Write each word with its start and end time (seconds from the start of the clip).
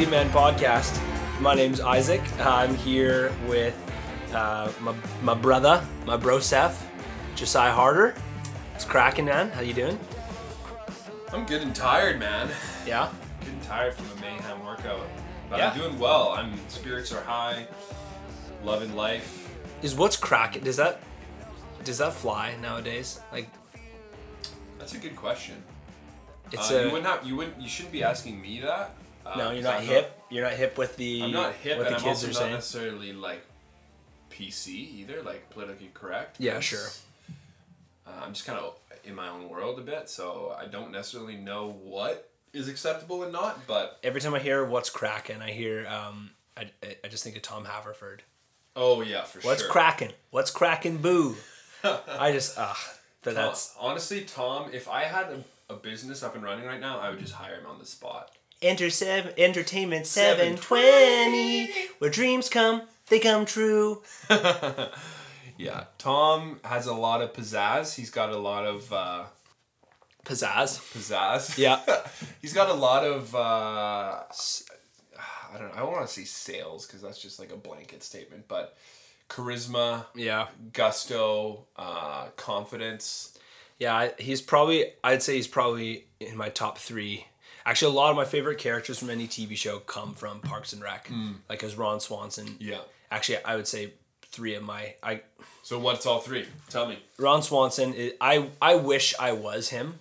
welcome 0.00 0.12
to 0.12 0.34
the 0.34 0.36
Mighty 0.36 0.56
Man 0.56 0.56
podcast. 0.56 1.40
My 1.40 1.54
name's 1.54 1.80
Isaac. 1.80 2.22
I'm 2.40 2.74
here 2.74 3.32
with 3.46 3.76
uh, 4.32 4.70
my, 4.80 4.94
my 5.22 5.34
brother, 5.34 5.84
my 6.06 6.16
bro 6.16 6.38
Seth, 6.40 6.88
Josiah 7.34 7.72
Harder. 7.72 8.14
It's 8.74 8.84
cracking, 8.84 9.26
man. 9.26 9.50
How 9.50 9.60
you 9.60 9.74
doing? 9.74 9.98
I'm 11.32 11.44
good 11.44 11.62
and 11.62 11.74
tired, 11.74 12.18
man. 12.18 12.48
Yeah. 12.86 13.10
Getting 13.40 13.60
tired 13.60 13.94
from 13.94 14.06
a 14.16 14.20
mayhem 14.20 14.64
workout. 14.64 15.06
But 15.50 15.58
Yeah. 15.58 15.70
I'm 15.70 15.78
doing 15.78 15.98
well. 15.98 16.30
I'm 16.30 16.52
spirits 16.68 17.12
are 17.12 17.22
high, 17.22 17.66
loving 18.64 18.94
life. 18.96 19.54
Is 19.82 19.94
what's 19.94 20.16
cracking? 20.16 20.62
Does 20.62 20.76
that 20.76 21.00
does 21.84 21.98
that 21.98 22.12
fly 22.12 22.56
nowadays? 22.60 23.20
Like 23.32 23.48
That's 24.78 24.94
a 24.94 24.98
good 24.98 25.16
question. 25.16 25.62
it's 26.52 26.70
uh, 26.70 26.74
a 26.74 26.84
you 26.84 26.90
wouldn't 26.90 27.06
have, 27.06 27.26
you 27.26 27.36
wouldn't 27.36 27.60
you 27.60 27.68
shouldn't 27.68 27.92
be 27.92 28.02
asking 28.02 28.40
me 28.40 28.60
that. 28.60 28.94
Uh, 29.30 29.36
no. 29.38 29.50
you're 29.52 29.62
not 29.62 29.76
I'm 29.80 29.84
hip. 29.86 30.18
You're 30.30 30.44
not 30.44 30.52
hip 30.54 30.76
with 30.78 30.96
the. 30.96 31.22
I'm 31.24 31.32
not 31.32 31.54
hip, 31.54 31.78
What 31.78 31.86
and 31.86 31.96
the 31.96 31.98
I'm 31.98 32.04
kids 32.04 32.24
also 32.24 32.26
are 32.26 32.30
not 32.30 32.38
saying. 32.38 32.52
necessarily 32.52 33.12
like 33.12 33.42
PC 34.30 34.68
either, 34.68 35.22
like 35.22 35.50
politically 35.50 35.90
correct. 35.94 36.36
Yeah, 36.38 36.60
sure. 36.60 36.86
Uh, 38.06 38.10
I'm 38.24 38.32
just 38.32 38.46
kind 38.46 38.58
of 38.58 38.76
in 39.04 39.14
my 39.14 39.28
own 39.28 39.48
world 39.48 39.78
a 39.78 39.82
bit, 39.82 40.08
so 40.08 40.54
I 40.58 40.66
don't 40.66 40.92
necessarily 40.92 41.36
know 41.36 41.70
what 41.82 42.30
is 42.52 42.68
acceptable 42.68 43.22
and 43.22 43.32
not. 43.32 43.66
But 43.66 43.98
Every 44.02 44.20
time 44.20 44.34
I 44.34 44.38
hear 44.38 44.64
what's 44.64 44.90
cracking, 44.90 45.40
I 45.42 45.50
hear 45.50 45.86
um, 45.86 46.30
I, 46.56 46.70
I- 47.04 47.08
just 47.08 47.22
think 47.24 47.36
of 47.36 47.42
Tom 47.42 47.64
Haverford. 47.64 48.22
oh 48.76 49.02
yeah, 49.02 49.22
for 49.24 49.40
sure. 49.40 49.50
What's 49.50 49.62
sure. 49.62 49.70
cracking? 49.70 50.12
What's 50.30 50.50
cracking? 50.50 50.98
Boo! 50.98 51.36
I 51.84 52.32
just 52.32 52.58
ah, 52.58 52.78
Tom- 53.22 53.34
that's 53.34 53.74
honestly 53.78 54.22
Tom. 54.22 54.70
If 54.72 54.88
I 54.88 55.04
had 55.04 55.26
a, 55.68 55.72
a 55.74 55.76
business 55.76 56.22
up 56.22 56.34
and 56.34 56.44
running 56.44 56.66
right 56.66 56.80
now, 56.80 56.98
I 57.00 57.10
would 57.10 57.18
just 57.20 57.32
hire 57.34 57.54
him 57.60 57.66
on 57.66 57.78
the 57.78 57.86
spot. 57.86 58.30
Enter 58.62 58.90
seven 58.90 59.32
entertainment 59.38 60.06
seven 60.06 60.56
twenty, 60.56 61.70
where 61.98 62.10
dreams 62.10 62.48
come, 62.50 62.82
they 63.08 63.18
come 63.18 63.44
true. 63.46 64.02
Yeah, 65.56 65.84
Tom 65.98 66.58
has 66.64 66.86
a 66.86 66.94
lot 66.94 67.20
of 67.20 67.34
pizzazz. 67.34 67.94
He's 67.94 68.08
got 68.08 68.30
a 68.30 68.38
lot 68.38 68.64
of 68.64 68.90
uh, 68.94 69.24
Pizzazz. 70.24 70.78
pizzazz. 70.94 71.58
Yeah. 71.58 71.80
he's 72.40 72.54
got 72.54 72.70
a 72.70 72.72
lot 72.72 73.04
of. 73.04 73.34
Uh, 73.34 73.38
I 75.52 75.58
don't. 75.58 75.68
know. 75.68 75.74
I 75.74 75.78
don't 75.80 75.92
want 75.92 76.06
to 76.08 76.12
say 76.14 76.24
sales 76.24 76.86
because 76.86 77.02
that's 77.02 77.20
just 77.20 77.38
like 77.38 77.52
a 77.52 77.58
blanket 77.58 78.02
statement, 78.02 78.46
but 78.48 78.74
charisma, 79.28 80.06
Yeah, 80.14 80.46
gusto, 80.72 81.66
uh, 81.76 82.28
confidence. 82.36 83.38
yeah. 83.78 84.12
He's 84.18 84.40
probably. 84.40 84.86
I'd 85.04 85.22
say 85.22 85.36
he's 85.36 85.46
probably 85.48 86.06
in 86.20 86.38
my 86.38 86.48
top 86.48 86.78
three. 86.78 87.26
Actually, 87.64 87.92
a 87.92 87.96
lot 87.96 88.10
of 88.10 88.16
my 88.16 88.24
favorite 88.24 88.58
characters 88.58 88.98
from 88.98 89.10
any 89.10 89.26
TV 89.26 89.56
show 89.56 89.78
come 89.78 90.14
from 90.14 90.40
Parks 90.40 90.72
and 90.72 90.82
Rec, 90.82 91.08
hmm. 91.08 91.32
like 91.48 91.62
as 91.62 91.76
Ron 91.76 92.00
Swanson. 92.00 92.56
Yeah. 92.58 92.78
Actually, 93.10 93.44
I 93.44 93.56
would 93.56 93.66
say 93.66 93.92
three 94.22 94.54
of 94.54 94.62
my. 94.62 94.94
I 95.02 95.22
So 95.62 95.78
what's 95.78 96.06
all 96.06 96.20
three? 96.20 96.46
Tell 96.68 96.86
me. 96.86 96.98
Ron 97.18 97.42
Swanson. 97.42 97.94
Is, 97.94 98.12
I 98.20 98.48
I 98.60 98.76
wish 98.76 99.14
I 99.18 99.32
was 99.32 99.68
him. 99.70 99.98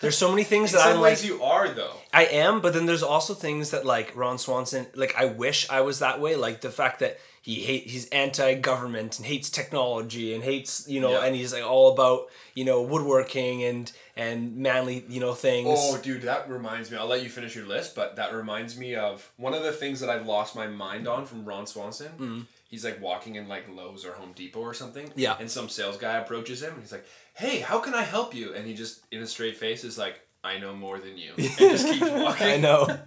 There's 0.00 0.16
so 0.18 0.30
many 0.30 0.44
things 0.44 0.72
In 0.72 0.78
that 0.78 0.88
I'm 0.94 1.00
like. 1.00 1.24
you 1.24 1.42
are 1.42 1.68
though. 1.68 1.94
I 2.12 2.24
am, 2.26 2.60
but 2.60 2.74
then 2.74 2.86
there's 2.86 3.02
also 3.02 3.32
things 3.34 3.70
that 3.70 3.86
like 3.86 4.14
Ron 4.14 4.38
Swanson, 4.38 4.86
like 4.94 5.14
I 5.16 5.24
wish 5.26 5.68
I 5.70 5.80
was 5.80 6.00
that 6.00 6.20
way. 6.20 6.36
Like 6.36 6.60
the 6.60 6.70
fact 6.70 7.00
that 7.00 7.18
he 7.40 7.56
hate 7.56 7.84
he's 7.84 8.08
anti-government 8.08 9.18
and 9.18 9.26
hates 9.26 9.50
technology 9.50 10.34
and 10.34 10.42
hates 10.42 10.88
you 10.88 11.00
know, 11.00 11.12
Yeah. 11.12 11.24
and 11.26 11.34
he's 11.36 11.52
like 11.52 11.64
all 11.64 11.92
about 11.92 12.28
you 12.54 12.64
know 12.64 12.82
woodworking 12.82 13.62
and 13.64 13.90
and 14.16 14.56
manly 14.56 15.04
you 15.08 15.20
know 15.20 15.32
things. 15.34 15.68
Oh, 15.80 15.98
dude, 15.98 16.22
that 16.22 16.48
reminds 16.48 16.90
me. 16.90 16.96
I'll 16.98 17.06
let 17.06 17.22
you 17.22 17.28
finish 17.30 17.54
your 17.54 17.66
list, 17.66 17.94
but 17.94 18.16
that 18.16 18.32
reminds 18.34 18.76
me 18.78 18.94
of 18.96 19.30
one 19.36 19.54
of 19.54 19.62
the 19.62 19.72
things 19.72 20.00
that 20.00 20.10
I've 20.10 20.26
lost 20.26 20.54
my 20.56 20.66
mind 20.66 21.08
on 21.08 21.26
from 21.26 21.44
Ron 21.44 21.66
Swanson. 21.66 22.46
He's 22.68 22.84
like 22.84 23.00
walking 23.00 23.36
in 23.36 23.46
like 23.46 23.68
Lowe's 23.72 24.04
or 24.04 24.12
Home 24.14 24.32
Depot 24.34 24.60
or 24.60 24.74
something. 24.74 25.06
Mm-hmm. 25.06 25.20
Yeah. 25.20 25.36
And 25.38 25.48
some 25.50 25.68
sales 25.68 25.96
guy 25.98 26.16
approaches 26.18 26.62
him 26.64 26.72
and 26.72 26.82
he's 26.82 26.90
like, 26.90 27.06
"Hey, 27.36 27.60
how 27.60 27.78
can 27.78 27.94
I 27.94 28.02
help 28.02 28.34
you?" 28.34 28.54
And 28.54 28.66
he 28.66 28.74
just 28.74 29.00
in 29.12 29.22
a 29.22 29.26
straight 29.26 29.56
face 29.56 29.84
is 29.84 29.96
like, 29.98 30.20
"I 30.42 30.58
know 30.58 30.74
more 30.74 30.98
than 30.98 31.16
you," 31.16 31.32
and 31.38 31.48
just 31.58 31.86
keeps 31.88 32.10
walking. 32.10 32.46
I 32.46 32.56
know, 32.56 32.98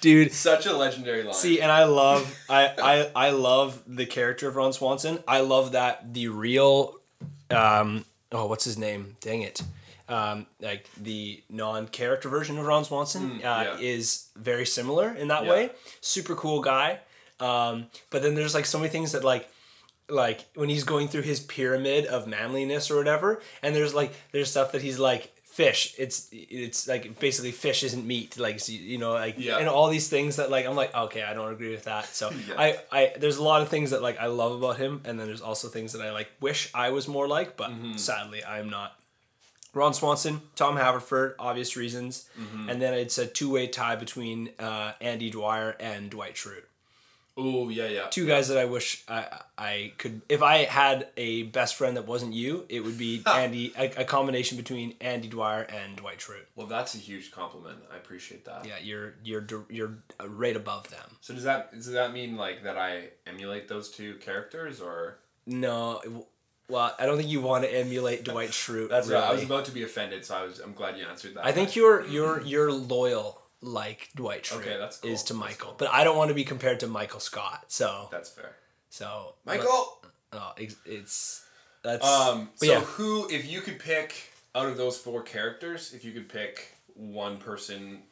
dude. 0.00 0.32
Such 0.32 0.66
a 0.66 0.76
legendary 0.76 1.22
line. 1.24 1.34
See, 1.34 1.60
and 1.60 1.70
I 1.72 1.84
love 1.84 2.22
I, 2.48 2.66
I 3.14 3.26
I 3.28 3.30
love 3.30 3.82
the 3.86 4.06
character 4.06 4.48
of 4.48 4.56
Ron 4.56 4.72
Swanson. 4.72 5.18
I 5.26 5.40
love 5.40 5.72
that 5.72 6.14
the 6.14 6.28
real 6.28 6.94
um 7.50 8.04
oh 8.32 8.46
what's 8.46 8.64
his 8.64 8.78
name? 8.78 9.16
Dang 9.20 9.42
it. 9.42 9.62
Um, 10.08 10.46
like 10.60 10.88
the 11.00 11.40
non-character 11.48 12.28
version 12.28 12.58
of 12.58 12.66
Ron 12.66 12.84
Swanson 12.84 13.40
uh, 13.44 13.60
Mm, 13.60 13.64
yeah. 13.64 13.76
is 13.78 14.26
very 14.34 14.66
similar 14.66 15.14
in 15.14 15.28
that 15.28 15.44
Yeah. 15.44 15.50
way. 15.50 15.70
Super 16.00 16.34
cool 16.34 16.60
guy. 16.60 16.98
Um, 17.38 17.86
but 18.10 18.20
then 18.22 18.34
there's 18.34 18.52
like 18.52 18.66
so 18.66 18.78
many 18.78 18.90
things 18.90 19.12
that 19.12 19.22
like 19.22 19.48
like 20.10 20.44
when 20.54 20.68
he's 20.68 20.84
going 20.84 21.08
through 21.08 21.22
his 21.22 21.40
pyramid 21.40 22.06
of 22.06 22.26
manliness 22.26 22.90
or 22.90 22.96
whatever, 22.96 23.40
and 23.62 23.74
there's 23.74 23.94
like 23.94 24.12
there's 24.32 24.50
stuff 24.50 24.72
that 24.72 24.82
he's 24.82 24.98
like 24.98 25.32
fish. 25.44 25.94
It's 25.98 26.28
it's 26.32 26.86
like 26.88 27.18
basically 27.18 27.50
fish 27.52 27.82
isn't 27.82 28.06
meat. 28.06 28.38
Like 28.38 28.60
so, 28.60 28.72
you 28.72 28.98
know 28.98 29.12
like 29.12 29.34
Yeah. 29.38 29.58
and 29.58 29.68
all 29.68 29.88
these 29.88 30.08
things 30.08 30.36
that 30.36 30.50
like 30.50 30.64
I'm 30.66 30.76
like 30.76 30.94
okay 30.94 31.22
I 31.22 31.34
don't 31.34 31.52
agree 31.52 31.70
with 31.72 31.84
that. 31.84 32.06
So 32.06 32.30
Yeah. 32.48 32.54
I 32.58 32.78
I 32.92 33.12
there's 33.18 33.36
a 33.38 33.42
lot 33.42 33.62
of 33.62 33.68
things 33.68 33.90
that 33.90 34.00
like 34.02 34.18
I 34.20 34.26
love 34.26 34.52
about 34.52 34.76
him, 34.78 35.00
and 35.04 35.18
then 35.18 35.26
there's 35.26 35.42
also 35.42 35.68
things 35.68 35.92
that 35.92 36.02
I 36.02 36.12
like 36.12 36.28
wish 36.40 36.70
I 36.74 36.90
was 36.90 37.08
more 37.08 37.26
like, 37.28 37.56
but 37.56 37.70
Mm-hmm. 37.70 37.96
sadly 37.96 38.44
I'm 38.44 38.70
not. 38.70 38.96
Ron 39.72 39.94
Swanson, 39.94 40.40
Tom 40.56 40.76
Haverford, 40.76 41.34
obvious 41.38 41.76
reasons, 41.76 42.28
Mm-hmm. 42.40 42.68
and 42.70 42.82
then 42.82 42.94
it's 42.94 43.18
a 43.18 43.26
two 43.26 43.50
way 43.52 43.66
tie 43.68 43.96
between 43.96 44.50
uh, 44.58 44.92
Andy 45.00 45.30
Dwyer 45.30 45.76
and 45.78 46.10
Dwight 46.10 46.34
Schrute 46.34 46.64
Oh 47.42 47.68
yeah, 47.70 47.86
yeah. 47.86 48.06
two 48.10 48.26
guys 48.26 48.48
that 48.48 48.58
I 48.58 48.66
wish 48.66 49.02
I 49.08 49.26
I 49.56 49.92
could 49.96 50.20
if 50.28 50.42
I 50.42 50.64
had 50.64 51.08
a 51.16 51.44
best 51.44 51.76
friend 51.76 51.96
that 51.96 52.06
wasn't 52.06 52.34
you, 52.34 52.66
it 52.68 52.80
would 52.80 52.98
be 52.98 53.22
Andy 53.26 53.72
a, 53.78 54.02
a 54.02 54.04
combination 54.04 54.58
between 54.58 54.94
Andy 55.00 55.28
Dwyer 55.28 55.62
and 55.62 55.96
Dwight 55.96 56.18
Schrute. 56.18 56.46
Well, 56.54 56.66
that's 56.66 56.94
a 56.94 56.98
huge 56.98 57.30
compliment. 57.30 57.78
I 57.92 57.96
appreciate 57.96 58.44
that. 58.44 58.66
Yeah, 58.66 58.74
you're 58.82 59.14
you're 59.24 59.46
you're 59.70 59.94
right 60.22 60.56
above 60.56 60.90
them. 60.90 61.16
So 61.20 61.32
does 61.32 61.44
that 61.44 61.72
does 61.72 61.86
that 61.92 62.12
mean 62.12 62.36
like 62.36 62.64
that 62.64 62.76
I 62.76 63.08
emulate 63.26 63.68
those 63.68 63.90
two 63.90 64.14
characters 64.16 64.80
or? 64.80 65.18
No, 65.46 66.26
well, 66.68 66.94
I 66.98 67.06
don't 67.06 67.16
think 67.16 67.28
you 67.28 67.40
want 67.40 67.64
to 67.64 67.74
emulate 67.74 68.24
Dwight 68.24 68.50
Schrute. 68.50 68.88
That's 68.90 69.08
right. 69.08 69.24
I 69.24 69.32
was 69.32 69.42
about 69.42 69.64
to 69.64 69.72
be 69.72 69.82
offended, 69.82 70.24
so 70.24 70.36
I 70.36 70.44
was. 70.44 70.60
I'm 70.60 70.72
glad 70.72 70.96
you 70.96 71.04
answered 71.04 71.34
that. 71.34 71.44
I 71.44 71.52
think 71.52 71.74
you're 71.74 72.06
you're 72.06 72.40
you're 72.42 72.70
loyal 72.70 73.39
like 73.62 74.08
Dwight 74.14 74.44
Schrute 74.44 74.60
Okay, 74.60 74.76
that's 74.78 74.98
cool. 74.98 75.10
is 75.10 75.22
to 75.24 75.34
Michael, 75.34 75.68
cool. 75.68 75.76
but 75.78 75.88
I 75.92 76.04
don't 76.04 76.16
want 76.16 76.28
to 76.28 76.34
be 76.34 76.44
compared 76.44 76.80
to 76.80 76.86
Michael 76.86 77.20
Scott. 77.20 77.64
So 77.68 78.08
that's 78.10 78.30
fair. 78.30 78.56
so 78.88 79.34
Michael. 79.44 80.02
oh, 80.32 80.52
it's, 80.56 80.76
it's 80.86 81.44
that's 81.82 82.06
Um. 82.06 82.50
so 82.56 82.66
yeah. 82.66 82.80
who, 82.80 83.28
if 83.30 83.50
you 83.50 83.60
could 83.60 83.78
pick 83.78 84.14
out 84.54 84.66
of 84.66 84.76
those 84.76 84.96
four 84.98 85.22
characters, 85.22 85.92
if 85.94 86.04
you 86.04 86.12
could 86.12 86.28
pick 86.28 86.74
one 86.94 87.36
person 87.38 88.02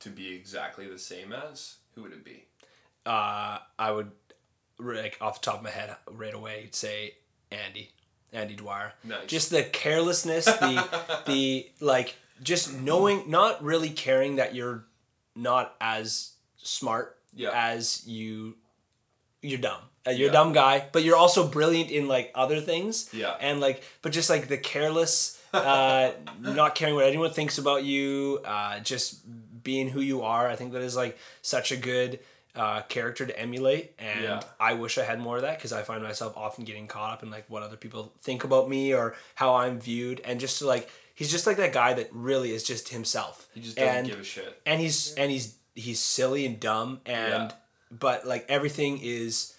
to 0.00 0.08
be 0.10 0.32
exactly 0.34 0.88
the 0.88 0.98
same 0.98 1.32
as, 1.32 1.76
who 1.94 2.02
would 2.02 2.12
it 2.12 2.24
be? 2.24 2.44
uh, 3.06 3.58
I 3.78 3.90
would 3.90 4.10
like 4.78 5.16
off 5.20 5.40
the 5.40 5.44
top 5.44 5.58
of 5.58 5.62
my 5.64 5.70
head 5.70 5.94
right 6.10 6.34
away 6.34 6.68
say 6.72 7.14
Andy, 7.52 7.90
Andy 8.32 8.54
Dwyer. 8.56 8.92
Nice. 9.04 9.26
Just 9.26 9.50
the 9.50 9.62
carelessness, 9.62 10.44
the 10.44 11.22
the 11.26 11.70
like 11.80 12.16
just 12.42 12.72
knowing, 12.80 13.30
not 13.30 13.62
really 13.62 13.90
caring 13.90 14.36
that 14.36 14.54
you're 14.54 14.84
not 15.34 15.74
as 15.80 16.32
smart 16.56 17.18
Yeah. 17.34 17.50
as 17.54 18.06
you. 18.06 18.56
You're 19.40 19.58
dumb. 19.60 19.80
Uh, 20.06 20.10
you're 20.10 20.30
a 20.30 20.32
dumb 20.32 20.52
guy, 20.52 20.84
but 20.92 21.02
you're 21.04 21.16
also 21.16 21.46
brilliant 21.46 21.90
in 21.90 22.08
like 22.08 22.30
other 22.34 22.60
things. 22.60 23.08
Yeah. 23.12 23.34
And 23.40 23.60
like, 23.60 23.82
but 24.02 24.12
just 24.12 24.28
like 24.30 24.48
the 24.48 24.58
careless, 24.58 25.40
uh, 25.52 26.12
not 26.40 26.74
caring 26.74 26.94
what 26.94 27.06
anyone 27.06 27.30
thinks 27.30 27.58
about 27.58 27.84
you, 27.84 28.40
uh, 28.44 28.80
just 28.80 29.20
being 29.62 29.88
who 29.88 30.00
you 30.00 30.22
are. 30.22 30.48
I 30.48 30.56
think 30.56 30.72
that 30.72 30.82
is 30.82 30.96
like 30.96 31.18
such 31.40 31.70
a 31.72 31.76
good 31.76 32.18
uh, 32.54 32.82
character 32.82 33.24
to 33.24 33.38
emulate, 33.38 33.94
and 33.98 34.22
Yeah. 34.24 34.40
I 34.60 34.74
wish 34.74 34.98
I 34.98 35.04
had 35.04 35.18
more 35.20 35.36
of 35.36 35.42
that 35.42 35.56
because 35.56 35.72
I 35.72 35.82
find 35.82 36.02
myself 36.02 36.36
often 36.36 36.64
getting 36.64 36.86
caught 36.86 37.12
up 37.12 37.22
in 37.22 37.30
like 37.30 37.48
what 37.48 37.62
other 37.62 37.76
people 37.76 38.12
think 38.20 38.44
about 38.44 38.68
me 38.68 38.92
or 38.92 39.14
how 39.36 39.54
I'm 39.54 39.80
viewed, 39.80 40.20
and 40.24 40.38
just 40.38 40.58
to 40.58 40.66
like 40.66 40.90
he's 41.14 41.30
just 41.30 41.46
like 41.46 41.56
that 41.58 41.72
guy 41.72 41.94
that 41.94 42.08
really 42.12 42.52
is 42.52 42.62
just 42.62 42.88
himself. 42.90 43.48
He 43.54 43.60
just 43.60 43.76
doesn't 43.76 43.94
and, 43.96 44.06
give 44.06 44.20
a 44.20 44.24
shit. 44.24 44.60
and 44.66 44.80
he's 44.80 45.14
and 45.14 45.30
he's 45.30 45.56
he's 45.74 46.00
silly 46.00 46.44
and 46.46 46.58
dumb 46.60 47.00
and 47.06 47.50
Yeah. 47.50 47.52
but 47.90 48.26
like 48.26 48.44
everything 48.48 48.98
is 49.02 49.54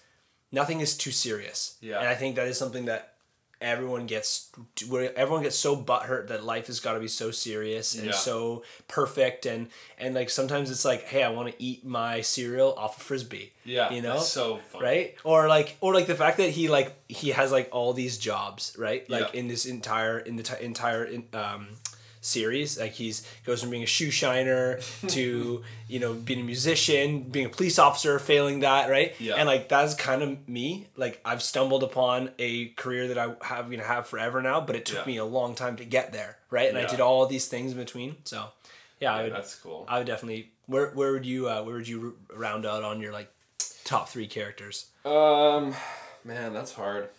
nothing 0.52 0.80
is 0.80 0.96
too 0.96 1.10
serious. 1.10 1.76
Yeah. 1.80 1.98
And 1.98 2.08
I 2.08 2.14
think 2.14 2.36
that 2.36 2.46
is 2.46 2.58
something 2.58 2.84
that 2.86 3.13
everyone 3.60 4.06
gets 4.06 4.50
where 4.88 5.16
everyone 5.16 5.42
gets 5.42 5.56
so 5.56 5.76
butthurt 5.76 6.28
that 6.28 6.44
life 6.44 6.66
has 6.66 6.80
got 6.80 6.94
to 6.94 7.00
be 7.00 7.08
so 7.08 7.30
serious 7.30 7.94
and 7.94 8.06
Yeah. 8.06 8.12
so 8.12 8.62
perfect 8.88 9.46
and 9.46 9.68
and 9.98 10.14
like 10.14 10.28
sometimes 10.30 10.70
it's 10.70 10.84
like 10.84 11.02
hey 11.04 11.22
I 11.22 11.30
want 11.30 11.48
to 11.50 11.62
eat 11.62 11.84
my 11.84 12.20
cereal 12.20 12.74
off 12.76 12.98
a 12.98 13.00
frisbee 13.00 13.52
Yeah. 13.64 13.90
you 13.92 14.02
know 14.02 14.14
That's 14.14 14.28
so 14.28 14.58
fun. 14.72 14.82
right 14.82 15.14
or 15.24 15.48
like 15.48 15.76
or 15.80 15.94
like 15.94 16.06
the 16.06 16.14
fact 16.14 16.36
that 16.38 16.50
he 16.50 16.68
like 16.68 16.94
he 17.08 17.30
has 17.30 17.52
like 17.52 17.68
all 17.72 17.92
these 17.92 18.18
jobs 18.18 18.74
right 18.78 19.08
like 19.08 19.32
Yeah. 19.32 19.40
in 19.40 19.48
this 19.48 19.66
entire 19.66 20.18
in 20.18 20.36
the 20.36 20.42
t- 20.42 20.62
entire 20.64 21.04
in, 21.04 21.24
um 21.32 21.68
series. 22.24 22.78
Like 22.78 22.92
he's 22.92 23.26
goes 23.44 23.60
from 23.60 23.70
being 23.70 23.82
a 23.82 23.86
shoe 23.86 24.10
shiner 24.10 24.80
to 25.08 25.62
you 25.88 26.00
know 26.00 26.14
being 26.14 26.40
a 26.40 26.44
musician, 26.44 27.22
being 27.22 27.46
a 27.46 27.48
police 27.48 27.78
officer, 27.78 28.18
failing 28.18 28.60
that 28.60 28.90
right. 28.90 29.14
Yeah. 29.20 29.34
And 29.34 29.46
like 29.46 29.68
that's 29.68 29.94
kind 29.94 30.22
of 30.22 30.48
me. 30.48 30.88
Like 30.96 31.20
I've 31.24 31.42
stumbled 31.42 31.82
upon 31.82 32.30
a 32.38 32.68
career 32.70 33.08
that 33.08 33.18
I 33.18 33.34
have 33.42 33.70
you 33.70 33.78
know 33.78 33.84
have 33.84 34.06
forever 34.06 34.40
now, 34.42 34.60
but 34.60 34.76
it 34.76 34.86
took 34.86 34.98
Yeah. 35.06 35.12
me 35.12 35.16
a 35.18 35.24
long 35.24 35.54
time 35.54 35.76
to 35.76 35.84
get 35.84 36.12
there. 36.12 36.38
Right. 36.50 36.68
And 36.68 36.78
I 36.78 36.86
did 36.86 37.00
all 37.00 37.26
these 37.26 37.46
things 37.48 37.72
in 37.72 37.78
between. 37.78 38.16
So 38.24 38.48
yeah, 39.00 39.12
I 39.12 39.16
Yeah, 39.18 39.22
would 39.24 39.32
that's 39.34 39.54
cool. 39.56 39.84
I 39.88 39.98
would 39.98 40.06
definitely. 40.06 40.50
Where 40.66 40.90
where 40.92 41.12
would 41.12 41.26
you 41.26 41.48
uh, 41.48 41.62
where 41.62 41.74
would 41.74 41.86
you 41.88 42.16
round 42.34 42.64
out 42.64 42.82
on 42.84 43.00
your 43.00 43.12
like 43.12 43.30
top 43.84 44.08
three 44.08 44.26
characters? 44.26 44.86
Um, 45.04 45.74
man, 46.24 46.54
that's 46.54 46.72
hard. 46.72 47.10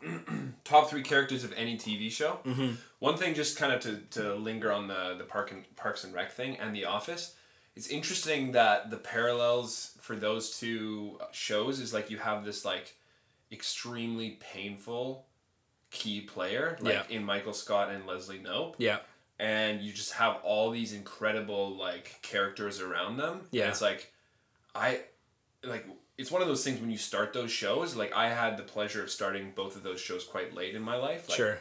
Top 0.64 0.88
three 0.90 1.02
characters 1.02 1.42
of 1.42 1.52
any 1.56 1.76
TV 1.76 2.10
show. 2.10 2.38
Mm-hmm. 2.46 2.74
One 3.00 3.16
thing, 3.16 3.34
just 3.34 3.56
kind 3.56 3.72
of 3.72 3.80
to, 3.82 3.96
to 4.20 4.34
linger 4.34 4.72
on 4.72 4.88
the 4.88 5.14
the 5.16 5.24
Park 5.24 5.52
and 5.52 5.64
Parks 5.76 6.04
and 6.04 6.12
Rec 6.12 6.32
thing 6.32 6.56
and 6.58 6.74
The 6.74 6.84
Office. 6.86 7.34
It's 7.76 7.86
interesting 7.88 8.52
that 8.52 8.90
the 8.90 8.96
parallels 8.96 9.92
for 10.00 10.16
those 10.16 10.58
two 10.58 11.20
shows 11.30 11.78
is 11.78 11.94
like 11.94 12.10
you 12.10 12.18
have 12.18 12.44
this 12.44 12.64
like 12.64 12.96
extremely 13.52 14.38
painful 14.40 15.26
key 15.90 16.20
player 16.20 16.76
like 16.80 16.92
Yeah. 16.94 17.16
in 17.16 17.24
Michael 17.24 17.52
Scott 17.54 17.90
and 17.90 18.04
Leslie 18.06 18.40
Knope 18.40 18.74
Yeah. 18.78 18.98
and 19.38 19.80
you 19.80 19.92
just 19.92 20.12
have 20.12 20.36
all 20.42 20.70
these 20.70 20.92
incredible 20.92 21.74
like 21.76 22.18
characters 22.20 22.80
around 22.80 23.16
them. 23.16 23.38
And 23.38 23.48
Yeah. 23.52 23.68
it's 23.68 23.80
like 23.80 24.12
I 24.74 25.00
like 25.62 25.86
it's 26.18 26.30
one 26.30 26.42
of 26.42 26.48
those 26.48 26.64
things 26.64 26.80
when 26.80 26.90
you 26.90 26.98
start 26.98 27.32
those 27.32 27.50
shows. 27.52 27.94
Like 27.94 28.12
I 28.12 28.28
had 28.28 28.56
the 28.56 28.64
pleasure 28.64 29.02
of 29.02 29.10
starting 29.10 29.52
both 29.52 29.76
of 29.76 29.82
those 29.82 30.00
shows 30.00 30.24
quite 30.24 30.52
late 30.52 30.74
in 30.74 30.82
my 30.82 30.96
life. 30.96 31.28
Like, 31.28 31.36
sure. 31.36 31.60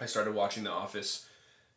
I 0.00 0.06
started 0.06 0.34
watching 0.34 0.64
The 0.64 0.70
Office 0.70 1.26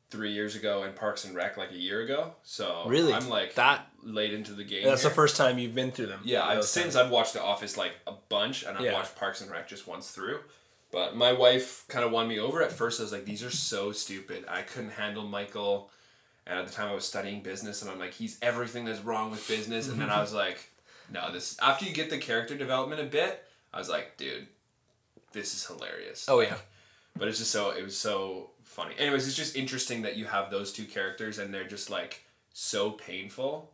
three 0.10 0.32
years 0.32 0.56
ago 0.56 0.84
and 0.84 0.96
Parks 0.96 1.24
and 1.26 1.36
Rec 1.36 1.56
like 1.56 1.72
a 1.72 1.78
year 1.78 2.02
ago. 2.02 2.34
So 2.44 2.84
Really? 2.88 3.14
I'm 3.14 3.30
like 3.30 3.54
That- 3.56 3.88
late 4.02 4.34
into 4.34 4.54
the 4.54 4.64
game. 4.64 4.84
That's 4.84 5.04
the 5.04 5.10
first 5.10 5.38
time 5.38 5.60
you've 5.60 5.76
been 5.76 5.92
through 5.92 6.08
them. 6.08 6.22
Yeah, 6.26 6.44
I've, 6.46 6.64
since. 6.66 6.96
I've 6.96 7.12
watched 7.12 7.34
The 7.34 7.42
Office 7.44 7.78
like 7.78 7.94
a 8.08 8.14
bunch, 8.30 8.64
and 8.64 8.78
I've 8.78 8.84
Yeah. 8.84 8.94
watched 8.94 9.16
Parks 9.16 9.42
and 9.42 9.52
Rec 9.52 9.68
just 9.68 9.86
once 9.88 10.10
through. 10.12 10.40
But 10.92 11.16
my 11.16 11.32
wife 11.34 11.86
kind 11.88 12.04
of 12.04 12.12
won 12.12 12.28
me 12.28 12.40
over 12.40 12.64
at 12.64 12.72
first. 12.72 13.00
I 13.00 13.04
was 13.04 13.12
like, 13.12 13.26
these 13.26 13.44
are 13.44 13.52
so 13.52 13.92
stupid. 13.92 14.46
I 14.48 14.64
couldn't 14.64 14.92
handle 14.92 15.24
Michael. 15.24 15.92
And 16.48 16.58
at 16.58 16.66
the 16.66 16.74
time, 16.74 16.90
I 16.90 16.94
was 16.96 17.06
studying 17.08 17.44
business, 17.44 17.84
and 17.84 17.92
I'm 17.92 18.00
like, 18.00 18.14
he's 18.16 18.40
everything 18.42 18.86
that's 18.86 19.02
wrong 19.02 19.30
with 19.30 19.48
business. 19.48 19.88
And 19.88 20.02
then 20.02 20.10
I 20.10 20.20
was 20.20 20.34
like, 20.34 20.72
no, 21.12 21.32
this. 21.32 21.56
After 21.62 21.86
you 21.86 21.94
get 21.94 22.10
the 22.10 22.18
character 22.18 22.58
development 22.58 23.00
a 23.02 23.06
bit, 23.06 23.46
I 23.72 23.78
was 23.78 23.88
like, 23.88 24.18
dude, 24.18 24.48
this 25.32 25.54
is 25.54 25.64
hilarious. 25.68 26.26
Oh, 26.28 26.38
Like, 26.38 26.50
yeah. 26.50 26.58
But 27.18 27.28
it's 27.28 27.38
just 27.40 27.52
so 27.52 27.72
it 27.72 27.84
was 27.84 27.98
so 27.98 28.52
funny. 28.64 28.96
Anyways, 28.98 29.28
it's 29.28 29.36
just 29.36 29.56
interesting 29.56 30.02
that 30.04 30.16
you 30.16 30.26
have 30.26 30.50
those 30.52 30.72
two 30.72 30.86
characters, 30.86 31.38
and 31.40 31.54
they're 31.54 31.68
just 31.68 31.90
like 31.90 32.24
so 32.54 32.92
painful 32.92 33.72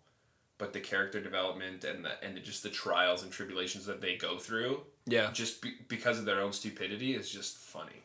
but 0.57 0.71
the 0.71 0.79
character 0.79 1.19
development 1.19 1.83
and 1.83 2.05
the 2.05 2.11
and 2.23 2.37
the, 2.37 2.39
just 2.39 2.63
the 2.63 2.69
trials 2.69 3.23
and 3.23 3.31
tribulations 3.31 3.85
that 3.85 3.99
they 3.99 4.15
go 4.15 4.37
through 4.37 4.79
Yeah. 5.05 5.29
just 5.33 5.61
be, 5.61 5.73
because 5.89 6.17
of 6.17 6.23
their 6.25 6.39
own 6.39 6.53
stupidity 6.53 7.13
is 7.13 7.29
just 7.29 7.57
funny 7.57 8.03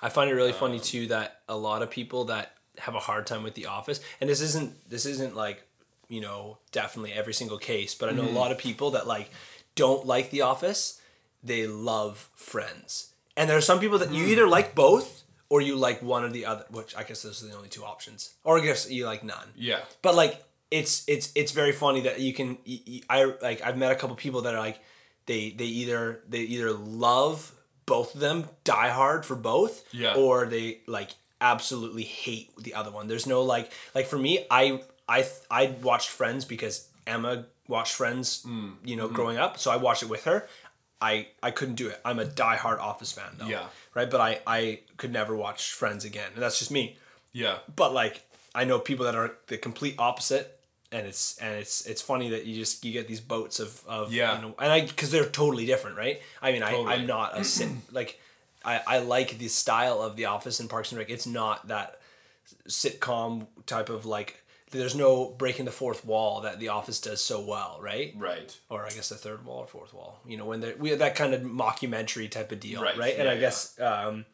I 0.00 0.08
find 0.08 0.30
it 0.30 0.34
really 0.34 0.52
funny 0.52 0.76
Um, 0.76 0.82
too 0.82 1.06
that 1.08 1.40
a 1.48 1.56
lot 1.56 1.82
of 1.82 1.90
people 1.90 2.24
that 2.26 2.56
have 2.78 2.94
a 2.94 3.00
hard 3.00 3.26
time 3.26 3.42
with 3.42 3.54
The 3.54 3.66
Office, 3.66 4.00
and 4.20 4.30
this 4.30 4.40
isn't 4.40 4.88
this 4.88 5.04
isn't 5.04 5.34
like 5.34 5.64
you 6.08 6.20
know 6.20 6.58
definitely 6.70 7.12
every 7.12 7.34
single 7.34 7.58
case, 7.58 7.94
but 7.96 8.08
I 8.08 8.12
know 8.12 8.22
Mm-hmm. 8.24 8.36
a 8.36 8.38
lot 8.38 8.52
of 8.52 8.58
people 8.58 8.92
that 8.92 9.06
like 9.08 9.30
don't 9.74 10.06
like 10.06 10.30
The 10.30 10.42
Office, 10.42 11.00
they 11.42 11.66
love 11.66 12.28
Friends, 12.36 13.14
and 13.40 13.48
there 13.48 13.56
are 13.56 13.62
some 13.70 13.80
people 13.80 13.98
that 13.98 14.12
you 14.12 14.26
either 14.26 14.46
like 14.46 14.74
both 14.74 15.08
or 15.48 15.60
you 15.60 15.74
like 15.74 16.00
one 16.02 16.22
or 16.24 16.28
the 16.30 16.44
other, 16.46 16.64
which 16.70 16.94
I 16.96 17.02
guess 17.02 17.22
those 17.22 17.42
are 17.42 17.48
the 17.48 17.56
only 17.56 17.68
two 17.68 17.84
options, 17.84 18.34
or 18.44 18.58
I 18.60 18.62
guess 18.64 18.88
you 18.90 19.06
like 19.06 19.24
none. 19.24 19.48
yeah 19.56 19.80
But 20.02 20.14
like 20.14 20.44
it's 20.70 21.02
it's 21.08 21.32
it's 21.34 21.52
very 21.52 21.72
funny 21.72 22.02
that 22.02 22.20
you 22.20 22.32
can 22.32 22.58
I 23.08 23.24
like 23.42 23.60
I've 23.66 23.76
met 23.76 23.90
a 23.90 23.96
couple 23.96 24.14
people 24.16 24.42
that 24.42 24.54
are 24.54 24.60
like 24.68 24.78
they 25.26 25.50
they 25.50 25.64
either 25.82 26.20
they 26.28 26.42
either 26.54 26.70
love 26.72 27.52
both 27.86 28.14
of 28.14 28.20
them 28.20 28.48
die 28.62 28.90
hard 28.90 29.26
for 29.26 29.34
both 29.36 29.82
Yeah. 29.92 30.14
or 30.14 30.46
they 30.46 30.80
like 30.86 31.10
absolutely 31.40 32.04
hate 32.04 32.50
the 32.56 32.74
other 32.74 32.90
one. 32.92 33.08
There's 33.08 33.26
no 33.26 33.42
like 33.42 33.72
like 33.96 34.06
for 34.06 34.18
me 34.18 34.46
I 34.50 34.82
I 35.08 35.26
I 35.50 35.62
watched 35.82 36.10
Friends 36.10 36.44
because 36.44 36.86
Emma 37.06 37.46
watched 37.66 37.94
Friends 37.94 38.44
Mm. 38.46 38.74
you 38.84 38.96
Mm-hmm. 38.96 38.98
know 38.98 39.08
growing 39.08 39.38
up 39.38 39.58
so 39.58 39.70
I 39.72 39.76
watched 39.76 40.02
it 40.04 40.08
with 40.08 40.24
her. 40.30 40.46
I 41.00 41.28
I 41.42 41.50
couldn't 41.50 41.76
do 41.76 41.88
it. 41.88 42.00
I'm 42.04 42.18
a 42.18 42.24
diehard 42.26 42.78
Office 42.78 43.12
fan 43.12 43.30
though. 43.38 43.46
Yeah. 43.46 43.66
Right, 43.94 44.10
but 44.10 44.20
I 44.20 44.40
I 44.46 44.80
could 44.96 45.12
never 45.12 45.34
watch 45.36 45.72
Friends 45.72 46.04
again. 46.04 46.30
And 46.34 46.42
that's 46.42 46.58
just 46.58 46.70
me 46.70 46.96
yeah 47.32 47.58
but 47.76 47.94
like 47.94 48.22
I 48.54 48.64
know 48.64 48.80
people 48.80 49.04
that 49.06 49.14
are 49.14 49.36
the 49.46 49.56
complete 49.56 49.94
opposite, 49.98 50.58
and 50.90 51.06
it's 51.06 51.38
and 51.38 51.54
it's 51.54 51.86
it's 51.86 52.02
funny 52.02 52.30
that 52.30 52.46
you 52.46 52.56
just 52.56 52.84
you 52.84 52.92
get 52.92 53.06
these 53.06 53.20
boats 53.20 53.60
of 53.60 53.80
of 53.86 54.12
Yeah. 54.12 54.34
you 54.36 54.42
know, 54.42 54.54
and 54.58 54.72
I 54.72 54.80
because 54.80 55.10
they're 55.12 55.24
totally 55.24 55.66
different, 55.66 55.96
right? 55.96 56.20
I 56.42 56.50
mean, 56.52 56.62
I 56.64 56.72
Totally. 56.72 56.94
I'm 56.94 57.06
not 57.06 57.38
a 57.38 57.44
sit 57.44 57.68
like 57.92 58.20
I 58.64 58.80
I 58.86 58.98
like 58.98 59.38
the 59.38 59.46
style 59.48 60.02
of 60.02 60.16
The 60.16 60.24
Office 60.24 60.58
and 60.60 60.68
Parks 60.68 60.90
and 60.90 60.98
Rec. 60.98 61.08
It's 61.10 61.26
not 61.26 61.68
that 61.68 62.00
sitcom 62.68 63.46
type 63.66 63.88
of 63.88 64.06
like. 64.06 64.42
There's 64.70 64.94
no 64.94 65.26
breaking 65.30 65.64
the 65.64 65.72
fourth 65.72 66.04
wall 66.04 66.42
that 66.42 66.60
The 66.60 66.68
Office 66.68 67.00
does 67.00 67.20
so 67.22 67.40
well, 67.40 67.78
right? 67.80 68.14
right 68.16 68.56
Or 68.68 68.84
I 68.86 68.90
guess 68.90 69.08
the 69.08 69.16
third 69.16 69.44
wall 69.44 69.58
or 69.58 69.66
fourth 69.66 69.92
wall. 69.92 70.20
You 70.26 70.36
know, 70.36 70.44
when 70.44 70.64
we 70.78 70.90
have 70.90 71.00
that 71.00 71.16
kind 71.16 71.34
of 71.34 71.40
mockumentary 71.42 72.30
type 72.30 72.52
of 72.52 72.60
deal, 72.60 72.80
right? 72.82 72.96
Right, 72.96 73.14
And 73.14 73.24
yeah, 73.24 73.30
I 73.30 73.34
yeah. 73.34 73.40
guess 73.40 73.80
um, 73.80 74.26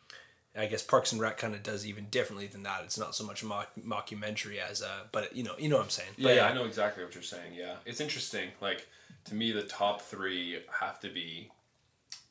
I 0.59 0.67
guess 0.67 0.83
Parks 0.83 1.13
and 1.13 1.21
Rec 1.21 1.37
kind 1.39 1.55
of 1.55 1.63
does 1.63 1.87
even 1.87 2.07
differently 2.11 2.47
than 2.47 2.63
that. 2.65 2.81
It's 2.85 2.99
not 2.99 3.15
so 3.15 3.25
much 3.25 3.45
mock, 3.45 3.71
mockumentary 3.83 4.59
as 4.59 4.81
a, 4.83 5.03
but 5.13 5.35
you 5.37 5.43
know, 5.43 5.55
you 5.59 5.69
know 5.69 5.77
what 5.77 5.85
I'm 5.85 5.91
saying. 5.91 6.11
yeah, 6.17 6.29
But 6.29 6.37
yeah 6.37 6.47
i 6.49 6.53
know 6.55 6.65
exactly 6.65 7.03
what 7.05 7.15
you're 7.15 7.23
saying 7.23 7.53
yeah 7.55 7.77
it's 7.85 8.01
interesting 8.01 8.51
like 8.61 8.87
to 9.27 9.35
me 9.35 9.53
the 9.53 9.63
top 9.63 10.01
three 10.03 10.61
have 10.81 10.99
to 11.01 11.09
be 11.09 11.51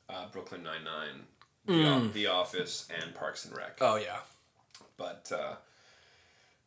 uh, 0.10 0.25
brooklyn 0.31 0.63
nine-nine 0.63 1.22
the, 1.66 1.74
Mm. 1.74 1.86
O- 1.86 2.07
the 2.10 2.28
office 2.28 2.88
and 3.02 3.13
parks 3.16 3.46
and 3.46 3.56
rec 3.57 3.78
Oh 3.81 3.96
yeah, 3.96 4.19
But 4.98 5.31
uh, 5.34 5.56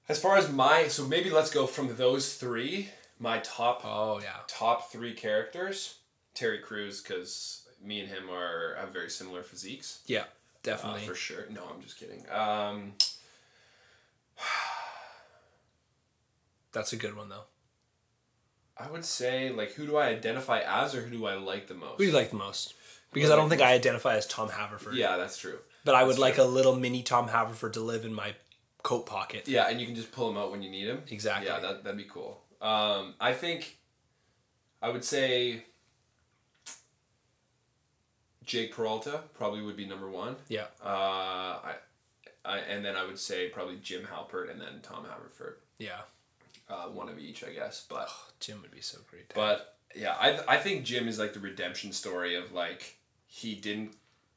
as 0.08 0.20
far 0.20 0.36
as 0.36 0.50
my, 0.50 0.88
so 0.88 1.06
maybe 1.06 1.30
let's 1.30 1.50
go 1.50 1.66
from 1.66 1.96
those 1.96 2.34
three. 2.34 2.88
My 3.18 3.38
top 3.38 3.82
oh 3.84 4.20
yeah, 4.22 4.36
top 4.46 4.90
three 4.92 5.12
characters: 5.14 5.96
Terry 6.34 6.58
Crews, 6.58 7.00
because 7.02 7.66
me 7.82 8.00
and 8.00 8.08
him 8.08 8.30
are 8.30 8.76
have 8.80 8.92
very 8.92 9.10
similar 9.10 9.42
physiques. 9.42 10.00
yeah, 10.06 10.20
Uh, 10.20 10.24
definitely. 10.62 11.00
for 11.06 11.14
sure. 11.14 11.44
No, 11.50 11.62
I'm 11.74 11.82
just 11.82 11.98
kidding. 11.98 12.24
Um, 12.30 12.92
That's 16.72 16.92
a 16.92 16.96
good 16.96 17.16
one 17.16 17.28
though. 17.28 17.44
I 18.76 18.88
would 18.90 19.04
say 19.04 19.50
like 19.50 19.72
who 19.72 19.86
do 19.86 19.96
I 19.96 20.06
identify 20.08 20.60
as, 20.60 20.94
or 20.94 21.00
who 21.02 21.10
do 21.10 21.26
I 21.26 21.34
like 21.34 21.66
the 21.66 21.74
most? 21.74 21.92
Who 21.98 22.04
do 22.04 22.10
you 22.10 22.12
like 22.16 22.30
the 22.30 22.36
most? 22.36 22.74
Because 23.12 23.30
I 23.30 23.34
do 23.34 23.38
I 23.38 23.40
don't 23.42 23.48
think 23.48 23.62
I 23.62 23.72
identify 23.72 24.16
as 24.16 24.26
Tom 24.26 24.50
Haverford. 24.50 24.94
Yeah, 24.94 25.16
that's 25.16 25.38
true. 25.38 25.58
but 25.84 25.94
I 25.94 26.02
would 26.04 26.12
that's 26.12 26.18
like 26.20 26.34
true. 26.34 26.44
a 26.44 26.46
little 26.46 26.76
mini 26.76 27.02
Tom 27.02 27.28
Haverford 27.28 27.72
to 27.74 27.80
live 27.80 28.04
in 28.04 28.12
my 28.14 28.34
coat 28.88 29.04
pocket. 29.06 29.46
Yeah, 29.46 29.68
and 29.68 29.80
you 29.80 29.86
can 29.86 29.94
just 29.94 30.12
pull 30.12 30.28
them 30.28 30.36
out 30.40 30.50
when 30.50 30.62
you 30.62 30.70
need 30.70 30.86
them. 30.86 31.02
Exactly. 31.10 31.46
Yeah, 31.48 31.60
that 31.60 31.84
that'd 31.84 31.98
be 31.98 32.04
cool. 32.16 32.40
Um, 32.60 33.14
I 33.20 33.32
think 33.34 33.78
I 34.82 34.88
would 34.88 35.04
say 35.04 35.64
Jake 38.44 38.72
Peralta 38.74 39.20
probably 39.34 39.62
would 39.62 39.76
be 39.76 39.86
number 39.86 40.08
one. 40.10 40.36
Yeah, 40.48 40.66
Uh, 40.82 40.88
I, 41.70 41.74
I 42.44 42.58
and 42.58 42.84
then 42.84 42.96
I 42.96 43.04
would 43.06 43.18
say 43.18 43.48
probably 43.48 43.76
Jim 43.76 44.04
Halpert 44.10 44.50
and 44.50 44.60
then 44.60 44.80
Tom 44.82 45.04
Haverford. 45.04 45.56
yeah. 45.78 46.00
Uh, 46.70 46.84
one 46.88 47.08
of 47.08 47.18
each, 47.18 47.42
I 47.44 47.50
guess. 47.50 47.86
But 47.88 48.10
Jim 48.40 48.60
would 48.60 48.70
be 48.70 48.82
so 48.82 48.98
great. 49.10 49.32
but 49.34 49.78
yeah, 49.96 50.14
I 50.20 50.38
I 50.46 50.56
think 50.58 50.84
Jim 50.84 51.08
is 51.08 51.18
like 51.18 51.32
the 51.32 51.40
redemption 51.40 51.92
story 51.92 52.34
of 52.36 52.52
like 52.52 52.98
he 53.26 53.54
didn't 53.54 53.94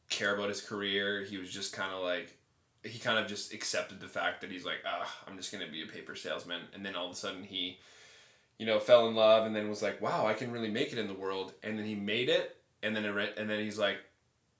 care 0.09 0.33
about 0.35 0.47
his 0.49 0.61
career. 0.61 1.23
He 1.25 1.37
was 1.37 1.49
just 1.51 1.73
kind 1.73 1.93
of 1.93 2.01
like 2.03 2.37
he 2.83 2.97
kind 2.99 3.19
of 3.19 3.27
just 3.27 3.53
accepted 3.53 3.99
the 3.99 4.07
fact 4.07 4.41
that 4.41 4.51
he's 4.51 4.65
like, 4.65 4.79
ah, 4.85 5.17
I'm 5.27 5.37
just 5.37 5.51
gonna 5.51 5.67
be 5.69 5.83
a 5.83 5.87
paper 5.87 6.15
salesman, 6.15 6.61
and 6.73 6.85
then 6.85 6.95
all 6.95 7.05
of 7.07 7.11
a 7.13 7.15
sudden 7.15 7.43
he, 7.43 7.79
you 8.57 8.65
know, 8.65 8.79
fell 8.79 9.07
in 9.07 9.15
love, 9.15 9.45
and 9.45 9.55
then 9.55 9.69
was 9.69 9.81
like, 9.81 10.01
wow, 10.01 10.25
I 10.25 10.33
can 10.33 10.51
really 10.51 10.69
make 10.69 10.91
it 10.91 10.97
in 10.99 11.07
the 11.07 11.13
world, 11.13 11.53
and 11.63 11.77
then 11.77 11.85
he 11.85 11.95
made 11.95 12.29
it, 12.29 12.57
and 12.83 12.95
then 12.95 13.05
it, 13.05 13.09
re- 13.09 13.33
and 13.37 13.49
then 13.49 13.59
he's 13.59 13.77
like, 13.77 13.97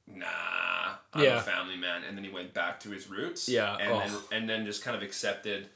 nah, 0.08 0.96
I'm 1.14 1.24
Yeah. 1.24 1.38
a 1.38 1.42
family 1.42 1.78
man, 1.78 2.04
and 2.04 2.18
then 2.18 2.24
he 2.24 2.30
went 2.30 2.54
back 2.54 2.80
to 2.82 2.90
his 2.90 3.10
roots, 3.10 3.48
Yeah, 3.50 3.76
and 3.80 3.92
then 4.00 4.10
oh. 4.12 4.24
and 4.32 4.50
then 4.50 4.66
just 4.66 4.84
kind 4.84 4.96
of 4.96 5.04
accepted. 5.04 5.70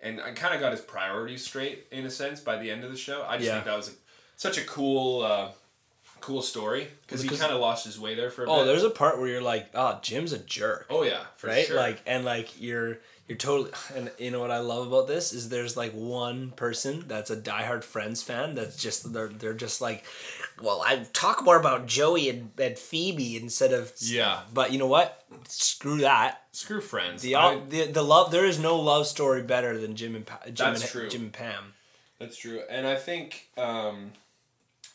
And 0.00 0.20
I 0.20 0.30
kind 0.30 0.54
of 0.54 0.60
got 0.60 0.70
his 0.72 0.80
priorities 0.80 1.44
straight 1.44 1.86
in 1.90 2.06
a 2.06 2.10
sense 2.10 2.38
by 2.40 2.56
the 2.58 2.70
end 2.70 2.84
of 2.84 2.90
the 2.92 2.96
show. 2.96 3.24
I 3.28 3.36
just 3.36 3.46
Yeah. 3.48 3.54
think 3.54 3.64
that 3.64 3.76
was 3.76 3.88
a, 3.88 3.92
such 4.36 4.56
a 4.56 4.64
cool, 4.64 5.22
uh, 5.22 5.48
cool 6.20 6.42
story 6.42 6.88
because 7.02 7.22
he 7.22 7.28
kind 7.28 7.52
of 7.52 7.60
lost 7.60 7.84
his 7.84 7.98
way 7.98 8.14
there 8.14 8.30
for 8.30 8.44
a 8.44 8.50
Oh, 8.50 8.58
bit. 8.60 8.66
there's 8.66 8.84
a 8.84 8.90
part 8.90 9.18
where 9.18 9.28
you're 9.28 9.42
like, 9.42 9.70
oh, 9.74 9.98
Jim's 10.02 10.32
a 10.32 10.38
jerk. 10.38 10.86
Oh 10.90 11.02
yeah, 11.02 11.24
for 11.36 11.48
right? 11.48 11.66
sure. 11.66 11.76
Like 11.76 12.00
and 12.06 12.24
like 12.24 12.60
you're 12.60 12.98
You're 13.28 13.36
totally, 13.36 13.70
and 13.94 14.10
you 14.18 14.30
know 14.30 14.40
what 14.40 14.50
I 14.50 14.60
love 14.60 14.86
about 14.86 15.06
this 15.06 15.34
is 15.34 15.50
there's 15.50 15.76
like 15.76 15.92
one 15.92 16.50
person 16.52 17.04
that's 17.08 17.30
a 17.30 17.36
diehard 17.36 17.84
Friends 17.84 18.22
fan 18.22 18.54
that's 18.54 18.76
just 18.82 19.12
they're 19.12 19.28
they're 19.28 19.52
just 19.52 19.80
like, 19.82 20.04
well, 20.62 20.82
I 20.86 21.06
talk 21.12 21.44
more 21.44 21.58
about 21.60 21.86
Joey 21.86 22.30
and, 22.30 22.50
and 22.58 22.78
Phoebe 22.78 23.36
instead 23.36 23.72
of 23.72 23.92
Yeah. 24.00 24.40
But 24.54 24.72
you 24.72 24.78
know 24.78 24.86
what? 24.86 25.24
Screw 25.46 25.98
that. 25.98 26.42
Screw 26.52 26.80
friends. 26.80 27.20
The 27.22 27.36
I- 27.36 27.60
the, 27.68 27.84
the 27.84 28.02
love 28.02 28.30
there 28.30 28.46
is 28.46 28.58
no 28.58 28.76
love 28.80 29.06
story 29.06 29.42
better 29.42 29.76
than 29.78 29.94
Jim 29.94 30.14
and 30.16 30.24
pa- 30.24 30.40
Jim 30.46 30.54
That's 30.56 30.80
and, 30.82 30.90
true. 30.90 31.08
Jim 31.10 31.22
and 31.24 31.32
Pam. 31.32 31.74
That's 32.18 32.36
true, 32.36 32.62
and 32.68 32.84
I 32.86 32.96
think, 32.96 33.48
um, 33.56 34.10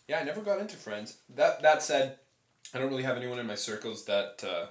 yeah, 0.08 0.20
I 0.20 0.24
never 0.24 0.42
got 0.42 0.60
into 0.60 0.76
Friends. 0.76 1.18
That 1.36 1.62
that 1.62 1.82
said, 1.84 2.18
I 2.74 2.80
don't 2.80 2.90
really 2.90 3.04
have 3.04 3.18
anyone 3.18 3.40
in 3.40 3.48
my 3.48 3.56
circles 3.56 4.06
that 4.06 4.44
uh, 4.48 4.66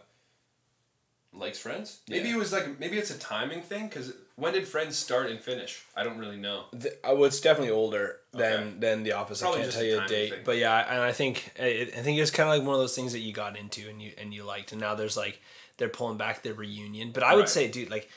likes 1.32 1.58
Friends. 1.58 2.00
Maybe 2.08 2.28
Yeah. 2.28 2.34
it 2.36 2.38
was 2.38 2.52
like 2.52 2.78
maybe 2.78 2.98
it's 2.98 3.10
a 3.10 3.18
timing 3.18 3.62
thing 3.62 3.88
because 3.88 4.12
when 4.36 4.52
did 4.52 4.66
Friends 4.68 4.96
start 4.96 5.30
and 5.30 5.40
finish? 5.40 5.82
I 5.96 6.02
don't 6.04 6.18
really 6.18 6.36
know. 6.36 6.64
The, 6.72 6.90
uh, 7.06 7.14
well, 7.14 7.24
it's 7.24 7.40
definitely 7.40 7.72
older 7.72 8.18
than 8.32 8.52
Okay. 8.68 8.78
than 8.78 9.02
The 9.02 9.12
Office. 9.12 9.40
Probably 9.40 9.60
I 9.60 9.62
can't 9.62 9.72
just 9.72 9.78
tell 9.78 9.84
a 9.84 9.88
you 9.88 9.92
the 9.92 9.98
timing 10.00 10.12
date, 10.12 10.30
thing. 10.30 10.40
but 10.44 10.56
yeah, 10.58 10.92
and 10.94 11.00
I 11.02 11.12
think 11.12 11.52
it, 11.56 11.94
I 11.96 12.02
think 12.02 12.18
it's 12.18 12.30
kind 12.30 12.48
of 12.48 12.56
like 12.58 12.66
one 12.66 12.74
of 12.74 12.80
those 12.80 12.94
things 12.94 13.12
that 13.12 13.20
you 13.20 13.32
got 13.32 13.56
into 13.56 13.88
and 13.88 14.00
you 14.02 14.12
and 14.18 14.34
you 14.34 14.44
liked, 14.44 14.72
and 14.72 14.80
now 14.80 14.94
there's 14.94 15.16
like 15.16 15.40
they're 15.78 15.88
pulling 15.88 16.18
back 16.18 16.42
their 16.42 16.54
reunion. 16.54 17.12
But 17.12 17.22
I 17.22 17.34
would 17.34 17.40
Right. 17.42 17.48
say, 17.48 17.68
dude, 17.68 17.90
like 17.90 18.10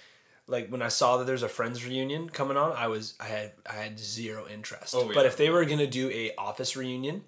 like 0.47 0.69
when 0.69 0.81
I 0.81 0.89
saw 0.89 1.17
that 1.17 1.25
there's 1.25 1.43
a 1.43 1.49
Friends 1.49 1.85
reunion 1.85 2.29
coming 2.29 2.57
on, 2.57 2.71
I 2.73 2.87
was 2.87 3.13
I 3.19 3.25
had 3.25 3.51
I 3.69 3.73
had 3.73 3.99
zero 3.99 4.45
interest. 4.51 4.93
Oh, 4.95 5.11
But 5.13 5.25
if 5.25 5.37
they 5.37 5.49
were 5.49 5.65
gonna 5.65 5.87
do 5.87 6.09
a 6.11 6.33
Office 6.37 6.75
reunion, 6.75 7.23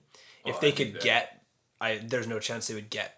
if 0.46 0.56
Oh, 0.56 0.60
they 0.62 0.70
I 0.70 0.72
could 0.72 0.94
that- 0.94 1.02
get, 1.02 1.42
I 1.82 1.98
there's 2.04 2.28
no 2.28 2.40
chance 2.40 2.68
they 2.68 2.76
would 2.76 2.90
get. 2.90 3.14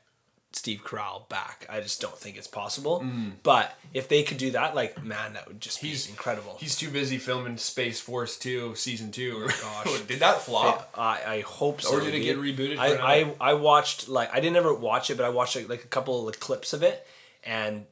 Steve 0.51 0.81
Carell 0.83 1.29
back. 1.29 1.67
I 1.69 1.79
just 1.79 2.01
don't 2.01 2.17
think 2.17 2.35
it's 2.35 2.47
possible. 2.47 3.05
But 3.43 3.77
if 3.93 4.09
they 4.09 4.23
could 4.23 4.39
do 4.39 4.49
that, 4.51 4.73
like 4.73 5.01
man, 5.03 5.33
that 5.33 5.47
would 5.47 5.61
just 5.61 5.79
be 5.79 5.89
Mm. 5.89 5.91
He's- 5.91 6.09
incredible. 6.09 6.57
He's 6.59 6.75
too 6.75 6.89
busy 6.89 7.19
filming 7.19 7.57
Space 7.57 7.99
Force 7.99 8.35
Two 8.35 8.73
season 8.73 9.11
two. 9.11 9.43
Or 9.43 9.47
Gosh. 9.61 9.99
did 10.07 10.21
that 10.21 10.41
flop? 10.41 10.89
I, 10.97 11.21
I 11.35 11.41
hope 11.41 11.83
so. 11.83 11.93
Or 11.97 12.01
did 12.01 12.15
it 12.15 12.21
get 12.21 12.37
rebooted 12.39 12.77
for 12.77 12.81
I, 12.81 13.35
I 13.39 13.51
I 13.51 13.53
watched 13.53 14.09
like 14.09 14.33
I 14.33 14.39
didn't 14.39 14.55
ever 14.57 14.73
watch 14.73 15.11
it, 15.11 15.17
but 15.17 15.25
I 15.27 15.29
watched 15.29 15.55
like, 15.55 15.69
like 15.69 15.83
a 15.83 15.87
couple 15.87 16.27
of 16.27 16.39
clips 16.39 16.73
of 16.73 16.81
it, 16.81 17.05
and 17.43 17.85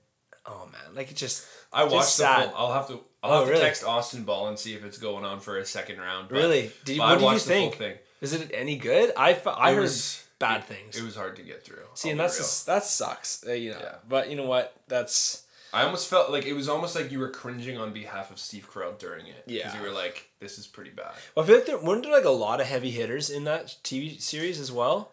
oh 0.47 0.67
man, 0.71 0.95
like 0.95 1.11
it 1.11 1.15
just 1.15 1.45
I 1.73 1.83
watched 1.83 2.17
the 2.17 2.25
full. 2.25 2.53
I'll 2.55 2.73
have 2.73 2.87
to. 2.87 2.99
I'll 3.23 3.31
Oh, 3.31 3.35
have 3.39 3.45
to 3.45 3.51
really? 3.51 3.63
text 3.63 3.83
Austin 3.83 4.23
Ball 4.23 4.47
and 4.47 4.57
see 4.59 4.73
if 4.75 4.83
it's 4.85 4.97
going 4.97 5.25
on 5.25 5.39
for 5.39 5.57
a 5.57 5.65
second 5.65 5.99
round. 5.99 6.31
Really? 6.31 6.71
Did 6.85 6.95
you- 6.95 7.01
but 7.01 7.05
I 7.05 7.07
what 7.09 7.15
did 7.15 7.19
you 7.21 7.25
watched 7.25 7.45
the 7.45 7.53
full 7.53 7.61
think? 7.71 7.75
thing. 7.77 7.97
Is 8.21 8.33
it 8.33 8.51
any 8.53 8.77
good? 8.77 9.11
I 9.17 9.29
I 9.45 9.71
It 9.71 9.75
heard 9.75 9.81
was- 9.81 10.23
bad 10.39 10.63
things. 10.65 10.95
It 10.97 11.03
was 11.03 11.15
hard 11.15 11.35
to 11.37 11.41
get 11.41 11.65
through. 11.65 11.83
See, 11.95 12.09
I'll 12.09 12.11
and 12.11 12.19
that's 12.19 12.37
just, 12.37 12.65
that 12.67 12.83
sucks. 12.83 13.43
Uh, 13.45 13.53
you 13.53 13.71
know, 13.71 13.79
Yeah. 13.81 13.95
but 14.07 14.29
you 14.29 14.35
know 14.35 14.45
what? 14.45 14.75
That's 14.87 15.43
I 15.73 15.81
almost 15.83 16.07
felt 16.09 16.29
like 16.31 16.45
it 16.45 16.53
was 16.53 16.69
almost 16.69 16.95
like 16.95 17.11
you 17.11 17.19
were 17.19 17.29
cringing 17.29 17.77
on 17.77 17.91
behalf 17.91 18.31
of 18.31 18.39
Steve 18.39 18.69
Carell 18.71 18.97
during 18.97 19.25
it. 19.27 19.43
Yeah. 19.47 19.63
Because 19.63 19.75
you 19.75 19.81
were 19.81 19.93
like, 19.93 20.29
this 20.39 20.57
is 20.57 20.65
pretty 20.67 20.91
bad. 20.91 21.11
well, 21.35 21.43
I 21.43 21.47
feel 21.47 21.57
like 21.57 21.65
there 21.65 21.77
weren't 21.79 22.03
there 22.03 22.11
like 22.13 22.23
a 22.23 22.29
lot 22.29 22.61
of 22.61 22.67
heavy 22.67 22.91
hitters 22.91 23.29
in 23.29 23.43
that 23.45 23.75
TV 23.83 24.21
series 24.21 24.59
as 24.59 24.71
well. 24.71 25.11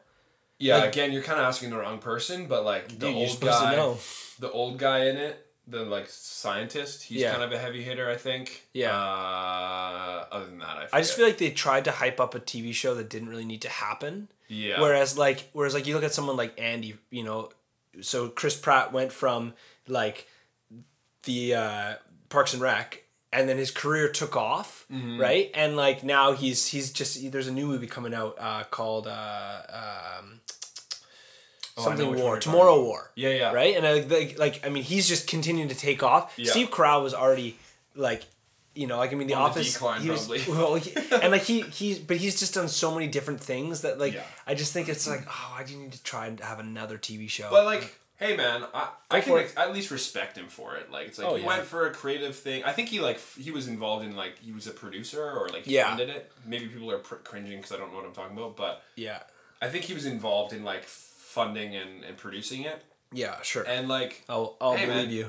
Yeah, 0.58 0.76
Like- 0.78 0.90
again, 0.92 1.10
you're 1.12 1.22
kind 1.24 1.40
of 1.40 1.46
asking 1.46 1.70
the 1.70 1.76
wrong 1.78 1.98
person, 1.98 2.46
but 2.46 2.64
like 2.64 2.88
the 2.88 2.94
Dude, 2.94 3.16
old 3.16 3.30
supposed 3.30 3.52
guy, 3.60 3.70
to 3.72 3.76
know. 3.76 3.98
the 4.38 4.50
old 4.52 4.78
guy 4.78 5.06
in 5.06 5.16
it, 5.16 5.43
the 5.66 5.82
like 5.82 6.08
scientist, 6.08 7.04
he's 7.04 7.20
Yeah. 7.22 7.32
kind 7.32 7.42
of 7.44 7.52
a 7.52 7.58
heavy 7.58 7.82
hitter, 7.82 8.10
I 8.10 8.16
think. 8.16 8.66
Yeah. 8.72 8.94
Uh, 8.94 10.26
other 10.30 10.46
than 10.46 10.58
that, 10.58 10.76
I, 10.76 10.88
I 10.92 11.00
just 11.00 11.14
feel 11.16 11.26
like 11.26 11.38
they 11.38 11.50
tried 11.50 11.84
to 11.86 11.90
hype 11.92 12.20
up 12.20 12.34
a 12.34 12.40
TV 12.40 12.72
show 12.74 12.94
that 12.94 13.08
didn't 13.08 13.28
really 13.28 13.44
need 13.44 13.62
to 13.62 13.68
happen. 13.68 14.28
yeah. 14.48 14.80
Whereas 14.80 15.16
like 15.16 15.48
whereas 15.52 15.74
like 15.74 15.86
you 15.86 15.94
look 15.94 16.04
at 16.04 16.12
someone 16.14 16.36
like 16.36 16.58
Andy, 16.60 16.96
you 17.10 17.24
know, 17.24 17.50
so 18.02 18.28
Chris 18.28 18.56
Pratt 18.56 18.92
went 18.92 19.12
from 19.12 19.54
like 19.88 20.26
the 21.24 21.54
uh, 21.54 21.94
Parks 22.28 22.52
and 22.52 22.62
Rec 22.62 23.02
and 23.32 23.48
then 23.48 23.56
his 23.56 23.70
career 23.70 24.08
took 24.08 24.36
off, 24.36 24.86
Mm-hmm. 24.92 25.20
right? 25.20 25.50
And 25.54 25.76
like 25.76 26.04
now 26.04 26.32
he's 26.32 26.66
he's 26.66 26.92
just 26.92 27.30
there's 27.32 27.48
a 27.48 27.52
new 27.52 27.66
movie 27.66 27.86
coming 27.86 28.12
out 28.14 28.36
uh, 28.38 28.64
called 28.70 29.06
uh, 29.08 29.62
um, 30.20 30.40
Oh, 31.76 31.82
something 31.84 32.14
War, 32.14 32.38
Tomorrow 32.38 32.82
War, 32.84 33.10
Yeah, 33.16 33.30
yeah. 33.30 33.52
right? 33.52 33.76
And 33.76 33.84
I, 33.86 34.00
like 34.00 34.38
like 34.38 34.64
I 34.66 34.68
mean 34.68 34.84
he's 34.84 35.08
just 35.08 35.26
continuing 35.28 35.68
to 35.70 35.74
take 35.74 36.02
off. 36.02 36.32
Yeah. 36.36 36.50
Steve 36.52 36.70
Carell 36.70 37.02
was 37.02 37.14
already 37.14 37.56
like. 37.94 38.24
You 38.76 38.88
know, 38.88 38.96
like 38.98 39.12
I 39.12 39.14
mean, 39.14 39.28
The 39.28 39.34
On 39.34 39.42
the 39.44 39.50
Office. 39.50 39.72
decline, 39.74 40.00
he 40.02 40.10
was, 40.10 40.26
probably. 40.26 40.42
well, 40.48 40.74
he, 40.74 40.92
and 41.22 41.30
like 41.30 41.42
he 41.42 41.60
he's 41.80 41.96
but 42.00 42.16
he's 42.16 42.40
just 42.40 42.54
done 42.54 42.66
so 42.66 42.92
many 42.92 43.06
different 43.06 43.40
things 43.40 43.82
that 43.82 44.00
like 44.00 44.14
Yeah. 44.14 44.24
I 44.48 44.54
just 44.56 44.72
think 44.72 44.88
it's 44.88 45.06
like 45.08 45.22
oh 45.28 45.54
I 45.56 45.62
do 45.62 45.76
need 45.76 45.92
to 45.92 46.02
try 46.02 46.26
and 46.26 46.40
have 46.40 46.58
another 46.58 46.98
TV 46.98 47.30
show. 47.30 47.46
But 47.52 47.66
like, 47.66 47.94
hey 48.16 48.36
man, 48.36 48.64
I, 48.74 48.88
I 49.12 49.20
can 49.20 49.38
ex- 49.38 49.54
at 49.56 49.72
least 49.72 49.92
respect 49.92 50.36
him 50.36 50.48
for 50.48 50.74
it. 50.74 50.90
Like 50.90 51.06
it's 51.06 51.18
like 51.20 51.28
Oh, 51.28 51.34
he 51.36 51.42
yeah. 51.42 51.46
went 51.46 51.62
for 51.62 51.86
a 51.86 51.92
creative 51.92 52.34
thing. 52.34 52.64
I 52.64 52.72
think 52.72 52.88
he 52.88 52.98
like 53.00 53.14
f- 53.16 53.38
he 53.40 53.52
was 53.52 53.68
involved 53.68 54.04
in 54.04 54.16
like 54.16 54.40
he 54.40 54.50
was 54.50 54.66
a 54.66 54.72
producer 54.72 55.22
or 55.22 55.48
like 55.50 55.62
he 55.66 55.76
Yeah. 55.76 55.90
funded 55.90 56.08
it. 56.08 56.32
Maybe 56.44 56.66
people 56.66 56.90
are 56.90 56.98
pr- 56.98 57.14
cringing 57.22 57.58
because 57.58 57.70
I 57.70 57.76
don't 57.76 57.90
know 57.92 57.98
what 57.98 58.06
I'm 58.06 58.12
talking 58.12 58.36
about, 58.36 58.56
but 58.56 58.82
yeah, 58.96 59.20
I 59.62 59.68
think 59.68 59.84
he 59.84 59.94
was 59.94 60.04
involved 60.04 60.52
in 60.52 60.64
like 60.64 60.82
funding 61.34 61.74
and, 61.76 62.04
and 62.04 62.16
producing 62.16 62.62
it. 62.62 62.82
yeah, 63.12 63.42
sure. 63.42 63.64
And 63.64 63.88
like 63.88 64.24
I'll 64.28 64.56
I'll 64.60 64.76
Hey, 64.76 64.86
believe 64.86 65.08
man. 65.08 65.14
you. 65.18 65.26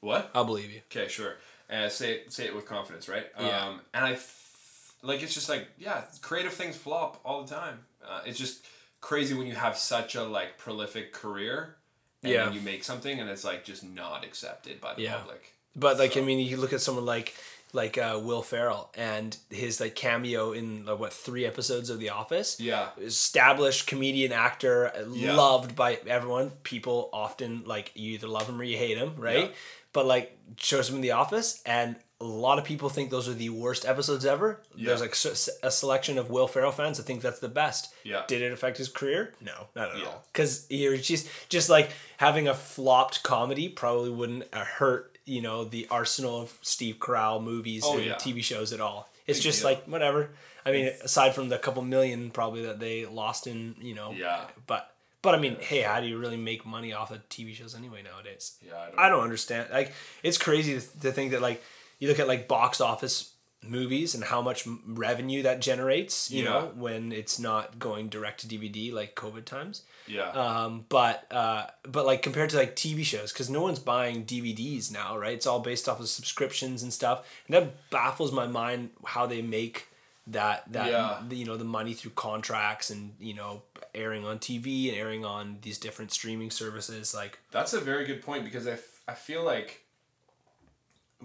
what? 0.00 0.30
I'll 0.34 0.44
believe 0.44 0.70
you. 0.70 0.80
Okay, 0.90 1.08
sure. 1.08 1.34
Uh, 1.68 1.88
say 1.88 2.12
it, 2.14 2.32
say 2.32 2.44
it 2.46 2.54
with 2.54 2.64
confidence, 2.64 3.08
right? 3.08 3.26
Yeah. 3.40 3.66
Um, 3.66 3.80
and 3.92 4.04
I, 4.04 4.12
f- 4.12 4.92
like, 5.02 5.20
it's 5.24 5.34
just 5.34 5.48
like, 5.48 5.66
yeah, 5.78 6.02
creative 6.22 6.52
things 6.54 6.76
flop 6.76 7.20
all 7.24 7.42
the 7.44 7.52
time. 7.52 7.80
Uh, 8.08 8.20
it's 8.24 8.38
just 8.38 8.64
crazy 9.00 9.34
when 9.34 9.48
you 9.48 9.54
have 9.54 9.76
such 9.76 10.14
a 10.14 10.22
like 10.22 10.58
prolific 10.58 11.12
career, 11.12 11.74
and 12.22 12.32
Yeah. 12.32 12.52
you 12.52 12.60
make 12.60 12.84
something 12.84 13.18
and 13.20 13.28
it's 13.28 13.42
like 13.44 13.64
just 13.64 13.82
not 13.84 14.24
accepted 14.24 14.80
by 14.80 14.94
the 14.94 15.02
Yeah. 15.02 15.16
public. 15.18 15.52
But 15.74 15.98
like 15.98 16.16
I 16.16 16.20
mean, 16.20 16.38
you 16.38 16.56
look 16.56 16.72
at 16.72 16.80
someone 16.80 17.04
like 17.04 17.34
like 17.72 17.98
uh, 17.98 18.18
Will 18.22 18.42
Ferrell 18.42 18.90
and 18.96 19.36
his 19.50 19.80
like 19.80 19.94
cameo 19.94 20.52
in 20.52 20.86
like, 20.86 20.98
what 20.98 21.12
three 21.12 21.44
episodes 21.44 21.90
of 21.90 21.98
The 21.98 22.10
Office. 22.10 22.58
Yeah. 22.60 22.88
Established 23.00 23.86
comedian 23.86 24.32
actor, 24.32 24.92
Yeah. 25.12 25.34
loved 25.34 25.74
by 25.76 25.98
everyone. 26.06 26.50
People 26.62 27.10
often 27.12 27.64
like 27.66 27.92
you 27.94 28.12
either 28.14 28.28
love 28.28 28.48
him 28.48 28.60
or 28.60 28.64
you 28.64 28.76
hate 28.78 28.96
him, 28.98 29.14
right? 29.16 29.46
Yeah. 29.50 29.56
But 29.92 30.06
like 30.06 30.36
shows 30.58 30.88
him 30.88 30.96
in 30.96 31.00
The 31.02 31.12
Office, 31.12 31.62
and 31.66 31.96
a 32.20 32.24
lot 32.24 32.58
of 32.58 32.64
people 32.64 32.88
think 32.88 33.10
those 33.10 33.28
are 33.28 33.34
the 33.34 33.50
worst 33.50 33.84
episodes 33.84 34.24
ever. 34.24 34.62
Yeah. 34.74 34.86
There's 34.86 35.00
like 35.02 35.14
a 35.62 35.70
selection 35.70 36.16
of 36.18 36.30
Will 36.30 36.46
Ferrell 36.48 36.72
fans 36.72 36.96
that 36.96 37.02
think 37.04 37.20
that's 37.20 37.40
the 37.40 37.48
best. 37.48 37.92
Yeah. 38.04 38.22
Did 38.26 38.40
it 38.42 38.52
affect 38.52 38.78
his 38.78 38.88
career? 38.88 39.34
No, 39.40 39.66
not 39.74 39.90
at 39.92 39.98
Yeah. 39.98 40.06
all. 40.06 40.24
Because 40.32 40.66
you're 40.70 40.96
just 40.96 41.28
just 41.48 41.68
like 41.68 41.90
having 42.18 42.48
a 42.48 42.54
flopped 42.54 43.22
comedy 43.22 43.68
probably 43.68 44.10
wouldn't 44.10 44.44
uh, 44.52 44.64
hurt 44.64 45.15
you 45.26 45.42
know 45.42 45.64
the 45.64 45.86
arsenal 45.90 46.40
of 46.40 46.56
Steve 46.62 46.96
Carell 46.98 47.42
movies 47.42 47.82
Oh, 47.84 47.96
and 47.96 48.06
yeah. 48.06 48.14
TV 48.14 48.42
shows 48.42 48.72
at 48.72 48.80
all. 48.80 49.08
It's 49.26 49.38
Big 49.40 49.44
just 49.44 49.60
deal. 49.60 49.70
like 49.72 49.84
whatever. 49.84 50.30
I 50.64 50.72
mean, 50.72 50.86
aside 51.04 51.34
from 51.34 51.48
the 51.48 51.58
couple 51.58 51.82
million 51.82 52.30
probably 52.30 52.62
that 52.66 52.80
they 52.80 53.06
lost 53.06 53.46
in 53.46 53.74
you 53.80 53.94
know. 53.94 54.12
Yeah. 54.12 54.44
But 54.66 54.90
but 55.22 55.34
I 55.34 55.38
mean, 55.38 55.56
hey, 55.60 55.80
how 55.82 56.00
do 56.00 56.06
you 56.06 56.18
really 56.18 56.36
make 56.36 56.64
money 56.64 56.92
off 56.92 57.10
of 57.10 57.28
TV 57.28 57.54
shows 57.54 57.74
anyway 57.74 58.02
nowadays? 58.02 58.56
Yeah, 58.64 58.74
I 58.76 58.86
don't, 58.90 58.98
I 59.00 59.08
don't 59.08 59.24
understand. 59.24 59.68
Like, 59.72 59.92
it's 60.22 60.38
crazy 60.38 60.78
to, 60.78 61.00
to 61.00 61.12
think 61.12 61.32
that 61.32 61.42
like 61.42 61.62
you 61.98 62.06
look 62.08 62.20
at 62.20 62.28
like 62.28 62.46
box 62.48 62.80
office 62.80 63.32
movies 63.70 64.14
and 64.14 64.24
how 64.24 64.40
much 64.42 64.66
revenue 64.86 65.42
that 65.42 65.60
generates. 65.60 66.30
You 66.30 66.44
Yeah. 66.44 66.50
know, 66.50 66.72
when 66.74 67.12
it's 67.12 67.38
not 67.38 67.78
going 67.78 68.08
direct 68.08 68.40
to 68.40 68.46
DVD 68.48 68.92
like 68.92 69.14
COVID 69.14 69.44
times. 69.44 69.82
Yeah. 70.08 70.30
Um, 70.30 70.84
but 70.88 71.26
uh, 71.32 71.66
but 71.82 72.06
like 72.06 72.22
compared 72.22 72.50
to 72.50 72.56
like 72.56 72.76
TV 72.76 73.04
shows, 73.04 73.32
because 73.32 73.50
no 73.50 73.60
one's 73.62 73.78
buying 73.80 74.24
DVDs 74.24 74.92
now, 74.92 75.16
right? 75.18 75.32
It's 75.34 75.46
all 75.46 75.60
based 75.60 75.88
off 75.88 75.98
of 76.00 76.08
subscriptions 76.08 76.82
and 76.82 76.92
stuff, 76.92 77.26
and 77.48 77.54
that 77.54 77.90
baffles 77.90 78.30
my 78.32 78.46
mind 78.46 78.90
how 79.04 79.26
they 79.26 79.42
make 79.42 79.88
that 80.28 80.64
that 80.72 80.90
Yeah. 80.90 81.22
you 81.30 81.44
know 81.44 81.56
the 81.56 81.64
money 81.64 81.94
through 81.94 82.10
contracts 82.12 82.90
and 82.90 83.14
you 83.20 83.34
know 83.34 83.62
airing 83.94 84.24
on 84.26 84.38
TV 84.38 84.88
and 84.90 84.96
airing 84.98 85.24
on 85.24 85.58
these 85.62 85.78
different 85.78 86.12
streaming 86.12 86.50
services. 86.50 87.14
Like, 87.14 87.38
That's 87.50 87.72
a 87.72 87.80
very 87.80 88.04
good 88.04 88.22
point 88.22 88.44
because 88.44 88.66
I, 88.66 88.72
f- 88.72 89.00
I 89.08 89.14
feel 89.14 89.42
like 89.42 89.80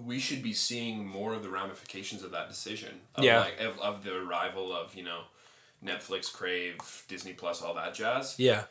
we 0.06 0.20
should 0.20 0.42
be 0.44 0.54
seeing 0.54 1.06
more 1.08 1.34
of 1.34 1.44
the 1.44 1.50
ramifications 1.50 2.24
of 2.24 2.32
that 2.32 2.48
decision. 2.50 3.02
Of 3.16 3.24
Yeah. 3.24 3.40
Like, 3.42 3.60
of, 3.60 3.80
of 3.80 4.04
the 4.04 4.16
arrival 4.18 4.76
of, 4.76 4.94
you 4.96 5.04
know, 5.04 5.22
Netflix, 5.84 6.32
Crave, 6.32 6.78
Disney 7.08 7.34
Plus, 7.34 7.62
all 7.62 7.74
that 7.76 7.94
jazz. 7.94 8.36
yeah, 8.38 8.66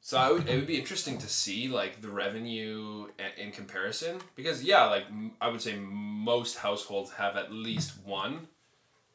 So 0.00 0.18
I 0.18 0.30
would, 0.32 0.48
it 0.48 0.56
would 0.56 0.66
be 0.66 0.78
interesting 0.78 1.18
to 1.18 1.28
see 1.28 1.68
like 1.68 2.00
the 2.02 2.08
revenue 2.08 3.08
a- 3.18 3.40
in 3.40 3.52
comparison 3.52 4.20
because 4.34 4.62
yeah, 4.64 4.84
like 4.86 5.06
m- 5.06 5.32
I 5.40 5.48
would 5.48 5.60
say 5.62 5.76
most 5.76 6.58
households 6.58 7.12
have 7.12 7.36
at 7.36 7.52
least 7.52 7.92
one 8.04 8.48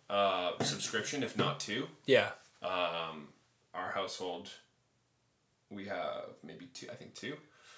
uh, 0.10 0.52
subscription, 0.64 1.24
if 1.24 1.38
not 1.38 1.60
two. 1.60 1.88
yeah, 2.06 2.30
Um, 2.62 3.28
our 3.74 3.92
household, 3.92 4.50
we 5.70 5.86
have 5.86 6.26
maybe 6.44 6.68
two. 6.74 6.88
I 6.92 6.96
think 6.96 7.16
two. 7.16 7.36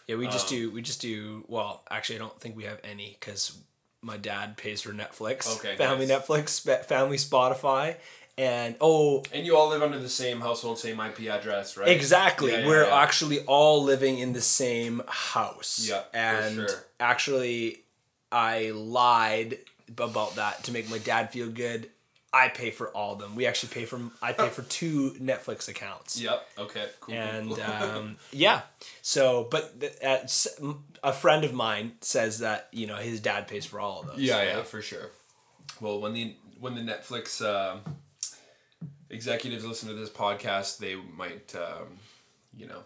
yeah. 0.07 0.15
We 0.17 0.27
just 0.27 0.51
Um, 0.51 0.57
do 0.57 0.71
we 0.71 0.81
just 0.81 1.01
do 1.01 1.45
well. 1.47 1.83
Actually, 1.89 2.17
I 2.17 2.19
don't 2.19 2.39
think 2.41 2.55
we 2.55 2.65
have 2.65 2.79
any 2.83 3.17
because 3.19 3.57
my 4.05 4.17
dad 4.17 4.55
pays 4.55 4.81
for 4.81 4.93
Netflix, 4.93 5.57
Okay, 5.57 5.75
family 5.77 6.05
nice. 6.05 6.27
Netflix, 6.27 6.85
family 6.85 7.17
Spotify, 7.17 7.95
and 8.37 8.75
oh, 8.79 9.23
And 9.33 9.45
you 9.45 9.57
all 9.57 9.69
live 9.69 9.81
under 9.81 9.97
the 9.99 10.09
same 10.09 10.41
household, 10.41 10.77
same 10.77 10.99
IP 10.99 11.21
address, 11.29 11.75
right? 11.77 11.89
Exactly. 11.89 12.51
Yeah, 12.51 12.59
yeah, 12.59 12.67
We're 12.67 12.83
yeah. 12.85 13.01
actually 13.01 13.39
all 13.45 13.83
living 13.83 14.19
in 14.19 14.33
the 14.33 14.41
same 14.41 15.01
house. 15.07 15.87
Yeah, 15.89 16.01
for 16.01 16.17
And 16.17 16.69
sure. 16.69 16.83
actually 16.99 17.79
I 18.31 18.71
lied 18.71 19.57
about 19.97 20.35
that 20.35 20.63
to 20.65 20.71
make 20.71 20.89
my 20.89 20.97
dad 20.97 21.31
feel 21.31 21.49
good. 21.49 21.89
I 22.33 22.49
pay 22.49 22.69
for 22.69 22.89
all 22.89 23.13
of 23.13 23.19
them. 23.19 23.33
We 23.35 23.45
actually 23.45 23.69
pay 23.69 23.85
for 23.85 23.97
I 24.21 24.33
pay 24.33 24.49
for 24.49 24.63
two 24.63 25.11
Netflix 25.11 25.69
accounts. 25.69 26.19
Yep. 26.19 26.47
Okay. 26.57 26.85
Cool. 26.99 27.15
And 27.15 27.59
um, 27.59 28.17
yeah, 28.33 28.63
so 29.01 29.47
but 29.49 29.73
s- 30.01 30.59
a 31.05 31.13
friend 31.13 31.43
of 31.45 31.53
mine 31.53 31.93
says 32.01 32.39
that 32.39 32.67
you 32.71 32.87
know 32.87 32.95
his 32.97 33.19
dad 33.21 33.47
pays 33.47 33.65
for 33.65 33.79
all 33.79 34.01
of 34.01 34.07
those. 34.07 34.19
yeah, 34.19 34.37
right? 34.37 34.47
yeah, 34.49 34.63
for 34.63 34.81
sure. 34.81 35.09
Well, 35.79 36.01
when 36.01 36.13
the 36.13 36.35
when 36.59 36.75
the 36.75 36.81
Netflix 36.81 37.41
um 37.45 37.81
executives 39.09 39.65
listen 39.65 39.89
to 39.89 39.95
this 39.95 40.09
podcast, 40.09 40.77
they 40.79 40.95
might, 40.95 41.53
um, 41.55 41.99
you 42.57 42.67
know, 42.67 42.79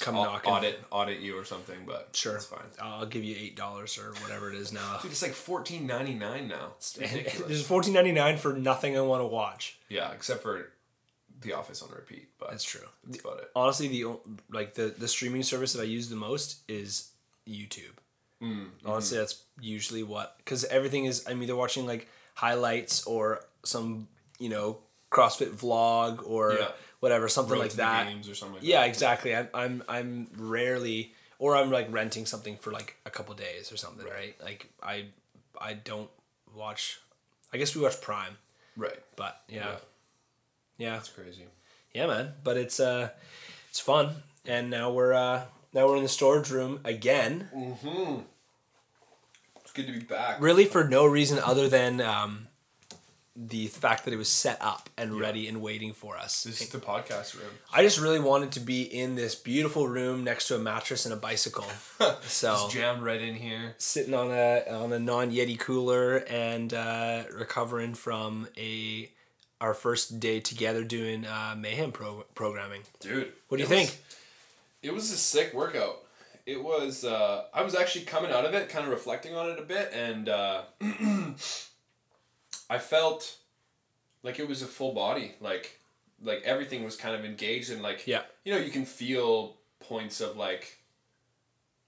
Come 0.00 0.16
au- 0.16 0.24
knocking. 0.24 0.52
audit 0.52 0.84
audit 0.90 1.20
you 1.20 1.38
or 1.38 1.44
something. 1.44 1.78
But 1.86 2.10
Sure, 2.14 2.36
it's 2.36 2.46
fine. 2.46 2.60
I'll 2.82 3.06
give 3.06 3.22
you 3.22 3.36
eight 3.38 3.56
dollars 3.56 3.98
or 3.98 4.12
whatever 4.22 4.50
it 4.50 4.56
is 4.56 4.72
now. 4.72 4.98
Dude, 5.02 5.12
it's 5.12 5.22
like 5.22 5.32
fourteen 5.32 5.86
ninety 5.86 6.14
nine 6.14 6.48
now. 6.48 6.72
It's 6.78 6.98
ridiculous. 6.98 7.46
There's 7.48 7.66
fourteen 7.66 7.94
ninety 7.94 8.12
nine 8.12 8.36
for 8.36 8.52
nothing 8.54 8.96
I 8.96 9.00
want 9.02 9.22
to 9.22 9.26
watch. 9.26 9.78
yeah, 9.88 10.10
except 10.12 10.42
for 10.42 10.72
The 11.40 11.52
Office 11.52 11.82
on 11.82 11.90
repeat. 11.90 12.30
But 12.38 12.50
That's 12.50 12.64
true. 12.64 12.86
That's 13.06 13.20
about 13.20 13.38
it. 13.38 13.50
Honestly, 13.54 13.86
the 13.88 14.18
like 14.50 14.74
the 14.74 14.92
the 14.98 15.06
streaming 15.08 15.44
service 15.44 15.72
that 15.74 15.80
I 15.82 15.84
use 15.86 16.08
the 16.08 16.16
most 16.16 16.58
is 16.68 17.10
YouTube. 17.48 17.96
Mm, 18.42 18.68
Honestly, 18.84 19.18
that's 19.18 19.42
usually 19.60 20.02
what 20.02 20.36
because 20.38 20.64
everything 20.64 21.06
is. 21.06 21.24
I'm 21.26 21.42
either 21.42 21.56
watching 21.56 21.86
like 21.86 22.08
highlights 22.34 23.06
or 23.06 23.44
some 23.64 24.08
you 24.38 24.48
know 24.50 24.78
CrossFit 25.10 25.50
vlog 25.52 26.26
or 26.28 26.52
Yeah. 26.60 26.68
whatever 27.00 27.28
something 27.28 27.58
like 27.58 27.72
that. 27.72 28.08
games 28.08 28.28
or 28.28 28.34
something 28.34 28.56
like 28.56 28.64
Yeah, 28.64 28.80
that. 28.80 28.88
exactly. 28.88 29.34
I'm 29.34 29.48
I'm 29.54 29.82
I'm 29.88 30.26
rarely 30.36 31.14
or 31.38 31.56
I'm 31.56 31.70
like 31.70 31.86
renting 31.90 32.26
something 32.26 32.56
for 32.58 32.72
like 32.72 32.96
a 33.06 33.10
couple 33.10 33.34
days 33.34 33.72
or 33.72 33.76
something, 33.78 34.06
right? 34.06 34.36
Like 34.42 34.68
I 34.82 35.06
I 35.58 35.72
don't 35.74 36.10
watch. 36.54 37.00
I 37.52 37.56
guess 37.58 37.74
we 37.74 37.80
watch 37.80 38.00
Prime, 38.02 38.36
Right. 38.76 38.98
but 39.16 39.40
yeah, 39.48 39.54
Yeah. 39.56 39.76
yeah, 40.78 40.92
That's 40.96 41.08
crazy. 41.08 41.44
yeah, 41.94 42.06
man. 42.06 42.34
But 42.44 42.58
it's 42.58 42.80
uh, 42.80 43.10
it's 43.70 43.80
fun, 43.80 44.10
and 44.44 44.68
now 44.68 44.90
we're 44.92 45.14
uh 45.14 45.44
now 45.76 45.86
we're 45.86 45.96
in 45.98 46.02
the 46.02 46.08
storage 46.08 46.50
room 46.50 46.80
again. 46.84 47.48
Mm-hmm. 47.54 48.20
It's 49.60 49.72
good 49.72 49.86
to 49.86 49.92
be 49.92 50.00
back. 50.00 50.40
Really 50.40 50.64
for 50.64 50.82
no 50.84 51.04
reason 51.06 51.38
other 51.38 51.68
than 51.68 52.00
um, 52.00 52.48
the 53.36 53.66
fact 53.66 54.06
that 54.06 54.14
it 54.14 54.16
was 54.16 54.30
set 54.30 54.56
up 54.62 54.88
and 54.96 55.20
ready 55.20 55.46
and 55.46 55.60
waiting 55.60 55.92
for 55.92 56.16
us. 56.16 56.44
This 56.44 56.62
is 56.62 56.70
the 56.70 56.78
podcast 56.78 57.34
room. 57.34 57.50
I 57.74 57.82
just 57.82 58.00
really 58.00 58.18
wanted 58.20 58.52
to 58.52 58.60
be 58.60 58.82
in 58.82 59.16
this 59.16 59.34
beautiful 59.34 59.86
room 59.86 60.24
next 60.24 60.48
to 60.48 60.56
a 60.56 60.58
mattress 60.58 61.04
and 61.04 61.12
a 61.12 61.16
bicycle. 61.18 61.66
so 62.22 62.52
Just 62.54 62.70
jammed 62.70 63.02
right 63.02 63.20
in 63.20 63.34
here. 63.34 63.74
sitting 63.76 64.14
on 64.14 64.30
a 64.30 64.62
on 64.70 64.92
a 64.94 64.98
non 64.98 65.30
Yeti 65.30 65.58
cooler 65.58 66.24
and 66.28 66.72
uh, 66.72 67.24
recovering 67.34 67.92
from 67.94 68.48
a 68.56 69.10
our 69.60 69.74
first 69.74 70.20
day 70.20 70.40
together 70.40 70.84
doing 70.84 71.26
uh, 71.26 71.54
mayhem 71.58 71.92
pro- 71.92 72.24
programming. 72.34 72.82
Dude. 73.00 73.32
What 73.48 73.58
do 73.58 73.62
you 73.64 73.68
was- 73.68 73.78
think? 73.90 74.02
It 74.86 74.94
was 74.94 75.10
a 75.10 75.16
sick 75.16 75.52
workout. 75.52 76.02
It 76.46 76.62
was. 76.62 77.04
Uh, 77.04 77.44
I 77.52 77.62
was 77.62 77.74
actually 77.74 78.04
coming 78.04 78.30
out 78.30 78.44
of 78.44 78.54
it, 78.54 78.68
kind 78.68 78.84
of 78.84 78.92
reflecting 78.92 79.34
on 79.34 79.50
it 79.50 79.58
a 79.58 79.62
bit, 79.62 79.90
and 79.92 80.28
uh, 80.28 80.62
I 82.70 82.78
felt 82.78 83.36
like 84.22 84.38
it 84.38 84.48
was 84.48 84.62
a 84.62 84.66
full 84.66 84.92
body. 84.92 85.34
Like, 85.40 85.80
like 86.22 86.42
everything 86.44 86.84
was 86.84 86.96
kind 86.96 87.14
of 87.14 87.24
engaged, 87.24 87.70
and 87.70 87.82
like, 87.82 88.06
Yeah. 88.06 88.22
you 88.44 88.54
know, 88.54 88.60
you 88.60 88.70
can 88.70 88.84
feel 88.84 89.56
points 89.80 90.20
of 90.20 90.36
like, 90.36 90.78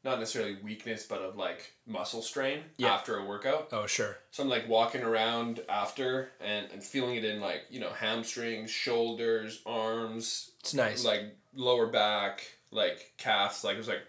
not 0.05 0.19
necessarily 0.19 0.57
weakness, 0.62 1.07
but 1.07 1.21
of 1.21 1.37
like 1.37 1.73
muscle 1.87 2.23
strain 2.23 2.61
Yeah. 2.78 2.95
after 2.95 3.17
a 3.19 3.25
workout. 3.25 3.69
Oh 3.73 3.87
sure. 3.87 4.19
So 4.31 4.43
I'm 4.43 4.49
like 4.49 4.69
walking 4.69 5.02
around 5.02 5.61
after 5.69 6.31
and, 6.40 6.67
and 6.73 6.83
feeling 6.83 7.17
it 7.17 7.25
in 7.25 7.40
like 7.40 7.62
you 7.71 7.81
know 7.81 7.90
hamstrings, 7.90 8.71
shoulders, 8.71 9.61
arms, 9.67 10.50
It's 10.61 10.75
nice. 10.75 11.05
like 11.05 11.37
lower 11.54 11.87
back, 11.89 12.57
like 12.71 13.13
calves. 13.17 13.65
Like 13.65 13.75
it 13.75 13.78
was 13.78 13.89
like, 13.89 14.02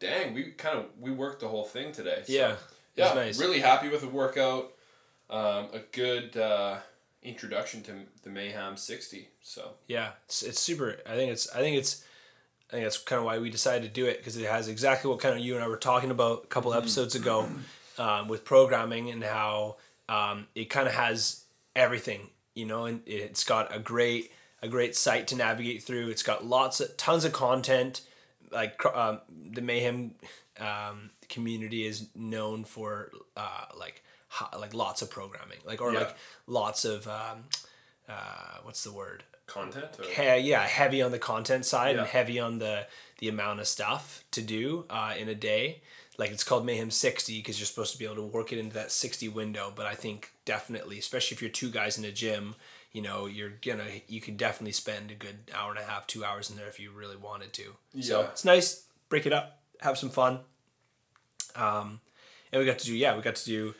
dang, 0.00 0.34
we 0.34 0.52
kind 0.52 0.78
of 0.78 0.86
we 1.00 1.10
worked 1.10 1.40
the 1.40 1.48
whole 1.48 1.64
thing 1.64 1.92
today. 1.92 2.22
So, 2.26 2.32
yeah. 2.32 2.54
yeah, 2.96 3.14
nice. 3.14 3.40
really 3.40 3.60
happy 3.60 3.88
with 3.88 4.00
the 4.00 4.08
workout. 4.08 4.72
Um, 5.30 5.68
a 5.72 5.80
good 5.92 6.36
uh, 6.36 6.78
introduction 7.22 7.82
to 7.84 7.92
the 8.22 8.30
Mayhem 8.30 8.76
sixty. 8.76 9.28
So 9.40 9.70
Yeah, 9.86 10.10
it's, 10.26 10.42
it's 10.42 10.60
super. 10.60 10.96
I 11.06 11.14
think 11.14 11.32
it's. 11.32 11.50
I 11.50 11.60
think 11.60 11.76
it's. 11.76 12.04
I 12.68 12.76
think 12.76 12.84
that's 12.84 12.98
kind 12.98 13.18
of 13.18 13.26
why 13.26 13.38
we 13.38 13.50
decided 13.50 13.82
to 13.82 13.88
do 13.88 14.06
it 14.06 14.18
because 14.18 14.36
it 14.36 14.48
has 14.48 14.68
exactly 14.68 15.10
what 15.10 15.20
kind 15.20 15.34
of 15.34 15.44
you 15.44 15.54
and 15.54 15.62
I 15.62 15.68
were 15.68 15.76
talking 15.76 16.10
about 16.10 16.44
a 16.44 16.46
couple 16.46 16.72
episodes 16.72 17.14
ago, 17.14 17.46
um, 17.98 18.28
with 18.28 18.46
programming 18.46 19.10
and 19.10 19.22
how 19.22 19.76
um, 20.08 20.46
it 20.54 20.70
kind 20.70 20.88
of 20.88 20.94
has 20.94 21.44
everything, 21.76 22.28
you 22.54 22.64
know, 22.64 22.86
and 22.86 23.02
it's 23.06 23.44
got 23.44 23.74
a 23.74 23.78
great 23.78 24.32
a 24.62 24.68
great 24.68 24.94
site 24.96 25.26
to 25.28 25.36
navigate 25.36 25.82
through. 25.82 26.08
It's 26.08 26.22
got 26.22 26.44
lots 26.44 26.80
of 26.80 26.96
tons 26.96 27.24
of 27.24 27.32
content. 27.32 28.02
Like 28.50 28.84
um, 28.86 29.20
the 29.52 29.62
mayhem 29.62 30.12
um, 30.60 31.10
community 31.28 31.86
is 31.86 32.08
known 32.14 32.64
for 32.64 33.10
uh, 33.36 33.64
like 33.78 34.02
ho- 34.28 34.58
like 34.58 34.74
lots 34.74 35.02
of 35.02 35.10
programming, 35.10 35.58
like 35.64 35.80
or 35.80 35.92
Yeah. 35.92 36.00
like 36.00 36.16
lots 36.46 36.84
of 36.84 37.06
um, 37.08 37.44
uh, 38.08 38.58
what's 38.62 38.84
the 38.84 38.92
word 38.92 39.24
content. 39.46 39.86
Or, 39.98 40.04
he- 40.04 40.48
yeah, 40.50 40.62
heavy 40.66 41.02
on 41.02 41.12
the 41.12 41.18
content 41.18 41.64
side 41.66 41.96
and 41.96 42.06
heavy 42.06 42.38
on 42.38 42.58
the 42.58 42.86
the 43.18 43.28
amount 43.28 43.60
of 43.60 43.68
stuff 43.68 44.24
to 44.32 44.42
do 44.42 44.84
uh, 44.90 45.14
in 45.18 45.28
a 45.28 45.34
day. 45.34 45.82
Like 46.18 46.30
it's 46.30 46.44
called 46.44 46.66
Mayhem 46.66 46.90
sixty 46.90 47.38
because 47.38 47.58
you're 47.58 47.66
supposed 47.66 47.92
to 47.94 47.98
be 47.98 48.04
able 48.04 48.16
to 48.16 48.22
work 48.26 48.52
it 48.52 48.58
into 48.58 48.74
that 48.74 48.92
sixty 48.92 49.28
window. 49.28 49.72
But 49.74 49.86
I 49.86 49.94
think 49.94 50.30
definitely, 50.44 50.98
especially 50.98 51.34
if 51.36 51.40
you're 51.42 51.50
two 51.50 51.70
guys 51.70 51.96
in 51.96 52.04
a 52.04 52.12
gym, 52.12 52.54
you 52.92 53.02
know, 53.02 53.26
you're 53.26 53.52
gonna 53.64 53.84
you 54.08 54.20
could 54.20 54.36
definitely 54.36 54.72
spend 54.72 55.10
a 55.10 55.14
good 55.14 55.50
hour 55.54 55.70
and 55.70 55.78
a 55.80 55.84
half, 55.84 56.06
two 56.06 56.24
hours 56.24 56.50
in 56.50 56.56
there 56.56 56.68
if 56.68 56.78
you 56.78 56.90
really 56.90 57.16
wanted 57.16 57.52
to. 57.54 57.74
yeah. 57.94 58.02
So 58.04 58.20
it's 58.22 58.44
nice. 58.44 58.84
Break 59.08 59.26
it 59.26 59.32
up, 59.32 59.58
have 59.80 59.96
some 59.98 60.10
fun. 60.10 60.40
Um, 61.54 62.00
and 62.52 62.60
we 62.60 62.66
got 62.66 62.78
to 62.78 62.86
do 62.86 62.94
yeah, 62.94 63.16
we 63.16 63.22
got 63.22 63.36
to 63.36 63.44
do 63.44 63.74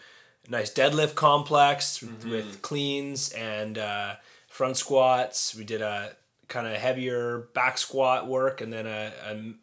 a 0.47 0.51
nice 0.51 0.73
deadlift 0.73 1.15
complex 1.15 1.99
Mm-hmm. 2.01 2.31
with 2.31 2.63
cleans 2.63 3.31
and 3.33 3.79
uh, 3.79 4.15
front 4.49 4.77
squats. 4.77 5.55
We 5.55 5.65
did 5.65 5.83
a 5.83 6.13
kind 6.49 6.67
of 6.67 6.75
heavier 6.75 7.49
back 7.55 7.79
squat 7.79 8.27
work 8.27 8.61
and 8.61 8.73
then 8.73 8.87
a, 8.87 9.13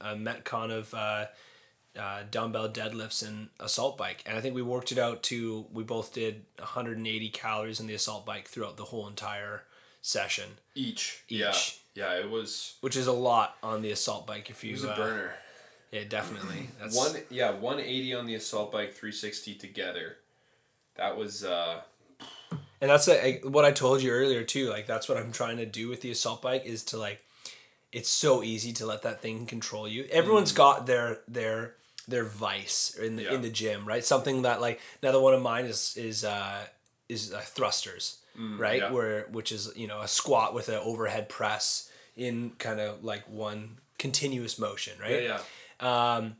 a, 0.01 0.11
a 0.13 0.15
metcon 0.15 0.71
of 0.71 0.91
uh, 0.93 1.25
uh, 1.99 2.23
dumbbell 2.31 2.69
deadlifts 2.69 3.27
and 3.27 3.49
assault 3.59 3.97
bike. 3.97 4.23
And 4.25 4.37
I 4.37 4.41
think 4.41 4.55
we 4.55 4.61
worked 4.61 4.91
it 4.91 4.97
out 4.97 5.21
to 5.23 5.65
we 5.73 5.83
both 5.83 6.13
did 6.13 6.45
180 6.57 7.29
calories 7.29 7.79
in 7.79 7.87
the 7.87 7.93
assault 7.93 8.25
bike 8.25 8.47
throughout 8.47 8.77
the 8.77 8.85
whole 8.85 9.07
entire 9.07 9.63
session, 10.01 10.51
each. 10.75 11.23
Each. 11.27 11.79
Yeah. 11.95 12.13
Yeah. 12.13 12.19
It 12.19 12.29
was. 12.29 12.75
which 12.81 12.95
is 12.95 13.07
a 13.07 13.11
lot 13.11 13.57
on 13.61 13.81
the 13.81 13.91
assault 13.91 14.25
bike. 14.25 14.49
If 14.49 14.63
you 14.63 14.71
It 14.71 14.73
was 14.73 14.83
a 14.85 14.91
uh, 14.93 14.95
burner. 14.95 15.33
yeah, 15.91 16.03
definitely. 16.07 16.69
That's 16.79 16.95
One 16.95 17.15
yeah, 17.29 17.51
one 17.51 17.79
eighty 17.79 18.13
on 18.13 18.25
the 18.25 18.35
assault 18.35 18.71
bike, 18.71 18.93
three 18.93 19.11
sixty 19.11 19.53
together. 19.55 20.17
That 20.95 21.17
was 21.17 21.43
uh 21.43 21.81
And 22.81 22.89
that's 22.89 23.07
like 23.07 23.43
what 23.43 23.65
I 23.65 23.71
told 23.71 24.01
you 24.01 24.11
earlier 24.11 24.43
too. 24.43 24.69
Like 24.69 24.87
that's 24.87 25.09
what 25.09 25.17
I'm 25.17 25.31
trying 25.33 25.57
to 25.57 25.65
do 25.65 25.89
with 25.89 26.01
the 26.01 26.11
assault 26.11 26.41
bike 26.41 26.65
is 26.65 26.83
to 26.85 26.97
like, 26.97 27.21
it's 27.91 28.09
so 28.09 28.41
easy 28.43 28.71
to 28.73 28.85
let 28.85 29.01
that 29.01 29.21
thing 29.21 29.45
control 29.45 29.87
you. 29.87 30.05
Everyone's 30.11 30.51
got 30.53 30.85
their 30.85 31.19
their 31.27 31.75
their 32.09 32.25
vice 32.25 32.95
in 33.01 33.15
the 33.15 33.23
Yeah. 33.23 33.33
in 33.33 33.41
the 33.41 33.49
gym, 33.49 33.85
right? 33.85 34.03
Something 34.03 34.41
that 34.43 34.61
like 34.61 34.79
another 35.01 35.19
one 35.19 35.33
of 35.33 35.41
mine 35.41 35.65
is 35.65 35.95
is 35.97 36.23
uh 36.23 36.65
is 37.07 37.33
uh, 37.33 37.39
thrusters, 37.41 38.17
right? 38.35 38.81
yeah. 38.81 38.91
Where 38.91 39.25
which 39.31 39.51
is 39.51 39.71
you 39.75 39.87
know 39.87 40.01
a 40.01 40.07
squat 40.07 40.53
with 40.53 40.69
an 40.69 40.75
overhead 40.83 41.29
press 41.29 41.89
in 42.15 42.51
kind 42.57 42.79
of 42.79 43.03
like 43.03 43.23
one 43.29 43.77
continuous 43.97 44.57
motion, 44.59 44.93
right? 45.01 45.23
yeah, 45.23 45.39
yeah. 45.81 46.15
Um, 46.15 46.35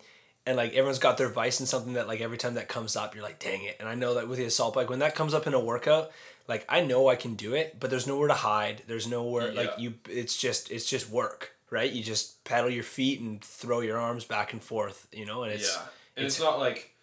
and 0.46 0.58
like 0.58 0.72
everyone's 0.72 1.00
got 1.00 1.18
their 1.18 1.30
vice 1.30 1.60
in 1.60 1.66
something 1.66 1.94
that 1.94 2.08
like 2.08 2.22
every 2.22 2.38
time 2.38 2.56
that 2.56 2.68
comes 2.68 2.96
up, 2.96 3.14
you're 3.14 3.24
like, 3.24 3.40
dang 3.40 3.64
it. 3.64 3.78
And 3.80 3.88
I 3.88 3.96
know 3.96 4.16
that 4.16 4.28
with 4.28 4.40
the 4.40 4.46
assault 4.46 4.74
bike, 4.74 4.90
when 4.90 5.00
that 5.00 5.14
comes 5.16 5.34
up 5.34 5.46
in 5.48 5.54
a 5.54 5.60
workout, 5.60 6.12
like 6.48 6.66
I 6.68 6.82
know 6.82 7.08
I 7.08 7.16
can 7.16 7.36
do 7.36 7.54
it, 7.54 7.78
but 7.80 7.90
there's 7.90 8.08
nowhere 8.08 8.28
to 8.30 8.34
hide. 8.34 8.84
There's 8.88 9.08
nowhere 9.08 9.54
like 9.54 9.74
you. 9.78 9.94
It's 10.10 10.36
just 10.36 10.72
it's 10.72 10.86
just 10.90 11.10
work, 11.10 11.54
right? 11.70 11.92
You 11.92 12.04
just 12.04 12.44
pedal 12.44 12.70
your 12.70 12.84
feet 12.84 13.20
and 13.20 13.44
throw 13.44 13.82
your 13.82 13.98
arms 13.98 14.26
back 14.26 14.54
and 14.54 14.62
forth, 14.62 15.08
you 15.12 15.26
know. 15.26 15.44
And 15.44 15.54
it's 15.54 15.76
yeah. 15.76 15.84
And 16.18 16.26
it's, 16.26 16.40
not 16.40 16.60
like 16.60 16.94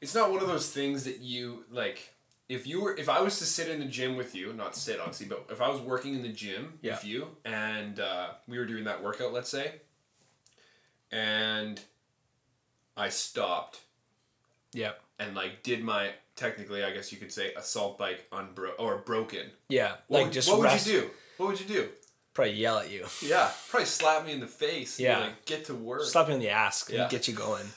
it's 0.00 0.14
not 0.14 0.30
one 0.30 0.40
of 0.40 0.46
those 0.48 0.70
things 0.70 1.04
that 1.04 1.20
you 1.20 1.64
like 1.70 2.14
if 2.48 2.66
you 2.66 2.80
were 2.80 2.96
if 2.96 3.08
I 3.08 3.20
was 3.20 3.38
to 3.38 3.44
sit 3.44 3.68
in 3.68 3.78
the 3.80 3.86
gym 3.86 4.16
with 4.16 4.34
you, 4.34 4.52
not 4.52 4.74
sit 4.74 4.98
obviously, 5.00 5.26
but 5.26 5.46
if 5.50 5.60
I 5.60 5.68
was 5.68 5.80
working 5.80 6.14
in 6.14 6.22
the 6.22 6.28
gym 6.32 6.78
Yeah. 6.80 6.92
with 6.94 7.04
you 7.04 7.28
and 7.44 8.00
uh, 8.00 8.28
we 8.46 8.58
were 8.58 8.66
doing 8.66 8.84
that 8.84 9.02
workout, 9.02 9.32
let's 9.32 9.50
say, 9.50 9.72
and 11.10 11.80
I 12.96 13.08
stopped 13.10 13.80
yeah, 14.72 14.92
and 15.18 15.34
like 15.34 15.62
did 15.62 15.82
my 15.82 16.10
technically 16.36 16.84
I 16.84 16.90
guess 16.92 17.10
you 17.12 17.18
could 17.18 17.32
say 17.32 17.52
assault 17.54 17.98
bike 17.98 18.26
unbro 18.30 18.70
or 18.78 18.98
broken. 18.98 19.50
yeah. 19.68 19.92
What 20.08 20.18
like 20.18 20.24
would, 20.26 20.32
just 20.32 20.48
what 20.48 20.60
would 20.60 20.72
you 20.86 21.00
do? 21.00 21.10
What 21.36 21.48
would 21.50 21.60
you 21.60 21.66
do? 21.66 21.88
Probably 22.38 22.54
yell 22.54 22.78
at 22.78 22.88
you, 22.88 23.04
Yeah, 23.20 23.50
probably 23.68 23.86
slap 23.86 24.24
me 24.24 24.30
in 24.30 24.38
the 24.38 24.46
face. 24.46 25.00
Yeah. 25.00 25.18
like, 25.18 25.44
get 25.44 25.64
to 25.64 25.74
work. 25.74 26.04
slap 26.04 26.28
me 26.28 26.34
in 26.34 26.40
the 26.40 26.50
ass, 26.50 26.88
and 26.88 26.98
Yeah. 26.98 27.08
get 27.08 27.26
you 27.26 27.34
going. 27.34 27.66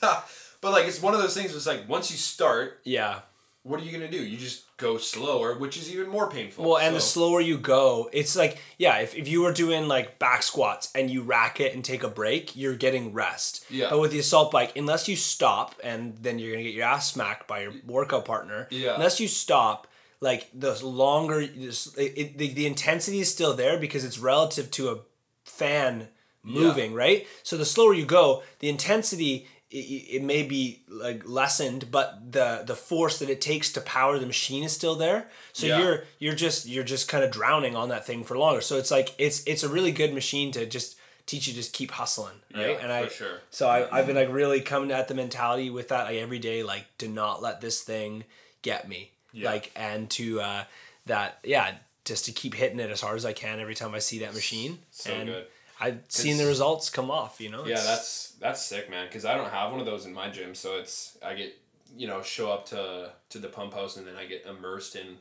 But 0.60 0.70
like 0.70 0.86
it's 0.86 1.02
one 1.02 1.14
of 1.14 1.20
those 1.20 1.34
things. 1.34 1.52
It's 1.56 1.66
like 1.66 1.88
once 1.88 2.12
you 2.12 2.16
start, 2.16 2.78
Yeah. 2.84 3.22
what 3.64 3.80
are 3.80 3.82
you 3.82 3.90
gonna 3.90 4.08
do? 4.08 4.22
You 4.24 4.36
just 4.38 4.62
go 4.76 4.96
slower, 4.98 5.58
which 5.58 5.76
is 5.76 5.90
even 5.92 6.08
more 6.08 6.30
painful. 6.30 6.64
Well, 6.64 6.78
and 6.78 6.94
the 6.94 7.00
slower 7.00 7.40
you 7.40 7.58
go, 7.58 8.08
it's 8.12 8.36
like 8.36 8.58
yeah, 8.78 8.98
if, 8.98 9.16
if 9.16 9.26
you 9.26 9.42
were 9.42 9.52
doing 9.52 9.88
like 9.88 10.20
back 10.20 10.44
squats 10.44 10.90
and 10.94 11.10
you 11.10 11.22
rack 11.22 11.58
it 11.58 11.74
and 11.74 11.84
take 11.84 12.04
a 12.04 12.08
break, 12.08 12.54
you're 12.54 12.76
getting 12.76 13.12
rest. 13.12 13.64
Yeah. 13.68 13.88
But 13.90 13.98
with 13.98 14.12
the 14.12 14.20
assault 14.20 14.52
bike, 14.52 14.76
unless 14.76 15.08
you 15.08 15.16
stop 15.16 15.74
and 15.82 16.16
then 16.22 16.38
you're 16.38 16.52
gonna 16.52 16.62
get 16.62 16.74
your 16.74 16.86
ass 16.86 17.10
smacked 17.12 17.48
by 17.48 17.62
your 17.62 17.72
workout 17.84 18.24
partner. 18.24 18.68
Yeah. 18.70 18.94
Unless 18.94 19.18
you 19.18 19.26
stop, 19.26 19.88
like 20.22 20.48
the 20.54 20.72
longer 20.86 21.40
it, 21.40 21.50
it, 21.98 22.38
the 22.38 22.48
the 22.54 22.66
intensity 22.66 23.20
is 23.20 23.30
still 23.30 23.54
there 23.54 23.76
because 23.78 24.04
it's 24.04 24.18
relative 24.18 24.70
to 24.70 24.88
a 24.90 24.98
fan 25.44 26.08
moving, 26.42 26.94
right? 26.94 27.26
So 27.42 27.56
the 27.56 27.64
slower 27.64 27.92
you 27.94 28.06
go, 28.06 28.42
the 28.60 28.68
intensity 28.68 29.46
it, 29.70 29.76
it 30.16 30.22
may 30.22 30.42
be 30.42 30.82
like 30.88 31.22
lessened, 31.26 31.90
but 31.90 32.32
the 32.32 32.62
the 32.66 32.74
force 32.76 33.18
that 33.18 33.30
it 33.30 33.40
takes 33.40 33.72
to 33.72 33.80
power 33.80 34.18
the 34.18 34.26
machine 34.26 34.62
is 34.64 34.72
still 34.72 34.94
there. 34.96 35.28
So 35.52 35.66
Yeah. 35.66 35.78
you're 35.78 36.04
you're 36.18 36.34
just 36.46 36.66
you're 36.66 36.84
just 36.94 37.08
kind 37.08 37.24
of 37.24 37.30
drowning 37.30 37.74
on 37.76 37.88
that 37.88 38.06
thing 38.06 38.22
for 38.24 38.36
longer. 38.38 38.60
So 38.60 38.76
it's 38.76 38.90
like 38.90 39.14
it's 39.18 39.42
it's 39.46 39.62
a 39.64 39.68
really 39.68 39.92
good 39.92 40.12
machine 40.14 40.52
to 40.52 40.66
just 40.66 40.96
teach 41.26 41.46
you 41.48 41.54
just 41.54 41.72
keep 41.72 41.90
hustling, 41.92 42.38
right? 42.54 42.70
Yeah, 42.76 42.82
and 42.82 42.92
I 42.92 43.06
for 43.06 43.14
sure. 43.14 43.40
so 43.50 43.68
I 43.68 43.88
I've 43.98 44.06
been 44.06 44.16
like 44.16 44.32
really 44.32 44.60
coming 44.60 44.90
at 44.92 45.08
the 45.08 45.14
mentality 45.14 45.70
with 45.70 45.88
that 45.88 46.04
like 46.06 46.16
every 46.16 46.38
day 46.38 46.62
like 46.62 46.86
do 46.98 47.08
not 47.08 47.40
let 47.42 47.60
this 47.60 47.82
thing 47.82 48.24
get 48.62 48.88
me. 48.88 49.10
Yeah. 49.32 49.50
Like 49.50 49.72
and 49.76 50.08
to 50.10 50.40
uh 50.40 50.64
that 51.06 51.38
yeah, 51.44 51.74
just 52.04 52.26
to 52.26 52.32
keep 52.32 52.54
hitting 52.54 52.80
it 52.80 52.90
as 52.90 53.00
hard 53.00 53.16
as 53.16 53.24
I 53.24 53.32
can 53.32 53.60
every 53.60 53.74
time 53.74 53.94
I 53.94 53.98
see 53.98 54.20
that 54.20 54.34
machine. 54.34 54.78
So 54.90 55.12
and 55.12 55.28
good. 55.28 55.46
I've 55.80 56.00
seen 56.08 56.36
the 56.36 56.46
results 56.46 56.90
come 56.90 57.10
off, 57.10 57.40
you 57.40 57.50
know? 57.50 57.66
Yeah, 57.66 57.82
that's 57.82 58.32
that's 58.40 58.62
sick, 58.62 58.88
man. 58.88 59.06
Because 59.06 59.24
I 59.24 59.36
don't 59.36 59.50
have 59.50 59.72
one 59.72 59.80
of 59.80 59.86
those 59.86 60.06
in 60.06 60.14
my 60.14 60.30
gym, 60.30 60.54
so 60.54 60.76
it's 60.76 61.18
I 61.24 61.34
get 61.34 61.58
you 61.96 62.06
know 62.06 62.22
show 62.22 62.50
up 62.50 62.66
to 62.66 63.10
to 63.30 63.38
the 63.38 63.48
pump 63.48 63.74
house 63.74 63.96
and 63.96 64.06
then 64.06 64.14
I 64.16 64.26
get 64.26 64.46
immersed 64.46 64.96
in 64.96 65.18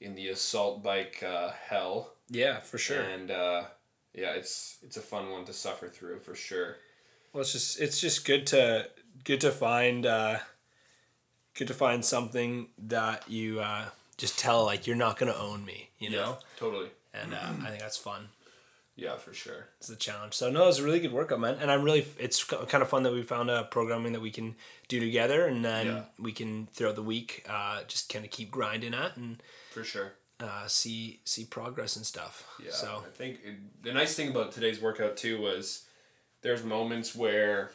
in 0.00 0.14
the 0.14 0.28
assault 0.28 0.82
bike 0.82 1.22
uh, 1.26 1.50
hell, 1.50 2.12
yeah, 2.30 2.60
for 2.60 2.78
sure. 2.78 3.00
and 3.00 3.30
uh, 3.30 3.64
yeah, 4.14 4.32
it's 4.32 4.78
it's 4.82 4.96
a 4.96 5.00
fun 5.00 5.30
one 5.30 5.44
to 5.44 5.52
suffer 5.52 5.88
through 5.88 6.20
for 6.20 6.34
sure. 6.34 6.76
Well, 7.32 7.42
it's 7.42 7.52
just 7.52 7.80
it's 7.80 8.00
just 8.00 8.24
good 8.24 8.46
to 8.48 8.88
good 9.24 9.40
to 9.42 9.50
find 9.50 10.06
uh, 10.06 10.38
good 11.58 11.68
to 11.68 11.74
find 11.74 12.04
something 12.04 12.68
that 12.78 13.28
you 13.28 13.60
uh, 13.60 13.84
just 14.16 14.38
tell 14.38 14.64
like 14.64 14.86
you're 14.86 14.96
not 14.96 15.18
gonna 15.18 15.34
own 15.34 15.64
me, 15.64 15.90
you 15.98 16.08
know, 16.10 16.38
totally. 16.56 16.88
and 17.12 17.34
uh, 17.34 17.38
I 17.64 17.68
think 17.70 17.80
that's 17.80 17.98
fun. 17.98 18.28
Yeah, 18.96 19.16
for 19.16 19.32
sure. 19.32 19.68
It's 19.78 19.88
a 19.90 19.94
challenge. 19.96 20.34
So 20.34 20.50
no, 20.50 20.66
it's 20.68 20.80
a 20.80 20.82
really 20.82 20.98
good 20.98 21.12
workout, 21.12 21.38
man, 21.38 21.56
and 21.60 21.70
I'm 21.70 21.82
really 21.84 22.04
it's 22.18 22.42
kind 22.42 22.82
of 22.82 22.88
fun 22.88 23.02
that 23.04 23.12
we 23.12 23.22
found 23.22 23.48
a 23.50 23.62
programming 23.64 24.12
that 24.12 24.20
we 24.20 24.30
can 24.32 24.56
do 24.88 24.98
together, 24.98 25.46
and 25.46 25.64
then 25.64 25.86
Yeah. 25.86 26.02
we 26.18 26.32
can 26.32 26.66
throughout 26.72 26.96
the 26.96 27.02
week 27.02 27.44
uh, 27.48 27.82
just 27.86 28.12
kind 28.12 28.24
of 28.24 28.30
keep 28.32 28.50
grinding 28.50 28.94
at 28.94 29.16
and 29.16 29.40
For 29.70 29.84
sure. 29.84 30.14
uh, 30.40 30.66
see 30.66 31.20
see 31.24 31.44
progress 31.44 31.94
and 31.94 32.04
stuff. 32.04 32.44
Yeah. 32.64 32.72
So 32.72 33.04
I 33.06 33.10
think 33.10 33.38
it, 33.44 33.82
the 33.84 33.92
nice 33.92 34.14
thing 34.16 34.30
about 34.30 34.50
today's 34.52 34.80
workout 34.80 35.16
too 35.16 35.40
was 35.40 35.84
there's 36.42 36.64
moments 36.64 37.14
where, 37.14 37.70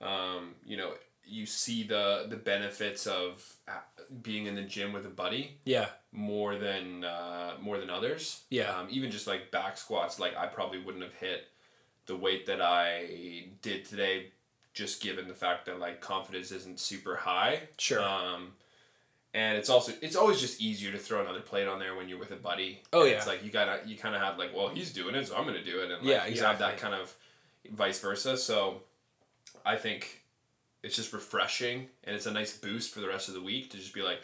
um, 0.00 0.54
you 0.64 0.76
know, 0.78 0.92
you 1.32 1.46
see 1.46 1.82
the 1.82 2.26
the 2.28 2.36
benefits 2.36 3.06
of 3.06 3.54
uh, 3.66 3.72
being 4.20 4.46
in 4.46 4.54
the 4.54 4.62
gym 4.62 4.92
with 4.92 5.06
a 5.06 5.10
buddy 5.10 5.56
yeah, 5.64 5.86
more 6.12 6.56
than 6.56 7.04
uh, 7.04 7.54
more 7.60 7.78
than 7.78 7.88
others. 7.88 8.42
Yeah. 8.50 8.76
Um, 8.76 8.88
even 8.90 9.10
just 9.10 9.26
like 9.26 9.50
back 9.50 9.78
squats, 9.78 10.20
like 10.20 10.36
I 10.36 10.46
probably 10.46 10.78
wouldn't 10.78 11.02
have 11.02 11.14
hit 11.14 11.46
the 12.06 12.16
weight 12.16 12.46
that 12.46 12.60
I 12.60 13.46
did 13.62 13.86
today, 13.86 14.32
just 14.74 15.02
given 15.02 15.26
the 15.26 15.34
fact 15.34 15.66
that 15.66 15.80
like 15.80 16.00
confidence 16.02 16.52
isn't 16.52 16.78
super 16.78 17.16
high. 17.16 17.60
Sure. 17.78 18.02
Um, 18.02 18.52
and 19.32 19.56
it's 19.56 19.70
also 19.70 19.92
it's 20.02 20.16
always 20.16 20.38
just 20.38 20.60
easier 20.60 20.92
to 20.92 20.98
throw 20.98 21.22
another 21.22 21.40
plate 21.40 21.66
on 21.66 21.78
there 21.78 21.96
when 21.96 22.10
you're 22.10 22.18
with 22.18 22.32
a 22.32 22.36
buddy. 22.36 22.82
Oh, 22.92 23.02
And 23.02 23.10
yeah. 23.10 23.16
It's 23.16 23.26
like 23.26 23.42
you 23.42 23.50
gotta 23.50 23.80
you 23.86 23.96
kind 23.96 24.14
of 24.14 24.20
have 24.20 24.36
like 24.36 24.54
well 24.54 24.68
he's 24.68 24.92
doing 24.92 25.14
it 25.14 25.26
so 25.26 25.34
I'm 25.36 25.46
gonna 25.46 25.64
do 25.64 25.80
it 25.80 25.90
and 25.90 25.92
like, 25.92 26.02
Yeah, 26.04 26.26
you 26.26 26.42
have 26.42 26.58
that 26.58 26.76
kind 26.76 26.94
of 26.94 27.14
vice 27.70 28.00
versa. 28.00 28.36
So 28.36 28.82
I 29.64 29.76
think 29.76 30.21
it's 30.82 30.96
just 30.96 31.12
refreshing 31.12 31.86
and 32.04 32.14
it's 32.16 32.26
a 32.26 32.32
nice 32.32 32.56
boost 32.56 32.92
for 32.92 33.00
the 33.00 33.08
rest 33.08 33.28
of 33.28 33.34
the 33.34 33.42
week 33.42 33.70
to 33.70 33.76
just 33.76 33.94
be 33.94 34.02
like 34.02 34.20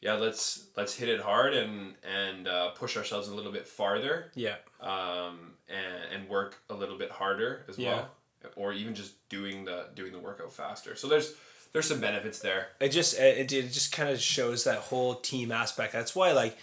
yeah 0.00 0.14
let's 0.14 0.66
let's 0.76 0.94
hit 0.94 1.08
it 1.08 1.20
hard 1.20 1.54
and 1.54 1.94
and 2.04 2.48
uh, 2.48 2.70
push 2.70 2.96
ourselves 2.96 3.28
a 3.28 3.34
little 3.34 3.52
bit 3.52 3.66
farther. 3.66 4.30
Yeah, 4.34 4.56
um, 4.80 5.52
and, 5.68 6.20
and 6.20 6.28
work 6.28 6.58
a 6.68 6.74
little 6.74 6.98
bit 6.98 7.10
harder 7.10 7.64
as 7.68 7.78
well 7.78 8.10
or 8.56 8.72
even 8.72 8.94
just 8.94 9.28
doing 9.28 9.64
the 9.64 9.86
doing 9.94 10.12
the 10.12 10.18
workout 10.18 10.52
faster. 10.52 10.96
So 10.96 11.08
there's 11.08 11.34
there's 11.72 11.86
some 11.86 12.00
benefits 12.00 12.38
there. 12.38 12.68
It 12.80 12.90
just 12.90 13.18
it, 13.18 13.52
it 13.52 13.72
just 13.72 13.92
kind 13.92 14.10
of 14.10 14.20
shows 14.20 14.64
that 14.64 14.78
whole 14.78 15.16
team 15.16 15.52
aspect. 15.52 15.92
That's 15.92 16.14
why 16.14 16.32
like 16.32 16.56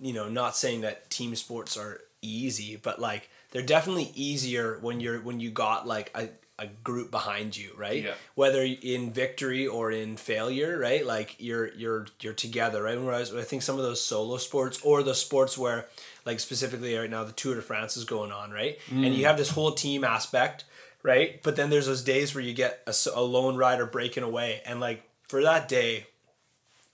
you 0.00 0.12
know 0.12 0.28
not 0.28 0.56
saying 0.56 0.82
that 0.82 1.10
team 1.10 1.34
sports 1.34 1.76
are 1.76 2.00
easy 2.22 2.76
but 2.76 2.98
like 3.00 3.30
they're 3.50 3.62
definitely 3.62 4.10
easier 4.14 4.78
when 4.80 5.00
you're 5.00 5.20
when 5.20 5.38
you 5.38 5.50
got 5.50 5.86
like 5.86 6.10
a, 6.14 6.28
a 6.58 6.66
group 6.66 7.10
behind 7.10 7.56
you 7.56 7.70
right? 7.76 8.02
Yeah. 8.02 8.14
whether 8.34 8.62
in 8.62 9.10
victory 9.10 9.66
or 9.66 9.90
in 9.90 10.16
failure 10.16 10.78
right? 10.78 11.04
Like 11.04 11.36
you're 11.38 11.72
you're 11.74 12.06
you're 12.20 12.32
together 12.32 12.82
right? 12.82 13.00
Whereas 13.00 13.34
i 13.34 13.42
think 13.42 13.62
some 13.62 13.76
of 13.76 13.82
those 13.82 14.02
solo 14.02 14.36
sports 14.38 14.80
or 14.82 15.02
the 15.02 15.14
sports 15.14 15.58
where 15.58 15.86
like 16.24 16.40
specifically 16.40 16.96
right 16.96 17.10
now 17.10 17.24
the 17.24 17.32
tour 17.32 17.54
de 17.54 17.62
france 17.62 17.96
is 17.96 18.04
going 18.04 18.32
on 18.32 18.50
right? 18.50 18.78
And 18.90 19.14
you 19.14 19.24
mm. 19.24 19.26
have 19.26 19.36
this 19.36 19.50
whole 19.50 19.72
team 19.72 20.04
aspect 20.04 20.64
right? 21.06 21.40
But 21.42 21.54
then 21.54 21.70
there's 21.70 21.86
those 21.86 22.02
days 22.02 22.34
where 22.34 22.42
you 22.42 22.52
get 22.52 22.82
a 23.14 23.22
lone 23.22 23.56
rider 23.56 23.86
breaking 23.86 24.24
away. 24.24 24.60
And 24.66 24.80
like 24.80 25.08
for 25.28 25.42
that 25.44 25.68
day 25.68 26.06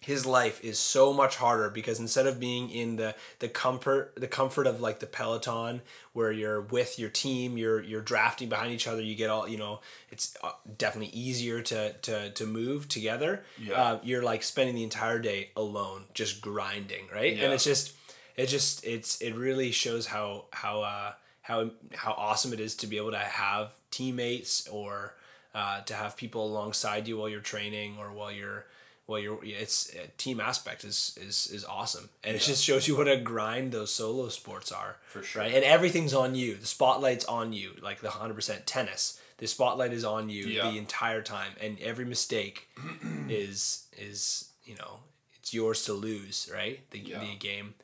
his 0.05 0.27
life 0.27 0.63
is 0.65 0.79
so 0.79 1.13
much 1.13 1.37
harder 1.37 1.71
because 1.71 2.01
instead 2.01 2.27
of 2.27 2.41
being 2.41 2.69
in 2.71 2.97
the 2.97 3.15
the 3.39 3.49
comfort 3.49 4.13
the 4.17 4.27
comfort 4.27 4.67
of 4.67 4.81
like 4.81 4.99
the 5.01 5.07
peloton 5.07 5.81
where 6.13 6.33
you're 6.33 6.61
with 6.61 6.99
your 6.99 7.09
team 7.09 7.57
you're 7.57 7.81
you're 7.81 8.01
drafting 8.01 8.49
behind 8.49 8.73
each 8.73 8.87
other 8.89 9.01
you 9.01 9.15
get 9.15 9.31
all 9.31 9.47
you 9.49 9.57
know 9.57 9.81
it's 10.11 10.37
uh, 10.43 10.51
definitely 10.79 11.13
easier 11.15 11.63
to 11.63 11.93
to 12.03 12.31
to 12.31 12.47
move 12.47 12.89
together 12.89 13.43
Yeah. 13.59 13.75
uh, 13.81 13.99
you're 14.03 14.23
like 14.23 14.43
spending 14.43 14.75
the 14.75 14.83
entire 14.83 15.19
day 15.21 15.51
alone 15.57 16.05
just 16.15 16.41
grinding 16.41 17.07
right 17.15 17.37
Yeah. 17.37 17.45
and 17.45 17.53
it's 17.55 17.65
just 17.65 17.95
it 18.37 18.47
just 18.47 18.85
it's 18.85 19.21
it 19.21 19.35
really 19.35 19.71
shows 19.73 20.07
how 20.07 20.47
how 20.53 20.83
uh 20.83 21.13
how 21.43 21.71
how 21.95 22.13
awesome 22.13 22.53
it 22.53 22.61
is 22.61 22.75
to 22.77 22.87
be 22.87 22.97
able 22.97 23.11
to 23.13 23.19
have 23.19 23.71
teammates 23.91 24.67
or 24.69 25.15
uh, 25.55 25.83
to 25.83 25.93
have 25.95 26.17
people 26.17 26.47
alongside 26.47 27.07
you 27.07 27.19
while 27.19 27.29
you're 27.29 27.41
training 27.41 27.97
or 27.99 28.11
while 28.13 28.33
you're 28.33 28.65
while 29.07 29.19
you're 29.19 29.39
it's 29.43 29.95
uh, 29.95 30.07
team 30.17 30.41
aspect 30.41 30.85
is 30.85 31.19
is 31.21 31.49
is 31.53 31.65
awesome. 31.65 32.09
And 32.25 32.37
it 32.37 32.41
just 32.43 32.63
shows 32.65 32.87
you 32.89 32.97
what 32.97 33.09
a 33.09 33.17
grind 33.17 33.73
those 33.73 33.93
solo 33.95 34.29
sports 34.29 34.71
are 34.73 34.97
For 35.09 35.23
sure. 35.23 35.43
right? 35.43 35.55
And 35.55 35.65
everything's 35.65 36.15
on 36.15 36.35
you. 36.35 36.57
The 36.57 36.67
spotlight's 36.67 37.25
on 37.25 37.53
you 37.53 37.73
like 37.83 38.01
the 38.01 38.09
100% 38.09 38.63
tennis. 38.67 39.19
The 39.39 39.47
spotlight 39.49 39.93
is 39.93 40.05
on 40.05 40.29
you 40.29 40.45
Yeah. 40.47 40.71
the 40.71 40.79
entire 40.79 41.21
time. 41.23 41.53
And 41.61 41.81
every 41.81 42.05
mistake 42.05 42.69
is 43.29 43.87
is 43.99 44.51
you 44.65 44.77
know 44.77 45.01
it's 45.39 45.53
yours 45.53 45.85
to 45.87 45.93
lose 45.93 46.49
right? 46.55 46.79
The, 46.91 46.99
Yeah. 47.01 47.19
the 47.21 47.35
game. 47.37 47.75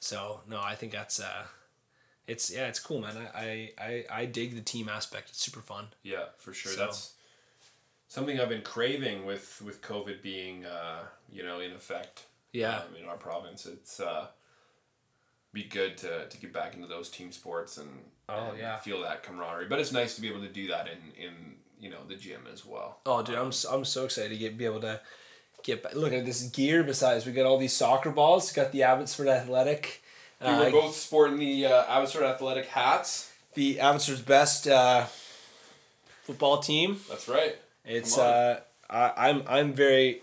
So 0.00 0.40
no 0.48 0.60
i 0.60 0.74
think 0.74 0.92
that's 0.92 1.18
uh 1.20 1.44
it's 2.26 2.50
yeah 2.50 2.66
it's 2.68 2.78
cool 2.78 3.00
man. 3.00 3.16
I, 3.34 3.38
I 3.38 3.72
i 3.80 4.04
i 4.20 4.24
dig 4.26 4.54
the 4.54 4.60
team 4.60 4.88
aspect. 4.88 5.30
It's 5.30 5.42
super 5.42 5.60
fun. 5.62 5.86
Yeah, 6.02 6.26
for 6.36 6.52
sure. 6.52 6.72
So- 6.72 6.78
That's 6.84 7.12
something 8.08 8.40
I've 8.40 8.48
been 8.48 8.62
craving 8.62 9.24
with 9.26 9.62
with 9.64 9.80
COVID 9.82 10.22
being 10.22 10.64
uh, 10.66 11.00
you 11.30 11.42
know 11.42 11.60
in 11.60 11.72
effect. 11.72 12.24
Yeah. 12.52 12.76
um, 12.78 12.96
in 13.00 13.06
our 13.06 13.16
province, 13.18 13.66
it's 13.66 14.00
uh, 14.00 14.26
be 15.52 15.64
good 15.64 15.96
to, 15.98 16.26
to 16.28 16.36
get 16.38 16.52
back 16.52 16.74
into 16.74 16.86
those 16.88 17.10
team 17.10 17.30
sports 17.32 17.76
and, 17.76 17.88
Oh, 18.30 18.50
and 18.50 18.58
yeah. 18.58 18.76
feel 18.78 19.02
that 19.02 19.22
camaraderie. 19.22 19.66
But 19.68 19.78
it's 19.80 19.92
nice 19.92 20.14
to 20.16 20.20
be 20.20 20.28
able 20.28 20.40
to 20.42 20.48
do 20.48 20.68
that 20.68 20.86
in 20.88 21.24
in 21.24 21.32
you 21.80 21.88
know 21.90 21.98
the 22.08 22.14
gym 22.16 22.42
as 22.52 22.66
well. 22.66 22.98
oh 23.06 23.22
dude 23.22 23.36
i'm, 23.36 23.52
I'm 23.70 23.84
so 23.84 24.04
excited 24.04 24.30
to 24.30 24.36
get 24.36 24.58
be 24.58 24.64
able 24.64 24.80
to 24.80 25.00
get 25.62 25.82
back 25.82 25.94
look 25.94 26.12
at 26.12 26.26
this 26.26 26.42
gear 26.48 26.82
besides 26.82 27.24
we 27.24 27.30
got 27.32 27.46
all 27.46 27.56
these 27.56 27.72
soccer 27.72 28.10
balls 28.10 28.50
got 28.52 28.72
the 28.72 28.82
abbotsford 28.82 29.28
athletic 29.28 30.02
We 30.40 30.46
uh, 30.48 30.64
were 30.64 30.70
both 30.72 30.96
sporting 30.96 31.38
the 31.38 31.66
uh, 31.66 31.84
Abbotsford 31.88 32.24
Athletic 32.24 32.66
hats. 32.66 33.30
the 33.54 33.78
abbotsford's 33.78 34.22
best 34.22 34.66
uh 34.66 35.06
football 36.24 36.58
team 36.58 36.98
That's 37.08 37.28
right. 37.28 37.56
It's 37.88 38.16
uh, 38.18 38.60
I, 38.90 39.12
I'm 39.16 39.42
I'm 39.48 39.72
very 39.72 40.20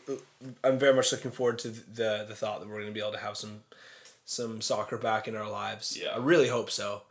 I'm 0.63 0.79
very 0.79 0.93
much 0.93 1.11
looking 1.11 1.31
forward 1.31 1.59
to 1.59 1.69
the 1.69 2.25
the 2.27 2.35
thought 2.35 2.59
that 2.61 2.69
we're 2.69 2.79
gonna 2.81 2.91
be 2.91 2.99
able 3.01 3.11
to 3.13 3.17
have 3.19 3.35
some 3.37 3.61
some 4.25 4.61
soccer 4.61 4.97
back 4.97 5.27
in 5.27 5.35
our 5.35 5.49
lives. 5.49 5.97
Yeah. 6.01 6.09
I 6.15 6.17
really 6.17 6.47
hope 6.47 6.71
so. 6.71 7.03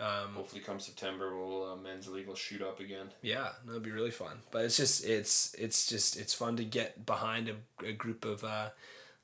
Um, 0.00 0.34
Hopefully, 0.34 0.60
come 0.62 0.78
September, 0.78 1.36
we'll 1.36 1.72
uh, 1.72 1.76
men's 1.76 2.06
league 2.08 2.28
will 2.28 2.36
shoot 2.36 2.62
up 2.62 2.78
again. 2.78 3.08
yeah, 3.20 3.48
that'd 3.66 3.82
be 3.82 3.90
really 3.90 4.12
fun. 4.12 4.38
But 4.52 4.64
it's 4.64 4.76
just 4.76 5.04
it's 5.04 5.54
it's 5.58 5.86
just 5.88 6.16
it's 6.16 6.32
fun 6.34 6.56
to 6.56 6.64
get 6.64 7.04
behind 7.04 7.48
a, 7.48 7.84
a 7.86 7.92
group 7.92 8.24
of 8.24 8.44
uh, 8.44 8.68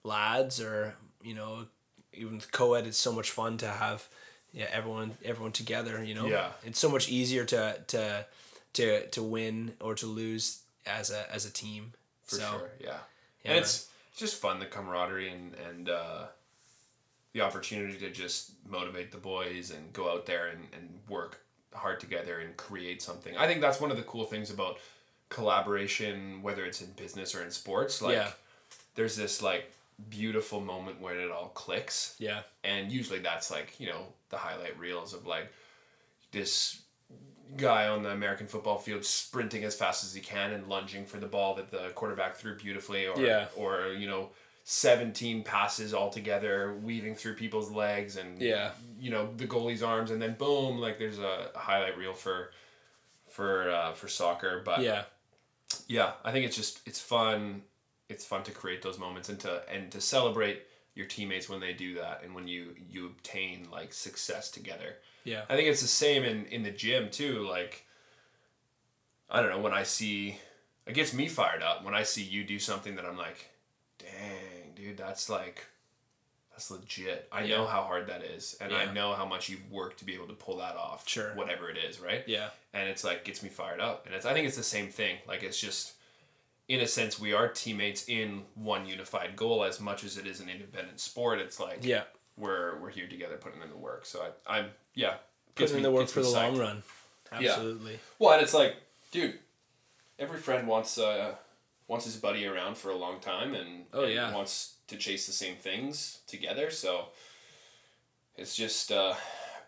lads 0.03 0.61
or 0.61 0.97
you 1.23 1.35
know 1.35 1.67
even 2.13 2.41
co-ed 2.53 2.87
it's 2.87 2.99
so 2.99 3.13
much 3.13 3.31
fun 3.31 3.57
to 3.59 3.67
have 3.69 4.07
yeah 4.53 4.67
everyone 4.73 5.17
everyone 5.25 5.53
together 5.53 6.03
you 6.05 6.15
know 6.15 6.27
Yeah. 6.27 6.49
it's 6.65 6.79
so 6.79 6.89
much 6.89 7.09
easier 7.09 7.45
to 7.47 7.77
to 7.89 8.27
to 8.75 9.07
to 9.09 9.23
win 9.23 9.73
or 9.81 9.95
to 9.97 10.07
lose 10.07 10.61
as 10.87 11.11
a 11.11 11.33
as 11.33 11.47
a 11.47 11.51
team. 11.53 11.93
For 12.23 12.37
so, 12.37 12.51
sure, 12.51 12.71
yeah. 12.81 12.87
yeah, 13.45 13.51
and 13.51 13.59
it's 13.59 13.89
just 14.17 14.41
fun 14.41 14.59
the 14.59 14.67
camaraderie 14.67 15.31
and 15.31 15.55
and 15.69 15.89
uh, 15.89 16.25
the 17.33 17.41
opportunity 17.43 17.99
to 17.99 18.11
just 18.11 18.53
motivate 18.69 19.11
the 19.13 19.19
boys 19.19 19.71
and 19.71 19.93
go 19.93 20.11
out 20.11 20.25
there 20.27 20.47
and, 20.49 20.67
and 20.73 20.89
work 21.09 21.41
hard 21.75 22.01
together 22.01 22.39
and 22.39 22.57
create 22.57 23.03
something. 23.03 23.37
I 23.37 23.47
think 23.47 23.61
that's 23.61 23.81
one 23.81 23.91
of 23.91 23.97
the 23.97 24.05
cool 24.05 24.25
things 24.25 24.51
about 24.51 24.79
collaboration, 25.29 26.41
whether 26.43 26.65
it's 26.65 26.81
in 26.81 26.91
business 26.93 27.35
or 27.35 27.43
in 27.43 27.51
sports. 27.51 28.01
Like, 28.01 28.15
Yeah. 28.15 28.31
there's 28.95 29.17
this 29.17 29.43
like 29.43 29.71
beautiful 30.09 30.61
moment 30.61 31.01
where 31.01 31.19
it 31.21 31.31
all 31.31 31.49
clicks, 31.49 32.15
yeah, 32.19 32.41
and 32.63 32.91
usually 32.91 33.19
that's 33.19 33.51
like 33.51 33.79
you 33.79 33.89
know 33.89 34.07
the 34.31 34.37
highlight 34.39 34.79
reels 34.79 35.13
of 35.13 35.27
like 35.27 35.53
this 36.33 36.81
guy 37.57 37.87
on 37.89 38.03
the 38.03 38.11
American 38.11 38.47
football 38.47 38.79
field 38.79 39.05
sprinting 39.05 39.65
as 39.65 39.75
fast 39.77 40.03
as 40.05 40.13
he 40.15 40.21
can 40.21 40.53
and 40.53 40.69
lunging 40.69 41.07
for 41.07 41.19
the 41.19 41.27
ball 41.27 41.55
that 41.55 41.71
the 41.71 41.91
quarterback 41.95 42.35
threw 42.37 42.57
beautifully 42.57 43.07
or 43.07 43.19
Yeah. 43.21 43.47
or 43.57 43.89
you 43.89 44.07
know 44.09 44.31
17 44.65 45.45
passes 45.45 45.93
all 45.95 46.11
together 46.11 46.75
weaving 46.83 47.15
through 47.15 47.35
people's 47.35 47.71
legs 47.71 48.17
and 48.17 48.41
Yeah. 48.41 48.71
you 48.99 49.11
know 49.11 49.29
the 49.37 49.47
goalie's 49.47 49.83
arms 49.83 50.11
and 50.11 50.21
then 50.23 50.35
boom 50.35 50.79
like 50.79 50.99
there's 50.99 51.19
a 51.19 51.51
highlight 51.55 51.97
reel 51.99 52.15
for 52.15 52.51
for 53.31 53.71
uh, 53.71 53.93
for 53.93 54.09
soccer 54.09 54.63
but 54.65 54.81
yeah, 54.81 55.03
yeah 55.87 56.13
i 56.25 56.33
think 56.33 56.47
it's 56.47 56.57
just 56.57 56.81
it's 56.87 57.01
fun 57.01 57.63
it's 58.09 58.25
fun 58.25 58.43
to 58.45 58.51
create 58.53 58.83
those 58.83 58.99
moments 58.99 59.29
and 59.29 59.39
to 59.41 59.63
and 59.73 59.91
to 59.93 60.01
celebrate 60.01 60.63
your 60.95 61.07
teammates 61.07 61.49
when 61.49 61.61
they 61.61 61.73
do 61.73 61.95
that 61.95 62.21
and 62.25 62.35
when 62.35 62.47
you 62.47 62.75
you 62.91 63.07
obtain 63.07 63.67
like 63.73 63.93
success 63.93 64.51
together. 64.51 64.97
Yeah, 65.25 65.43
i 65.49 65.57
think 65.57 65.69
it's 65.69 65.81
the 65.81 65.89
same 65.89 66.23
in 66.23 66.45
in 66.47 66.63
the 66.63 66.71
gym 66.71 67.09
too 67.11 67.47
like 67.49 67.87
i 69.31 69.41
don't 69.41 69.51
know 69.51 69.59
when 69.61 69.73
i 69.73 69.83
see 69.83 70.37
it 70.87 70.93
gets 70.95 71.15
me 71.15 71.29
fired 71.29 71.63
up 71.63 71.83
when 71.83 71.95
i 71.95 72.03
see 72.03 72.23
you 72.23 72.45
do 72.45 72.59
something 72.59 72.97
that 72.97 73.07
i'm 73.07 73.17
like 73.17 73.49
dang 73.99 74.75
dude 74.75 74.99
that's 74.99 75.31
like 75.31 75.65
that's 76.51 76.71
legit. 76.71 77.27
I 77.33 77.47
know 77.49 77.67
how 77.67 77.83
hard 77.83 78.07
that 78.09 78.23
is 78.23 78.55
and 78.61 78.73
i 78.73 78.93
know 78.93 79.15
how 79.15 79.25
much 79.25 79.49
you've 79.49 79.69
worked 79.73 79.99
to 80.01 80.05
be 80.05 80.15
able 80.15 80.29
to 80.29 80.35
pull 80.35 80.59
that 80.59 80.77
off 80.77 81.09
Sure. 81.09 81.35
whatever 81.35 81.69
it 81.71 81.79
is 81.79 81.99
right? 82.01 82.23
Yeah, 82.29 82.51
and 82.75 82.87
it's 82.89 83.03
like 83.03 83.25
gets 83.25 83.43
me 83.43 83.49
fired 83.49 83.81
up 83.81 84.05
and 84.07 84.15
it's 84.15 84.27
i 84.27 84.35
think 84.35 84.47
it's 84.47 84.57
the 84.59 84.63
same 84.63 84.89
thing 84.91 85.17
like 85.27 85.43
it's 85.43 85.59
just 85.59 85.94
in 86.69 86.81
a 86.81 86.87
sense 86.87 87.19
we 87.21 87.33
are 87.35 87.49
teammates 87.49 88.09
in 88.09 88.43
one 88.55 88.87
unified 88.87 89.37
goal 89.37 89.65
as 89.65 89.81
much 89.81 90.03
as 90.05 90.17
it 90.17 90.27
is 90.27 90.41
an 90.41 90.49
independent 90.49 90.99
sport 91.01 91.39
it's 91.39 91.61
like 91.61 91.81
yeah. 91.83 92.05
we're 92.37 92.79
we're 92.81 92.91
here 92.91 93.07
together 93.07 93.37
putting 93.37 93.61
in 93.63 93.69
the 93.69 93.77
work 93.77 94.07
so 94.07 94.21
I, 94.47 94.59
i'm 94.59 94.67
yeah 94.95 95.15
Putting 95.55 95.77
in 95.79 95.83
the 95.83 95.91
work 95.93 96.09
for 96.09 96.21
the 96.21 96.27
psyched. 96.27 96.33
long 96.33 96.59
run. 96.59 96.83
Yeah. 97.41 97.51
Absolutely. 97.53 97.99
well 98.19 98.33
and 98.35 98.43
it's 98.43 98.55
like 98.55 98.77
dude 99.13 99.39
every 100.19 100.39
friend 100.39 100.67
wants 100.67 100.99
uh 100.99 101.35
wants 101.87 102.07
his 102.07 102.17
buddy 102.17 102.47
around 102.47 102.77
for 102.79 102.91
a 102.91 102.97
long 102.97 103.21
time 103.21 103.55
and, 103.55 103.85
Oh, 103.93 104.05
and 104.05 104.15
yeah. 104.15 104.33
wants 104.35 104.77
to 104.89 104.97
chase 104.97 105.27
the 105.27 105.33
same 105.33 105.57
things 105.57 106.21
together 106.27 106.71
so 106.71 107.07
it's 108.37 108.57
just 108.57 108.91
uh 108.91 109.15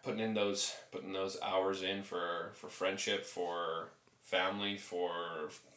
putting 0.02 0.20
in 0.20 0.34
those 0.34 0.74
putting 0.92 1.12
those 1.12 1.36
hours 1.42 1.82
in 1.82 2.02
for 2.02 2.52
for 2.54 2.68
friendship 2.68 3.24
for 3.24 3.88
family 4.26 4.76
for, 4.76 5.10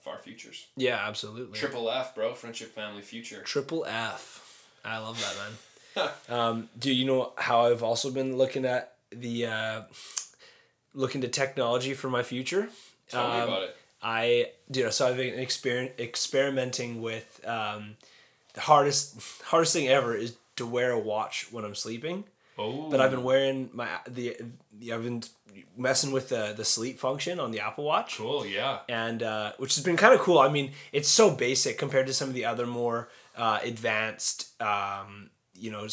for 0.03 0.13
our 0.13 0.17
futures 0.19 0.67
Yeah, 0.75 0.97
absolutely. 1.07 1.57
Triple 1.57 1.89
F, 1.89 2.13
bro. 2.15 2.33
Friendship, 2.33 2.73
family, 2.73 3.01
future. 3.01 3.41
Triple 3.43 3.85
F. 3.85 4.65
I 4.83 4.97
love 4.97 5.17
that, 5.21 5.35
man. 5.39 6.09
um, 6.39 6.69
do 6.77 6.91
you 6.93 7.05
know 7.05 7.31
how 7.37 7.67
I've 7.67 7.83
also 7.83 8.11
been 8.11 8.37
looking 8.37 8.65
at 8.65 8.93
the 9.11 9.45
uh, 9.45 9.81
looking 10.93 11.21
to 11.21 11.27
technology 11.27 11.93
for 11.93 12.09
my 12.09 12.23
future? 12.23 12.69
Tell 13.09 13.29
me 13.29 13.37
Um, 13.39 13.49
about 13.49 13.63
it. 13.63 13.75
I 14.01 14.51
dude, 14.71 14.93
so 14.93 15.07
I've 15.07 15.17
been 15.17 15.33
exper- 15.35 15.97
experimenting 15.99 17.01
with 17.01 17.41
um, 17.45 17.95
the 18.53 18.61
hardest 18.61 19.19
hardest 19.43 19.73
thing 19.73 19.87
ever 19.87 20.15
is 20.15 20.35
to 20.55 20.65
wear 20.65 20.91
a 20.91 20.99
watch 20.99 21.47
when 21.51 21.65
I'm 21.65 21.75
sleeping. 21.75 22.23
Oh, 22.59 22.89
But 22.89 22.99
I've 23.01 23.11
been 23.11 23.23
wearing 23.23 23.69
my 23.73 23.87
the, 24.07 24.35
the 24.77 24.93
I've 24.93 25.03
been 25.03 25.23
messing 25.77 26.11
with 26.11 26.29
the 26.29 26.53
the 26.55 26.65
sleep 26.65 26.99
function 26.99 27.39
on 27.39 27.51
the 27.51 27.59
Apple 27.61 27.83
Watch 27.85 28.17
cool. 28.17 28.45
Yeah. 28.45 28.79
and 28.89 29.23
uh, 29.23 29.53
which 29.57 29.75
has 29.75 29.83
been 29.83 29.97
kind 29.97 30.13
of 30.13 30.19
cool. 30.19 30.39
I 30.39 30.49
mean, 30.49 30.71
it's 30.91 31.09
so 31.09 31.31
basic 31.31 31.77
compared 31.77 32.07
to 32.07 32.13
some 32.13 32.27
of 32.29 32.35
the 32.35 32.45
other 32.45 32.65
more 32.67 33.09
uh, 33.37 33.59
advanced, 33.63 34.61
um, 34.61 35.29
you 35.53 35.71
know, 35.71 35.87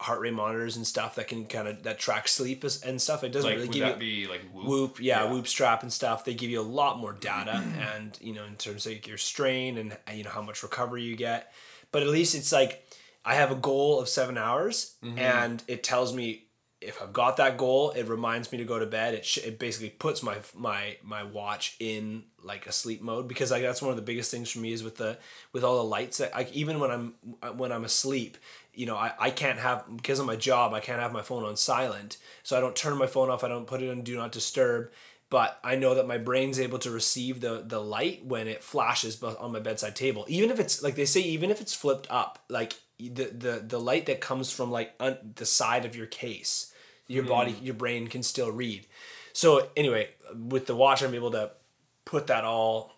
heart 0.00 0.20
rate 0.20 0.32
monitors 0.32 0.76
and 0.76 0.86
stuff 0.86 1.14
that 1.16 1.28
can 1.28 1.44
kind 1.44 1.68
of 1.68 1.82
that 1.82 1.98
track 1.98 2.26
sleep 2.28 2.64
and 2.86 3.00
stuff. 3.00 3.22
It 3.24 3.32
doesn't 3.32 3.50
Like, 3.50 3.58
really 3.58 3.68
give 3.68 3.82
that 3.82 4.02
you 4.02 4.26
be 4.26 4.26
like 4.30 4.42
Whoop? 4.52 4.66
Whoop, 4.66 5.00
yeah, 5.00 5.30
Whoop 5.30 5.46
strap 5.46 5.82
and 5.82 5.92
stuff. 5.92 6.24
They 6.24 6.34
give 6.34 6.50
you 6.50 6.60
a 6.60 6.62
lot 6.80 6.98
more 6.98 7.12
data, 7.12 7.62
and 7.94 8.18
you 8.20 8.34
know, 8.34 8.44
in 8.44 8.56
terms 8.56 8.86
of 8.86 8.92
like 8.92 9.06
your 9.06 9.18
strain 9.18 9.76
and 9.78 9.96
you 10.14 10.24
know 10.24 10.30
how 10.30 10.42
much 10.42 10.62
recovery 10.62 11.02
you 11.02 11.16
get. 11.16 11.52
But 11.92 12.02
at 12.02 12.08
least 12.08 12.34
it's 12.34 12.52
like 12.52 12.86
I 13.24 13.34
have 13.34 13.50
a 13.50 13.56
goal 13.56 14.00
of 14.00 14.08
seven 14.08 14.38
hours, 14.38 14.94
Mm-hmm. 15.04 15.18
and 15.18 15.62
it 15.68 15.82
tells 15.82 16.14
me 16.14 16.44
if 16.80 17.02
I've 17.02 17.12
got 17.12 17.36
that 17.36 17.58
goal. 17.58 17.90
It 17.90 18.08
reminds 18.08 18.50
me 18.50 18.56
to 18.58 18.64
go 18.64 18.78
to 18.78 18.86
bed. 18.86 19.12
It 19.12 19.26
sh- 19.26 19.38
it 19.38 19.58
basically 19.58 19.90
puts 19.90 20.22
my 20.22 20.38
my 20.54 20.96
my 21.02 21.22
watch 21.24 21.76
in 21.78 22.24
like 22.42 22.66
a 22.66 22.72
sleep 22.72 23.02
mode 23.02 23.28
because 23.28 23.50
like 23.50 23.60
that's 23.62 23.82
one 23.82 23.90
of 23.90 23.96
the 23.96 24.02
biggest 24.02 24.30
things 24.30 24.50
for 24.50 24.60
me 24.60 24.72
is 24.72 24.82
with 24.82 24.96
the 24.96 25.18
with 25.52 25.62
all 25.62 25.76
the 25.76 25.84
lights 25.84 26.18
that 26.18 26.32
like 26.32 26.50
even 26.54 26.80
when 26.80 26.90
I'm 26.90 27.14
when 27.58 27.70
I'm 27.72 27.84
asleep 27.84 28.38
you 28.72 28.86
know 28.86 28.96
I, 28.96 29.12
I 29.18 29.30
can't 29.30 29.58
have 29.58 29.84
because 29.96 30.20
of 30.20 30.26
my 30.26 30.36
job 30.36 30.72
i 30.74 30.78
can't 30.78 31.00
have 31.00 31.12
my 31.12 31.22
phone 31.22 31.42
on 31.42 31.56
silent 31.56 32.16
so 32.44 32.56
i 32.56 32.60
don't 32.60 32.76
turn 32.76 32.96
my 32.96 33.08
phone 33.08 33.28
off 33.28 33.42
i 33.42 33.48
don't 33.48 33.66
put 33.66 33.82
it 33.82 33.90
on 33.90 34.02
do 34.02 34.16
not 34.16 34.30
disturb 34.30 34.92
but 35.28 35.58
i 35.64 35.74
know 35.74 35.96
that 35.96 36.06
my 36.06 36.18
brain's 36.18 36.60
able 36.60 36.78
to 36.78 36.88
receive 36.88 37.40
the 37.40 37.64
the 37.66 37.80
light 37.80 38.24
when 38.24 38.46
it 38.46 38.62
flashes 38.62 39.20
on 39.24 39.50
my 39.50 39.58
bedside 39.58 39.96
table 39.96 40.24
even 40.28 40.50
if 40.52 40.60
it's 40.60 40.84
like 40.84 40.94
they 40.94 41.04
say 41.04 41.20
even 41.20 41.50
if 41.50 41.60
it's 41.60 41.74
flipped 41.74 42.06
up 42.10 42.38
like 42.48 42.74
the 43.08 43.24
the, 43.24 43.64
the 43.66 43.80
light 43.80 44.06
that 44.06 44.20
comes 44.20 44.52
from 44.52 44.70
like 44.70 44.94
un, 45.00 45.16
the 45.36 45.46
side 45.46 45.84
of 45.84 45.96
your 45.96 46.06
case 46.06 46.72
your 47.06 47.24
body 47.24 47.56
your 47.60 47.74
brain 47.74 48.06
can 48.06 48.22
still 48.22 48.52
read. 48.52 48.86
So 49.32 49.68
anyway 49.76 50.10
with 50.36 50.66
the 50.66 50.76
watch 50.76 51.02
i'm 51.02 51.14
able 51.14 51.32
to 51.32 51.50
put 52.04 52.28
that 52.28 52.44
all 52.44 52.92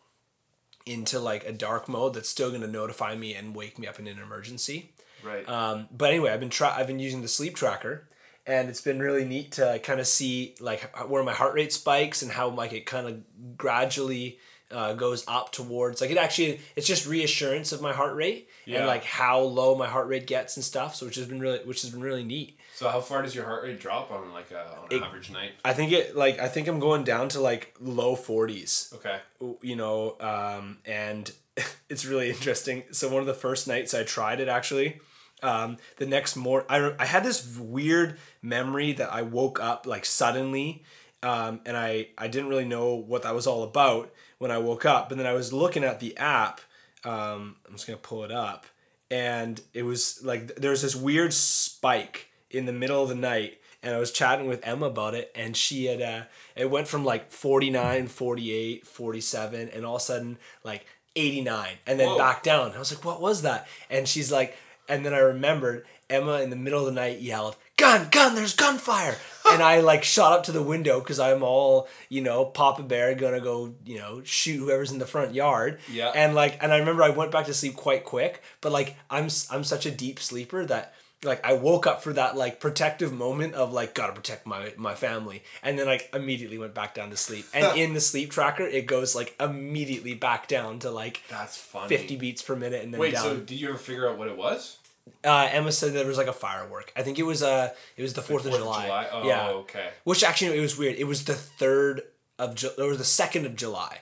into 0.87 1.19
like 1.19 1.45
a 1.45 1.53
dark 1.53 1.88
mode 1.88 2.15
that's 2.15 2.29
still 2.29 2.51
going 2.51 2.62
to 2.62 2.69
notify 2.69 3.15
me 3.15 3.35
and 3.35 3.55
wake 3.55 3.79
me 3.79 3.87
up 3.87 3.99
in 3.99 4.07
an 4.07 4.19
emergency. 4.19 4.91
Right. 5.23 5.49
um, 5.49 5.88
but 5.97 6.11
anyway, 6.11 6.33
I've 6.33 6.41
been 6.41 6.51
try 6.51 6.75
I've 6.77 6.87
been 6.87 6.99
using 6.99 7.23
the 7.23 7.29
sleep 7.29 7.55
tracker, 7.55 8.09
and 8.47 8.69
it's 8.69 8.81
been 8.81 8.99
really 8.99 9.25
neat 9.25 9.53
to 9.53 9.79
kind 9.83 10.01
of 10.01 10.07
see 10.07 10.57
like 10.61 10.81
where 11.09 11.23
my 11.23 11.33
heart 11.33 11.55
rate 11.55 11.73
spikes 11.73 12.23
and 12.23 12.33
how 12.33 12.49
like 12.49 12.73
it 12.73 12.87
kind 12.87 13.07
of 13.07 13.57
gradually 13.57 14.38
uh, 14.72 14.94
goes 14.94 15.24
up 15.28 15.52
towards 15.52 16.00
like 16.00 16.11
it 16.11 16.16
actually 16.16 16.61
it's 16.76 16.87
just 16.87 17.06
reassurance 17.06 17.72
of 17.72 17.80
my 17.82 17.92
heart 17.92 18.14
rate 18.16 18.48
Yeah. 18.64 18.78
and 18.78 18.87
like 18.87 19.04
how 19.04 19.40
low 19.40 19.74
my 19.76 19.87
heart 19.87 20.08
rate 20.08 20.26
gets 20.26 20.56
and 20.56 20.64
stuff. 20.64 20.94
So 20.96 21.06
which 21.06 21.16
has 21.16 21.26
been 21.26 21.40
really 21.40 21.58
which 21.64 21.82
has 21.82 21.90
been 21.90 22.00
really 22.00 22.24
neat. 22.24 22.58
so 22.74 22.88
how 22.88 23.00
far 23.00 23.22
does 23.22 23.35
your 23.35 23.44
heart 23.44 23.62
rate 23.64 23.78
drop 23.80 24.11
on 24.11 24.32
like 24.32 24.50
a 24.50 24.61
on 24.78 24.88
an 24.90 24.96
It- 24.98 25.02
average 25.02 25.30
night? 25.30 25.52
I 25.64 25.72
think 25.74 25.92
it 25.92 26.16
like 26.16 26.38
I 26.40 26.48
think 26.48 26.68
I'm 26.68 26.80
going 26.80 27.04
down 27.04 27.28
to 27.30 27.40
like 27.40 27.74
low 27.80 28.14
forties. 28.16 28.92
Okay. 28.96 29.18
you 29.62 29.76
know, 29.76 30.16
um, 30.20 30.78
and 30.87 31.30
it's 31.88 32.04
really 32.04 32.30
interesting. 32.30 32.85
So 32.92 33.08
one 33.08 33.20
of 33.20 33.26
the 33.26 33.35
first 33.35 33.68
nights 33.68 33.92
I 33.94 34.04
tried 34.04 34.40
it, 34.40 34.48
actually, 34.48 35.00
um, 35.42 35.76
the 35.98 36.06
next 36.06 36.35
morning, 36.37 36.66
I, 36.70 36.94
I 36.98 37.04
had 37.04 37.24
this 37.24 37.58
weird 37.58 38.18
memory 38.40 38.92
that 38.94 39.12
I 39.12 39.22
woke 39.22 39.61
up 39.61 39.87
like 39.87 40.04
suddenly, 40.06 40.82
um, 41.22 41.61
and 41.66 41.76
I 41.76 42.08
I 42.16 42.28
didn't 42.28 42.48
really 42.48 42.64
know 42.64 42.94
what 42.94 43.22
that 43.24 43.35
was 43.35 43.46
all 43.46 43.62
about 43.64 44.11
when 44.42 44.50
I 44.50 44.59
woke 44.59 44.85
up. 44.85 45.09
But 45.09 45.18
then 45.18 45.26
I 45.26 45.35
was 45.35 45.52
looking 45.52 45.85
at 45.85 46.00
the 46.00 46.16
app. 46.16 46.61
Um, 47.05 47.57
I'm 47.64 47.74
just 47.74 47.87
gonna 47.87 47.96
pull 47.96 48.24
it 48.24 48.33
up, 48.33 48.66
and 49.09 49.61
it 49.72 49.85
was 49.85 50.20
like 50.24 50.57
there 50.57 50.72
was 50.72 50.83
this 50.83 50.96
weird 50.96 51.33
spike 51.33 52.28
in 52.50 52.66
the 52.66 52.72
middle 52.72 53.02
of 53.02 53.09
the 53.09 53.14
night 53.14 53.59
and 53.83 53.94
I 53.94 53.98
was 53.98 54.12
chatting 54.12 54.46
with 54.46 54.66
Emma 54.66 54.87
about 54.87 55.14
it 55.14 55.33
and 55.35 55.57
she 55.57 55.87
had 55.87 56.02
uh 56.02 56.22
it 56.55 56.70
went 56.70 56.87
from 56.87 57.05
like 57.05 57.31
49 57.33 58.09
48 58.09 58.87
47 58.87 59.70
and 59.70 59.87
all 59.87 59.96
of 59.96 60.02
a 60.02 60.05
sudden 60.05 60.38
like 60.62 60.87
89 61.16 61.68
and 61.87 61.98
then 61.98 62.09
Whoa. 62.09 62.18
back 62.18 62.42
down 62.42 62.72
I 62.72 62.78
was 62.78 62.94
like 62.94 63.05
what 63.05 63.20
was 63.20 63.42
that 63.42 63.66
and 63.88 64.07
she's 64.07 64.31
like 64.31 64.57
and 64.88 65.05
then 65.05 65.14
I 65.14 65.18
remembered 65.18 65.87
Emma 66.11 66.42
in 66.42 66.50
the 66.50 66.57
middle 66.57 66.81
of 66.81 66.87
the 66.87 67.00
night 67.00 67.20
yelled 67.20 67.57
gun 67.76 68.08
gun 68.11 68.35
there's 68.35 68.54
gunfire 68.54 69.16
and 69.50 69.62
I 69.62 69.80
like 69.80 70.04
shot 70.04 70.32
up 70.32 70.44
to 70.44 70.52
the 70.52 70.62
window 70.62 71.00
because 71.00 71.18
I'm 71.18 71.42
all 71.42 71.88
you 72.08 72.20
know 72.20 72.44
Papa 72.44 72.82
Bear 72.82 73.14
gonna 73.14 73.40
go 73.40 73.74
you 73.85 73.98
know 73.98 74.22
shoot 74.24 74.58
whoever's 74.58 74.92
in 74.92 74.98
the 74.98 75.06
front 75.06 75.35
yard 75.35 75.78
Yeah. 75.90 76.12
and 76.14 76.35
like 76.35 76.62
and 76.62 76.72
I 76.72 76.78
remember 76.78 77.02
I 77.02 77.08
went 77.11 77.32
back 77.32 77.46
to 77.46 77.54
sleep 77.54 77.74
quite 77.74 78.04
quick 78.04 78.42
but 78.61 78.72
like 78.72 78.96
I'm 79.11 79.28
I'm 79.50 79.64
such 79.64 79.87
a 79.87 79.90
deep 79.90 80.20
sleeper 80.20 80.64
that 80.66 80.94
like 81.24 81.44
I 81.46 81.54
woke 81.54 81.87
up 81.87 82.02
for 82.02 82.12
that 82.12 82.37
like 82.37 82.61
protective 82.61 83.12
moment 83.12 83.54
of 83.54 83.72
like 83.72 83.94
gotta 83.94 84.12
protect 84.12 84.46
my 84.46 84.74
my 84.76 84.94
family 84.94 85.42
and 85.62 85.78
then 85.78 85.87
like 85.87 86.11
immediately 86.12 86.58
went 86.58 86.74
back 86.74 86.94
down 86.94 87.11
to 87.11 87.16
sleep 87.16 87.46
and 87.54 87.76
in 87.78 87.94
the 87.94 88.00
sleep 88.00 88.30
tracker 88.30 88.64
it 88.64 88.87
goes 88.87 89.14
like 89.14 89.35
immediately 89.40 90.14
back 90.14 90.46
down 90.46 90.78
to 90.80 90.90
like 90.90 91.22
That's 91.30 91.56
funny. 91.56 91.88
50 91.88 92.16
beats 92.16 92.42
per 92.42 92.54
minute 92.54 92.85
and 92.85 92.92
then 92.92 93.00
Wait. 93.00 93.14
down 93.14 93.22
So 93.22 93.37
did 93.38 93.61
you 93.61 93.68
ever 93.70 93.78
figure 93.78 94.08
out 94.08 94.18
what 94.18 94.28
it 94.28 94.37
was? 94.37 94.78
Uh, 95.25 95.49
Emma 95.51 95.73
said 95.73 95.93
there 95.93 96.07
was 96.07 96.19
like 96.19 96.27
a 96.29 96.33
firework. 96.33 96.93
I 96.97 97.03
think 97.03 97.19
it 97.19 97.25
was 97.25 97.43
uh 97.43 97.71
it 97.97 98.03
was 98.03 98.15
the 98.15 98.21
4th, 98.21 98.25
of 98.25 98.43
Fourth 98.43 98.57
July, 98.57 99.09
Oh, 99.12 99.27
yeah. 99.27 99.49
Okay. 99.51 99.88
which 100.05 100.23
actually 100.25 100.57
it 100.59 100.61
was 100.61 100.79
weird. 100.79 100.97
It 100.97 101.05
was 101.05 101.25
the 101.25 101.33
3rd 101.35 102.01
of 102.38 102.55
Ju- 102.55 102.71
or 102.79 102.97
the 102.97 103.05
2nd 103.05 103.45
of 103.47 103.57
July. 103.57 103.99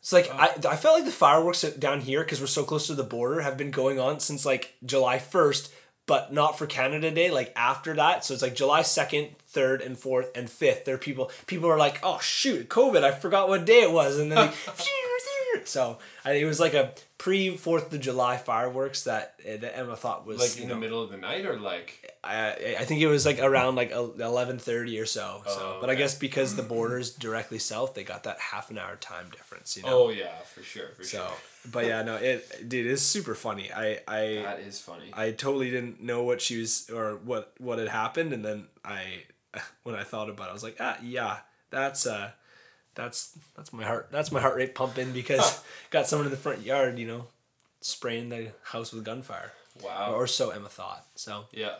It's 0.00 0.12
like 0.12 0.28
I, 0.32 0.46
I 0.68 0.76
felt 0.76 0.96
like 0.96 1.04
the 1.04 1.12
fireworks 1.12 1.62
down 1.62 2.00
here 2.00 2.22
because 2.24 2.40
we're 2.40 2.46
so 2.48 2.64
close 2.64 2.88
to 2.88 2.94
the 2.94 3.04
border 3.04 3.40
have 3.42 3.56
been 3.56 3.70
going 3.70 4.00
on 4.00 4.18
since 4.18 4.44
like 4.44 4.74
July 4.84 5.20
first, 5.20 5.72
but 6.06 6.32
not 6.32 6.58
for 6.58 6.66
Canada 6.66 7.12
Day. 7.12 7.30
Like 7.30 7.52
after 7.54 7.94
that, 7.94 8.24
so 8.24 8.34
it's 8.34 8.42
like 8.42 8.56
July 8.56 8.82
second, 8.82 9.28
third, 9.46 9.80
and 9.80 9.96
fourth, 9.96 10.28
and 10.34 10.50
fifth. 10.50 10.84
There 10.84 10.96
are 10.96 10.98
people 10.98 11.30
people 11.46 11.70
are 11.70 11.78
like, 11.78 12.00
oh 12.02 12.18
shoot, 12.20 12.68
COVID, 12.68 13.04
I 13.04 13.12
forgot 13.12 13.48
what 13.48 13.64
day 13.64 13.82
it 13.82 13.92
was, 13.92 14.18
and 14.18 14.32
then 14.32 14.48
they, 14.48 14.52
so 15.64 15.98
I, 16.24 16.32
it 16.32 16.44
was 16.44 16.58
like 16.60 16.74
a 16.74 16.92
pre 17.18 17.56
Fourth 17.56 17.92
of 17.92 18.00
July 18.00 18.36
fireworks 18.36 19.04
that 19.04 19.38
that 19.44 19.76
Emma 19.78 19.96
thought 19.96 20.26
was 20.26 20.38
Like 20.40 20.60
in 20.62 20.68
know, 20.68 20.74
the 20.74 20.80
middle 20.80 21.02
of 21.02 21.10
the 21.10 21.16
night 21.16 21.46
or 21.46 21.58
like 21.58 22.14
I 22.24 22.76
I 22.80 22.84
think 22.84 23.00
it 23.00 23.06
was 23.06 23.24
like 23.26 23.38
around 23.40 23.76
like 23.76 23.90
eleven 23.92 24.58
thirty 24.58 24.98
or 24.98 25.06
so. 25.06 25.42
So, 25.46 25.52
Oh, 25.58 25.78
but 25.80 25.90
I 25.90 25.94
guess 25.94 26.16
because 26.16 26.56
the 26.56 26.62
border's 26.62 27.10
directly 27.14 27.58
south, 27.58 27.94
they 27.94 28.04
got 28.04 28.24
that 28.24 28.38
half 28.40 28.70
an 28.70 28.78
hour 28.78 28.96
time 28.96 29.26
difference. 29.30 29.76
You 29.76 29.82
know. 29.84 30.04
Oh 30.06 30.10
yeah, 30.10 30.38
for 30.54 30.62
sure, 30.62 30.88
for 30.96 31.04
So, 31.04 31.18
sure. 31.18 31.70
but 31.70 31.86
yeah, 31.86 32.02
no, 32.02 32.16
it, 32.16 32.68
dude, 32.68 32.86
it's 32.86 33.02
super 33.02 33.34
funny. 33.34 33.70
I, 33.72 34.00
I, 34.08 34.42
That 34.42 34.60
is 34.60 34.80
funny. 34.80 35.10
I 35.12 35.30
totally 35.32 35.70
didn't 35.70 36.02
know 36.02 36.22
what 36.24 36.40
she 36.40 36.58
was 36.60 36.88
or 36.90 37.16
what 37.24 37.52
what 37.58 37.78
had 37.78 37.88
happened, 37.88 38.32
and 38.32 38.44
then 38.44 38.66
I, 38.84 39.24
when 39.84 39.94
I 39.94 40.02
thought 40.04 40.28
about 40.30 40.46
it, 40.48 40.50
I 40.50 40.52
was 40.54 40.62
like, 40.64 40.76
ah, 40.80 40.98
yeah, 41.02 41.38
that's 41.70 42.06
uh, 42.06 42.30
that's 42.94 43.38
that's 43.56 43.72
my 43.72 43.84
heart, 43.84 44.08
that's 44.10 44.32
my 44.32 44.40
heart 44.40 44.56
rate 44.56 44.74
pumping 44.74 45.12
because 45.12 45.62
got 45.90 46.06
someone 46.06 46.26
in 46.26 46.30
the 46.30 46.36
front 46.36 46.62
yard, 46.62 46.98
you 46.98 47.06
know, 47.06 47.26
spraying 47.80 48.28
the 48.28 48.48
house 48.64 48.92
with 48.92 49.04
gunfire, 49.04 49.52
wow. 49.82 50.12
or 50.14 50.26
so 50.26 50.50
Emma 50.50 50.68
thought. 50.68 51.04
So, 51.14 51.44
yeah. 51.52 51.74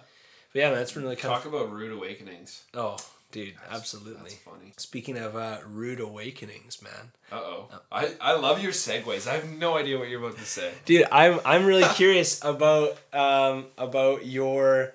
but 0.53 0.61
yeah, 0.61 0.71
man, 0.71 0.81
it's 0.81 0.93
been 0.93 1.03
really 1.03 1.17
kind 1.17 1.35
Talk 1.35 1.47
about 1.47 1.71
rude 1.73 1.93
awakenings. 1.93 2.65
oh, 2.75 2.97
dude, 3.31 3.55
absolutely. 3.71 4.31
That's 4.31 4.35
funny. 4.37 4.73
Speaking 4.77 5.17
of 5.19 5.37
uh, 5.37 5.59
rude 5.67 6.01
awakenings, 6.01 6.83
man. 6.83 7.13
Uh 7.31 7.37
oh. 7.37 7.69
I, 7.91 8.13
I 8.21 8.37
love 8.37 8.63
your 8.63 8.73
segues. 8.73 9.27
I 9.27 9.35
have 9.35 9.49
no 9.49 9.77
idea 9.77 9.99
what 9.99 10.09
you're 10.09 10.25
about 10.25 10.39
to 10.39 10.45
say. 10.45 10.73
dude 10.85 11.07
i'm 11.13 11.41
i'm 11.45 11.65
really 11.65 11.89
curious 11.95 12.43
about 12.45 12.99
um 13.13 13.67
about 13.79 14.27
your 14.27 14.93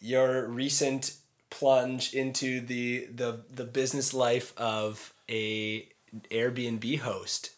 your 0.00 0.46
recent 0.48 1.14
plunge 1.50 2.14
into 2.14 2.60
the 2.60 3.06
the 3.14 3.40
the 3.54 3.64
business 3.64 4.14
life 4.14 4.52
of 4.56 5.12
a 5.32 5.88
airbnb 6.30 6.98
host 7.00 7.50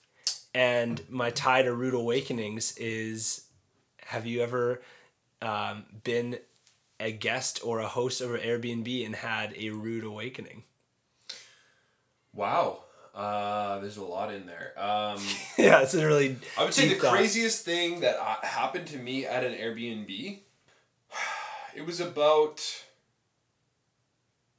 and 0.54 1.02
my 1.10 1.30
tie 1.30 1.62
to 1.62 1.74
rude 1.74 1.94
awakenings 1.94 2.76
is 2.78 3.46
have 4.06 4.26
you 4.26 4.40
ever 4.42 4.80
um, 5.42 5.84
been 6.04 6.38
a 7.00 7.10
guest 7.12 7.60
or 7.64 7.80
a 7.80 7.88
host 7.88 8.20
of 8.20 8.32
an 8.34 8.40
airbnb 8.40 9.04
and 9.04 9.16
had 9.16 9.52
a 9.58 9.70
rude 9.70 10.04
awakening 10.04 10.62
Wow. 12.32 12.80
Uh, 13.14 13.78
there's 13.78 13.96
a 13.96 14.04
lot 14.04 14.32
in 14.34 14.46
there. 14.46 14.72
Um, 14.76 15.20
yeah 15.58 15.82
it's 15.82 15.94
a 15.94 16.04
really 16.04 16.36
I 16.58 16.64
would 16.64 16.74
say 16.74 16.88
the 16.88 16.96
thought. 16.96 17.12
craziest 17.12 17.64
thing 17.64 18.00
that 18.00 18.16
uh, 18.20 18.44
happened 18.44 18.88
to 18.88 18.98
me 18.98 19.24
at 19.24 19.44
an 19.44 19.52
Airbnb. 19.54 20.40
It 21.76 21.84
was 21.84 22.00
about. 22.00 22.60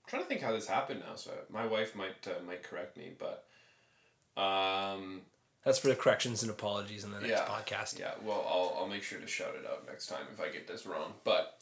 I'm 0.06 0.10
trying 0.10 0.22
to 0.22 0.28
think 0.30 0.42
how 0.42 0.52
this 0.52 0.68
happened 0.68 1.02
now. 1.08 1.16
So 1.16 1.32
my 1.50 1.66
wife 1.66 1.96
might 1.96 2.28
uh, 2.28 2.44
might 2.46 2.64
correct 2.64 2.98
me, 2.98 3.12
but. 3.18 3.46
Um, 4.38 5.22
that's 5.64 5.80
for 5.80 5.88
the 5.88 5.96
corrections 5.96 6.44
and 6.44 6.52
apologies 6.52 7.04
in 7.04 7.12
the 7.12 7.20
next 7.20 7.30
yeah, 7.32 7.46
podcast 7.48 8.00
Yeah, 8.00 8.12
well, 8.24 8.46
I'll, 8.48 8.82
I'll 8.82 8.88
make 8.88 9.02
sure 9.02 9.20
to 9.20 9.26
shout 9.26 9.56
it 9.60 9.66
out 9.66 9.88
next 9.88 10.08
time 10.08 10.26
if 10.32 10.40
I 10.40 10.50
get 10.50 10.68
this 10.68 10.86
wrong. 10.86 11.14
But 11.24 11.58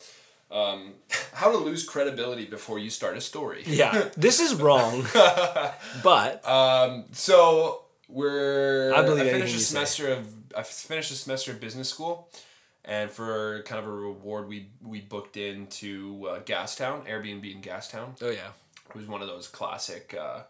um, 0.52 0.96
how 1.34 1.52
to 1.52 1.58
lose 1.58 1.88
credibility 1.88 2.46
before 2.46 2.80
you 2.80 2.90
start 2.90 3.16
a 3.16 3.22
story. 3.22 3.64
yeah 3.68 4.10
this 4.18 4.40
is 4.40 4.56
wrong 4.56 5.06
but 6.04 6.48
Um, 6.48 7.06
so 7.14 7.84
we're. 8.10 8.94
I 8.94 9.04
believe 9.04 9.28
I 9.28 9.32
finished 9.32 9.54
a 9.54 9.58
you 9.58 9.60
say. 9.60 9.74
semester 9.74 10.12
of. 10.12 10.28
I 10.56 10.64
finished 10.64 11.12
a 11.12 11.16
semester 11.16 11.52
of 11.52 11.60
business 11.62 11.90
school, 11.90 12.30
and 12.86 13.10
for 13.10 13.64
kind 13.64 13.80
of 13.80 13.88
a 13.88 13.92
reward, 13.92 14.48
we 14.48 14.70
we 14.84 15.02
booked 15.02 15.38
into 15.38 16.28
uh, 16.30 16.40
Gastown, 16.42 17.08
Airbnb 17.08 17.50
in 17.52 17.62
Gastown. 17.62 18.16
oh 18.22 18.30
yeah 18.30 18.50
It 18.90 18.96
was 18.96 19.08
one 19.08 19.22
of 19.22 19.28
those 19.28 19.48
classic 19.48 20.16
uh, 20.20 20.42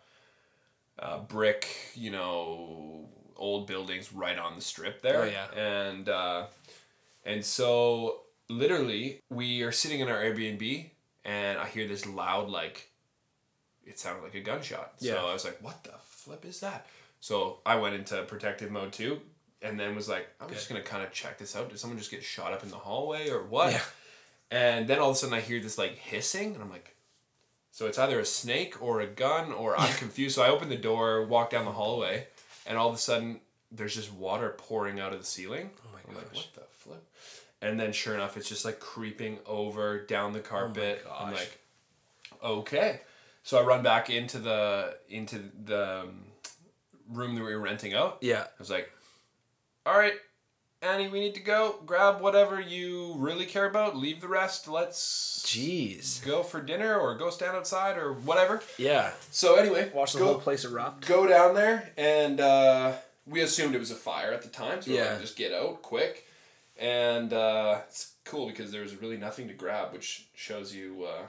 uh, 1.00 1.20
brick, 1.20 1.68
you 1.96 2.12
know, 2.12 3.10
old 3.36 3.68
buildings 3.68 4.14
right 4.14 4.38
on 4.38 4.56
the 4.56 4.62
strip 4.62 5.02
there. 5.02 5.24
Oh, 5.24 5.26
yeah. 5.26 5.48
And 5.60 6.10
uh, 6.10 6.46
and 7.26 7.44
so 7.46 8.22
literally 8.50 9.22
we 9.30 9.62
are 9.64 9.72
sitting 9.72 10.00
in 10.02 10.10
our 10.10 10.22
Airbnb 10.22 10.90
and 11.26 11.58
I 11.58 11.68
hear 11.68 11.88
this 11.88 12.06
loud 12.06 12.50
like 12.50 12.90
it 13.86 14.00
sounded 14.00 14.24
like 14.24 14.36
a 14.36 14.42
gunshot. 14.42 14.94
Yeah. 15.00 15.14
So 15.16 15.28
I 15.28 15.34
was 15.34 15.46
like, 15.46 15.62
what 15.62 15.84
the 15.84 15.94
flip 16.06 16.46
is 16.46 16.60
that? 16.62 16.86
So 17.20 17.60
I 17.66 17.76
went 17.76 17.96
into 17.96 18.22
protective 18.24 18.72
mode 18.72 18.92
too 18.94 19.22
and 19.64 19.80
then 19.80 19.96
was 19.96 20.08
like, 20.10 20.28
I'm 20.40 20.50
just 20.50 20.70
gonna 20.70 20.82
kind 20.82 21.04
of 21.04 21.12
check 21.12 21.38
this 21.40 21.56
out. 21.56 21.70
Did 21.70 21.80
someone 21.80 21.98
just 21.98 22.12
get 22.12 22.24
shot 22.24 22.54
up 22.54 22.62
in 22.64 22.70
the 22.70 22.76
hallway 22.78 23.30
or 23.30 23.42
what? 23.44 23.72
Yeah. 23.72 23.82
And 24.52 24.88
then 24.88 25.00
all 25.00 25.10
of 25.10 25.16
a 25.16 25.20
sudden 25.20 25.34
I 25.34 25.40
hear 25.42 25.60
this 25.60 25.78
like 25.80 25.96
hissing 25.96 26.54
and 26.54 26.62
I'm 26.62 26.70
like, 26.70 26.96
so 27.72 27.88
it's 27.88 27.98
either 27.98 28.20
a 28.20 28.26
snake 28.26 28.80
or 28.84 29.02
a 29.02 29.08
gun 29.08 29.52
or 29.52 29.76
I'm 29.80 29.94
confused. 29.96 30.36
So 30.36 30.44
I 30.44 30.50
open 30.50 30.70
the 30.70 30.78
door, 30.78 31.26
walk 31.26 31.50
down 31.50 31.66
the 31.66 31.72
hallway, 31.72 32.28
and 32.68 32.78
all 32.78 32.88
of 32.90 32.94
a 32.94 33.00
sudden 33.00 33.40
there's 33.72 33.96
just 33.96 34.14
water 34.14 34.54
pouring 34.58 35.00
out 35.00 35.12
of 35.14 35.18
the 35.20 35.26
ceiling. 35.26 35.72
Oh 35.84 35.90
my 35.94 36.00
I'm 36.08 36.16
like, 36.16 36.32
gosh. 36.34 36.50
what 36.54 36.54
the 36.54 36.70
flip? 36.72 37.04
And 37.64 37.80
then 37.80 37.94
sure 37.94 38.14
enough, 38.14 38.38
it's 38.38 38.48
just 38.50 38.64
like 38.66 38.80
creeping 38.80 39.40
over 39.48 40.06
down 40.06 40.34
the 40.34 40.40
carpet. 40.40 41.04
I'm 41.12 41.30
Oh 41.30 41.32
gosh. 41.32 41.40
like, 41.40 41.60
okay. 42.44 43.00
So 43.42 43.58
I 43.60 43.64
run 43.64 43.82
back 43.82 44.10
into 44.12 44.38
the 44.38 44.98
into 45.10 45.40
the 45.66 46.02
um, 46.02 46.26
room 47.10 47.34
that 47.36 47.44
we 47.44 47.56
were 47.56 47.60
renting 47.62 47.94
out. 47.96 48.20
yeah 48.22 48.42
I 48.44 48.48
was 48.60 48.70
like, 48.70 48.92
all 49.86 49.98
right, 49.98 50.14
Annie, 50.82 51.08
we 51.08 51.20
need 51.20 51.34
to 51.36 51.40
go. 51.42 51.76
Grab 51.86 52.22
whatever 52.22 52.60
you 52.60 53.16
really 53.18 53.46
care 53.46 53.66
about. 53.66 53.96
Leave 53.96 54.22
the 54.22 54.28
rest. 54.28 54.68
Let's 54.68 55.44
jeez 55.46 56.24
go 56.26 56.44
for 56.44 56.62
dinner 56.62 56.98
or 56.98 57.16
go 57.16 57.30
stand 57.30 57.56
outside 57.56 57.98
or 57.98 58.14
whatever. 58.14 58.62
yeah 58.78 59.12
So 59.32 59.56
anyway, 59.56 59.92
watch 59.94 60.14
the 60.14 60.20
go, 60.20 60.26
whole 60.26 60.40
place 60.40 60.66
erupt 60.66 61.08
go 61.08 61.28
down 61.28 61.54
there 61.56 61.92
and 61.98 62.40
uh, 62.40 62.94
we 63.26 63.42
assumed 63.42 63.76
it 63.76 63.80
was 63.80 63.92
a 63.92 63.96
fire 63.96 64.32
at 64.34 64.42
the 64.42 64.50
time, 64.50 64.82
so 64.82 64.92
we 64.92 64.98
Yeah. 64.98 65.12
like, 65.12 65.22
just 65.22 65.36
get 65.38 65.54
out 65.54 65.82
quick. 65.82 66.28
And 66.78 67.32
uh, 67.32 67.82
it's 67.88 68.14
cool 68.26 68.48
because 68.48 68.72
there 68.72 68.82
was 68.82 68.96
really 69.00 69.16
nothing 69.18 69.48
to 69.48 69.54
grab, 69.54 69.94
which 69.94 70.26
shows 70.34 70.74
you, 70.74 71.06
uh, 71.08 71.22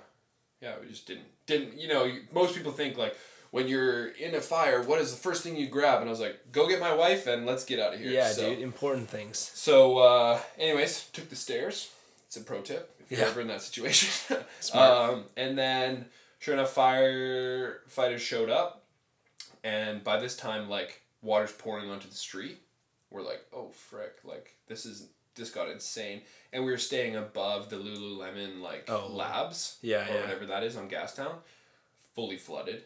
yeah, 0.61 0.75
we 0.81 0.89
just 0.89 1.07
didn't 1.07 1.27
didn't 1.47 1.79
you 1.79 1.87
know 1.89 2.11
most 2.33 2.55
people 2.57 2.73
think 2.73 2.97
like 2.97 3.15
when 3.55 3.69
you're 3.69 4.09
in 4.27 4.35
a 4.35 4.41
fire, 4.41 4.83
what 4.83 5.01
is 5.01 5.11
the 5.13 5.17
first 5.17 5.43
thing 5.45 5.55
you 5.57 5.69
grab? 5.69 6.01
And 6.01 6.09
I 6.09 6.11
was 6.11 6.19
like, 6.19 6.39
go 6.51 6.67
get 6.69 6.81
my 6.81 6.93
wife 6.93 7.29
and 7.29 7.47
let's 7.47 7.65
get 7.65 7.79
out 7.79 7.95
of 7.95 8.01
here. 8.01 8.11
yeah 8.11 8.29
So- 8.31 8.43
dude 8.51 8.59
important 8.59 9.09
things 9.09 9.39
so, 9.67 9.99
uh, 9.99 10.41
anyways, 10.59 10.93
took 11.13 11.29
the 11.31 11.37
stairs. 11.37 11.91
It's 12.27 12.37
a 12.37 12.41
pro 12.41 12.61
tip 12.63 12.85
if 13.01 13.11
you're 13.13 13.21
Yeah. 13.21 13.29
ever 13.29 13.41
in 13.43 13.47
that 13.49 13.63
situation. 13.63 14.11
Smart. 14.61 14.91
um, 14.91 15.25
and 15.37 15.57
then, 15.57 16.07
sure 16.41 16.55
enough, 16.55 16.75
firefighters 16.75 18.19
showed 18.19 18.51
up, 18.51 18.83
and 19.63 20.03
by 20.03 20.17
this 20.19 20.37
time, 20.37 20.69
like 20.69 21.01
water's 21.23 21.53
pouring 21.53 21.91
onto 21.91 22.09
the 22.09 22.15
street. 22.29 22.59
We're 23.11 23.23
like, 23.23 23.43
oh 23.53 23.69
frick! 23.71 24.15
Like 24.25 24.57
this 24.67 24.85
is 24.85 25.07
this 25.37 25.51
got 25.51 25.69
insane, 25.69 26.23
and 26.53 26.65
we 26.65 26.71
were 26.73 26.79
staying 26.91 27.15
above 27.15 27.71
the 27.71 27.77
Lululemon 27.77 28.61
like 28.61 28.85
Oh. 28.89 29.07
labs, 29.09 29.79
Yeah, 29.81 30.09
or 30.09 30.15
yeah. 30.15 30.21
whatever 30.23 30.47
that 30.47 30.65
is 30.65 30.77
on 30.77 30.89
Gastown, 30.91 31.37
fully 32.17 32.37
flooded. 32.37 32.83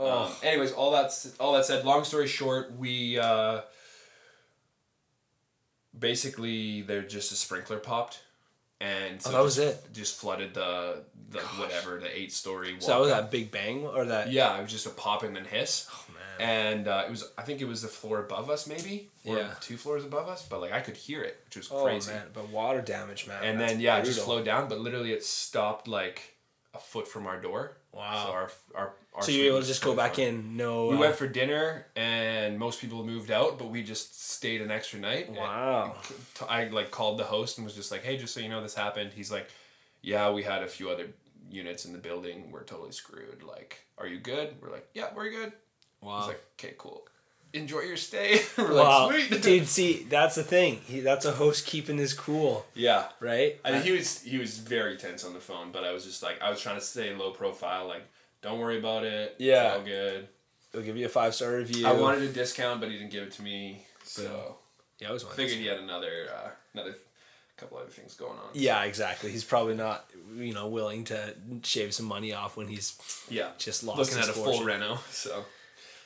Oh 0.00 0.24
Um, 0.24 0.32
anyways, 0.42 0.72
all 0.72 0.90
that's 0.90 1.32
all 1.38 1.52
that 1.52 1.64
said. 1.66 1.84
Long 1.84 2.02
story 2.04 2.26
short, 2.26 2.72
we 2.76 3.18
uh, 3.18 3.60
basically 5.98 6.82
there 6.82 7.02
just 7.02 7.32
a 7.32 7.36
sprinkler 7.36 7.78
popped, 7.78 8.22
and 8.80 9.20
so 9.20 9.30
Oh, 9.30 9.32
that 9.34 9.42
was 9.42 9.56
just- 9.56 9.84
it? 9.86 9.92
Just 9.92 10.20
flooded 10.20 10.54
the 10.54 11.04
the 11.28 11.40
whatever 11.40 11.98
the 12.00 12.16
eight 12.18 12.32
story. 12.32 12.72
Wall. 12.72 12.80
So 12.80 12.88
that 12.92 13.00
was 13.00 13.10
that 13.10 13.30
big 13.30 13.50
bang 13.50 13.86
or 13.86 14.04
that 14.06 14.30
Yeah, 14.32 14.58
it 14.58 14.62
was 14.62 14.72
just 14.72 14.86
a 14.86 14.90
pop 14.90 15.22
and 15.22 15.34
then 15.36 15.44
hiss, 15.44 15.86
oh 15.92 16.04
man 16.12 16.16
and 16.40 16.88
uh, 16.88 17.04
it 17.06 17.10
was 17.10 17.30
I 17.38 17.42
think 17.42 17.60
it 17.60 17.66
was 17.66 17.82
the 17.82 17.88
floor 17.88 18.18
above 18.18 18.48
us 18.50 18.66
maybe, 18.66 19.10
or 19.24 19.36
Yeah. 19.36 19.54
two 19.60 19.76
floors 19.76 20.04
above 20.04 20.26
us, 20.28 20.42
but 20.48 20.60
like 20.60 20.72
I 20.72 20.80
could 20.80 20.96
hear 20.96 21.22
it, 21.22 21.38
which 21.44 21.56
was 21.58 21.68
oh 21.70 21.84
crazy. 21.84 22.10
man 22.12 22.28
but 22.32 22.48
water 22.48 22.80
damage 22.80 23.26
man 23.28 23.42
And 23.44 23.60
then 23.60 23.78
yeah, 23.80 23.98
it 23.98 24.04
just 24.04 24.18
brutal. 24.20 24.34
slowed 24.34 24.44
down, 24.46 24.68
but 24.68 24.80
literally 24.80 25.12
it 25.12 25.22
stopped 25.24 25.86
like 25.86 26.36
a 26.74 26.78
foot 26.78 27.06
from 27.06 27.26
our 27.26 27.40
door. 27.40 27.76
Wow. 27.92 28.24
So 28.24 28.32
our 28.32 28.50
our, 28.74 28.92
our 29.14 29.22
so 29.22 29.32
you 29.32 29.48
able 29.48 29.60
to 29.60 29.66
just 29.66 29.82
go 29.82 29.94
back 29.94 30.18
in 30.18 30.56
no 30.56 30.86
We 30.88 30.96
uh, 30.96 31.00
went 31.00 31.16
for 31.16 31.26
dinner, 31.26 31.86
and 31.96 32.58
most 32.58 32.80
people 32.80 33.04
moved 33.04 33.30
out, 33.30 33.58
but 33.58 33.70
we 33.70 33.82
just 33.82 34.30
stayed 34.30 34.60
an 34.60 34.70
extra 34.70 35.00
night. 35.00 35.30
Wow 35.30 35.96
I 36.48 36.64
like 36.68 36.90
called 36.90 37.18
the 37.18 37.24
host 37.24 37.58
and 37.58 37.64
was 37.64 37.74
just 37.74 37.90
like, 37.90 38.02
"Hey, 38.02 38.16
just 38.16 38.34
so 38.34 38.40
you 38.40 38.48
know, 38.48 38.62
this 38.62 38.74
happened." 38.74 39.12
He's 39.12 39.30
like, 39.30 39.48
"Yeah, 40.02 40.30
we 40.30 40.42
had 40.42 40.62
a 40.62 40.68
few 40.68 40.90
other 40.90 41.08
units 41.50 41.84
in 41.84 41.92
the 41.92 41.98
building. 41.98 42.50
We're 42.52 42.64
totally 42.64 42.92
screwed. 42.92 43.42
Like, 43.42 43.86
are 43.98 44.06
you 44.06 44.18
good?" 44.18 44.54
We're 44.60 44.70
like, 44.70 44.88
"Yeah, 44.94 45.08
we're 45.14 45.30
good." 45.30 45.52
wow 46.00 46.20
He's 46.20 46.28
like, 46.28 46.44
"Okay, 46.58 46.74
cool. 46.78 47.06
Enjoy 47.52 47.80
your 47.80 47.96
stay." 47.96 48.40
we're 48.58 48.74
wow 48.74 49.08
like, 49.08 49.40
dude 49.42 49.66
see 49.66 50.04
that's 50.08 50.34
the 50.36 50.42
thing 50.42 50.80
he, 50.86 51.00
that's 51.00 51.24
a 51.24 51.32
host 51.32 51.66
keeping 51.66 51.98
his 51.98 52.14
cool 52.14 52.66
Yeah. 52.74 53.06
right 53.20 53.58
I 53.64 53.72
mean, 53.72 53.82
he 53.82 53.92
was 53.92 54.22
he 54.22 54.38
was 54.38 54.58
very 54.58 54.96
tense 54.96 55.24
on 55.24 55.32
the 55.34 55.40
phone, 55.40 55.72
but 55.72 55.84
I 55.84 55.92
was 55.92 56.04
just 56.04 56.22
like, 56.22 56.40
I 56.42 56.50
was 56.50 56.60
trying 56.60 56.76
to 56.76 56.84
stay 56.84 57.14
low 57.14 57.30
profile, 57.32 57.86
like, 57.88 58.02
don't 58.42 58.58
worry 58.58 58.78
about 58.78 59.04
it. 59.04 59.36
Yeah. 59.38 59.68
it's 59.68 59.76
all 59.78 59.84
good. 59.84 60.28
He'll 60.72 60.82
give 60.82 60.96
you 60.96 61.06
a 61.06 61.08
five 61.10 61.34
star 61.34 61.56
review. 61.56 61.86
I 61.86 61.92
wanted 61.92 62.22
a 62.22 62.28
discount, 62.32 62.80
but 62.80 62.90
he 62.90 62.96
didn't 62.98 63.10
give 63.10 63.24
it 63.24 63.32
to 63.32 63.42
me. 63.42 63.84
So 64.04 64.56
Yeah, 65.00 65.08
I 65.10 65.12
was 65.12 65.24
figured 65.24 65.58
he 65.58 65.66
had 65.66 65.78
another 65.78 66.28
uh, 66.32 66.50
another 66.74 66.94
couple 67.56 67.76
other 67.78 67.90
things 67.90 68.14
going 68.14 68.38
on. 68.38 68.48
Yeah, 68.54 68.84
exactly. 68.84 69.30
He's 69.32 69.44
probably 69.44 69.74
not, 69.74 70.06
you 70.34 70.54
know, 70.54 70.68
willing 70.68 71.04
to 71.04 71.34
shave 71.62 71.92
some 71.92 72.06
money 72.06 72.32
off 72.32 72.56
when 72.56 72.68
he's 72.68 72.96
Yeah. 73.28 73.48
just 73.58 73.82
lost 73.84 73.98
Looking 73.98 74.18
at 74.18 74.28
a 74.30 74.32
fortune. 74.32 74.54
full 74.58 74.64
reno. 74.64 74.98
So 75.10 75.44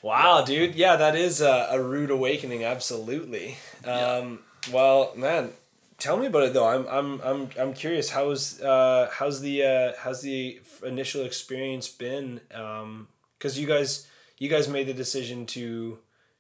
Wow, 0.05 0.45
dude. 0.45 0.75
Yeah, 0.75 0.97
that 0.97 1.17
is 1.17 1.41
a, 1.41 1.69
a 1.71 1.83
rude 1.83 2.11
awakening. 2.11 2.63
Absolutely. 2.63 3.57
Um, 3.87 4.41
Well, 4.71 5.15
man, 5.17 5.53
tell 5.97 6.19
me 6.19 6.27
about 6.27 6.43
it 6.43 6.53
though. 6.53 6.67
I'm 6.69 6.87
I'm 6.89 7.21
I'm 7.23 7.49
I'm 7.59 7.73
curious. 7.73 8.11
How's 8.11 8.61
uh 8.61 9.09
how's 9.11 9.41
the 9.41 9.63
uh 9.63 9.93
how's 9.99 10.21
the 10.21 10.61
initial 10.83 11.25
experience 11.25 11.89
been? 11.89 12.43
Um, 12.53 13.09
because 13.39 13.59
you 13.59 13.67
guys 13.67 14.07
you 14.39 14.51
guys 14.51 14.69
made 14.69 14.87
the 14.89 14.93
decision 14.95 15.47
to 15.47 15.99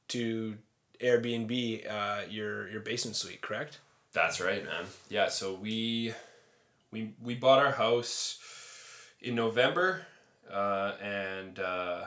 to 0.08 0.58
Airbnb 1.00 1.90
uh 1.90 2.20
your 2.28 2.68
your 2.68 2.80
basement 2.80 3.16
suite, 3.16 3.40
correct? 3.40 3.80
That's 4.12 4.40
right, 4.42 4.62
man. 4.62 4.84
Yeah, 5.08 5.28
so 5.28 5.54
we 5.54 6.12
we 6.92 7.14
we 7.22 7.34
bought 7.34 7.60
our 7.60 7.72
house 7.72 8.38
in 9.22 9.34
November, 9.34 10.06
uh, 10.52 10.92
and 11.02 11.58
uh, 11.58 12.04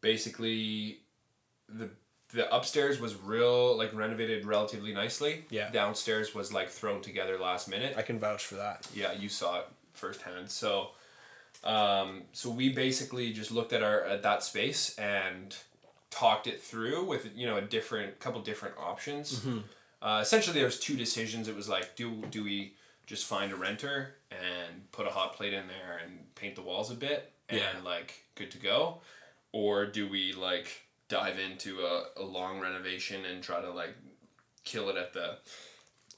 basically 0.00 0.98
the 1.68 1.90
the 2.34 2.54
upstairs 2.54 3.00
was 3.00 3.14
real 3.16 3.76
like 3.76 3.94
renovated 3.94 4.44
relatively 4.44 4.92
nicely. 4.92 5.44
Yeah. 5.50 5.70
Downstairs 5.70 6.34
was 6.34 6.52
like 6.52 6.68
thrown 6.68 7.00
together 7.00 7.38
last 7.38 7.68
minute. 7.68 7.94
I 7.96 8.02
can 8.02 8.18
vouch 8.18 8.44
for 8.44 8.56
that. 8.56 8.86
Yeah, 8.94 9.12
you 9.12 9.28
saw 9.30 9.60
it 9.60 9.66
firsthand. 9.94 10.50
So, 10.50 10.90
um, 11.64 12.22
so 12.32 12.50
we 12.50 12.68
basically 12.72 13.32
just 13.32 13.50
looked 13.50 13.72
at 13.72 13.82
our 13.82 14.02
at 14.04 14.22
that 14.24 14.42
space 14.42 14.96
and 14.98 15.56
talked 16.10 16.46
it 16.46 16.60
through 16.62 17.04
with 17.06 17.28
you 17.34 17.46
know 17.46 17.56
a 17.56 17.62
different 17.62 18.20
couple 18.20 18.40
different 18.42 18.74
options. 18.78 19.44
Uh, 20.02 20.20
essentially, 20.22 20.54
there 20.54 20.64
was 20.66 20.78
two 20.78 20.96
decisions. 20.96 21.48
It 21.48 21.56
was 21.56 21.68
like, 21.68 21.96
do 21.96 22.22
do 22.30 22.44
we 22.44 22.74
just 23.06 23.24
find 23.24 23.52
a 23.52 23.56
renter 23.56 24.16
and 24.30 24.92
put 24.92 25.06
a 25.06 25.10
hot 25.10 25.34
plate 25.34 25.54
in 25.54 25.66
there 25.66 25.98
and 26.04 26.12
paint 26.34 26.54
the 26.56 26.60
walls 26.62 26.90
a 26.90 26.94
bit 26.94 27.32
and 27.48 27.58
Yeah. 27.58 27.70
like 27.82 28.12
good 28.34 28.50
to 28.50 28.58
go, 28.58 29.00
or 29.52 29.86
do 29.86 30.08
we 30.08 30.32
like 30.32 30.82
dive 31.08 31.38
into 31.38 31.80
a, 31.80 32.04
a 32.16 32.22
long 32.22 32.60
renovation 32.60 33.24
and 33.24 33.42
try 33.42 33.60
to 33.60 33.70
like 33.70 33.94
kill 34.64 34.88
it 34.90 34.96
at 34.96 35.12
the 35.12 35.38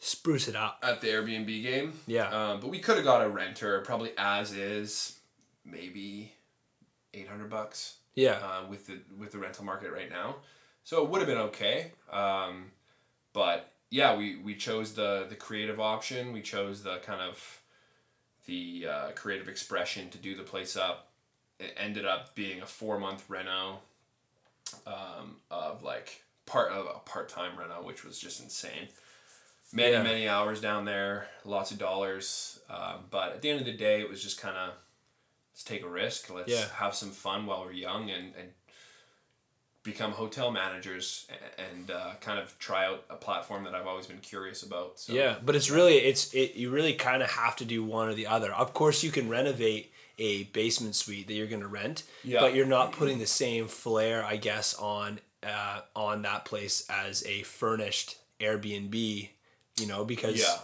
Spruce 0.01 0.49
it 0.49 0.57
up. 0.57 0.79
at 0.83 1.01
the 1.01 1.09
Airbnb 1.09 1.63
game. 1.63 1.93
Yeah. 2.07 2.29
Um, 2.29 2.61
but 2.61 2.71
we 2.71 2.79
could 2.79 2.97
have 2.97 3.05
got 3.05 3.25
a 3.25 3.29
renter, 3.29 3.81
probably 3.83 4.13
as 4.17 4.53
is, 4.53 5.19
maybe 5.65 6.33
eight 7.13 7.29
hundred 7.29 7.51
bucks. 7.51 7.97
Yeah. 8.15 8.39
Uh, 8.43 8.69
with 8.69 8.87
the 8.87 8.99
with 9.19 9.33
the 9.33 9.39
rental 9.39 9.65
market 9.65 9.93
right 9.93 10.11
now, 10.11 10.37
so 10.85 11.03
it 11.05 11.11
would 11.11 11.21
have 11.21 11.29
been 11.29 11.39
okay. 11.39 11.93
Um, 12.11 12.73
but 13.33 13.71
yeah, 13.91 14.17
we 14.17 14.37
we 14.37 14.55
chose 14.57 14.95
the 14.95 15.27
the 15.29 15.37
creative 15.37 15.79
option. 15.79 16.33
We 16.33 16.41
chose 16.41 16.83
the 16.83 16.97
kind 17.05 17.21
of 17.21 17.61
the 18.47 18.87
uh, 18.91 19.11
creative 19.15 19.49
expression 19.49 20.09
to 20.11 20.19
do 20.19 20.35
the 20.35 20.43
place 20.43 20.77
up. 20.77 21.10
It 21.61 21.75
ended 21.77 22.07
up 22.07 22.35
being 22.35 22.63
a 22.63 22.67
four 22.67 22.99
month 22.99 23.25
reno 23.29 23.81
um, 24.87 25.37
of 25.51 25.83
like 25.83 26.23
part 26.47 26.73
of 26.73 26.87
a 26.87 26.99
part 27.01 27.29
time 27.29 27.59
reno, 27.59 27.83
which 27.83 28.05
was 28.05 28.19
just 28.19 28.41
insane. 28.41 28.89
Many 29.73 29.93
Yeah. 29.93 30.03
many 30.03 30.29
hours 30.29 30.61
down 30.61 30.85
there, 30.85 31.29
lots 31.45 31.71
of 31.71 31.79
dollars. 31.79 32.59
Um, 32.69 33.05
but 33.11 33.33
at 33.33 33.43
the 33.43 33.51
end 33.51 33.61
of 33.61 33.67
the 33.67 33.77
day, 33.77 34.01
it 34.01 34.09
was 34.09 34.23
just 34.23 34.41
kind 34.41 34.57
of 34.57 34.75
let's 35.53 35.63
take 35.65 35.83
a 35.85 35.89
risk. 35.89 36.31
Let's 36.31 36.49
Yeah. 36.49 36.67
have 36.77 36.95
some 36.95 37.11
fun 37.11 37.47
while 37.47 37.65
we're 37.65 37.73
young 37.73 38.11
and, 38.11 38.35
and 38.37 38.53
become 39.83 40.13
hotel 40.13 40.51
managers 40.51 41.27
and 41.57 41.91
uh, 41.91 42.13
kind 42.21 42.39
of 42.39 42.59
try 42.59 42.85
out 42.87 43.05
a 43.09 43.17
platform 43.17 43.65
that 43.65 43.75
I've 43.75 43.87
always 43.87 44.07
been 44.07 44.19
curious 44.21 44.63
about. 44.63 44.99
So 44.99 45.13
Yeah, 45.13 45.37
but 45.45 45.57
it's 45.57 45.71
really 45.71 45.99
it's 45.99 46.35
it 46.35 46.55
you 46.55 46.71
really 46.71 46.95
kind 46.95 47.23
of 47.23 47.31
have 47.31 47.57
to 47.57 47.65
do 47.65 47.85
one 47.85 48.09
or 48.09 48.15
the 48.15 48.27
other. 48.27 48.53
Of 48.53 48.75
course, 48.75 49.03
you 49.03 49.11
can 49.11 49.29
renovate 49.29 49.93
a 50.21 50.45
basement 50.45 50.95
suite 50.95 51.27
that 51.27 51.35
you're 51.35 51.49
going 51.49 51.63
to 51.63 51.67
rent, 51.67 52.05
Yeah. 52.23 52.39
but 52.41 52.55
you're 52.55 52.67
not 52.67 52.93
putting 52.93 53.19
the 53.19 53.27
same 53.27 53.67
flair, 53.67 54.25
I 54.25 54.37
guess, 54.37 54.75
on 54.75 55.19
uh, 55.43 55.81
on 55.97 56.23
that 56.23 56.45
place 56.45 56.87
as 56.91 57.25
a 57.27 57.43
furnished 57.43 58.17
Airbnb. 58.39 59.31
You 59.81 59.87
know, 59.87 60.05
because 60.05 60.39
yeah. 60.39 60.59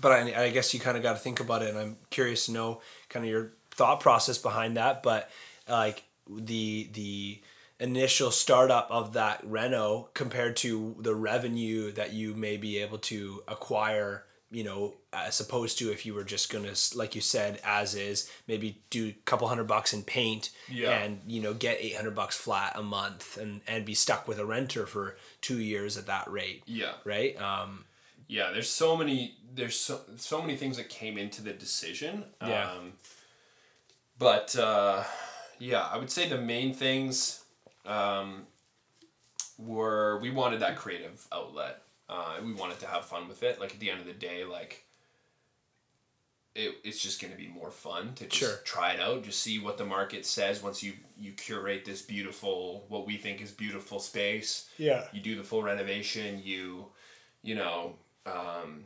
but 0.00 0.12
I, 0.12 0.44
I 0.44 0.50
guess 0.50 0.74
you 0.74 0.80
kind 0.80 0.96
of 0.96 1.02
got 1.02 1.14
to 1.14 1.18
think 1.18 1.40
about 1.40 1.62
it 1.62 1.70
and 1.70 1.78
i'm 1.78 1.96
curious 2.10 2.46
to 2.46 2.52
know 2.52 2.82
kind 3.08 3.24
of 3.24 3.30
your 3.30 3.52
thought 3.70 4.00
process 4.00 4.36
behind 4.36 4.76
that 4.76 5.02
but 5.02 5.30
like 5.68 6.02
the 6.28 6.88
the 6.92 7.40
initial 7.80 8.30
startup 8.30 8.88
of 8.90 9.14
that 9.14 9.40
reno 9.44 10.08
compared 10.12 10.56
to 10.56 10.96
the 11.00 11.14
revenue 11.14 11.90
that 11.92 12.12
you 12.12 12.34
may 12.34 12.56
be 12.58 12.78
able 12.78 12.98
to 12.98 13.42
acquire 13.48 14.24
you 14.50 14.64
know 14.64 14.92
as 15.26 15.40
opposed 15.40 15.78
to 15.78 15.90
if 15.90 16.04
you 16.04 16.12
were 16.14 16.24
just 16.24 16.50
gonna 16.52 16.72
like 16.94 17.14
you 17.14 17.20
said 17.20 17.60
as 17.64 17.94
is 17.94 18.30
maybe 18.46 18.82
do 18.90 19.08
a 19.08 19.12
couple 19.24 19.48
hundred 19.48 19.66
bucks 19.68 19.92
in 19.92 20.02
paint 20.02 20.50
Yeah. 20.68 20.90
and 20.98 21.20
you 21.26 21.40
know 21.40 21.54
get 21.54 21.78
800 21.80 22.14
bucks 22.14 22.36
flat 22.36 22.72
a 22.76 22.82
month 22.82 23.36
and 23.38 23.60
and 23.66 23.84
be 23.84 23.94
stuck 23.94 24.26
with 24.28 24.38
a 24.38 24.44
renter 24.44 24.86
for 24.86 25.16
two 25.40 25.58
years 25.60 25.96
at 25.96 26.06
that 26.06 26.30
rate 26.30 26.62
Yeah. 26.66 26.92
right 27.04 27.40
um 27.40 27.84
Yeah, 28.28 28.50
there's 28.52 28.68
so 28.70 28.96
many 28.96 29.36
there's 29.54 29.78
so 29.78 30.00
so 30.16 30.40
many 30.42 30.56
things 30.56 30.76
that 30.76 30.88
came 30.88 31.16
into 31.16 31.40
the 31.42 31.52
decision. 31.52 32.24
Yeah. 32.42 32.70
Um, 32.72 32.92
but 34.18 34.56
uh, 34.56 35.04
yeah, 35.58 35.82
I 35.92 35.96
would 35.98 36.10
say 36.10 36.28
the 36.28 36.36
main 36.38 36.74
things 36.74 37.44
um, 37.86 38.46
were 39.58 40.18
we 40.20 40.30
wanted 40.30 40.60
that 40.60 40.76
creative 40.76 41.26
outlet. 41.32 41.82
Uh, 42.08 42.36
we 42.44 42.52
wanted 42.52 42.78
to 42.80 42.86
have 42.86 43.04
fun 43.04 43.28
with 43.28 43.42
it. 43.42 43.60
Like 43.60 43.72
at 43.74 43.80
the 43.80 43.90
end 43.90 44.00
of 44.00 44.06
the 44.06 44.12
day, 44.12 44.44
like 44.44 44.84
it, 46.56 46.76
it's 46.84 47.00
just 47.00 47.20
going 47.20 47.32
to 47.32 47.38
be 47.38 47.46
more 47.48 47.70
fun 47.70 48.14
to 48.14 48.24
just 48.26 48.38
Sure. 48.38 48.56
try 48.64 48.92
it 48.94 49.00
out, 49.00 49.22
just 49.24 49.40
see 49.42 49.58
what 49.58 49.76
the 49.78 49.84
market 49.84 50.24
says 50.26 50.62
once 50.62 50.82
you 50.82 50.94
you 51.18 51.32
curate 51.32 51.84
this 51.84 52.02
beautiful, 52.02 52.84
what 52.88 53.06
we 53.06 53.16
think 53.16 53.40
is 53.42 53.50
beautiful 53.50 53.98
space 54.00 54.68
yeah 54.78 55.04
you 55.12 55.20
do 55.20 55.34
the 55.36 55.42
full 55.44 55.62
renovation 55.62 56.40
you 56.44 56.86
you 57.42 57.54
know 57.54 57.94
um, 58.26 58.84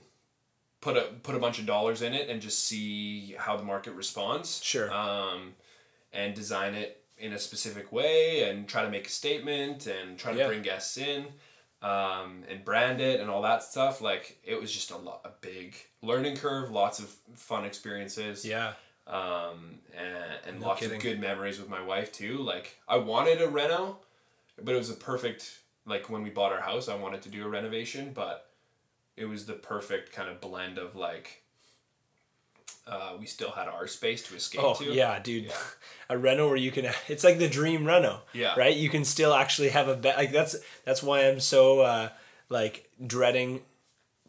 put 0.81 0.97
a 0.97 1.03
put 1.23 1.35
a 1.35 1.39
bunch 1.39 1.59
of 1.59 1.67
dollars 1.67 2.03
in 2.03 2.13
it 2.15 2.29
and 2.29 2.41
just 2.43 2.65
see 2.65 3.35
how 3.39 3.57
the 3.57 3.63
market 3.65 3.93
responds 3.93 4.63
Sure. 4.63 4.91
um, 4.93 5.55
and 6.13 6.35
design 6.35 6.75
it 6.75 7.03
in 7.19 7.33
a 7.35 7.39
specific 7.39 7.93
way 7.93 8.49
and 8.49 8.67
try 8.69 8.83
to 8.83 8.91
make 8.91 9.07
a 9.07 9.11
statement 9.11 9.87
and 9.87 10.19
try 10.19 10.33
to 10.33 10.39
Yeah. 10.39 10.47
bring 10.49 10.63
guests 10.63 10.97
in 10.97 11.27
um, 11.83 12.43
and 12.49 12.65
brand 12.65 13.01
it 13.01 13.21
and 13.21 13.31
all 13.31 13.43
that 13.43 13.63
stuff 13.63 14.01
like 14.01 14.39
it 14.45 14.61
was 14.61 14.71
just 14.71 14.91
a 14.91 14.97
lot 14.97 15.21
a 15.25 15.31
big 15.41 15.75
learning 16.03 16.37
curve 16.37 16.71
lots 16.71 16.99
of 16.99 17.15
fun 17.35 17.65
experiences 17.65 18.45
yeah 18.45 18.73
um, 19.07 19.79
and, 19.97 20.25
and 20.47 20.61
No 20.61 20.69
lots 20.69 20.81
kidding. 20.81 20.97
of 20.97 21.03
good 21.03 21.21
memories 21.21 21.59
with 21.59 21.69
my 21.69 21.83
wife 21.83 22.13
too. 22.13 22.39
Like 22.39 22.77
I 22.87 22.97
wanted 22.99 23.43
a 23.43 23.49
reno, 23.49 23.99
but 24.63 24.73
it 24.73 24.79
was 24.79 24.91
a 24.91 24.95
perfect 24.95 25.59
like 25.85 26.09
when 26.09 26.23
we 26.23 26.31
bought 26.31 26.53
our 26.53 26.61
house. 26.61 26.89
I 26.89 26.95
wanted 26.95 27.23
to 27.23 27.29
do 27.29 27.45
a 27.45 27.49
renovation, 27.49 28.13
but 28.15 28.47
it 29.17 29.25
was 29.25 29.47
the 29.47 29.55
perfect 29.55 30.13
kind 30.13 30.29
of 30.29 30.41
blend 30.41 30.79
of 30.79 30.95
like 30.95 31.43
uh, 32.87 33.13
we 33.19 33.27
still 33.27 33.51
had 33.51 33.69
our 33.69 33.87
space 33.87 34.23
to 34.25 34.35
escape 34.35 34.63
Oh 34.63 34.75
to. 34.75 34.85
yeah, 34.93 35.19
dude. 35.19 35.45
Yeah. 35.45 35.53
A 36.11 36.19
reno 36.19 36.49
where 36.49 36.57
you 36.57 36.73
can 36.73 36.87
it's 37.09 37.23
like 37.25 37.39
the 37.39 37.49
dream 37.49 37.85
reno. 37.85 38.23
Yeah. 38.33 38.55
Right? 38.57 38.77
You 38.77 38.89
can 38.89 39.05
still 39.05 39.33
actually 39.33 39.69
have 39.71 39.89
a 39.89 39.95
bed 39.95 40.17
like 40.17 40.33
that's 40.33 40.57
that's 40.85 41.03
why 41.03 41.29
I'm 41.29 41.39
so 41.41 41.81
uh 41.81 42.09
like 42.49 42.91
dreading 43.07 43.63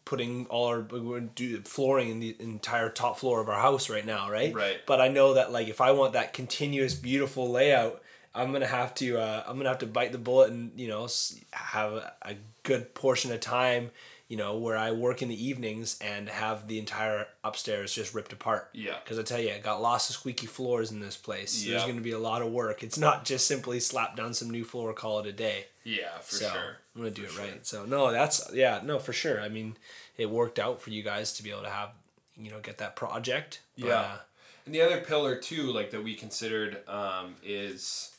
putting 0.04 0.46
all 0.46 0.66
our 0.66 0.82
do 0.82 1.60
flooring 1.62 2.08
in 2.10 2.20
the 2.20 2.36
entire 2.38 2.88
top 2.88 3.18
floor 3.18 3.40
of 3.40 3.48
our 3.48 3.60
house 3.60 3.88
right 3.88 4.04
now, 4.06 4.30
right? 4.30 4.54
Right. 4.54 4.78
But 4.86 5.00
I 5.00 5.08
know 5.08 5.34
that 5.34 5.52
like 5.52 5.68
if 5.68 5.80
I 5.80 5.92
want 5.92 6.12
that 6.12 6.32
continuous 6.32 6.94
beautiful 6.94 7.50
layout, 7.50 8.02
I'm 8.34 8.52
gonna 8.52 8.66
have 8.66 8.94
to 8.96 9.18
uh, 9.18 9.44
I'm 9.46 9.56
gonna 9.56 9.68
have 9.68 9.78
to 9.78 9.86
bite 9.86 10.12
the 10.12 10.18
bullet 10.18 10.50
and 10.50 10.72
you 10.78 10.88
know 10.88 11.08
have 11.52 11.92
a, 11.92 12.12
a 12.22 12.34
good 12.62 12.94
portion 12.94 13.32
of 13.32 13.40
time, 13.40 13.90
you 14.32 14.38
know, 14.38 14.56
where 14.56 14.78
I 14.78 14.92
work 14.92 15.20
in 15.20 15.28
the 15.28 15.46
evenings 15.48 15.98
and 16.00 16.26
have 16.26 16.66
the 16.66 16.78
entire 16.78 17.26
upstairs 17.44 17.92
just 17.94 18.14
ripped 18.14 18.32
apart. 18.32 18.70
Yeah. 18.72 18.96
Because 19.04 19.18
I 19.18 19.22
tell 19.24 19.38
you, 19.38 19.52
I 19.52 19.58
got 19.58 19.82
lots 19.82 20.08
of 20.08 20.16
squeaky 20.16 20.46
floors 20.46 20.90
in 20.90 21.00
this 21.00 21.18
place. 21.18 21.62
Yeah. 21.62 21.72
There's 21.72 21.82
going 21.84 21.96
to 21.96 22.02
be 22.02 22.12
a 22.12 22.18
lot 22.18 22.40
of 22.40 22.50
work. 22.50 22.82
It's 22.82 22.96
not 22.96 23.26
just 23.26 23.46
simply 23.46 23.78
slap 23.78 24.16
down 24.16 24.32
some 24.32 24.48
new 24.48 24.64
floor, 24.64 24.94
call 24.94 25.18
it 25.20 25.26
a 25.26 25.32
day. 25.32 25.66
Yeah, 25.84 26.16
for 26.22 26.34
so 26.36 26.48
sure. 26.48 26.76
I'm 26.94 27.02
going 27.02 27.12
to 27.12 27.20
do 27.20 27.26
For 27.26 27.32
it 27.42 27.44
sure. 27.44 27.52
right. 27.52 27.66
So 27.66 27.84
no, 27.84 28.10
that's 28.10 28.50
yeah, 28.54 28.80
no, 28.82 28.98
for 28.98 29.12
sure. 29.12 29.38
I 29.38 29.50
mean, 29.50 29.76
it 30.16 30.30
worked 30.30 30.58
out 30.58 30.80
for 30.80 30.88
you 30.88 31.02
guys 31.02 31.34
to 31.34 31.42
be 31.42 31.50
able 31.50 31.64
to 31.64 31.68
have, 31.70 31.90
you 32.34 32.50
know, 32.50 32.60
get 32.60 32.78
that 32.78 32.96
project. 32.96 33.60
But, 33.78 33.86
Yeah. 33.88 34.00
uh, 34.00 34.18
And 34.64 34.74
the 34.74 34.80
other 34.80 35.02
pillar 35.02 35.36
too, 35.36 35.64
like 35.72 35.90
that 35.90 36.02
we 36.02 36.14
considered, 36.14 36.88
um, 36.88 37.34
is 37.44 38.16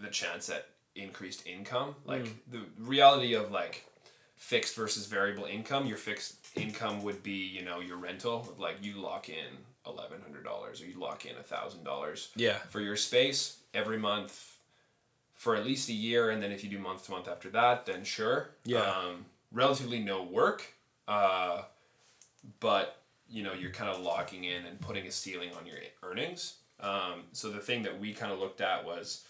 the 0.00 0.08
chance 0.10 0.48
at 0.50 0.66
increased 0.94 1.44
income. 1.48 1.96
Like 2.04 2.22
Mm. 2.26 2.34
the 2.52 2.60
reality 2.78 3.34
of 3.34 3.50
like 3.50 3.84
fixed 4.38 4.74
versus 4.74 5.04
variable 5.06 5.44
income. 5.44 5.86
Your 5.86 5.98
fixed 5.98 6.36
income 6.56 7.02
would 7.02 7.22
be, 7.22 7.32
you 7.56 7.62
know, 7.62 7.80
your 7.80 7.98
rental. 7.98 8.54
Like 8.58 8.76
you 8.80 8.94
lock 8.94 9.28
in 9.28 9.58
eleven 9.86 10.22
hundred 10.22 10.44
dollars 10.44 10.80
or 10.80 10.86
you 10.86 10.98
lock 10.98 11.26
in 11.26 11.36
a 11.36 11.42
thousand 11.42 11.84
dollars 11.84 12.30
yeah. 12.36 12.56
for 12.70 12.80
your 12.80 12.96
space 12.96 13.58
every 13.74 13.98
month. 13.98 14.56
for 15.34 15.54
at 15.54 15.64
least 15.64 15.88
a 15.88 15.92
year, 15.92 16.30
and 16.30 16.42
then 16.42 16.50
if 16.50 16.64
you 16.64 16.68
do 16.68 16.78
month 16.78 17.04
to 17.06 17.12
month 17.12 17.28
after 17.28 17.48
that, 17.50 17.86
then 17.86 18.02
sure. 18.04 18.50
Yeah. 18.64 18.80
Um, 18.80 19.24
relatively 19.52 20.00
no 20.00 20.24
work, 20.24 20.74
uh, 21.06 21.62
but 22.58 23.00
you 23.30 23.42
know 23.44 23.52
you're 23.54 23.70
kind 23.70 23.88
of 23.88 24.00
locking 24.00 24.44
in 24.44 24.66
and 24.66 24.80
putting 24.80 25.06
a 25.06 25.12
ceiling 25.12 25.50
on 25.58 25.64
your 25.64 25.76
earnings. 26.02 26.54
Um, 26.80 27.24
so 27.32 27.50
the 27.50 27.60
thing 27.60 27.84
that 27.84 27.98
we 28.00 28.12
kind 28.12 28.32
of 28.32 28.38
looked 28.40 28.60
at 28.60 28.84
was, 28.84 29.24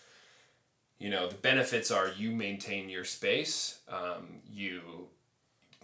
you 0.98 1.10
know, 1.10 1.28
the 1.28 1.34
benefits 1.36 1.90
are 1.90 2.08
you 2.16 2.30
maintain 2.32 2.88
your 2.88 3.04
space, 3.04 3.78
um, 3.88 4.40
you 4.50 5.08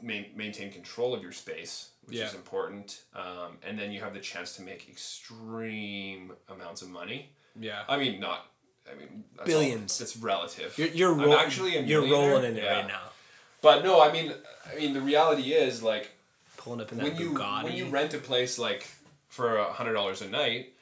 ma- 0.02 0.28
maintain 0.34 0.72
control 0.72 1.14
of 1.14 1.22
your 1.22 1.32
space, 1.32 1.90
which 2.04 2.16
Yeah. 2.18 2.26
is 2.26 2.34
important, 2.34 3.02
um, 3.14 3.58
and 3.62 3.78
then 3.78 3.92
you 3.92 4.00
have 4.00 4.12
the 4.14 4.20
chance 4.20 4.56
to 4.56 4.62
make 4.62 4.88
extreme 4.88 6.32
amounts 6.48 6.82
of 6.82 6.88
money. 6.90 7.30
Yeah. 7.58 7.84
I 7.88 7.96
mean, 7.96 8.20
not. 8.20 8.46
I 8.90 8.94
mean, 8.94 9.24
that's 9.36 9.48
Billions. 9.48 10.00
All, 10.00 10.04
it's 10.04 10.16
relative. 10.16 10.76
You're 10.76 10.88
you're, 10.88 11.12
I'm 11.22 11.32
actually 11.46 11.76
a 11.76 11.82
you're 11.82 12.02
rolling 12.06 12.44
in 12.44 12.56
it 12.58 12.64
Yeah. 12.64 12.72
right 12.80 12.86
now. 12.86 13.10
But 13.62 13.82
no, 13.82 14.02
I 14.02 14.12
mean, 14.12 14.34
I 14.70 14.74
mean, 14.76 14.92
the 14.92 15.00
reality 15.00 15.54
is 15.54 15.82
like 15.82 16.10
Pulling 16.58 16.80
up 16.82 16.92
in 16.92 16.98
that 16.98 17.04
when 17.04 17.16
you 17.16 17.30
Bugatti. 17.32 17.64
when 17.64 17.72
you 17.76 17.86
rent 17.86 18.12
a 18.12 18.18
place 18.18 18.58
like 18.58 18.86
for 19.28 19.56
a 19.56 19.72
hundred 19.72 19.94
dollars 19.94 20.20
a 20.20 20.28
night, 20.28 20.73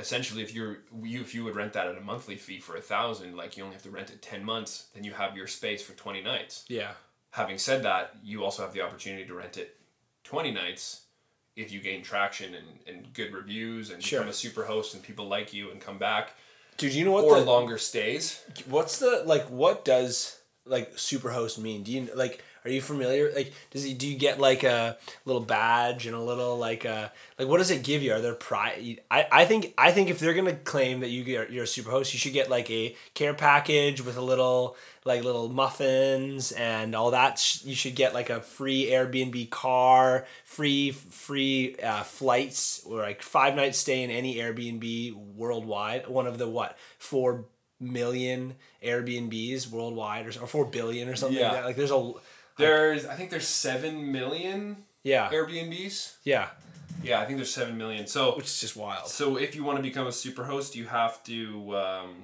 essentially, 0.00 0.42
if 0.42 0.54
you're 0.54 0.78
you 1.02 1.20
if 1.20 1.34
you 1.34 1.44
would 1.44 1.54
rent 1.56 1.72
that 1.74 1.86
at 1.86 1.96
a 1.96 2.00
monthly 2.00 2.36
fee 2.36 2.58
for 2.60 2.76
a 2.76 2.80
thousand, 2.80 3.36
like 3.36 3.56
you 3.56 3.62
only 3.62 3.74
have 3.74 3.82
to 3.84 3.90
rent 3.90 4.10
it 4.10 4.20
ten 4.22 4.44
months, 4.44 4.86
then 4.94 5.04
you 5.04 5.12
have 5.12 5.36
your 5.36 5.46
space 5.46 5.82
for 5.82 5.92
twenty 5.94 6.22
nights. 6.22 6.64
yeah. 6.68 6.92
Having 7.32 7.58
said 7.58 7.84
that, 7.84 8.16
you 8.24 8.42
also 8.42 8.62
have 8.64 8.72
the 8.72 8.80
opportunity 8.80 9.24
to 9.24 9.34
rent 9.34 9.56
it 9.56 9.76
twenty 10.24 10.50
nights 10.50 11.02
if 11.56 11.70
you 11.72 11.80
gain 11.80 12.02
traction 12.02 12.54
and, 12.54 12.66
and 12.86 13.12
good 13.14 13.32
reviews 13.32 13.90
and 13.90 14.02
Sure. 14.02 14.20
become 14.20 14.30
a 14.30 14.32
super 14.34 14.64
host 14.64 14.94
and 14.94 15.02
people 15.02 15.26
like 15.28 15.52
you 15.52 15.70
and 15.70 15.80
come 15.80 15.98
back 15.98 16.34
Dude, 16.78 16.94
you 16.94 17.04
know 17.04 17.10
what 17.12 17.24
or 17.24 17.38
the 17.40 17.44
longer 17.44 17.76
stays. 17.78 18.42
what's 18.66 18.98
the 18.98 19.22
like 19.26 19.44
what 19.50 19.84
does 19.84 20.38
like 20.64 20.92
super 20.98 21.30
host 21.30 21.58
mean? 21.58 21.82
Do 21.82 21.92
you 21.92 22.08
like 22.14 22.42
are 22.64 22.70
you 22.70 22.80
familiar 22.82 23.32
like 23.34 23.52
does 23.70 23.82
he 23.84 23.94
do 23.94 24.06
you 24.06 24.18
get 24.18 24.38
like 24.38 24.62
a 24.64 24.96
little 25.24 25.40
badge 25.42 26.06
and 26.06 26.14
a 26.14 26.20
little 26.20 26.58
like 26.58 26.84
uh 26.84 27.08
like 27.38 27.48
what 27.48 27.58
does 27.58 27.70
it 27.70 27.82
give 27.82 28.02
you? 28.02 28.12
Are 28.12 28.20
there 28.20 28.34
pri 28.34 28.98
I, 29.10 29.26
I 29.32 29.44
think 29.46 29.72
I 29.78 29.92
think 29.92 30.10
if 30.10 30.18
they're 30.18 30.34
gonna 30.34 30.54
claim 30.54 31.00
that 31.00 31.08
you 31.10 31.24
get 31.24 31.50
you're 31.50 31.64
a 31.64 31.66
superhost, 31.66 32.12
you 32.12 32.18
should 32.18 32.32
get 32.34 32.50
like 32.50 32.70
a 32.70 32.94
care 33.14 33.34
package 33.34 34.02
with 34.04 34.16
a 34.16 34.20
little 34.22 34.76
like 35.06 35.24
little 35.24 35.48
muffins 35.48 36.52
and 36.52 36.94
all 36.94 37.12
that. 37.12 37.64
You 37.64 37.74
should 37.74 37.94
get 37.94 38.12
like 38.12 38.28
a 38.28 38.40
free 38.42 38.90
Airbnb 38.90 39.48
car, 39.48 40.26
free 40.44 40.90
free 40.90 41.76
uh, 41.82 42.02
flights, 42.02 42.82
or 42.84 42.98
like 42.98 43.22
five 43.22 43.54
nights 43.54 43.78
stay 43.78 44.02
in 44.02 44.10
any 44.10 44.36
Airbnb 44.36 45.14
worldwide. 45.36 46.06
One 46.08 46.26
of 46.26 46.36
the 46.36 46.46
what 46.48 46.76
four 46.98 47.46
million 47.82 48.56
Airbnbs 48.84 49.70
worldwide, 49.70 50.26
or, 50.26 50.42
or 50.42 50.46
four 50.46 50.66
billion 50.66 51.08
or 51.08 51.16
something 51.16 51.38
Yeah. 51.38 51.46
like 51.46 51.52
that. 51.54 51.64
Like 51.64 51.76
there's 51.76 51.90
a 51.90 52.12
There's 52.60 53.06
I 53.06 53.14
think 53.14 53.30
there's 53.30 53.46
seven 53.48 54.12
million 54.12 54.84
yeah 55.02 55.30
Airbnbs. 55.30 56.16
yeah, 56.24 56.48
Yeah, 57.02 57.20
I 57.20 57.24
think 57.24 57.38
there's 57.38 57.52
seven 57.54 57.76
million. 57.78 58.06
So 58.06 58.36
which 58.36 58.46
is 58.46 58.60
just 58.60 58.76
wild. 58.76 59.08
So 59.08 59.36
if 59.36 59.54
you 59.54 59.64
want 59.64 59.76
to 59.78 59.82
become 59.82 60.06
a 60.06 60.12
super 60.12 60.44
host, 60.44 60.76
you 60.76 60.84
have 60.86 61.22
to, 61.24 61.76
um, 61.76 62.14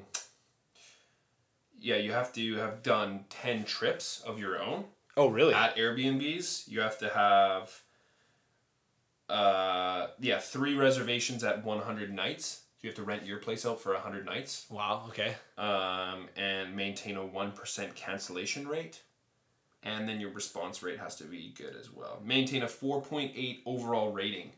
yeah, 1.80 1.96
you 1.96 2.12
have 2.12 2.32
to 2.34 2.56
have 2.56 2.82
done 2.82 3.24
ten 3.30 3.64
trips 3.64 4.20
of 4.26 4.38
your 4.38 4.60
own 4.62 4.84
Oh 5.16 5.28
really? 5.28 5.54
at 5.54 5.76
Airbnbs. 5.76 6.68
You 6.68 6.80
have 6.80 6.98
to 6.98 7.08
have, 7.08 7.80
uh, 9.28 10.08
yeah, 10.20 10.38
three 10.38 10.74
reservations 10.74 11.42
at 11.44 11.64
one 11.64 11.80
hundred 11.80 12.12
nights. 12.12 12.62
You 12.82 12.90
have 12.90 12.96
to 12.96 13.02
rent 13.02 13.24
your 13.26 13.38
place 13.38 13.64
out 13.66 13.80
for 13.80 13.94
hundred 13.94 14.26
nights, 14.26 14.66
wow. 14.70 15.04
Okay. 15.08 15.34
um, 15.58 16.28
and 16.36 16.76
maintain 16.76 17.16
a 17.16 17.24
one 17.24 17.52
percent 17.52 17.94
cancellation 17.94 18.68
rate. 18.68 19.00
And 19.82 20.08
then 20.08 20.20
your 20.20 20.30
response 20.30 20.82
rate 20.82 20.98
has 20.98 21.14
to 21.16 21.24
be 21.24 21.54
good 21.56 21.76
as 21.78 21.92
well. 21.92 22.20
Maintain 22.24 22.62
a 22.62 22.68
four 22.68 23.00
point 23.00 23.32
eight 23.36 23.62
overall 23.66 24.10
rating. 24.12 24.50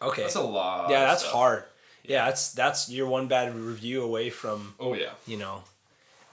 Okay. 0.00 0.22
That's 0.22 0.36
a 0.36 0.40
lot. 0.42 0.90
yeah, 0.90 1.00
that's 1.06 1.22
stuff. 1.22 1.34
hard. 1.34 1.64
Yeah, 2.02 2.24
that's 2.26 2.52
that's 2.52 2.88
your 2.88 3.06
one 3.06 3.28
bad 3.28 3.54
review 3.54 4.02
away 4.02 4.30
from 4.30 4.74
Oh 4.80 4.94
yeah. 4.94 5.10
you 5.26 5.36
know, 5.36 5.62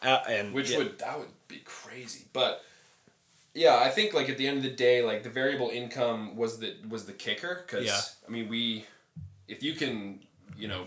uh, 0.01 0.19
and 0.29 0.53
which 0.53 0.71
yeah, 0.71 0.77
would 0.77 0.99
that 0.99 1.19
would 1.19 1.27
be 1.49 1.61
crazy 1.65 2.25
but 2.33 2.61
yeah 3.53 3.77
i 3.77 3.89
think 3.89 4.13
like 4.13 4.27
at 4.29 4.37
the 4.37 4.45
end 4.47 4.57
of 4.57 4.63
the 4.63 4.69
day 4.69 5.01
like 5.01 5.23
the 5.23 5.29
variable 5.29 5.69
income 5.69 6.35
was 6.35 6.59
the 6.59 6.75
was 6.89 7.05
the 7.05 7.13
kicker 7.13 7.63
because 7.65 7.85
Yeah. 7.85 7.99
i 8.27 8.29
mean 8.31 8.47
we 8.49 8.85
if 9.47 9.63
you 9.63 9.73
can 9.73 10.19
you 10.57 10.67
know 10.67 10.85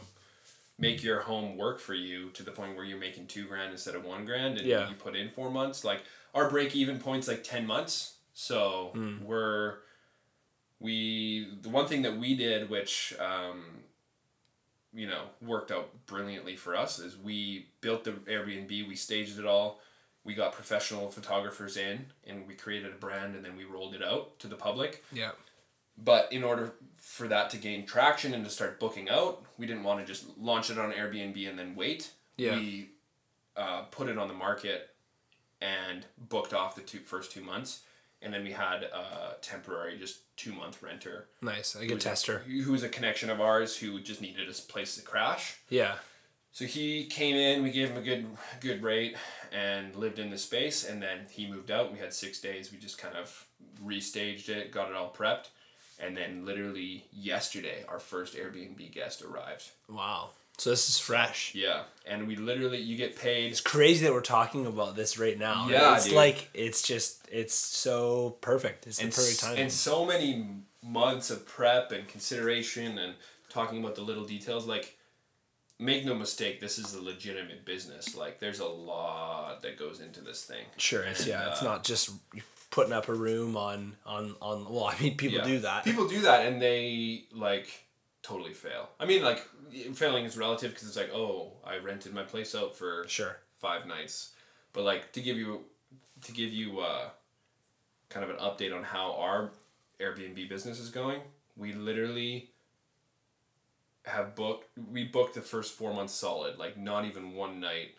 make 0.79 1.03
your 1.03 1.21
home 1.21 1.57
work 1.57 1.81
for 1.81 1.95
you 1.95 2.29
to 2.31 2.43
the 2.43 2.51
point 2.51 2.77
where 2.77 2.85
you're 2.85 2.99
making 2.99 3.27
two 3.27 3.47
grand 3.47 3.73
instead 3.73 3.95
of 3.95 4.05
one 4.05 4.25
grand 4.27 4.59
and 4.59 4.67
Yeah. 4.67 4.89
you 4.89 4.95
put 4.95 5.17
in 5.17 5.29
four 5.31 5.51
months 5.51 5.83
like 5.85 6.03
our 6.35 6.49
break 6.51 6.75
even 6.77 6.99
point's 6.99 7.29
like 7.29 7.43
10 7.45 7.67
months 7.67 8.15
so 8.35 8.91
Hmm. 8.95 9.25
we're 9.25 9.79
we 10.79 11.49
the 11.63 11.69
one 11.69 11.87
thing 11.87 12.03
that 12.03 12.17
we 12.17 12.35
did 12.35 12.71
which 12.71 13.15
um, 13.21 13.63
you 14.93 15.07
know 15.07 15.25
worked 15.43 15.71
out 15.71 15.91
brilliantly 16.07 16.57
for 16.57 16.75
us 16.77 16.99
is 16.99 17.17
we 17.17 17.67
built 17.81 18.05
the 18.05 18.13
airbnb 18.13 18.69
we 18.89 18.97
staged 18.97 19.39
it 19.39 19.45
all 19.47 19.81
we 20.25 20.35
got 20.35 20.53
professional 20.53 21.09
photographers 21.11 21.77
in 21.77 22.07
and 22.27 22.47
we 22.47 22.55
created 22.55 22.93
a 22.93 22.97
brand 22.97 23.35
and 23.35 23.45
then 23.45 23.57
we 23.57 23.65
rolled 23.65 23.95
it 23.95 24.03
out 24.03 24.39
to 24.39 24.47
the 24.47 24.57
public 24.57 25.05
yeah, 25.13 25.31
but 25.97 26.31
in 26.33 26.43
order 26.45 26.73
for 26.97 27.27
that 27.29 27.51
to 27.51 27.57
gain 27.57 27.85
traction 27.87 28.35
and 28.35 28.45
to 28.45 28.51
start 28.51 28.79
booking 28.81 29.09
out 29.09 29.43
we 29.59 29.67
didn't 29.67 29.83
want 29.85 30.01
to 30.01 30.07
just 30.07 30.25
launch 30.39 30.71
it 30.71 30.79
on 30.79 30.93
airbnb 30.93 31.49
and 31.49 31.59
then 31.59 31.75
wait 31.75 32.11
Yeah. 32.37 32.57
we 32.57 32.91
uh, 33.57 33.83
put 33.91 34.09
it 34.09 34.17
on 34.19 34.29
the 34.29 34.35
market 34.35 34.89
and 35.61 36.07
booked 36.29 36.55
off 36.55 36.75
the 36.75 36.81
two 36.83 36.99
first 37.01 37.33
two 37.33 37.43
months 37.43 37.81
and 38.23 38.33
then 38.35 38.45
we 38.45 38.53
had 38.53 38.83
a 38.83 39.37
temporary 39.41 39.99
just 39.99 40.21
two 40.37 40.53
month 40.53 40.83
renter 40.83 41.27
nice. 41.43 41.75
A 41.75 41.87
good 41.87 41.99
a- 41.99 42.01
tester. 42.01 42.39
who 42.41 42.73
was 42.73 42.83
a 42.83 42.89
connection 42.89 43.31
of 43.31 43.41
ours 43.41 43.77
who 43.77 44.01
just 44.01 44.21
needed 44.21 44.49
a 44.49 44.53
place 44.73 44.97
to 44.97 45.03
crash 45.03 45.57
Yeah, 45.69 45.97
so 46.53 46.65
he 46.65 47.07
came 47.07 47.37
in, 47.37 47.63
we 47.63 47.71
gave 47.71 47.91
him 47.91 47.97
a 47.99 48.03
good 48.03 48.27
good 48.61 48.83
rate 48.83 49.17
and 49.53 49.95
lived 49.97 50.19
in 50.19 50.31
the 50.31 50.39
space 50.39 50.89
and 50.89 51.01
then 51.03 51.21
he 51.31 51.47
moved 51.51 51.71
out. 51.71 51.93
We 51.93 51.99
had 51.99 52.13
6 52.13 52.41
days. 52.41 52.71
We 52.73 52.79
just 52.79 52.99
kind 52.99 53.17
of 53.17 53.47
restaged 53.85 54.49
it, 54.49 54.73
got 54.73 54.91
it 54.91 54.97
all 54.97 55.13
prepped, 55.13 55.49
and 55.99 56.17
then 56.17 56.45
literally 56.45 57.05
yesterday 57.13 57.85
our 57.89 57.99
first 57.99 58.35
Airbnb 58.37 58.93
guest 58.93 59.23
arrived. 59.23 59.71
wow. 59.89 60.31
So 60.61 60.69
this 60.69 60.91
is 60.91 60.99
fresh. 60.99 61.55
Yeah, 61.55 61.85
and 62.07 62.29
we 62.29 62.37
literally 62.37 62.83
you 62.83 62.95
get 62.99 63.17
paid 63.19 63.51
It's 63.51 63.63
crazy 63.63 64.05
that 64.05 64.13
we're 64.13 64.21
talking 64.21 64.67
about 64.67 64.95
this 64.95 65.19
right 65.19 65.39
now. 65.39 65.69
Yeah, 65.71 65.97
it's 65.97 66.05
dude. 66.05 66.13
like 66.13 66.51
it's 66.53 66.83
just 66.83 67.27
it's 67.33 67.55
so 67.55 68.37
perfect. 68.43 68.87
It's 68.87 68.99
the 68.99 69.05
and, 69.05 69.13
perfect 69.15 69.41
time. 69.41 69.57
and 69.57 69.73
so 69.73 70.05
many 70.05 70.47
months 70.83 71.31
of 71.31 71.47
prep 71.47 71.93
and 71.93 72.07
consideration 72.09 72.99
and 72.99 73.15
talking 73.49 73.79
about 73.79 73.95
the 73.95 74.03
little 74.03 74.25
details 74.27 74.67
like 74.67 74.99
make 75.79 76.05
no 76.05 76.15
mistake 76.15 76.61
this 76.61 76.79
is 76.79 76.95
a 76.95 77.03
legitimate 77.03 77.65
business 77.65 78.15
like 78.15 78.39
there's 78.39 78.61
a 78.61 78.67
lot 78.67 79.63
that 79.63 79.79
goes 79.79 80.01
into 80.01 80.21
this 80.21 80.45
thing 80.45 80.65
Sure, 80.77 81.03
it's 81.05 81.27
yeah. 81.27 81.41
And, 81.43 81.53
It's 81.53 81.63
uh, 81.63 81.65
not 81.65 81.85
just 81.85 82.11
putting 82.71 82.93
up 82.93 83.09
a 83.09 83.15
room 83.15 83.57
on 83.57 83.97
on 84.05 84.37
on. 84.43 84.67
Well, 84.71 84.85
I 84.93 85.01
mean, 85.01 85.17
people 85.17 85.39
Yeah. 85.39 85.45
do 85.47 85.59
that. 85.61 85.85
People 85.85 86.07
do 86.07 86.21
that 86.21 86.45
and 86.47 86.61
they 86.61 87.25
like 87.33 87.87
totally 88.23 88.53
fail. 88.55 88.89
I 88.99 89.07
mean, 89.07 89.23
like 89.23 89.45
failing 89.95 90.25
is 90.25 90.37
relative 90.37 90.71
because 90.73 90.89
it's 90.89 90.97
like, 90.97 91.11
oh, 91.15 91.53
I 91.65 91.79
rented 91.79 92.13
my 92.15 92.23
place 92.23 92.55
out 92.55 92.77
for 92.77 93.05
Sure. 93.09 93.37
five 93.59 93.87
nights, 93.87 94.33
but 94.73 94.85
like 94.85 95.13
to 95.13 95.21
give 95.21 95.37
you 95.37 95.65
to 96.25 96.33
give 96.33 96.53
you 96.53 96.81
uh, 96.81 97.09
kind 98.11 98.25
of 98.25 98.31
an 98.31 98.37
update 98.37 98.77
on 98.77 98.83
how 98.85 99.13
our 99.15 99.51
Airbnb 100.01 100.49
business 100.49 100.79
is 100.79 100.91
going. 100.91 101.21
We 101.57 101.73
literally 101.73 102.51
have 104.05 104.35
booked. 104.35 104.67
We 104.91 105.05
booked 105.05 105.35
the 105.35 105.41
first 105.43 105.73
four 105.75 105.93
months 105.95 106.13
solid. 106.15 106.59
Like 106.59 106.77
not 106.79 107.05
even 107.05 107.35
one 107.35 107.61
night 107.61 107.95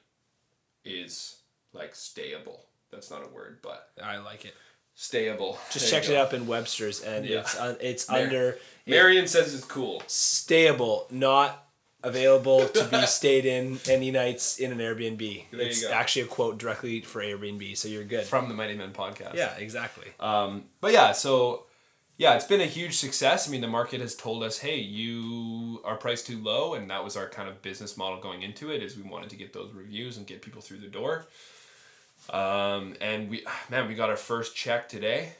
is 0.86 1.38
like 1.74 1.94
stayable. 1.94 2.60
That's 2.92 3.10
not 3.10 3.24
a 3.24 3.28
word, 3.30 3.60
but 3.62 3.90
I 4.04 4.18
like 4.18 4.46
it. 4.46 4.54
Stayable. 4.98 5.58
Just 5.72 5.90
There 5.92 6.00
checked 6.00 6.10
it 6.12 6.16
up 6.18 6.34
in 6.34 6.48
Webster's, 6.48 7.02
and 7.02 7.26
Yeah. 7.26 7.40
it's 7.40 7.58
un, 7.60 7.78
it's 7.82 8.10
Mar- 8.10 8.20
under 8.20 8.58
Merriam 8.86 9.28
says 9.28 9.54
it's 9.54 9.66
cool. 9.66 10.02
stayable, 10.08 11.10
not 11.12 11.68
available 12.04 12.68
to 12.68 12.84
be 12.86 13.02
stayed 13.06 13.46
in 13.46 13.80
any 13.88 14.12
nights 14.12 14.58
in 14.58 14.72
an 14.72 14.80
Airbnb. 14.80 15.46
There 15.52 15.62
it's 15.62 15.86
actually 15.86 16.24
a 16.24 16.28
quote 16.28 16.58
directly 16.58 17.02
for 17.02 17.22
Airbnb, 17.22 17.78
so 17.78 17.88
you're 17.88 18.04
good. 18.04 18.26
from 18.26 18.48
the 18.50 18.56
Mighty 18.56 18.76
Men 18.76 18.92
podcast. 18.92 19.36
yeah, 19.36 19.56
exactly. 19.58 20.08
Um, 20.20 20.66
but 20.82 20.94
yeah, 20.94 21.12
so 21.12 21.66
yeah, 22.18 22.36
it's 22.36 22.46
been 22.46 22.62
a 22.62 22.66
huge 22.68 22.98
success. 22.98 23.48
I 23.48 23.52
mean, 23.52 23.62
the 23.62 23.68
market 23.68 24.02
has 24.02 24.16
told 24.16 24.44
us, 24.44 24.60
hey, 24.60 24.78
you 24.78 25.82
are 25.84 25.96
priced 25.96 26.28
too 26.28 26.38
low, 26.42 26.74
and 26.76 26.90
that 26.90 27.04
was 27.04 27.16
our 27.18 27.28
kind 27.30 27.50
of 27.50 27.62
business 27.62 27.98
model 27.98 28.20
going 28.20 28.42
into 28.44 28.72
it. 28.72 28.84
Is 28.84 28.96
we 28.98 29.04
wanted 29.04 29.30
to 29.32 29.36
get 29.36 29.54
those 29.54 29.72
reviews 29.74 30.18
and 30.18 30.28
get 30.28 30.42
people 30.42 30.62
through 30.62 30.80
the 30.80 30.88
door. 30.88 31.26
Um, 32.30 32.96
and 33.02 33.30
we, 33.30 33.46
man, 33.70 33.88
we 33.88 33.96
got 33.96 34.10
our 34.10 34.18
first 34.18 34.56
check 34.56 34.90
today 34.90 35.34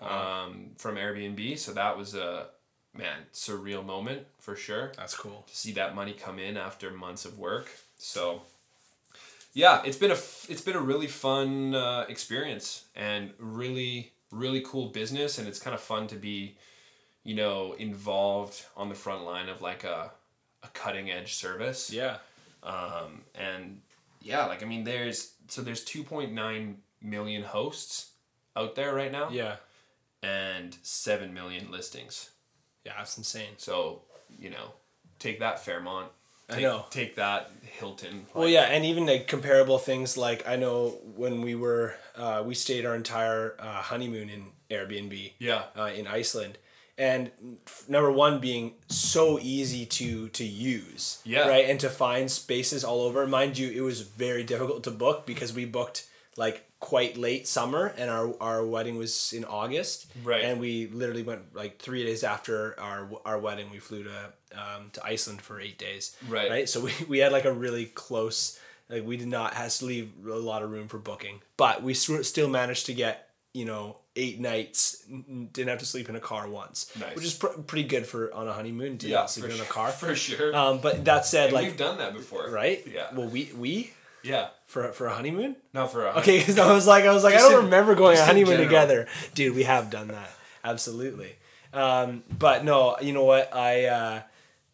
um, 0.00 0.70
from 0.76 0.96
Airbnb, 0.96 1.58
so 1.58 1.72
that 1.72 1.96
was 1.96 2.14
a 2.14 2.48
man 2.94 3.18
surreal 3.34 3.84
moment 3.84 4.22
for 4.38 4.56
sure 4.56 4.90
That's 4.96 5.14
cool. 5.14 5.44
to 5.46 5.54
see 5.54 5.72
that 5.72 5.94
money 5.94 6.14
come 6.14 6.38
in 6.38 6.56
after 6.56 6.90
months 6.90 7.24
of 7.24 7.38
work. 7.38 7.68
So, 7.98 8.42
yeah, 9.52 9.82
it's 9.84 9.96
been 9.96 10.10
a, 10.10 10.18
it's 10.48 10.62
been 10.62 10.76
a 10.76 10.80
really 10.80 11.06
fun 11.06 11.74
uh, 11.74 12.06
experience 12.08 12.84
and 12.94 13.32
really 13.38 14.12
really 14.30 14.60
cool 14.62 14.88
business, 14.88 15.38
and 15.38 15.48
it's 15.48 15.58
kind 15.58 15.74
of 15.74 15.80
fun 15.80 16.06
to 16.08 16.16
be, 16.16 16.56
you 17.24 17.34
know, 17.34 17.74
involved 17.78 18.64
on 18.76 18.88
the 18.88 18.94
front 18.94 19.24
line 19.24 19.48
of 19.48 19.62
like 19.62 19.84
a 19.84 20.10
a 20.62 20.68
cutting 20.68 21.10
edge 21.10 21.34
service. 21.34 21.92
Yeah. 21.92 22.18
Um, 22.62 23.22
and 23.34 23.80
yeah, 24.22 24.46
like 24.46 24.62
I 24.62 24.66
mean, 24.66 24.84
there's 24.84 25.32
so 25.48 25.62
there's 25.62 25.84
two 25.84 26.02
point 26.02 26.32
nine 26.32 26.78
million 27.02 27.42
hosts 27.42 28.10
out 28.56 28.74
there 28.74 28.94
right 28.94 29.12
now, 29.12 29.28
Yeah. 29.30 29.56
and 30.22 30.76
seven 30.82 31.34
million 31.34 31.70
listings. 31.70 32.30
Yeah, 32.84 32.92
that's 32.98 33.16
insane. 33.18 33.54
So 33.58 34.02
you 34.38 34.50
know, 34.50 34.72
take 35.18 35.40
that 35.40 35.64
Fairmont. 35.64 36.08
I 36.48 36.54
Take, 36.54 36.62
know. 36.62 36.86
Take 36.90 37.16
that 37.16 37.50
Hilton. 37.62 38.26
Well, 38.32 38.48
yeah, 38.48 38.62
and 38.66 38.84
even 38.84 39.06
like 39.06 39.26
comparable 39.26 39.78
things 39.78 40.16
like 40.16 40.46
I 40.46 40.54
know 40.56 40.90
when 41.16 41.42
we 41.42 41.54
were 41.56 41.94
uh, 42.16 42.42
we 42.46 42.54
stayed 42.54 42.86
our 42.86 42.94
entire 42.94 43.56
uh, 43.58 43.82
honeymoon 43.82 44.30
in 44.30 44.46
Airbnb. 44.70 45.32
Yeah. 45.40 45.64
Uh, 45.76 45.90
in 45.94 46.06
Iceland, 46.06 46.58
and 46.98 47.30
f- 47.66 47.84
number 47.88 48.10
one 48.10 48.40
being 48.40 48.74
so 48.88 49.38
easy 49.40 49.86
to 49.86 50.28
to 50.30 50.44
use. 50.44 51.20
Yeah. 51.24 51.48
Right, 51.48 51.68
and 51.68 51.78
to 51.80 51.90
find 51.90 52.30
spaces 52.30 52.84
all 52.84 53.02
over. 53.02 53.26
Mind 53.26 53.58
you, 53.58 53.70
it 53.70 53.82
was 53.82 54.00
very 54.02 54.44
difficult 54.44 54.84
to 54.84 54.90
book 54.90 55.26
because 55.26 55.52
we 55.52 55.64
booked 55.64 56.08
like 56.36 56.64
quite 56.80 57.16
late 57.16 57.48
summer, 57.48 57.92
and 57.96 58.10
our 58.10 58.34
our 58.40 58.66
wedding 58.66 58.96
was 58.96 59.32
in 59.32 59.44
August. 59.44 60.06
Right. 60.24 60.44
And 60.44 60.60
we 60.60 60.86
literally 60.88 61.22
went 61.22 61.54
like 61.54 61.78
three 61.78 62.04
days 62.04 62.24
after 62.24 62.78
our 62.80 63.08
our 63.24 63.38
wedding. 63.38 63.70
We 63.70 63.78
flew 63.78 64.04
to 64.04 64.32
um, 64.52 64.90
to 64.92 65.04
Iceland 65.04 65.42
for 65.42 65.60
eight 65.60 65.78
days. 65.78 66.16
Right. 66.28 66.50
Right. 66.50 66.68
So 66.68 66.80
we, 66.80 66.92
we 67.08 67.18
had 67.18 67.32
like 67.32 67.44
a 67.44 67.52
really 67.52 67.86
close 67.86 68.58
like 68.88 69.04
we 69.04 69.16
did 69.16 69.28
not 69.28 69.54
have 69.54 69.72
to 69.74 69.84
leave 69.84 70.12
a 70.26 70.34
lot 70.34 70.62
of 70.62 70.70
room 70.70 70.88
for 70.88 70.98
booking, 70.98 71.40
but 71.56 71.82
we 71.82 71.94
still 71.94 72.48
managed 72.48 72.86
to 72.86 72.94
get 72.94 73.28
you 73.52 73.64
know 73.64 73.98
eight 74.16 74.40
nights. 74.40 75.04
Didn't 75.06 75.68
have 75.68 75.78
to 75.78 75.86
sleep 75.86 76.08
in 76.08 76.16
a 76.16 76.20
car 76.20 76.48
once, 76.48 76.90
Nice. 76.98 77.14
which 77.14 77.24
is 77.24 77.34
pr- 77.34 77.46
pretty 77.66 77.86
good 77.86 78.06
for 78.06 78.32
on 78.34 78.48
a 78.48 78.52
honeymoon. 78.52 78.98
To 78.98 79.08
Yeah, 79.08 79.16
not 79.16 79.30
sleep 79.30 79.46
in 79.46 79.52
a 79.52 79.56
sure. 79.56 79.66
car. 79.66 79.90
For 80.02 80.14
sure. 80.16 80.54
Um, 80.56 80.78
but 80.78 81.04
that 81.04 81.26
said, 81.26 81.46
And 81.46 81.54
like 81.54 81.66
we've 81.66 81.76
done 81.76 81.98
that 81.98 82.14
before. 82.14 82.48
right, 82.50 82.84
Yeah. 82.86 83.06
Well, 83.14 83.28
we 83.28 83.50
we 83.56 83.92
Yeah. 84.22 84.48
for 84.66 84.92
for 84.92 85.06
a 85.06 85.14
honeymoon. 85.14 85.56
Not 85.72 85.92
for 85.92 86.06
a 86.06 86.18
Okay, 86.20 86.38
because 86.38 86.58
I 86.66 86.72
was 86.72 86.86
like, 86.86 87.04
I 87.04 87.12
was 87.12 87.22
like, 87.24 87.34
Just 87.34 87.46
I 87.46 87.48
don't 87.50 87.58
in- 87.60 87.64
remember 87.66 87.94
going 87.94 88.16
on 88.16 88.22
a 88.22 88.26
honeymoon 88.26 88.58
together, 88.58 89.06
dude. 89.34 89.54
We 89.54 89.62
have 89.64 89.90
done 89.90 90.08
that, 90.08 90.30
absolutely. 90.64 91.36
Um, 91.72 92.22
but 92.38 92.64
no, 92.64 92.96
you 93.00 93.12
know 93.12 93.24
what? 93.24 93.54
I 93.54 93.84
uh, 93.84 94.22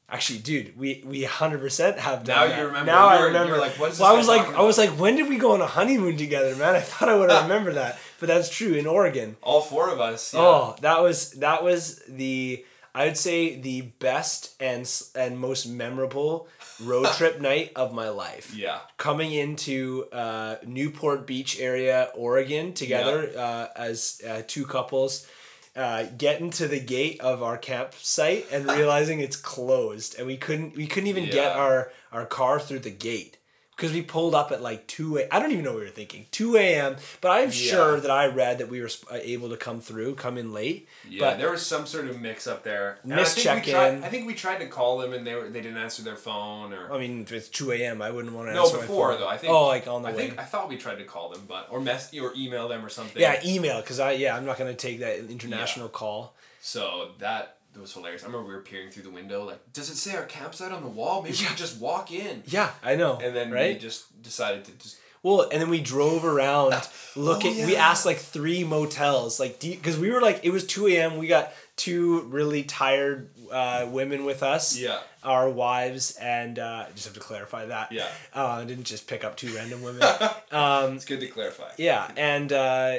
actually, 0.09 0.39
dude, 0.41 0.79
we 0.79 1.03
we 1.05 1.25
hundred 1.25 1.59
percent 1.61 1.99
have 1.99 2.23
done 2.25 2.37
Now 2.37 2.47
that. 2.47 2.59
you 2.61 2.67
remember. 2.67 2.93
Now 2.93 3.13
You 3.13 3.19
I 3.19 3.23
remember. 3.27 3.57
like, 3.59 3.73
what 3.81 3.91
is 3.93 3.99
well, 3.99 4.13
I 4.15 4.17
was 4.17 4.29
like, 4.29 4.47
I 4.55 4.63
was 4.63 4.79
like, 4.79 4.91
when 4.91 5.17
did 5.17 5.29
we 5.29 5.37
go 5.39 5.53
on 5.53 5.61
a 5.61 5.67
honeymoon 5.67 6.17
together, 6.17 6.55
man? 6.57 6.75
I 6.77 6.81
thought 6.81 7.09
I 7.09 7.17
would 7.17 7.31
remember 7.43 7.73
that, 7.73 7.99
but 8.23 8.29
that's 8.29 8.49
true 8.49 8.75
in 8.75 8.87
Oregon. 8.87 9.35
All 9.43 9.61
four 9.61 9.91
of 9.91 9.99
us. 10.01 10.33
Yeah. 10.33 10.41
Oh, 10.41 10.77
that 10.81 11.03
was 11.03 11.33
that 11.47 11.65
was 11.65 12.01
the 12.07 12.65
I 12.95 13.07
would 13.07 13.17
say 13.17 13.57
the 13.61 13.81
best 13.99 14.55
and 14.61 14.87
and 15.17 15.39
most 15.41 15.67
memorable 15.67 16.47
road 16.85 17.07
trip 17.19 17.41
night 17.41 17.73
of 17.75 17.93
my 17.93 18.11
life 18.11 18.55
Yeah. 18.55 18.79
coming 18.97 19.33
into 19.33 20.07
uh, 20.13 20.57
Newport 20.65 21.27
Beach 21.27 21.59
area, 21.59 22.11
Oregon, 22.15 22.73
together 22.75 23.19
uh, 23.37 23.67
as 23.75 24.21
uh, 24.29 24.43
two 24.47 24.67
couples, 24.67 25.27
uh, 25.75 26.05
getting 26.17 26.51
to 26.51 26.69
the 26.69 26.79
gate 26.81 27.21
of 27.21 27.43
our 27.43 27.59
campsite 27.59 28.47
and 28.53 28.67
realizing 28.79 29.19
it's 29.21 29.37
closed, 29.37 30.17
and 30.19 30.27
we 30.29 30.37
couldn't 30.37 30.77
we 30.77 30.87
couldn't 30.87 31.09
even 31.09 31.27
get 31.29 31.57
our 31.57 31.91
our 32.13 32.27
car 32.27 32.61
through 32.61 32.81
the 32.87 32.97
gate. 33.11 33.37
Because 33.83 33.95
we 33.97 34.03
pulled 34.03 34.33
up 34.33 34.53
at 34.53 34.63
like 34.63 34.87
2 34.87 35.19
a. 35.19 35.35
I 35.35 35.41
don't 35.41 35.51
even 35.51 35.65
know 35.65 35.73
what 35.73 35.81
we 35.81 35.87
were 35.87 35.91
thinking. 35.91 36.27
2 36.31 36.57
a.m. 36.57 36.95
But 37.21 37.33
I'm 37.33 37.51
sure 37.51 37.99
that 37.99 38.13
I 38.13 38.27
read 38.27 38.59
that 38.59 38.69
we 38.69 38.81
were 38.81 38.89
uh, 39.11 39.19
able 39.21 39.49
to 39.49 39.57
come 39.57 39.81
through, 39.81 40.15
come 40.15 40.39
in 40.39 40.53
late. 40.53 40.89
Yeah, 41.09 41.19
but 41.31 41.39
there 41.39 41.51
was 41.51 41.67
some 41.67 41.85
sort 41.87 42.07
of 42.07 42.21
mix 42.21 42.47
up 42.47 42.63
there. 42.63 42.99
And 43.03 43.13
I 43.13 43.25
think 43.25 43.37
we 43.37 43.43
check-in. 43.43 43.75
tried- 43.75 44.03
I 44.05 44.09
think 44.09 44.27
we 44.29 44.35
tried 44.35 44.59
to 44.59 44.69
call 44.69 44.99
them 44.99 45.13
and 45.13 45.27
they 45.27 45.35
were 45.35 45.49
they 45.49 45.61
didn't 45.61 45.79
answer 45.79 46.05
their 46.05 46.15
phone 46.15 46.73
or 46.73 46.93
I 46.93 46.99
mean, 47.01 47.23
if 47.23 47.33
it's 47.33 47.49
2 47.49 47.73
a.m., 47.73 48.01
I 48.01 48.13
wouldn't 48.13 48.33
want 48.33 48.51
to 48.51 48.55
no 48.55 48.63
answer 48.63 48.77
my 48.77 48.83
before 48.83 49.17
though. 49.17 49.27
I 49.27 49.37
think 49.37 49.53
Oh, 49.53 49.67
like 49.67 49.89
on 49.89 50.03
the 50.03 50.11
I 50.11 50.13
way. 50.13 50.29
think 50.29 50.39
I 50.39 50.45
thought 50.45 50.69
we 50.69 50.77
tried 50.77 50.99
to 50.99 51.05
call 51.05 51.31
them, 51.31 51.43
but 51.49 51.67
or 51.69 51.81
mess 51.81 52.15
or 52.17 52.33
email 52.37 52.69
them 52.69 52.85
or 52.85 52.89
something. 52.89 53.21
yeah, 53.21 53.41
email 53.45 53.81
because 53.81 53.99
I 53.99 54.13
yeah 54.13 54.37
I'm 54.37 54.47
not 54.47 54.59
gonna 54.59 54.75
take 54.75 55.01
that 55.01 55.19
international 55.29 55.89
call. 55.89 56.35
So 56.61 57.09
that 57.19 57.57
was 57.81 57.93
hilarious. 57.95 58.23
I 58.23 58.27
remember 58.27 58.49
we 58.49 58.55
were 58.55 58.61
peering 58.61 58.91
through 58.91 59.05
the 59.05 59.11
window, 59.11 59.45
like, 59.45 59.73
does 59.73 59.91
it 59.91 59.97
say 59.97 60.15
our 60.17 60.25
campsite 60.25 60.73
on 60.73 60.83
the 60.83 60.89
wall? 60.89 61.23
Maybe 61.23 61.37
we 61.39 61.45
could 61.45 61.57
just 61.57 61.81
walk 61.81 62.13
in. 62.13 62.43
Yeah, 62.47 62.71
I 62.83 62.95
know. 62.97 63.19
And 63.23 63.35
then 63.35 63.51
right. 63.51 63.75
we 63.75 63.81
just 63.81 64.23
decided 64.23 64.65
to 64.67 64.73
just 64.73 64.99
Well, 65.23 65.49
and 65.51 65.61
then 65.61 65.71
we 65.71 65.81
drove 65.81 66.25
around 66.25 66.75
looking. 67.17 67.57
We 67.67 67.73
yeah. 67.73 67.89
asked 67.91 68.05
like 68.07 68.19
three 68.19 68.65
motels, 68.65 69.41
like 69.41 69.61
because 69.61 69.99
we 69.99 70.11
were 70.11 70.21
like 70.21 70.41
it 70.45 70.51
was 70.51 70.67
two 70.67 70.87
a.m. 70.89 71.17
We 71.17 71.27
got 71.29 71.53
two 71.77 72.23
really 72.23 72.63
tired 72.65 73.31
uh, 73.51 73.87
women 73.91 74.25
with 74.25 74.43
us. 74.43 74.77
Yeah. 74.79 75.01
Our 75.25 75.49
wives, 75.49 76.17
and 76.21 76.59
uh, 76.59 76.87
just 76.95 77.05
have 77.05 77.15
to 77.15 77.21
clarify 77.21 77.67
that. 77.67 77.93
Yeah. 77.93 78.09
Uh, 78.35 78.47
I 78.47 78.65
didn't 78.65 78.85
just 78.85 79.07
pick 79.07 79.23
up 79.25 79.37
two 79.37 79.55
random 79.55 79.81
women. 79.83 80.03
um, 80.51 80.97
It's 80.97 81.05
good 81.05 81.21
to 81.21 81.29
clarify. 81.29 81.71
yeah, 81.79 82.11
and 82.17 82.53
uh, 82.53 82.99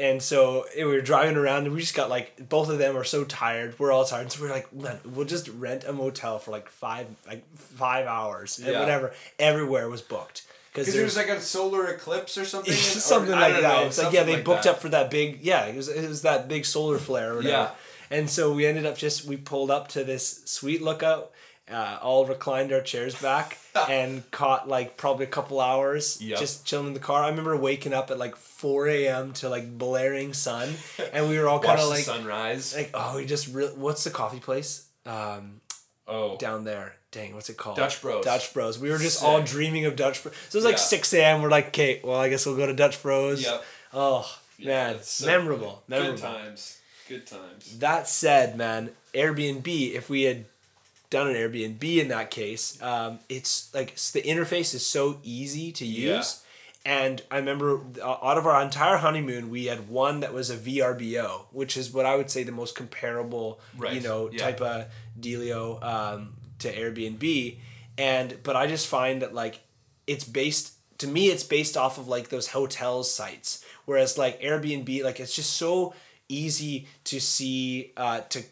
and 0.00 0.22
so 0.22 0.64
we 0.76 0.84
were 0.84 1.00
driving 1.02 1.36
around, 1.36 1.66
and 1.66 1.74
we 1.74 1.80
just 1.80 1.94
got 1.94 2.08
like 2.10 2.48
both 2.48 2.68
of 2.70 2.78
them 2.78 2.96
are 2.96 3.04
so 3.04 3.24
tired. 3.24 3.78
We're 3.78 3.92
all 3.92 4.04
tired, 4.04 4.32
so 4.32 4.42
we're 4.42 4.50
like, 4.50 4.68
we'll 4.72 5.26
just 5.26 5.48
rent 5.48 5.84
a 5.84 5.92
motel 5.92 6.38
for 6.38 6.50
like 6.50 6.68
five 6.68 7.06
like 7.26 7.44
five 7.54 8.06
hours 8.06 8.58
and 8.58 8.68
Yeah. 8.68 8.80
whatever. 8.80 9.12
Everywhere 9.38 9.88
was 9.88 10.00
booked 10.02 10.42
because 10.72 10.92
there 10.94 11.04
was 11.04 11.16
like 11.16 11.28
a 11.28 11.40
solar 11.40 11.86
eclipse 11.88 12.38
or 12.38 12.44
something. 12.44 12.72
something 12.74 13.34
I 13.34 13.48
like 13.50 13.60
that. 13.60 13.62
know, 13.62 13.86
it's 13.86 13.98
like 14.02 14.12
yeah, 14.12 14.22
they 14.24 14.36
like 14.36 14.44
booked 14.44 14.64
that. 14.64 14.76
up 14.76 14.80
for 14.80 14.88
that 14.88 15.10
big 15.10 15.40
yeah. 15.42 15.66
It 15.66 15.76
was 15.76 15.88
it 15.88 16.08
was 16.08 16.22
that 16.22 16.48
big 16.48 16.64
solar 16.64 16.98
flare 16.98 17.32
or 17.32 17.36
whatever. 17.36 17.52
Yeah. 17.52 17.70
And 18.12 18.28
so 18.28 18.52
we 18.52 18.66
ended 18.66 18.86
up 18.86 18.96
just 18.96 19.24
we 19.26 19.36
pulled 19.36 19.70
up 19.70 19.88
to 19.88 20.02
this 20.02 20.42
sweet 20.44 20.82
lookout. 20.82 21.30
Uh, 21.70 21.98
all 22.02 22.26
reclined 22.26 22.72
our 22.72 22.80
chairs 22.80 23.14
back 23.22 23.56
and 23.88 24.28
caught 24.32 24.68
like 24.68 24.96
probably 24.96 25.24
a 25.24 25.28
couple 25.28 25.60
hours 25.60 26.20
Yep. 26.20 26.38
just 26.38 26.66
chilling 26.66 26.88
in 26.88 26.94
the 26.94 27.00
car. 27.00 27.22
I 27.22 27.28
remember 27.28 27.56
waking 27.56 27.92
up 27.92 28.10
at 28.10 28.18
like 28.18 28.34
four 28.34 28.88
a.m. 28.88 29.32
to 29.34 29.48
like 29.48 29.78
blaring 29.78 30.32
sun, 30.32 30.74
and 31.12 31.28
we 31.28 31.38
were 31.38 31.48
all 31.48 31.60
kind 31.60 31.78
of 31.80 31.88
like 31.88 32.04
sunrise. 32.04 32.74
like 32.74 32.90
oh 32.94 33.16
we 33.16 33.24
just 33.24 33.48
re- 33.54 33.70
what's 33.76 34.02
the 34.04 34.10
coffee 34.10 34.40
place 34.40 34.86
um 35.06 35.60
oh, 36.08 36.36
down 36.38 36.64
there 36.64 36.94
dang 37.12 37.34
what's 37.34 37.48
it 37.50 37.56
called 37.56 37.76
Dutch 37.76 38.02
Bros. 38.02 38.24
Dutch 38.24 38.52
Bros. 38.52 38.78
We 38.78 38.90
were 38.90 38.98
just 38.98 39.22
all 39.22 39.40
dreaming 39.40 39.84
of 39.86 39.94
Dutch 39.96 40.22
Bros. 40.22 40.34
So 40.48 40.56
it 40.56 40.58
was 40.58 40.64
like 40.64 40.72
Yeah. 40.74 40.78
six 40.78 41.12
a.m. 41.14 41.40
We're 41.40 41.50
like 41.50 41.68
okay 41.68 42.00
well 42.02 42.18
I 42.18 42.28
guess 42.28 42.46
we'll 42.46 42.56
go 42.56 42.66
to 42.66 42.74
Dutch 42.74 43.00
Bros. 43.02 43.42
Yep. 43.44 43.64
Oh 43.94 44.38
man, 44.58 44.96
so 45.02 45.26
memorable, 45.26 45.82
funny. 45.88 46.00
memorable. 46.02 46.16
Good 46.16 46.22
times. 46.26 46.78
Good 47.08 47.26
times. 47.26 47.78
That 47.78 48.08
said, 48.08 48.56
man, 48.56 48.90
Airbnb. 49.14 49.66
If 49.94 50.08
we 50.08 50.22
had 50.22 50.44
done 51.10 51.28
an 51.28 51.34
Airbnb 51.34 51.82
in 51.82 52.08
that 52.08 52.30
case, 52.30 52.80
um, 52.82 53.18
it's 53.28 53.72
like 53.74 53.96
the 53.96 54.22
interface 54.22 54.74
is 54.74 54.86
so 54.86 55.18
easy 55.22 55.72
to 55.72 55.84
Yeah. 55.84 56.16
use. 56.16 56.42
And 56.84 57.20
I 57.30 57.36
remember 57.36 57.80
uh, 58.02 58.16
out 58.22 58.38
of 58.38 58.46
our 58.46 58.62
entire 58.62 58.96
honeymoon, 58.96 59.50
we 59.50 59.66
had 59.66 59.88
one 59.90 60.20
that 60.20 60.32
was 60.32 60.48
a 60.48 60.56
VRBO, 60.56 61.46
which 61.52 61.76
is 61.76 61.92
what 61.92 62.06
I 62.06 62.16
would 62.16 62.30
say 62.30 62.42
the 62.42 62.52
most 62.52 62.74
comparable, 62.74 63.60
you 63.92 64.00
know, 64.00 64.30
yeah. 64.32 64.38
type 64.38 64.60
of 64.62 64.86
dealio 65.20 65.82
um, 65.84 66.34
to 66.60 66.72
Airbnb. 66.72 67.58
And 67.98 68.38
but 68.42 68.56
I 68.56 68.66
just 68.66 68.86
find 68.86 69.20
that 69.20 69.34
like 69.34 69.60
it's 70.06 70.24
based 70.24 70.72
to 70.98 71.06
me 71.06 71.28
it's 71.28 71.44
based 71.44 71.76
off 71.76 71.98
of 71.98 72.08
like 72.08 72.28
those 72.30 72.48
hotels 72.48 73.12
sites 73.12 73.64
whereas 73.84 74.18
like 74.18 74.40
airbnb 74.42 75.02
like 75.02 75.18
it's 75.20 75.34
just 75.34 75.56
so 75.56 75.94
easy 76.28 76.86
to 77.04 77.18
see 77.20 77.92
uh 77.96 78.20
to 78.28 78.42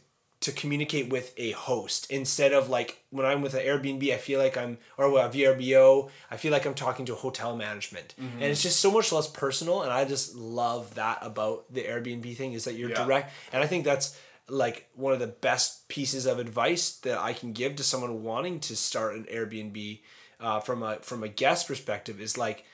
to 0.49 0.53
communicate 0.61 1.09
with 1.11 1.33
a 1.37 1.51
host 1.53 2.11
instead 2.11 2.53
of 2.53 2.69
like 2.69 2.91
when 3.11 3.25
i'm 3.27 3.43
with 3.43 3.55
an 3.55 3.61
airbnb 3.61 4.13
i 4.13 4.17
feel 4.17 4.39
like 4.41 4.57
i'm 4.57 4.79
or 4.97 5.07
a 5.07 5.29
vrbo 5.29 6.09
i 6.31 6.37
feel 6.37 6.53
like 6.53 6.65
i'm 6.67 6.75
talking 6.75 7.05
to 7.07 7.15
hotel 7.15 7.57
management 7.57 8.15
and 8.19 8.43
it's 8.43 8.63
just 8.63 8.81
so 8.81 8.91
much 8.91 9.13
less 9.13 9.29
personal 9.29 9.83
and 9.83 9.93
i 9.93 10.05
just 10.05 10.35
love 10.35 10.95
that 10.95 11.19
about 11.23 11.73
the 11.73 11.83
airbnb 11.83 12.37
thing 12.37 12.53
is 12.55 12.65
that 12.65 12.75
you're 12.75 12.91
Yeah. 12.91 13.05
direct 13.05 13.33
and 13.53 13.63
i 13.63 13.67
think 13.67 13.85
that's 13.85 14.19
like 14.51 14.89
one 14.95 15.13
of 15.13 15.19
the 15.21 15.27
best 15.27 15.89
pieces 15.89 16.25
of 16.25 16.39
advice 16.39 16.93
that 17.01 17.19
I 17.19 17.35
can 17.35 17.53
give 17.53 17.77
to 17.77 17.83
someone 17.83 18.23
wanting 18.23 18.61
to 18.61 18.77
start 18.77 19.15
an 19.15 19.25
Airbnb 19.25 20.01
uh, 20.41 20.61
from 20.61 20.83
a 20.83 20.97
from 21.01 21.23
a 21.23 21.29
guest 21.29 21.69
perspective 21.69 22.19
is 22.19 22.39
like 22.39 22.65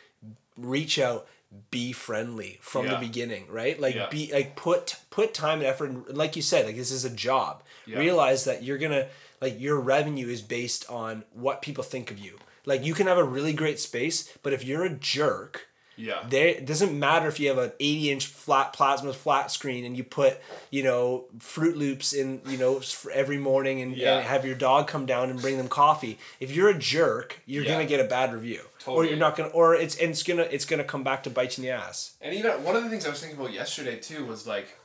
reach 0.57 1.01
out 1.01 1.27
be 1.71 1.93
friendly 1.93 2.59
from 2.61 2.87
the 2.89 2.97
beginning 2.97 3.47
right 3.49 3.81
like 3.81 3.95
Yeah. 3.95 4.09
be 4.09 4.31
like 4.33 4.57
put 4.57 4.97
put 5.11 5.33
time 5.35 5.59
and 5.59 5.67
effort 5.69 5.91
and 5.91 6.09
like 6.17 6.37
you 6.37 6.43
said 6.43 6.67
like 6.67 6.77
this 6.77 6.91
is 6.91 7.05
a 7.05 7.11
job 7.11 7.63
Yeah. 7.87 7.99
realize 7.99 8.45
that 8.45 8.63
you're 8.63 8.79
gonna 8.79 9.07
like 9.41 9.61
your 9.61 9.79
revenue 9.79 10.29
is 10.29 10.43
based 10.43 10.89
on 10.91 11.25
what 11.33 11.63
people 11.63 11.85
think 11.85 12.11
of 12.11 12.19
you 12.19 12.39
like 12.65 12.85
you 12.85 12.95
can 12.95 13.07
have 13.07 13.19
a 13.19 13.25
really 13.25 13.53
great 13.53 13.79
space 13.81 14.33
but 14.43 14.53
if 14.53 14.65
you're 14.65 14.85
a 14.85 14.91
jerk 14.91 15.69
Yeah. 15.97 16.25
There 16.29 16.49
it 16.49 16.67
doesn't 16.67 16.99
matter 16.99 17.29
if 17.29 17.39
you 17.39 17.49
have 17.49 17.59
an 17.59 17.73
80 17.79 18.11
inch 18.11 18.27
flat 18.27 18.73
plasma 18.73 19.13
flat 19.13 19.51
screen 19.51 19.85
and 19.85 19.97
you 19.97 20.03
put, 20.05 20.39
you 20.71 20.83
know, 20.83 21.27
Froot 21.39 21.77
Loops 21.77 22.13
in, 22.13 22.41
you 22.47 22.57
know, 22.59 22.81
every 23.13 23.39
morning 23.39 23.81
and, 23.81 23.97
Yeah. 23.97 24.17
and 24.19 24.27
have 24.27 24.45
your 24.45 24.57
dog 24.57 24.89
come 24.89 25.07
down 25.07 25.31
and 25.31 25.41
bring 25.41 25.57
them 25.57 25.69
coffee. 25.69 26.19
If 26.41 26.51
you're 26.51 26.69
a 26.69 26.79
jerk, 26.79 27.41
you're 27.47 27.63
Yeah. 27.65 27.73
gonna 27.73 27.87
get 27.87 28.01
a 28.01 28.05
bad 28.05 28.33
review. 28.33 28.63
Or 28.87 29.05
you're 29.05 29.17
not 29.17 29.37
gonna 29.37 29.49
or 29.51 29.75
it's 29.75 29.97
and 29.97 30.11
it's 30.11 30.23
gonna 30.23 30.43
it's 30.43 30.65
gonna 30.65 30.85
come 30.85 31.05
back 31.05 31.23
to 31.23 31.31
bite 31.31 31.57
you 31.57 31.63
in 31.65 31.69
the 31.71 31.75
ass. 31.75 32.15
And 32.21 32.35
even 32.35 32.65
one 32.65 32.77
of 32.77 32.83
the 32.85 32.91
things 32.91 33.07
I 33.07 33.11
was 33.11 33.21
thinking 33.21 33.39
about 33.39 33.53
yesterday 33.53 33.97
too 33.99 34.25
was 34.27 34.47
like, 34.47 34.77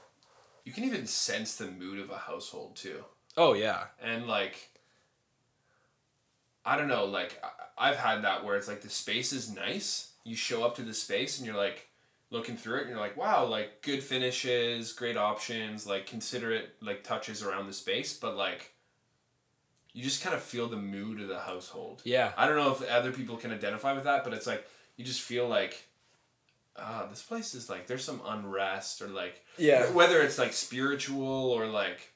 you 0.64 0.72
can 0.72 0.84
even 0.84 1.06
sense 1.08 1.56
the 1.56 1.66
mood 1.66 2.00
of 2.00 2.10
a 2.12 2.18
household 2.18 2.76
too, 2.76 3.04
Oh 3.36 3.54
yeah. 3.54 3.86
and 4.02 4.28
like, 4.28 4.70
I 6.66 6.78
don't 6.78 6.88
know, 6.88 7.06
like 7.06 7.42
I've 7.78 7.96
had 7.98 8.24
that 8.24 8.44
where 8.46 8.56
it's 8.58 8.68
like 8.68 8.82
the 8.82 8.90
space 8.90 9.34
is 9.34 9.50
nice. 9.50 10.09
You 10.30 10.36
show 10.36 10.64
up 10.64 10.76
to 10.76 10.82
the 10.84 10.94
space 10.94 11.38
and 11.38 11.46
you're 11.48 11.58
like 11.58 11.88
looking 12.30 12.56
through 12.56 12.78
it 12.78 12.82
and 12.82 12.90
you're 12.92 13.00
like, 13.00 13.18
wow, 13.18 13.46
like 13.46 13.82
good 13.82 14.04
finishes, 14.04 14.94
great 14.94 15.18
options, 15.18 15.88
like 15.88 16.06
considerate 16.06 16.76
like 16.82 17.04
touches 17.04 17.42
around 17.44 17.68
the 17.68 17.74
space, 17.74 18.14
but 18.14 18.36
like. 18.36 18.74
You 19.92 20.04
just 20.04 20.24
kind 20.24 20.36
of 20.36 20.42
feel 20.44 20.68
the 20.68 20.78
mood 20.78 21.20
of 21.20 21.28
the 21.28 21.40
household. 21.40 22.04
Yeah. 22.06 22.32
I 22.38 22.48
don't 22.48 22.58
know 22.58 22.72
if 22.72 22.88
other 22.90 23.12
people 23.12 23.38
can 23.38 23.52
identify 23.52 23.92
with 23.94 24.04
that, 24.04 24.24
but 24.24 24.34
it's 24.34 24.46
like 24.46 24.64
you 24.98 25.04
just 25.04 25.20
feel 25.22 25.48
like, 25.48 25.84
ah, 26.78 27.08
this 27.10 27.24
place 27.24 27.56
is 27.56 27.72
like 27.72 27.88
there's 27.88 28.04
some 28.04 28.22
unrest 28.24 29.02
or 29.02 29.08
like 29.08 29.44
Yeah. 29.58 29.92
whether 29.92 30.22
it's 30.22 30.38
like 30.38 30.54
spiritual 30.54 31.26
or 31.26 31.66
like 31.66 32.14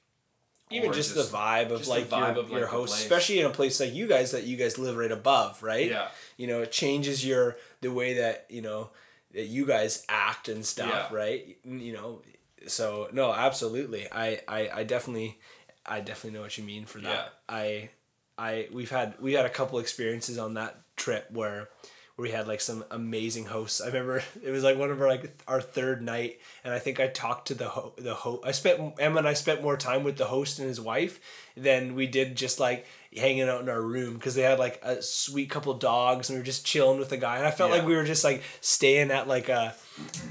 Even 0.70 0.92
or 0.92 0.94
just, 0.94 1.16
the 1.16 1.24
vibe 1.24 1.72
of 1.72 1.80
just 1.80 1.90
like 1.90 2.06
vibe 2.06 2.36
your, 2.36 2.44
of, 2.44 2.52
like, 2.52 2.60
your 2.60 2.68
host, 2.68 2.94
especially 2.94 3.40
in 3.40 3.48
a 3.48 3.50
place 3.50 3.80
like 3.80 3.94
you 3.94 4.06
guys 4.08 4.32
that 4.32 4.44
you 4.44 4.56
guys 4.56 4.78
live 4.78 4.96
right 4.96 5.12
above, 5.12 5.64
right? 5.64 5.90
yeah 5.90 6.10
You 6.38 6.46
know, 6.46 6.62
it 6.62 6.72
changes 6.72 7.26
your 7.26 7.58
the 7.84 7.92
way 7.92 8.16
that 8.16 8.48
you 8.50 8.62
know 8.62 8.90
that 9.34 9.46
you 9.46 9.66
guys 9.66 10.06
act 10.10 10.50
and 10.50 10.66
stuff, 10.66 11.10
Yeah. 11.12 11.16
right? 11.16 11.58
You 11.64 11.94
know, 11.94 12.22
so 12.68 13.10
no, 13.14 13.32
absolutely. 13.34 14.08
I 14.12 14.40
I, 14.48 14.70
I 14.74 14.84
definitely 14.84 15.38
I 15.86 16.00
definitely 16.02 16.38
know 16.38 16.44
what 16.44 16.58
you 16.58 16.64
mean 16.64 16.86
for 16.86 17.00
that. 17.00 17.34
Yeah. 17.50 17.56
I 17.56 17.90
I 18.38 18.68
we've 18.72 18.90
had 18.92 19.16
we 19.20 19.34
had 19.34 19.46
a 19.46 19.50
couple 19.50 19.80
experiences 19.80 20.38
on 20.38 20.56
that 20.56 20.82
trip 20.96 21.30
where 21.32 21.70
where 22.16 22.24
we 22.24 22.32
had 22.32 22.48
like 22.48 22.62
some 22.62 22.86
amazing 22.92 23.46
hosts. 23.46 23.82
I 23.82 23.88
remember 23.88 24.24
it 24.44 24.52
was 24.52 24.64
like 24.64 24.78
one 24.78 24.92
of 24.92 25.02
our 25.02 25.08
like 25.08 25.36
our 25.48 25.62
third 25.62 26.02
night, 26.02 26.40
and 26.64 26.74
I 26.74 26.80
think 26.80 27.00
I 27.00 27.08
talked 27.08 27.48
to 27.50 27.56
the 27.56 27.70
ho- 27.70 27.94
the 27.98 28.14
host. 28.14 28.44
I 28.46 28.52
spent 28.52 28.94
Emma 29.00 29.18
and 29.18 29.28
I 29.28 29.34
spent 29.34 29.62
more 29.64 29.78
time 29.78 30.04
with 30.04 30.18
the 30.18 30.26
host 30.26 30.60
and 30.60 30.68
his 30.68 30.80
wife 30.80 31.20
than 31.58 31.96
we 31.96 32.08
did 32.08 32.36
just 32.38 32.60
like 32.60 32.86
hanging 33.18 33.48
out 33.50 33.62
in 33.62 33.70
our 33.70 33.82
room 33.82 34.14
because 34.16 34.36
they 34.36 34.42
had 34.42 34.60
like 34.60 34.80
a 34.84 35.02
sweet 35.02 35.50
couple 35.50 35.74
dogs 35.76 36.30
and 36.30 36.36
we 36.38 36.40
were 36.42 36.46
just 36.46 36.66
chilling 36.66 37.00
with 37.00 37.10
the 37.10 37.18
guy. 37.18 37.38
And 37.38 37.46
I 37.48 37.52
felt 37.52 37.72
like 37.72 37.86
we 37.86 37.96
were 37.96 38.04
just 38.04 38.24
like 38.24 38.44
staying 38.62 39.12
at 39.12 39.28
like 39.28 39.50
a 39.50 39.76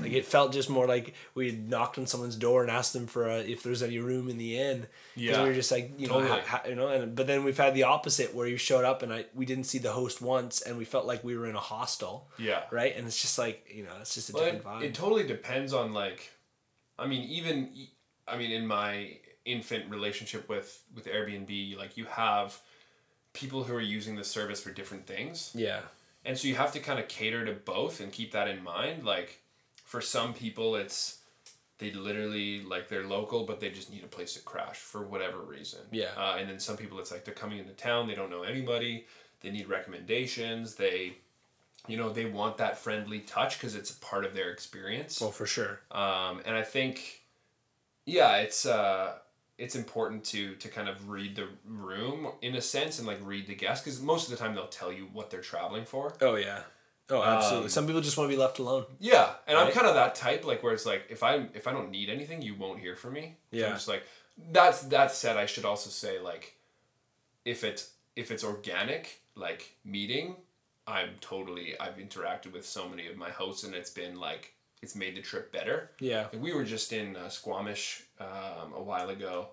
like 0.00 0.12
it 0.12 0.24
felt 0.26 0.52
just 0.52 0.68
more 0.68 0.86
like 0.86 1.14
we 1.34 1.46
had 1.50 1.68
knocked 1.68 1.96
on 1.98 2.06
someone's 2.06 2.34
door 2.36 2.62
and 2.62 2.70
asked 2.70 2.92
them 2.92 3.06
for 3.06 3.28
a, 3.28 3.38
if 3.38 3.62
there's 3.62 3.82
any 3.82 3.98
room 3.98 4.28
in 4.28 4.36
the 4.38 4.58
inn. 4.58 4.86
Yeah. 5.14 5.42
we 5.42 5.48
were 5.50 5.54
just 5.54 5.70
like 5.70 5.92
you 5.98 6.08
know 6.08 6.20
Totally. 6.20 6.40
ha, 6.40 6.46
ha- 6.62 6.68
you 6.68 6.74
know 6.74 6.88
and 6.88 7.14
but 7.14 7.26
then 7.26 7.44
we've 7.44 7.56
had 7.58 7.74
the 7.74 7.84
opposite 7.84 8.34
where 8.34 8.46
you 8.46 8.56
showed 8.56 8.84
up 8.84 9.02
and 9.02 9.12
I 9.12 9.26
we 9.34 9.44
didn't 9.46 9.64
see 9.64 9.78
the 9.78 9.92
host 9.92 10.20
once 10.22 10.60
and 10.62 10.76
we 10.78 10.84
felt 10.84 11.06
like 11.06 11.22
we 11.22 11.36
were 11.36 11.46
in 11.46 11.54
a 11.54 11.60
hostel 11.60 12.28
yeah 12.38 12.62
right 12.70 12.96
and 12.96 13.06
it's 13.06 13.20
just 13.20 13.38
like 13.38 13.64
you 13.72 13.84
know 13.84 13.90
it's 14.00 14.14
just 14.14 14.30
a 14.30 14.32
Well, 14.32 14.44
different 14.44 14.64
vibe 14.64 14.82
it 14.82 14.94
totally 14.94 15.26
depends 15.26 15.72
on 15.74 15.92
like 15.92 16.30
i 16.98 17.06
mean 17.06 17.22
even 17.28 17.70
I 18.26 18.36
mean 18.38 18.50
in 18.52 18.66
my 18.66 19.18
infant 19.44 19.90
relationship 19.90 20.48
with 20.48 20.82
with 20.94 21.06
airbnb 21.06 21.76
like 21.76 21.96
you 21.96 22.04
have 22.06 22.58
people 23.32 23.64
who 23.64 23.74
are 23.74 23.80
using 23.80 24.16
the 24.16 24.24
service 24.24 24.60
for 24.60 24.70
different 24.70 25.06
things. 25.06 25.50
Yeah. 25.54 25.80
And 26.24 26.38
so 26.38 26.48
you 26.48 26.54
have 26.54 26.72
to 26.72 26.80
kind 26.80 26.98
of 26.98 27.08
cater 27.08 27.44
to 27.44 27.52
both 27.52 28.00
and 28.00 28.12
keep 28.12 28.32
that 28.32 28.48
in 28.48 28.62
mind. 28.62 29.04
Like 29.04 29.40
for 29.84 30.00
some 30.00 30.32
people 30.34 30.76
it's 30.76 31.18
they 31.78 31.90
literally 31.90 32.62
like 32.62 32.88
they're 32.88 33.06
local 33.06 33.44
but 33.44 33.58
they 33.60 33.68
just 33.70 33.90
need 33.92 34.04
a 34.04 34.06
place 34.06 34.34
to 34.34 34.40
crash 34.40 34.76
for 34.78 35.02
whatever 35.02 35.40
reason. 35.40 35.80
Yeah. 35.90 36.10
uh, 36.16 36.36
and 36.38 36.48
then 36.48 36.58
some 36.60 36.76
people 36.76 36.98
it's 37.00 37.10
like 37.10 37.24
they're 37.24 37.34
coming 37.34 37.58
into 37.58 37.72
town 37.72 38.06
they 38.06 38.14
don't 38.14 38.30
know 38.30 38.42
anybody 38.42 39.06
they 39.40 39.50
need 39.50 39.68
recommendations 39.68 40.76
they 40.76 41.14
you 41.88 41.96
know 41.96 42.10
they 42.10 42.26
want 42.26 42.56
that 42.58 42.78
friendly 42.78 43.20
touch 43.20 43.58
because 43.58 43.74
it's 43.74 43.90
a 43.90 43.96
part 43.96 44.24
of 44.24 44.34
their 44.34 44.50
experience. 44.50 45.20
Well 45.20 45.32
for 45.32 45.46
sure. 45.46 45.80
Um, 45.90 46.40
and 46.46 46.54
i 46.56 46.62
think 46.62 47.22
yeah 48.06 48.36
it's 48.36 48.64
uh 48.66 49.14
it's 49.64 49.74
important 49.76 50.24
to 50.32 50.54
to 50.62 50.68
kind 50.76 50.88
of 50.88 50.96
read 51.08 51.36
the 51.36 51.46
room 51.66 52.20
in 52.40 52.54
a 52.56 52.60
sense 52.60 52.98
and 52.98 53.06
like 53.06 53.20
read 53.32 53.46
the 53.46 53.54
guest 53.54 53.84
because 53.84 54.00
most 54.00 54.22
of 54.26 54.30
the 54.32 54.42
time 54.42 54.54
they'll 54.54 54.66
tell 54.80 54.92
you 54.92 55.04
what 55.12 55.30
they're 55.30 55.40
traveling 55.52 55.84
for. 55.84 56.04
Oh 56.20 56.36
yeah. 56.36 56.60
Oh 57.10 57.22
absolutely. 57.22 57.64
Um, 57.66 57.70
some 57.76 57.86
people 57.86 58.00
just 58.00 58.16
want 58.16 58.30
to 58.30 58.36
be 58.36 58.40
left 58.40 58.58
alone. 58.58 58.84
Yeah 58.98 59.28
and 59.46 59.56
i'm 59.58 59.70
kind 59.72 59.86
of 59.86 59.94
that 59.94 60.14
type 60.14 60.44
like 60.50 60.62
where 60.62 60.72
it's 60.72 60.86
like 60.92 61.02
if 61.10 61.22
i 61.22 61.32
if 61.54 61.66
i 61.68 61.72
don't 61.72 61.90
need 61.90 62.08
anything 62.16 62.42
you 62.42 62.54
won't 62.54 62.80
hear 62.80 62.96
from 62.96 63.12
me. 63.14 63.36
So 63.52 63.58
Yeah. 63.58 63.66
i'm 63.68 63.74
just 63.74 63.88
like 63.88 64.04
that's 64.50 64.80
that 64.94 65.12
said 65.12 65.36
i 65.36 65.46
should 65.46 65.64
also 65.64 65.90
say 65.90 66.14
like 66.20 66.56
if 67.44 67.64
it's 67.64 67.90
if 68.16 68.30
it's 68.30 68.44
organic 68.44 69.20
like 69.34 69.62
meeting 69.84 70.36
i'm 70.86 71.10
totally 71.20 71.78
i've 71.80 71.96
interacted 72.06 72.52
with 72.52 72.64
so 72.66 72.88
many 72.88 73.06
of 73.08 73.16
my 73.16 73.30
hosts 73.30 73.62
and 73.64 73.74
it's 73.74 73.90
been 73.90 74.14
like 74.28 74.54
it's 74.82 74.94
made 74.96 75.14
the 75.16 75.22
trip 75.22 75.52
better 75.52 75.90
yeah 76.00 76.26
like, 76.32 76.42
we 76.42 76.52
were 76.52 76.64
just 76.64 76.92
in 76.92 77.16
uh, 77.16 77.28
Squamish 77.28 78.02
um, 78.20 78.72
a 78.76 78.82
while 78.82 79.08
ago, 79.08 79.48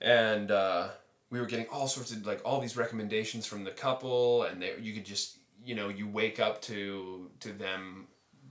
and 0.00 0.50
uh, 0.50 0.88
we 1.30 1.40
were 1.40 1.46
getting 1.46 1.66
all 1.68 1.88
sorts 1.88 2.12
of 2.12 2.26
like 2.26 2.40
all 2.44 2.60
these 2.60 2.76
recommendations 2.76 3.46
from 3.46 3.64
the 3.64 3.70
couple, 3.70 4.42
and 4.44 4.60
they, 4.60 4.74
you 4.80 4.92
could 4.92 5.04
just 5.06 5.38
you 5.64 5.74
know 5.74 5.88
you 5.88 6.06
wake 6.08 6.38
up 6.40 6.60
to 6.62 7.30
to 7.40 7.52
them 7.52 8.06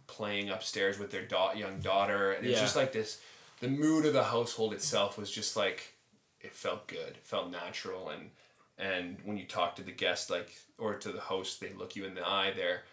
playing 0.08 0.50
upstairs 0.50 1.00
with 1.00 1.12
their 1.12 1.26
da- 1.26 1.54
young 1.54 1.80
daughter, 1.80 2.32
and 2.34 2.46
it's 2.46 2.56
Yeah. 2.58 2.62
just 2.64 2.76
like 2.76 2.92
this. 2.92 3.20
The 3.60 3.68
mood 3.70 4.06
of 4.06 4.14
the 4.14 4.24
household 4.26 4.74
itself 4.74 5.18
was 5.18 5.32
just 5.32 5.56
like 5.56 5.94
it 6.42 6.54
felt 6.54 6.88
good, 6.88 7.12
it 7.18 7.26
felt 7.26 7.50
natural, 7.52 8.10
and 8.10 8.32
and 8.78 9.18
when 9.24 9.38
you 9.38 9.46
talk 9.46 9.76
to 9.78 9.84
the 9.84 9.92
guest 9.92 10.30
like 10.30 10.52
or 10.78 10.96
to 10.96 11.12
the 11.12 11.22
host, 11.22 11.60
they 11.62 11.72
look 11.78 11.96
you 11.96 12.06
in 12.06 12.16
the 12.16 12.28
eye. 12.28 12.52
They're 12.56 12.84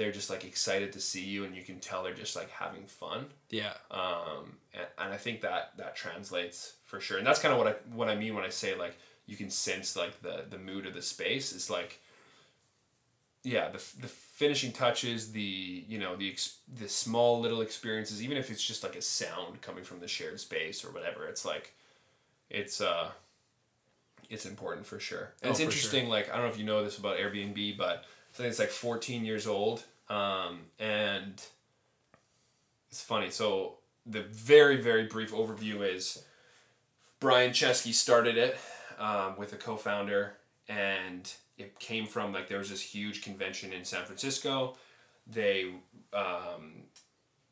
they're 0.00 0.10
just 0.12 0.30
like 0.30 0.44
excited 0.44 0.92
to 0.92 1.00
see 1.00 1.22
you, 1.22 1.44
and 1.44 1.54
you 1.54 1.62
can 1.62 1.78
tell 1.78 2.02
they're 2.02 2.14
just 2.14 2.34
like 2.34 2.50
having 2.50 2.84
fun 2.86 3.26
yeah 3.50 3.74
um, 3.90 4.56
and, 4.72 4.86
and 4.98 5.12
I 5.12 5.16
think 5.16 5.42
that 5.42 5.72
that 5.76 5.94
translates 5.94 6.74
for 6.86 7.00
sure, 7.00 7.18
and 7.18 7.26
that's 7.26 7.40
kind 7.40 7.52
of 7.52 7.58
what 7.58 7.68
I 7.68 7.74
what 7.94 8.08
I 8.08 8.14
mean 8.14 8.34
when 8.34 8.44
I 8.44 8.48
say 8.48 8.74
like 8.74 8.96
you 9.26 9.36
can 9.36 9.50
sense 9.50 9.94
like 9.94 10.20
the 10.22 10.44
the 10.50 10.58
mood 10.58 10.86
of 10.86 10.94
the 10.94 11.02
space. 11.02 11.52
It's 11.52 11.70
like, 11.70 12.00
yeah, 13.44 13.68
the 13.68 13.80
the 14.00 14.08
finishing 14.08 14.72
touches, 14.72 15.30
the 15.30 15.84
you 15.86 15.98
know 15.98 16.16
the 16.16 16.34
the 16.80 16.88
small 16.88 17.40
little 17.40 17.60
experiences, 17.60 18.22
even 18.22 18.36
if 18.36 18.50
it's 18.50 18.62
just 18.62 18.82
like 18.82 18.96
a 18.96 19.02
sound 19.02 19.62
coming 19.62 19.84
from 19.84 20.00
the 20.00 20.08
shared 20.08 20.40
space 20.40 20.84
or 20.84 20.90
whatever. 20.90 21.28
It's 21.28 21.44
like, 21.44 21.74
it's 22.50 22.80
uh, 22.80 23.10
it's 24.28 24.46
important 24.46 24.84
for 24.84 24.98
sure. 24.98 25.32
And 25.42 25.48
Oh, 25.48 25.50
it's 25.50 25.60
interesting. 25.60 26.08
Like 26.08 26.28
I 26.28 26.36
don't 26.36 26.46
know 26.46 26.52
if 26.52 26.58
you 26.58 26.64
know 26.64 26.82
this 26.82 26.98
about 26.98 27.18
Airbnb, 27.18 27.76
but 27.78 28.04
I 28.40 28.44
think 28.44 28.50
it's 28.50 28.58
like 28.58 28.70
fourteen 28.70 29.24
years 29.24 29.46
old, 29.46 29.84
um, 30.08 30.60
and 30.78 31.42
it's 32.90 33.02
funny. 33.02 33.30
So 33.30 33.74
the 34.06 34.22
very 34.22 34.80
very 34.80 35.04
brief 35.04 35.32
overview 35.32 35.86
is 35.86 36.24
Brian 37.20 37.52
Chesky 37.52 37.92
started 37.92 38.36
it 38.38 38.58
um, 38.98 39.36
with 39.36 39.52
a 39.52 39.56
co-founder, 39.56 40.36
and 40.68 41.30
it 41.58 41.78
came 41.78 42.06
from 42.06 42.32
like 42.32 42.48
there 42.48 42.58
was 42.58 42.70
this 42.70 42.80
huge 42.80 43.22
convention 43.22 43.72
in 43.72 43.84
San 43.84 44.04
Francisco. 44.04 44.76
They 45.26 45.74
um, 46.14 46.84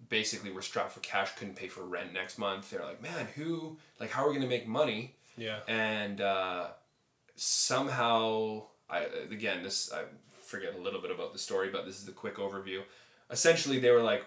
basically 0.08 0.50
were 0.50 0.62
strapped 0.62 0.92
for 0.92 1.00
cash, 1.00 1.34
couldn't 1.36 1.56
pay 1.56 1.68
for 1.68 1.82
rent 1.82 2.12
next 2.14 2.38
month. 2.38 2.70
They're 2.70 2.84
like, 2.84 3.02
man, 3.02 3.28
who 3.36 3.76
like 4.00 4.10
how 4.10 4.24
are 4.24 4.28
we 4.28 4.34
gonna 4.34 4.48
make 4.48 4.66
money? 4.66 5.14
yeah 5.38 5.60
and 5.68 6.20
uh, 6.20 6.66
somehow 7.36 8.62
I 8.90 9.06
again 9.30 9.62
this 9.62 9.92
I 9.92 10.02
forget 10.48 10.74
a 10.74 10.80
little 10.80 11.00
bit 11.00 11.10
about 11.10 11.32
the 11.32 11.38
story, 11.38 11.68
but 11.70 11.84
this 11.84 11.98
is 11.98 12.06
the 12.06 12.12
quick 12.12 12.36
overview. 12.36 12.80
Essentially, 13.30 13.78
they 13.78 13.90
were 13.90 14.02
like, 14.02 14.24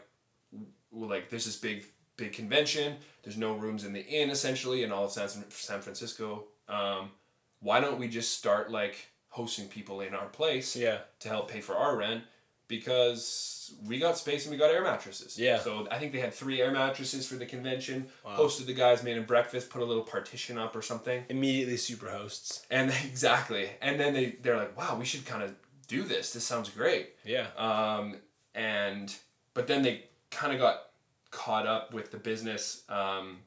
well, 0.91 1.09
like 1.09 1.29
there's 1.29 1.45
this 1.45 1.57
big 1.57 1.83
big 2.17 2.33
convention. 2.33 2.97
There's 3.23 3.37
no 3.37 3.55
rooms 3.55 3.83
in 3.83 3.93
the 3.93 4.05
inn 4.05 4.29
essentially 4.29 4.83
in 4.83 4.91
all 4.91 5.05
of 5.05 5.11
San 5.11 5.27
San 5.49 5.81
Francisco. 5.81 6.45
Um, 6.67 7.11
why 7.59 7.79
don't 7.79 7.99
we 7.99 8.07
just 8.07 8.37
start 8.37 8.71
like 8.71 9.07
hosting 9.29 9.67
people 9.67 10.01
in 10.01 10.13
our 10.13 10.27
place 10.27 10.75
yeah 10.75 10.99
to 11.19 11.29
help 11.29 11.49
pay 11.49 11.61
for 11.61 11.75
our 11.75 11.97
rent? 11.97 12.23
Because 12.67 13.73
we 13.85 13.99
got 13.99 14.17
space 14.17 14.45
and 14.45 14.51
we 14.51 14.57
got 14.57 14.71
air 14.71 14.81
mattresses. 14.83 15.37
Yeah. 15.37 15.59
So 15.59 15.87
I 15.91 15.97
think 15.97 16.13
they 16.13 16.19
had 16.19 16.33
three 16.33 16.61
air 16.61 16.71
mattresses 16.71 17.27
for 17.27 17.35
the 17.35 17.45
convention. 17.45 18.07
Wow. 18.23 18.37
Hosted 18.37 18.65
the 18.65 18.73
guys, 18.73 19.03
made 19.03 19.17
them 19.17 19.25
breakfast, 19.25 19.69
put 19.69 19.81
a 19.81 19.85
little 19.85 20.03
partition 20.03 20.57
up 20.57 20.73
or 20.73 20.81
something. 20.81 21.25
immediately 21.27 21.75
super 21.77 22.09
hosts 22.09 22.65
And 22.69 22.93
exactly. 23.05 23.71
And 23.81 23.99
then 23.99 24.13
they 24.13 24.37
they're 24.41 24.57
like, 24.57 24.77
wow, 24.77 24.95
we 24.97 25.05
should 25.05 25.25
kind 25.25 25.43
of 25.43 25.53
do 25.87 26.03
this. 26.03 26.33
This 26.33 26.43
sounds 26.43 26.69
great. 26.69 27.09
yeah 27.25 27.47
Um, 27.57 28.15
and 28.55 29.13
but 29.53 29.67
then 29.67 29.81
they 29.81 30.05
kind 30.29 30.53
of 30.53 30.59
got 30.59 30.81
caught 31.31 31.65
up 31.65 31.93
with 31.93 32.11
the 32.11 32.17
business, 32.17 32.83
um, 32.89 33.39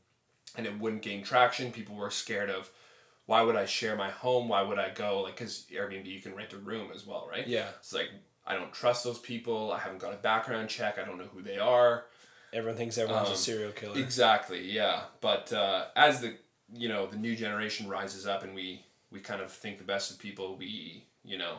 and 0.57 0.66
it 0.66 0.78
wouldn't 0.78 1.03
gain 1.03 1.22
traction. 1.22 1.72
People 1.72 1.97
were 1.97 2.11
scared 2.11 2.51
of 2.51 2.70
why 3.26 3.43
would 3.43 3.57
I 3.57 3.64
share 3.66 3.97
my 3.97 4.11
home? 4.11 4.49
Why 4.49 4.62
would 4.62 4.78
I 4.78 4.91
go 4.91 5.22
like 5.22 5.37
because 5.37 5.66
Airbnb 5.72 6.07
you 6.07 6.20
can 6.20 6.35
rent 6.35 6.53
a 6.53 6.59
room 6.59 6.91
as 6.95 7.07
well, 7.07 7.26
right? 7.30 7.47
yeah 7.47 7.68
It's 7.78 7.93
like 7.93 8.11
I 8.47 8.55
don't 8.55 8.72
trust 8.72 9.05
those 9.05 9.18
people. 9.18 9.72
I 9.72 9.78
haven't 9.78 10.01
got 10.01 10.12
a 10.12 10.16
background 10.18 10.68
check. 10.68 10.99
I 10.99 11.05
don't 11.05 11.18
know 11.18 11.28
who 11.32 11.43
they 11.43 11.59
are. 11.59 12.05
Everyone 12.53 12.76
thinks 12.76 12.99
everyone's 12.99 13.28
a 13.28 13.32
Um, 13.32 13.37
serial 13.39 13.72
killer. 13.72 13.99
Exactly, 13.99 14.70
yeah. 14.70 15.01
But 15.20 15.53
uh, 15.53 15.87
as 15.97 16.20
the 16.20 16.37
you 16.72 16.89
know 16.89 17.07
the 17.07 17.16
new 17.16 17.35
generation 17.37 17.89
rises 17.89 18.26
up 18.26 18.43
and 18.43 18.55
we 18.55 18.85
we 19.11 19.20
kind 19.20 19.41
of 19.41 19.51
think 19.51 19.78
the 19.78 19.85
best 19.85 20.11
of 20.11 20.18
people, 20.18 20.57
we 20.57 21.05
you 21.24 21.39
know 21.39 21.59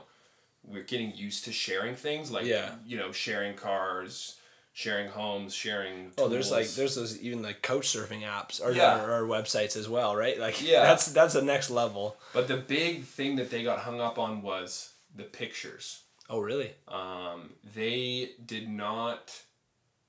we're 0.68 0.84
getting 0.84 1.14
used 1.16 1.46
to 1.46 1.52
sharing 1.52 1.96
things 1.96 2.32
like 2.32 2.46
Yeah. 2.46 2.76
you 2.86 2.98
know 2.98 3.12
sharing 3.12 3.56
cars, 3.56 4.38
sharing 4.74 5.10
homes, 5.10 5.54
sharing. 5.54 6.12
Oh, 6.18 6.28
there's 6.28 6.52
like 6.52 6.70
there's 6.72 6.96
those 6.96 7.20
even 7.22 7.42
like 7.42 7.62
couch 7.62 7.88
surfing 7.88 8.22
apps 8.24 8.62
or, 8.64 8.72
Yeah. 8.72 9.04
or, 9.04 9.24
or 9.24 9.28
websites 9.28 9.78
as 9.78 9.88
well, 9.88 10.16
right? 10.16 10.40
Like 10.40 10.62
Yeah. 10.62 10.84
that's 10.84 11.06
that's 11.08 11.34
the 11.34 11.42
next 11.42 11.70
level. 11.70 12.18
But 12.34 12.48
the 12.48 12.58
big 12.58 13.04
thing 13.04 13.36
that 13.38 13.50
they 13.50 13.64
got 13.64 13.80
hung 13.80 14.02
up 14.02 14.18
on 14.20 14.42
was 14.42 14.92
the 15.16 15.24
pictures. 15.24 16.02
Oh, 16.30 16.40
really? 16.40 16.72
Um, 16.88 17.54
they 17.76 18.32
did 18.44 18.68
not. 18.68 19.42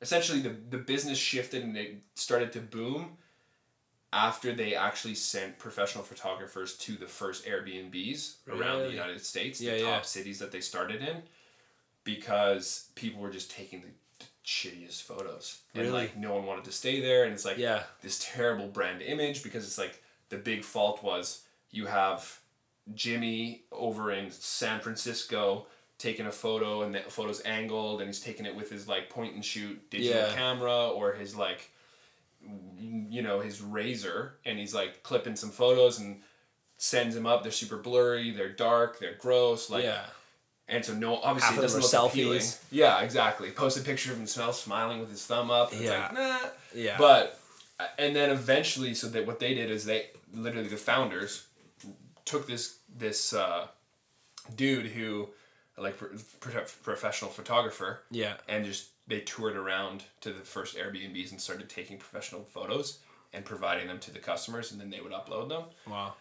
Essentially, 0.00 0.40
the 0.40 0.50
the 0.70 0.78
business 0.78 1.18
shifted 1.18 1.62
and 1.62 1.76
it 1.76 1.96
started 2.14 2.52
to 2.52 2.61
boom 2.61 3.16
after 4.17 4.53
they 4.55 4.75
actually 4.75 5.14
sent 5.14 5.59
professional 5.59 6.03
photographers 6.03 6.75
to 6.79 6.93
the 6.97 7.07
first 7.07 7.45
Airbnbs 7.45 8.37
around 8.49 8.79
the 8.85 8.91
United 8.91 9.23
States, 9.25 9.61
Yeah, 9.61 9.75
the 9.75 9.83
top 9.83 9.89
yeah. 9.91 10.03
cities 10.03 10.39
that 10.39 10.51
they 10.53 10.61
started 10.61 11.03
in, 11.03 11.23
because 12.05 12.89
people 12.95 13.21
were 13.21 13.31
just 13.31 13.51
taking 13.51 13.81
the, 13.83 13.89
the 14.21 14.25
shittiest 14.45 15.03
photos, 15.03 15.61
and 15.75 15.93
like 15.93 16.17
no 16.17 16.33
one 16.35 16.47
wanted 16.47 16.64
to 16.64 16.73
stay 16.73 17.01
there, 17.01 17.25
and 17.25 17.33
it's 17.35 17.45
like 17.45 17.59
Yeah. 17.59 17.83
this 18.01 18.19
terrible 18.33 18.69
brand 18.69 19.03
image 19.03 19.43
because 19.43 19.64
it's 19.67 19.79
like 19.79 20.03
the 20.31 20.39
big 20.39 20.64
fault 20.64 21.03
was 21.03 21.43
you 21.71 21.87
have 21.87 22.41
Jimmy 22.95 23.64
over 23.73 24.12
in 24.12 24.31
San 24.31 24.81
Francisco 24.81 25.67
taking 25.99 26.27
a 26.27 26.33
photo 26.33 26.83
and 26.83 26.95
the 26.95 27.01
photo's 27.01 27.43
angled 27.45 28.01
and 28.01 28.09
he's 28.09 28.21
taking 28.21 28.45
it 28.47 28.55
with 28.55 28.71
his 28.71 28.87
like 28.87 29.09
point 29.11 29.35
and 29.35 29.45
shoot 29.45 29.91
digital 29.91 30.23
Yeah. 30.23 30.35
camera 30.35 30.89
or 30.91 31.12
his 31.14 31.35
like 31.35 31.71
you 32.78 33.22
know 33.22 33.40
his 33.40 33.61
razor 33.61 34.34
and 34.44 34.59
he's 34.59 34.74
like 34.74 35.03
clipping 35.03 35.36
some 35.36 35.51
photos 35.51 35.99
and 35.99 36.20
sends 36.78 37.14
them 37.14 37.26
up 37.26 37.42
they're 37.42 37.53
super 37.53 37.76
blurry 37.78 38.30
they're 38.30 38.53
dark 38.53 38.99
they're 38.99 39.14
gross 39.18 39.70
like 39.70 39.84
yeah. 39.84 40.05
and 40.68 40.84
so 40.84 40.92
no 40.94 41.16
obviously 41.16 41.49
Half 41.55 41.59
it 41.59 41.62
doesn't 41.62 41.82
look 42.01 42.11
appealing. 42.12 42.42
yeah 42.70 43.01
exactly 43.01 43.51
post 43.51 43.78
a 43.78 43.82
picture 43.82 44.12
of 44.12 44.18
himself 44.18 44.57
smiling 44.57 44.99
with 45.01 45.11
his 45.11 45.24
thumb 45.24 45.51
up 45.51 45.72
and 45.72 45.80
Yeah. 45.80 46.07
it's 46.07 46.14
like 46.14 46.42
nah 46.42 46.49
Yeah. 46.74 46.97
but 46.99 47.40
and 47.99 48.16
then 48.16 48.30
eventually, 48.30 48.94
so 48.94 49.07
that 49.09 49.26
what 49.26 49.38
they 49.38 49.53
did 49.53 49.70
is 49.70 49.84
they 49.84 50.07
literally 50.32 50.68
the 50.68 50.78
founders 50.78 51.47
took 52.24 52.47
this 52.47 52.78
this 52.97 53.34
uh, 53.34 53.66
dude 54.55 54.86
who 54.86 55.28
like 55.76 55.99
pro- 56.40 56.64
professional 56.82 57.30
photographer 57.30 58.01
yeah. 58.11 58.34
and 58.49 58.64
just 58.64 58.88
they 59.09 59.20
toured 59.20 59.57
around 59.57 60.04
to 60.20 60.32
the 60.32 60.40
first 60.40 60.76
Airbnbs 60.76 61.30
and 61.30 61.40
started 61.40 61.68
taking 61.68 61.96
professional 61.98 62.42
photos 62.44 62.98
and 63.32 63.44
providing 63.44 63.86
them 63.86 63.98
to 64.00 64.11
the 64.11 64.18
customers 64.18 64.72
and 64.72 64.80
then 64.80 64.90
they 64.90 65.00
would 65.00 65.12
upload 65.12 65.48
them 65.48 65.64
Wow. 65.88 66.14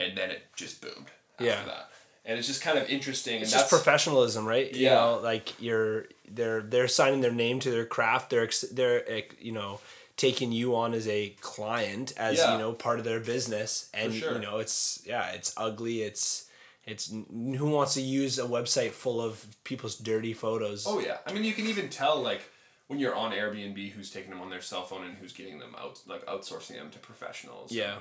and 0.00 0.16
then 0.16 0.30
it 0.30 0.42
just 0.56 0.80
boomed 0.80 1.10
after 1.34 1.44
Yeah. 1.44 1.64
that 1.64 1.90
and 2.24 2.38
it's 2.38 2.48
just 2.48 2.60
kind 2.62 2.76
of 2.78 2.88
interesting 2.88 3.40
It's 3.40 3.52
and 3.52 3.60
just 3.60 3.70
that's 3.70 3.82
professionalism, 3.82 4.46
right? 4.46 4.72
You 4.74 4.86
Yeah. 4.86 4.94
know, 4.94 5.20
like 5.22 5.60
you're 5.60 6.06
they're 6.28 6.60
they're 6.60 6.88
signing 6.88 7.20
their 7.20 7.30
name 7.32 7.60
to 7.60 7.70
their 7.70 7.86
craft. 7.86 8.30
They're 8.30 8.50
they're 8.72 9.22
you 9.40 9.52
know 9.52 9.78
taking 10.16 10.50
you 10.50 10.74
on 10.74 10.92
as 10.94 11.06
a 11.06 11.30
client 11.40 12.12
as 12.16 12.38
Yeah. 12.38 12.52
you 12.54 12.58
know 12.58 12.72
part 12.72 12.98
of 12.98 13.04
their 13.04 13.20
business, 13.20 13.88
and 13.94 14.12
sure. 14.12 14.32
you 14.34 14.38
know 14.40 14.58
it's 14.58 15.00
yeah 15.06 15.28
it's 15.30 15.54
ugly. 15.56 16.02
It's 16.02 16.46
it's 16.86 17.10
who 17.10 17.66
wants 17.70 17.94
to 17.94 18.00
use 18.00 18.38
a 18.38 18.44
website 18.44 18.92
full 18.92 19.20
of 19.20 19.44
people's 19.64 19.96
dirty 19.96 20.32
photos? 20.32 20.84
Oh 20.86 21.00
yeah, 21.00 21.18
I 21.26 21.32
mean 21.32 21.44
you 21.44 21.52
can 21.52 21.66
even 21.66 21.88
tell 21.88 22.20
like 22.22 22.42
when 22.86 22.98
you're 22.98 23.14
on 23.14 23.32
Airbnb 23.32 23.90
who's 23.90 24.10
taking 24.10 24.30
them 24.30 24.40
on 24.40 24.50
their 24.50 24.60
cell 24.60 24.84
phone 24.84 25.04
and 25.04 25.16
who's 25.18 25.32
getting 25.32 25.58
them 25.58 25.74
out 25.78 26.00
like 26.06 26.24
outsourcing 26.26 26.74
them 26.76 26.90
to 26.90 26.98
professionals. 26.98 27.72
yeah, 27.72 27.96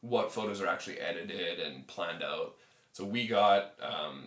What 0.00 0.32
photos 0.32 0.60
are 0.60 0.66
actually 0.66 0.98
edited 0.98 1.60
and 1.60 1.86
planned 1.86 2.22
out. 2.22 2.54
So 2.92 3.04
we 3.04 3.26
got 3.28 3.74
um, 3.82 4.24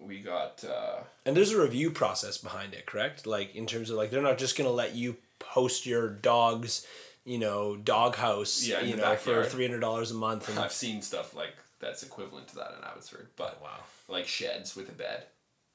we 0.00 0.20
got 0.20 0.62
uh, 0.64 1.00
and 1.24 1.36
there's 1.36 1.52
a 1.52 1.60
review 1.60 1.90
process 1.90 2.36
behind 2.38 2.74
it, 2.74 2.86
correct? 2.86 3.26
Like 3.26 3.54
in 3.54 3.66
terms 3.66 3.88
of 3.90 3.96
like 3.96 4.10
they're 4.10 4.22
not 4.22 4.38
just 4.38 4.56
gonna 4.58 4.70
let 4.70 4.94
you 4.94 5.16
post 5.38 5.86
your 5.86 6.08
dog's 6.08 6.86
you 7.24 7.38
know 7.38 7.76
dog 7.76 8.16
house 8.16 8.64
Yeah, 8.66 8.80
you 8.80 8.96
know 8.96 9.16
for 9.16 9.44
three 9.44 9.66
hundred 9.66 9.80
dollars 9.80 10.10
a 10.10 10.14
month 10.14 10.48
and 10.48 10.58
I've 10.64 10.72
seen 10.72 11.02
stuff 11.02 11.34
like 11.34 11.54
that's 11.82 12.02
equivalent 12.02 12.48
to 12.48 12.54
that 12.56 12.74
in 12.78 12.84
Abbotsford, 12.84 13.28
but 13.36 13.60
wow 13.62 13.80
like 14.08 14.26
sheds 14.26 14.76
with 14.76 14.88
a 14.88 14.92
bed 14.92 15.24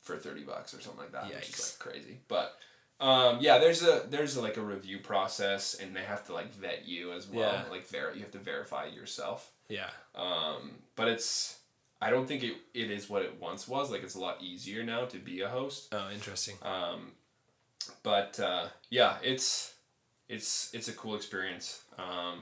for 0.01 0.16
thirty 0.16 0.43
bucks 0.43 0.74
or 0.74 0.82
something 0.82 1.01
like 1.01 1.12
that, 1.12 1.26
which 1.34 1.49
is 1.49 1.78
like 1.80 1.93
crazy. 1.93 2.20
But 2.28 2.55
um, 2.99 3.39
yeah, 3.41 3.58
there's 3.58 3.84
a 3.84 4.03
there's 4.10 4.38
a, 4.38 4.41
like 4.41 4.58
a 4.58 4.62
review 4.62 4.99
process, 4.99 5.76
and 5.76 5.95
they 5.95 6.03
have 6.03 6.26
to 6.28 6.34
like 6.34 6.53
vet 6.53 6.88
you 6.88 7.12
as 7.12 7.28
well. 7.28 7.51
Yeah. 7.51 7.64
Like 7.70 7.88
ver- 7.88 8.14
you 8.16 8.22
have 8.22 8.32
to 8.32 8.39
verify 8.39 8.86
yourself. 8.86 9.51
yeah 9.70 9.89
Um, 10.16 10.72
but 10.95 11.08
it's 11.08 11.60
I 12.01 12.10
don't 12.10 12.28
think 12.28 12.43
it, 12.43 12.53
it 12.74 12.91
is 12.91 13.10
what 13.10 13.24
it 13.24 13.39
once 13.39 13.68
was. 13.68 13.91
Like 13.91 14.03
it's 14.03 14.16
a 14.16 14.20
lot 14.20 14.41
easier 14.41 14.84
now 14.84 15.05
to 15.05 15.18
be 15.18 15.41
a 15.41 15.49
host. 15.49 15.93
oh 15.93 16.10
interesting 16.14 16.55
Um, 16.62 17.12
but 18.03 18.39
uh, 18.39 18.68
yeah, 18.89 19.18
it's 19.24 19.74
it's 20.30 20.72
it's 20.74 20.88
a 20.88 20.93
cool 20.93 21.16
experience. 21.16 21.84
Um, 21.97 22.41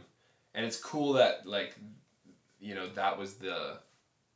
and 0.54 0.66
it's 0.66 0.78
cool 0.78 1.14
that 1.14 1.46
like 1.46 1.76
you 2.66 2.74
know 2.74 2.90
that 2.96 3.18
was 3.18 3.36
the 3.36 3.78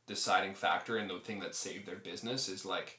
deciding 0.06 0.54
factor 0.54 0.96
and 0.96 1.10
the 1.10 1.18
thing 1.18 1.40
that 1.40 1.54
saved 1.54 1.86
their 1.86 1.96
business 1.96 2.48
is 2.48 2.64
like 2.64 2.98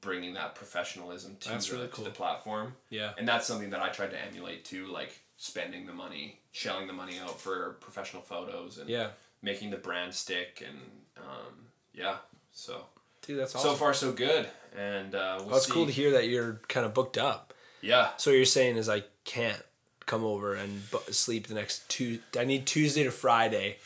bringing 0.00 0.34
that 0.34 0.54
professionalism 0.54 1.36
to, 1.40 1.48
That's 1.48 1.68
the, 1.68 1.76
really 1.76 1.88
to 1.88 2.02
the 2.02 2.10
platform. 2.10 2.74
Yeah. 2.90 3.12
And 3.18 3.26
that's 3.26 3.46
something 3.46 3.70
that 3.70 3.80
I 3.80 3.88
tried 3.88 4.10
to 4.10 4.24
emulate 4.24 4.64
too, 4.64 4.86
like 4.86 5.18
spending 5.36 5.86
the 5.86 5.92
money, 5.92 6.38
shelling 6.52 6.86
the 6.86 6.92
money 6.92 7.18
out 7.18 7.40
for 7.40 7.76
professional 7.80 8.22
photos, 8.22 8.78
and 8.78 8.88
yeah. 8.88 9.08
making 9.42 9.70
the 9.70 9.76
brand 9.78 10.14
stick, 10.14 10.62
and 10.66 10.78
um, 11.16 11.66
yeah. 11.92 12.16
So. 12.52 12.84
Dude 13.22 13.38
that's 13.38 13.54
awesome. 13.54 13.70
so 13.70 13.76
far 13.76 13.92
so 13.92 14.12
good, 14.12 14.48
and 14.76 15.14
uh, 15.14 15.36
we'll 15.40 15.48
Well, 15.48 15.56
it's 15.56 15.66
see. 15.66 15.72
cool 15.72 15.86
to 15.86 15.92
hear 15.92 16.12
that 16.12 16.28
you're 16.28 16.60
kind 16.68 16.86
of 16.86 16.94
booked 16.94 17.18
up. 17.18 17.52
Yeah, 17.82 18.10
So 18.18 18.30
what 18.30 18.36
you're 18.36 18.44
saying 18.46 18.76
is 18.76 18.88
I 18.88 19.04
can't 19.24 19.62
come 20.10 20.24
over 20.24 20.54
and 20.54 20.82
sleep 21.10 21.46
the 21.46 21.54
next 21.54 21.88
two. 21.88 22.18
I 22.38 22.44
need 22.44 22.66
Tuesday 22.66 23.04
to 23.04 23.10
Friday, 23.12 23.76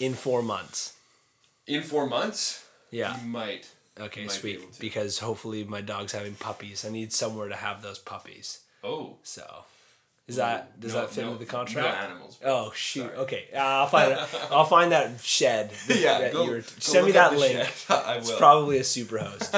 in 0.00 0.14
four 0.14 0.42
months. 0.42 0.94
in 1.66 1.82
four 1.82 2.06
months, 2.06 2.64
Yeah. 2.90 3.20
you 3.20 3.28
might. 3.28 3.66
Okay, 4.00 4.22
might 4.22 4.32
be 4.32 4.38
sweet. 4.56 4.72
to. 4.74 4.80
Because 4.80 5.18
hopefully 5.18 5.64
my 5.64 5.80
dog's 5.80 6.12
having 6.12 6.34
puppies. 6.34 6.84
I 6.84 6.90
need 6.90 7.12
somewhere 7.12 7.48
to 7.48 7.56
have 7.56 7.82
those 7.82 7.98
puppies. 7.98 8.60
Oh, 8.82 9.16
So, 9.24 9.64
is 10.28 10.36
that 10.36 10.78
does 10.80 10.94
No- 10.94 11.00
that 11.00 11.10
fit 11.10 11.24
no- 11.24 11.32
into 11.32 11.44
the 11.44 11.50
No 11.52 11.58
contract? 11.58 12.04
animals. 12.04 12.38
Oh 12.44 12.70
shoot! 12.72 13.02
Sorry. 13.06 13.16
Okay, 13.24 13.42
uh, 13.54 13.58
I'll 13.80 13.86
find 13.88 14.12
it. 14.12 14.18
I'll 14.52 14.64
find 14.76 14.92
that 14.92 15.20
shed. 15.20 15.72
yeah, 15.88 16.18
that 16.20 16.32
go, 16.32 16.44
you 16.44 16.50
were- 16.50 16.60
go 16.60 16.66
send 16.78 17.06
me 17.06 17.12
that 17.12 17.32
link. 17.36 17.58
I 17.90 18.16
It's 18.18 18.30
will 18.30 18.38
probably 18.38 18.78
a 18.78 18.84
super 18.84 19.18
host. 19.18 19.50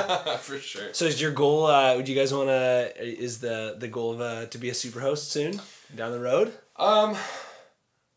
for 0.47 0.59
sure. 0.59 0.95
So 0.95 1.05
is 1.05 1.21
your 1.21 1.33
goal? 1.33 1.67
Uh, 1.67 1.97
would 1.97 2.09
you 2.09 2.15
guys 2.17 2.33
want 2.33 2.49
to? 2.49 2.93
Is 3.27 3.41
the 3.41 3.75
the 3.79 3.89
goal 3.89 4.13
of 4.15 4.21
uh, 4.21 4.47
to 4.47 4.59
be 4.59 4.69
a 4.71 4.75
super 4.75 5.01
host 5.01 5.31
soon 5.31 5.61
down 5.95 6.13
the 6.13 6.21
road? 6.21 6.53
Um, 6.77 7.17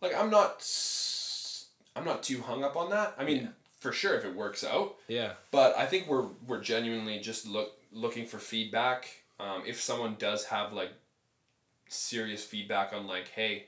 like 0.02 0.16
I'm 0.16 0.30
not, 0.30 0.66
I'm 1.96 2.06
not 2.06 2.24
too 2.24 2.42
hung 2.42 2.64
up 2.64 2.76
on 2.76 2.90
that. 2.92 3.16
I 3.18 3.24
mean, 3.24 3.50
for 3.80 3.92
sure 3.92 4.16
if 4.16 4.26
it 4.26 4.36
works 4.36 4.64
out. 4.64 4.96
Yeah. 5.08 5.34
but 5.52 5.78
I 5.78 5.86
think 5.86 6.08
we're 6.08 6.28
we're 6.48 6.62
genuinely 6.62 7.20
just 7.20 7.48
look 7.48 7.72
looking 7.92 8.26
for 8.26 8.38
feedback. 8.40 9.08
Um, 9.40 9.64
if 9.66 9.82
someone 9.82 10.16
does 10.18 10.46
have 10.46 10.74
like 10.74 10.92
serious 11.90 12.44
feedback 12.44 12.94
on 12.94 13.08
like, 13.08 13.28
hey, 13.30 13.68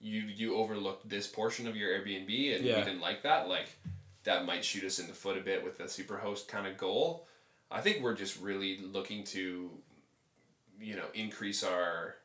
you 0.00 0.20
you 0.22 0.56
overlooked 0.56 1.08
this 1.08 1.26
portion 1.26 1.66
of 1.68 1.76
your 1.76 1.90
Airbnb 1.90 2.56
and 2.56 2.64
Yeah. 2.64 2.78
we 2.78 2.84
didn't 2.84 3.00
like 3.00 3.22
that, 3.22 3.48
like 3.48 3.68
that 4.24 4.44
might 4.44 4.64
shoot 4.64 4.84
us 4.84 4.98
in 4.98 5.06
the 5.08 5.12
foot 5.12 5.36
a 5.36 5.40
bit 5.40 5.64
with 5.64 5.78
the 5.78 5.84
superhost 5.84 6.46
kind 6.48 6.66
of 6.66 6.76
goal. 6.78 7.26
I 7.70 7.80
think 7.80 8.02
we're 8.02 8.14
just 8.14 8.40
really 8.40 8.78
looking 8.78 9.24
to, 9.24 9.70
you 10.80 10.94
know, 10.96 11.06
increase 11.14 11.64
our 11.64 12.16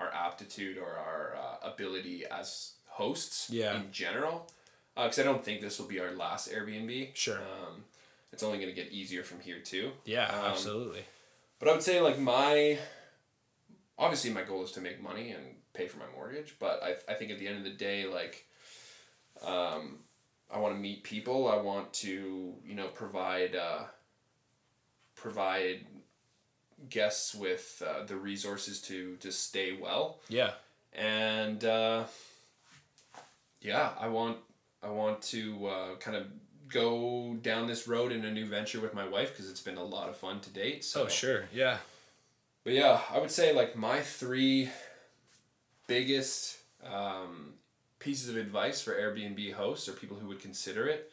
our 0.00 0.12
aptitude 0.12 0.78
or 0.78 0.96
our 0.96 1.34
uh, 1.36 1.68
ability 1.68 2.24
as 2.30 2.72
hosts 2.86 3.48
Yeah. 3.50 3.76
in 3.76 3.90
general. 3.92 4.50
Because 4.94 5.18
I 5.18 5.22
don't 5.24 5.44
think 5.44 5.60
this 5.60 5.78
will 5.78 5.86
be 5.88 6.00
our 6.00 6.12
last 6.12 6.50
Airbnb. 6.50 7.14
Sure. 7.14 7.36
Um, 7.38 7.84
it's 8.32 8.42
only 8.42 8.58
going 8.58 8.74
to 8.74 8.74
get 8.74 8.92
easier 8.92 9.22
from 9.22 9.40
here 9.40 9.58
too. 9.60 9.92
Yeah. 10.04 10.26
Um, 10.26 10.50
absolutely. 10.52 11.04
But 11.58 11.68
I 11.68 11.72
would 11.72 11.82
say 11.82 12.00
like 12.00 12.18
my, 12.18 12.78
obviously 13.98 14.30
my 14.30 14.42
goal 14.42 14.64
is 14.64 14.72
to 14.72 14.80
make 14.80 15.02
money 15.02 15.30
and 15.32 15.42
pay 15.74 15.86
for 15.86 15.98
my 15.98 16.06
mortgage. 16.14 16.56
But 16.58 16.82
I, 16.82 17.12
I 17.12 17.14
think 17.14 17.30
at 17.30 17.38
the 17.38 17.46
end 17.46 17.58
of 17.58 17.64
the 17.64 17.70
day, 17.70 18.06
like, 18.06 18.46
um, 19.42 19.98
I 20.50 20.58
want 20.58 20.74
to 20.74 20.80
meet 20.80 21.02
people. 21.02 21.48
I 21.48 21.56
want 21.56 21.92
to 21.94 22.54
you 22.64 22.74
know 22.74 22.86
provide 22.88 23.54
uh, 23.56 23.84
provide 25.14 25.86
guests 26.88 27.34
with 27.34 27.82
uh, 27.86 28.04
the 28.04 28.16
resources 28.16 28.80
to 28.82 29.16
to 29.16 29.32
stay 29.32 29.76
well 29.80 30.18
Yeah. 30.28 30.52
and 30.92 31.64
uh, 31.64 32.04
yeah, 33.60 33.90
I 33.98 34.08
want 34.08 34.38
I 34.82 34.90
want 34.90 35.22
to 35.22 35.66
uh, 35.66 35.94
kind 35.96 36.16
of 36.16 36.26
go 36.68 37.34
down 37.42 37.66
this 37.66 37.86
road 37.88 38.12
in 38.12 38.24
a 38.24 38.30
new 38.30 38.46
venture 38.46 38.80
with 38.80 38.92
my 38.94 39.06
wife 39.08 39.30
because 39.32 39.50
it's 39.50 39.60
been 39.60 39.76
a 39.78 39.84
lot 39.84 40.08
of 40.08 40.16
fun 40.16 40.40
to 40.40 40.50
date. 40.50 40.84
So 40.84 41.04
Oh 41.04 41.08
sure, 41.08 41.44
yeah. 41.52 41.78
But 42.64 42.72
yeah, 42.74 43.00
I 43.12 43.18
would 43.18 43.30
say 43.30 43.52
like 43.52 43.76
my 43.76 44.00
three 44.00 44.68
biggest 45.86 46.58
um, 46.84 47.54
pieces 47.98 48.28
of 48.28 48.36
advice 48.36 48.82
for 48.82 48.92
Airbnb 48.92 49.52
hosts 49.54 49.88
or 49.88 49.92
people 49.92 50.16
who 50.16 50.26
would 50.28 50.40
consider 50.40 50.86
it. 50.86 51.10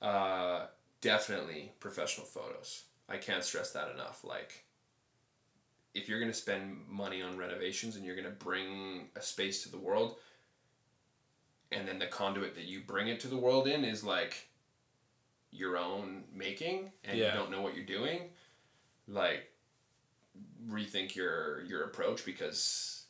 Uh, 0.00 0.66
definitely 1.00 1.72
professional 1.80 2.26
photos. 2.26 2.84
I 3.08 3.16
can't 3.16 3.44
stress 3.44 3.72
that 3.72 3.90
enough. 3.92 4.24
Like, 4.24 4.64
if 5.94 6.08
you're 6.08 6.20
gonna 6.20 6.32
spend 6.32 6.86
money 6.88 7.22
on 7.22 7.36
renovations 7.36 7.96
and 7.96 8.04
you're 8.04 8.16
gonna 8.16 8.30
bring 8.30 9.08
a 9.16 9.20
space 9.20 9.62
to 9.64 9.68
the 9.70 9.78
world, 9.78 10.16
and 11.70 11.86
then 11.88 11.98
the 11.98 12.06
conduit 12.06 12.54
that 12.54 12.64
you 12.64 12.80
bring 12.80 13.08
it 13.08 13.20
to 13.20 13.28
the 13.28 13.36
world 13.36 13.66
in 13.66 13.84
is 13.84 14.02
like 14.04 14.48
your 15.50 15.76
own 15.76 16.24
making, 16.32 16.92
and 17.04 17.18
Yeah. 17.18 17.32
you 17.32 17.38
don't 17.38 17.50
know 17.50 17.60
what 17.62 17.74
you're 17.76 17.84
doing, 17.84 18.30
like 19.06 19.48
rethink 20.66 21.14
your 21.14 21.62
your 21.64 21.84
approach 21.84 22.24
because 22.24 23.04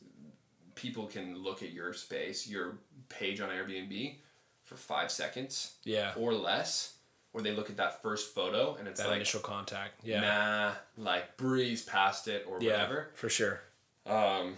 people 0.75 1.05
can 1.07 1.37
look 1.37 1.61
at 1.63 1.71
your 1.71 1.93
space, 1.93 2.47
your 2.47 2.79
page 3.07 3.39
on 3.39 3.49
Airbnb 3.49 4.19
for 4.63 4.75
five 4.75 5.11
seconds 5.11 5.75
Yeah. 5.83 6.13
or 6.17 6.33
less, 6.33 6.92
or 7.33 7.41
they 7.41 7.51
look 7.51 7.69
at 7.69 7.77
that 7.77 8.01
first 8.01 8.33
photo 8.35 8.75
and 8.79 8.87
it's 8.87 8.99
That 8.99 9.07
like, 9.07 9.17
initial 9.17 9.39
contact. 9.41 9.93
Yeah. 10.03 10.21
nah, 10.21 10.71
like 11.03 11.35
breeze 11.37 11.81
past 11.83 12.27
it 12.27 12.45
or 12.47 12.61
yeah. 12.61 12.73
whatever. 12.73 13.09
For 13.15 13.27
sure. 13.29 13.61
Um, 14.05 14.55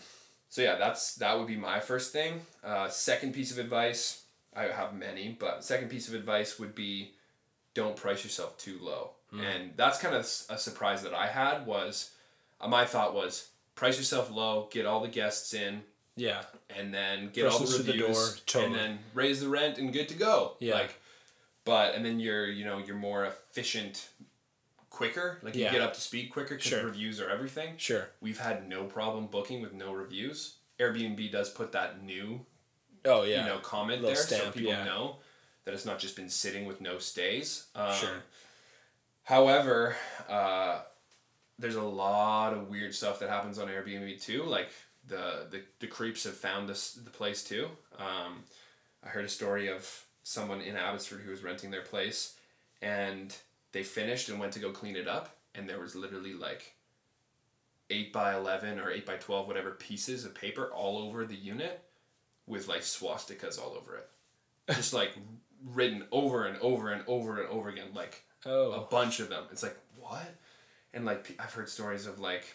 so 0.50 0.62
yeah, 0.62 0.76
that's 0.76 1.16
that 1.16 1.38
would 1.38 1.48
be 1.48 1.56
my 1.58 1.80
first 1.80 2.12
thing. 2.12 2.42
Uh, 2.64 2.88
second 2.90 3.34
piece 3.34 3.52
of 3.52 3.60
advice, 3.60 4.24
I 4.56 4.64
have 4.64 4.94
many, 4.94 5.36
but 5.40 5.64
second 5.64 5.90
piece 5.90 6.08
of 6.08 6.14
advice 6.14 6.60
would 6.60 6.76
be, 6.76 7.12
don't 7.74 7.96
price 7.96 8.24
yourself 8.24 8.58
too 8.58 8.78
low. 8.82 9.12
And 9.38 9.72
that's 9.76 9.98
kind 10.00 10.16
of 10.16 10.22
a 10.50 10.58
surprise 10.58 11.04
that 11.04 11.14
I 11.14 11.28
had 11.28 11.66
was, 11.66 12.12
uh, 12.62 12.70
my 12.70 12.86
thought 12.86 13.14
was 13.14 13.50
price 13.76 13.98
yourself 13.98 14.32
low, 14.32 14.70
get 14.72 14.86
all 14.86 15.02
the 15.02 15.10
guests 15.10 15.54
in, 15.54 15.82
Yeah. 16.16 16.44
and 16.70 16.94
then 16.94 17.32
get 17.34 17.44
First 17.44 17.54
all 17.60 17.66
the 17.66 17.74
through 17.74 17.84
the 17.84 17.92
reviews, 17.92 18.16
door, 18.18 18.40
totally. 18.46 18.66
and 18.66 18.76
then 18.76 19.00
raise 19.14 19.42
the 19.42 19.50
rent 19.50 19.78
and 19.78 19.92
good 19.92 20.08
to 20.08 20.14
go. 20.16 20.54
Yeah. 20.62 20.76
Like, 20.76 20.96
but 21.66 21.96
and 21.96 22.06
then 22.06 22.20
you're 22.20 22.48
you 22.48 22.64
know 22.64 22.78
you're 22.78 22.96
more 22.96 23.26
efficient, 23.26 24.10
quicker. 24.90 25.40
Like 25.44 25.56
you 25.56 25.64
get 25.70 25.82
up 25.82 25.94
to 25.96 26.02
speed 26.02 26.30
quicker 26.30 26.56
because 26.56 26.70
Sure. 26.70 26.86
reviews 26.86 27.20
are 27.20 27.30
everything. 27.30 27.74
Sure. 27.78 28.08
We've 28.22 28.40
had 28.40 28.68
no 28.70 28.86
problem 28.86 29.28
booking 29.28 29.62
with 29.62 29.74
no 29.74 29.92
reviews. 29.94 30.56
Airbnb 30.80 31.32
does 31.32 31.50
put 31.50 31.72
that 31.74 32.04
new 32.04 32.46
Oh 33.06 33.24
yeah. 33.24 33.42
you 33.42 33.50
know 33.50 33.60
comment 33.60 34.02
there 34.02 34.16
so 34.16 34.52
people 34.52 34.72
yeah. 34.72 34.84
know 34.84 35.18
that 35.64 35.74
it's 35.74 35.86
not 35.86 36.00
just 36.00 36.16
been 36.16 36.30
sitting 36.30 36.66
with 36.66 36.80
no 36.82 36.98
stays. 37.00 37.66
Um, 37.76 37.94
Sure. 37.94 38.24
However, 39.24 39.96
uh, 40.30 40.82
there's 41.58 41.76
a 41.76 41.82
lot 41.82 42.54
of 42.54 42.68
weird 42.70 42.94
stuff 42.94 43.20
that 43.20 43.30
happens 43.30 43.58
on 43.58 43.68
Airbnb 43.68 44.22
too. 44.22 44.44
Like 44.44 44.70
the 45.08 45.48
the, 45.50 45.62
the 45.80 45.88
creeps 45.88 46.24
have 46.26 46.36
found 46.36 46.70
this 46.70 46.94
the 46.94 47.10
place 47.10 47.44
too. 47.44 47.68
Um, 47.98 48.44
I 49.04 49.10
heard 49.10 49.26
a 49.26 49.30
story 49.30 49.70
of 49.70 50.05
someone 50.28 50.60
in 50.60 50.76
Abbotsford 50.76 51.22
who 51.22 51.30
was 51.30 51.44
renting 51.44 51.70
their 51.70 51.84
place, 51.84 52.34
and 52.82 53.34
they 53.72 53.84
finished 53.84 54.28
and 54.28 54.40
went 54.40 54.54
to 54.54 54.60
go 54.60 54.72
clean 54.72 54.96
it 54.96 55.08
up, 55.08 55.38
and 55.54 55.70
there 55.70 55.80
was 55.80 55.96
literally 55.96 56.34
like 56.34 56.74
eight 57.92 58.12
by 58.12 58.34
eleven 58.36 58.80
or 58.80 58.90
eight 58.90 59.06
by 59.06 59.16
twelve 59.18 59.48
whatever 59.48 59.72
pieces 59.72 60.26
of 60.26 60.34
paper 60.34 60.72
all 60.74 60.98
over 60.98 61.26
the 61.26 61.36
unit, 61.36 61.84
with 62.48 62.68
like 62.68 62.82
swastikas 62.82 63.62
all 63.62 63.76
over 63.80 63.96
it, 63.98 64.10
just 64.76 64.94
like 64.94 65.12
written 65.64 66.04
over 66.12 66.46
and 66.46 66.58
over 66.60 66.90
and 66.92 67.04
over 67.08 67.40
and 67.40 67.48
over 67.50 67.70
again, 67.70 67.90
like 67.94 68.24
oh. 68.46 68.72
a 68.72 68.76
Oh. 68.82 68.88
bunch 68.90 69.20
of 69.20 69.30
them. 69.30 69.44
It's 69.52 69.64
like 69.64 69.78
what? 70.00 70.34
And 70.94 71.06
like 71.06 71.36
I've 71.40 71.54
heard 71.54 71.70
stories 71.70 72.08
of 72.08 72.20
like, 72.20 72.46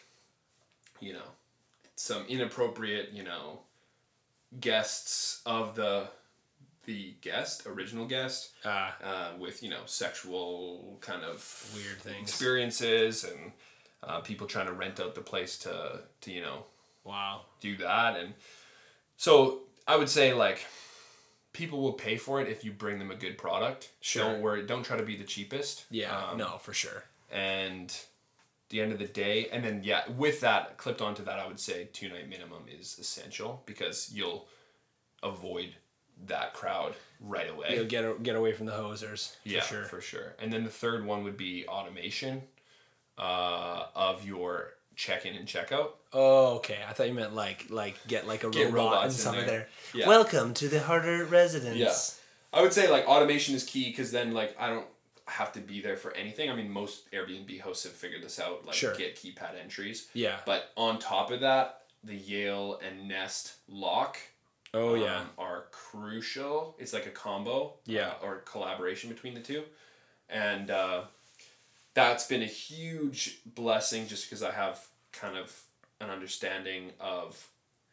you 0.98 1.12
know, 1.12 1.28
some 1.94 2.24
inappropriate, 2.28 3.10
you 3.12 3.22
know, 3.22 3.60
guests 4.58 5.40
of 5.46 5.74
the 5.76 6.08
the 6.91 7.14
guest, 7.20 7.66
original 7.66 8.07
guest, 8.07 8.51
Ah. 8.64 8.97
uh, 9.11 9.30
with 9.38 9.62
you 9.62 9.70
know 9.70 9.82
sexual 9.86 10.99
kind 11.01 11.22
of 11.24 11.36
Weird 11.74 12.01
things. 12.01 12.28
experiences 12.28 13.24
and 13.24 13.53
uh, 14.03 14.20
people 14.20 14.47
trying 14.47 14.66
to 14.66 14.72
rent 14.72 14.99
out 15.01 15.14
the 15.14 15.20
place 15.32 15.53
to 15.64 15.72
to 16.22 16.28
you 16.36 16.43
know 16.47 16.64
Wow. 17.05 17.34
do 17.61 17.76
that 17.78 18.16
and 18.20 18.34
so 19.16 19.32
I 19.86 19.97
would 19.97 20.09
say 20.09 20.34
like 20.34 20.59
people 21.53 21.80
will 21.84 21.95
pay 22.07 22.16
for 22.16 22.41
it 22.41 22.49
if 22.49 22.64
you 22.64 22.72
bring 22.72 22.99
them 22.99 23.11
a 23.11 23.14
good 23.24 23.36
product. 23.36 23.91
Sure. 24.01 24.22
Don't 24.24 24.41
worry. 24.43 24.62
Don't 24.66 24.84
try 24.84 24.97
to 24.97 25.03
be 25.12 25.16
the 25.16 25.24
cheapest. 25.34 25.84
Yeah. 25.91 26.16
Um, 26.16 26.38
no, 26.38 26.59
for 26.59 26.72
sure. 26.72 27.05
and 27.30 27.88
the 28.70 28.80
end 28.80 28.93
of 28.93 28.99
the 29.01 29.12
day 29.26 29.49
and 29.53 29.64
then 29.64 29.82
yeah 29.82 30.03
with 30.16 30.38
that 30.47 30.76
clipped 30.82 31.01
onto 31.03 31.24
that 31.24 31.38
i 31.41 31.45
would 31.49 31.59
say 31.59 31.88
two 31.93 32.09
night 32.09 32.28
minimum 32.28 32.62
is 32.78 32.97
essential 33.01 33.62
because 33.66 34.12
you'll 34.14 34.47
avoid 35.24 35.70
that 36.26 36.54
crowd 36.54 36.94
right 37.20 37.50
away 37.50 37.74
You'll 37.74 37.86
get 37.86 38.22
get 38.22 38.36
away 38.36 38.52
from 38.52 38.66
the 38.66 38.72
hosers. 38.72 39.32
For 39.42 39.48
yeah 39.48 39.62
sure. 39.62 39.84
for 39.84 40.00
sure 40.00 40.34
and 40.38 40.52
then 40.52 40.64
the 40.64 40.70
third 40.70 41.04
one 41.04 41.24
would 41.24 41.36
be 41.36 41.66
automation 41.66 42.42
uh, 43.18 43.86
of 43.94 44.24
your 44.26 44.74
check-in 44.96 45.34
and 45.34 45.46
checkout 45.46 45.90
Oh, 46.12 46.56
okay. 46.56 46.78
I 46.88 46.92
thought 46.92 47.06
you 47.06 47.14
meant 47.14 47.34
like 47.36 47.66
like 47.70 47.96
get 48.08 48.26
like 48.26 48.42
a 48.42 48.50
Get 48.50 48.72
robot 48.72 49.04
and 49.04 49.12
in 49.12 49.16
something 49.16 49.46
there. 49.46 49.68
there. 49.92 50.00
Yeah. 50.02 50.08
Welcome 50.08 50.54
to 50.54 50.66
the 50.68 50.80
Harder 50.80 51.24
residence. 51.24 51.76
Yeah. 51.76 52.58
I 52.58 52.62
would 52.62 52.72
say 52.72 52.90
like 52.90 53.06
automation 53.06 53.54
is 53.54 53.62
key 53.64 53.90
because 53.90 54.10
then 54.10 54.32
like 54.34 54.56
I 54.58 54.70
don't 54.70 54.86
have 55.28 55.52
to 55.52 55.60
be 55.60 55.80
there 55.80 55.96
for 55.96 56.12
anything. 56.16 56.50
I 56.50 56.56
mean, 56.56 56.68
most 56.68 57.08
Airbnb 57.12 57.60
hosts 57.60 57.84
have 57.84 57.92
figured 57.92 58.24
this 58.24 58.40
out, 58.40 58.66
like 58.66 58.74
Sure. 58.74 58.92
get 58.96 59.14
keypad 59.14 59.52
entries. 59.62 60.08
Yeah. 60.14 60.38
But 60.44 60.72
on 60.76 60.98
top 60.98 61.30
of 61.30 61.38
that, 61.42 61.82
the 62.02 62.16
Yale 62.16 62.80
and 62.84 63.06
Nest 63.06 63.52
lock 63.68 64.16
Oh 64.72 64.94
um, 64.94 65.00
yeah. 65.02 65.24
are 65.38 65.64
crucial. 65.72 66.76
It's 66.78 66.92
like 66.92 67.06
a 67.06 67.10
combo, 67.10 67.74
Yeah. 67.86 68.12
uh, 68.22 68.26
or 68.26 68.36
collaboration 68.38 69.10
between 69.10 69.34
the 69.34 69.40
two, 69.40 69.64
and 70.28 70.70
uh, 70.70 71.02
that's 71.94 72.26
been 72.26 72.42
a 72.42 72.46
huge 72.46 73.40
blessing 73.44 74.06
just 74.06 74.26
because 74.26 74.42
I 74.42 74.52
have 74.52 74.86
kind 75.12 75.36
of 75.36 75.60
an 76.00 76.08
understanding 76.10 76.92
of 77.00 77.48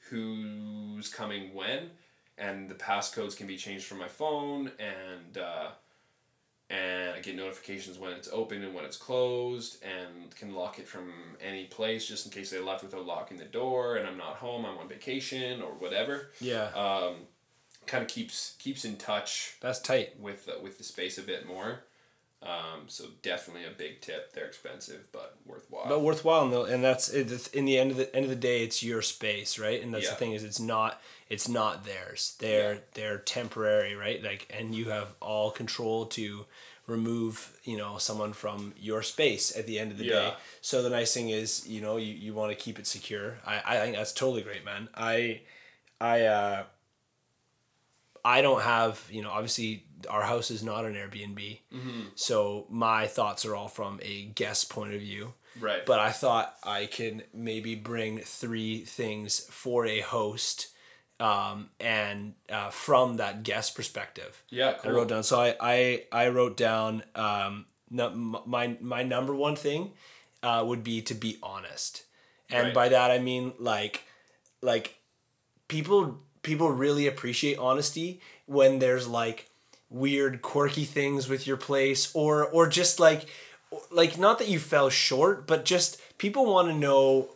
who's 0.10 1.10
coming 1.10 1.54
when, 1.54 1.90
and 2.38 2.70
the 2.70 2.76
passcodes 2.76 3.36
can 3.36 3.48
be 3.48 3.58
changed 3.58 3.86
from 3.86 3.98
my 3.98 4.08
phone, 4.08 4.72
and 4.80 5.38
uh, 5.38 5.70
and 6.70 7.12
I 7.12 7.20
get 7.22 7.36
notifications 7.36 7.98
when 7.98 8.12
it's 8.14 8.28
open 8.32 8.64
and 8.64 8.74
when 8.74 8.84
it's 8.86 8.98
closed, 8.98 9.84
and 9.84 10.36
can 10.36 10.54
lock 10.54 10.80
it 10.80 10.88
from 10.88 11.12
any 11.42 11.66
place 11.66 12.06
just 12.08 12.26
in 12.26 12.32
case 12.32 12.50
they 12.50 12.60
left 12.60 12.84
without 12.84 13.06
locking 13.06 13.38
the 13.38 13.46
door, 13.46 13.96
and 13.98 14.08
I'm 14.08 14.18
not 14.18 14.36
home, 14.38 14.66
I'm 14.66 14.78
on 14.78 14.88
vacation 14.90 15.62
or 15.62 15.72
whatever 15.72 16.32
Yeah. 16.42 16.66
um, 16.76 17.16
kind 17.86 18.02
of 18.04 18.10
keeps 18.10 18.56
keeps 18.60 18.84
in 18.84 18.98
touch 18.98 19.56
That's 19.62 19.80
tight. 19.80 20.20
with 20.20 20.50
uh, 20.50 20.60
with 20.62 20.78
the 20.78 20.84
space 20.84 21.18
a 21.18 21.24
bit 21.24 21.48
more. 21.48 21.84
Um, 22.44 22.84
so 22.86 23.06
definitely 23.24 23.66
a 23.66 23.72
big 23.76 24.00
tip. 24.02 24.32
They're 24.34 24.46
expensive, 24.46 25.08
but 25.12 25.38
worthwhile. 25.46 25.88
But 25.88 26.02
worthwhile, 26.04 26.44
and, 26.44 26.72
and 26.72 26.84
that's 26.84 27.10
in 27.10 27.66
the 27.66 27.80
end 27.80 27.90
of 27.92 27.98
the 27.98 28.16
end 28.16 28.26
of 28.26 28.30
the 28.30 28.36
day, 28.36 28.62
it's 28.64 28.84
your 28.84 29.02
space, 29.02 29.58
right? 29.58 29.82
And 29.82 29.92
that's 29.92 30.06
Yeah. 30.06 30.12
the 30.12 30.18
thing 30.18 30.34
is, 30.34 30.44
it's 30.44 30.60
not 30.60 31.02
it's 31.30 31.48
not 31.50 31.86
theirs. 31.86 32.36
They're 32.40 32.74
Yeah. 32.76 32.80
they're 32.94 33.18
temporary, 33.20 33.96
right? 33.96 34.24
Like, 34.24 34.48
and 34.50 34.74
you 34.76 34.90
have 34.90 35.14
all 35.22 35.52
control 35.52 36.06
to 36.08 36.46
remove 36.86 37.60
you 37.66 37.76
know 37.78 37.98
someone 37.98 38.32
from 38.34 38.74
your 38.80 39.04
space 39.04 39.56
at 39.58 39.68
the 39.68 39.78
end 39.78 39.92
of 39.92 39.98
the 39.98 40.06
day. 40.06 40.34
So 40.62 40.82
the 40.82 40.90
nice 40.90 41.14
thing 41.14 41.30
is, 41.30 41.68
you 41.68 41.82
know, 41.82 41.98
you, 41.98 42.14
you 42.14 42.34
want 42.34 42.52
to 42.52 42.56
keep 42.56 42.80
it 42.80 42.88
secure. 42.88 43.40
I, 43.46 43.62
I 43.66 43.80
think 43.80 43.96
that's 43.98 44.14
totally 44.14 44.42
great, 44.42 44.64
man. 44.64 44.88
I 44.96 45.42
I 46.00 46.22
uh 46.24 46.64
I 48.26 48.42
don't 48.42 48.62
have, 48.62 49.06
you 49.10 49.22
know, 49.22 49.30
obviously 49.32 49.86
our 50.10 50.24
house 50.24 50.52
is 50.52 50.64
not 50.64 50.86
an 50.86 50.94
Airbnb. 50.96 51.60
So 52.16 52.66
my 52.70 53.08
thoughts 53.08 53.46
are 53.46 53.56
all 53.56 53.68
from 53.70 54.00
a 54.04 54.26
guest 54.26 54.70
point 54.70 54.94
of 54.94 55.00
view. 55.02 55.34
right. 55.60 55.86
But 55.86 56.00
I 56.00 56.12
thought 56.12 56.56
I 56.64 56.86
can 56.88 57.24
maybe 57.34 57.74
bring 57.76 58.20
three 58.20 58.82
things 58.86 59.40
for 59.50 59.86
a 59.86 60.02
host 60.02 60.68
um, 61.20 61.70
and 61.80 62.34
uh, 62.50 62.70
from 62.70 63.18
that 63.18 63.44
guest 63.44 63.76
perspective. 63.76 64.44
yeah, 64.50 64.76
I 64.84 64.90
wrote 64.90 65.10
down. 65.10 65.24
So 65.24 65.40
I 65.40 65.56
I, 65.60 66.04
I 66.12 66.30
wrote 66.30 66.58
down 66.58 67.04
um, 67.16 67.66
no, 67.90 68.10
my 68.46 68.78
my 68.82 69.04
number 69.04 69.34
one 69.34 69.56
thing 69.56 69.92
uh, 70.44 70.64
would 70.66 70.84
be 70.84 71.02
to 71.04 71.14
be 71.14 71.38
honest, 71.42 72.04
and 72.50 72.66
Right. 72.66 72.74
by 72.74 72.90
that 72.90 73.12
I 73.12 73.20
mean 73.20 73.54
like 73.60 74.04
like 74.62 74.96
people 75.68 76.20
people 76.44 76.70
really 76.72 77.08
appreciate 77.08 77.58
honesty 77.58 78.22
when 78.46 78.80
there's 78.80 79.08
like 79.08 79.50
weird 79.90 80.42
quirky 80.42 80.86
things 80.86 81.28
with 81.30 81.48
your 81.48 81.58
place 81.58 82.12
or 82.14 82.46
or 82.46 82.68
just 82.68 83.00
like 83.00 83.26
like 83.92 84.18
not 84.18 84.40
that 84.40 84.48
you 84.48 84.60
fell 84.60 84.90
short 84.90 85.46
but 85.48 85.66
just 85.66 86.00
people 86.18 86.46
want 86.46 86.68
to 86.68 86.74
know 86.74 87.30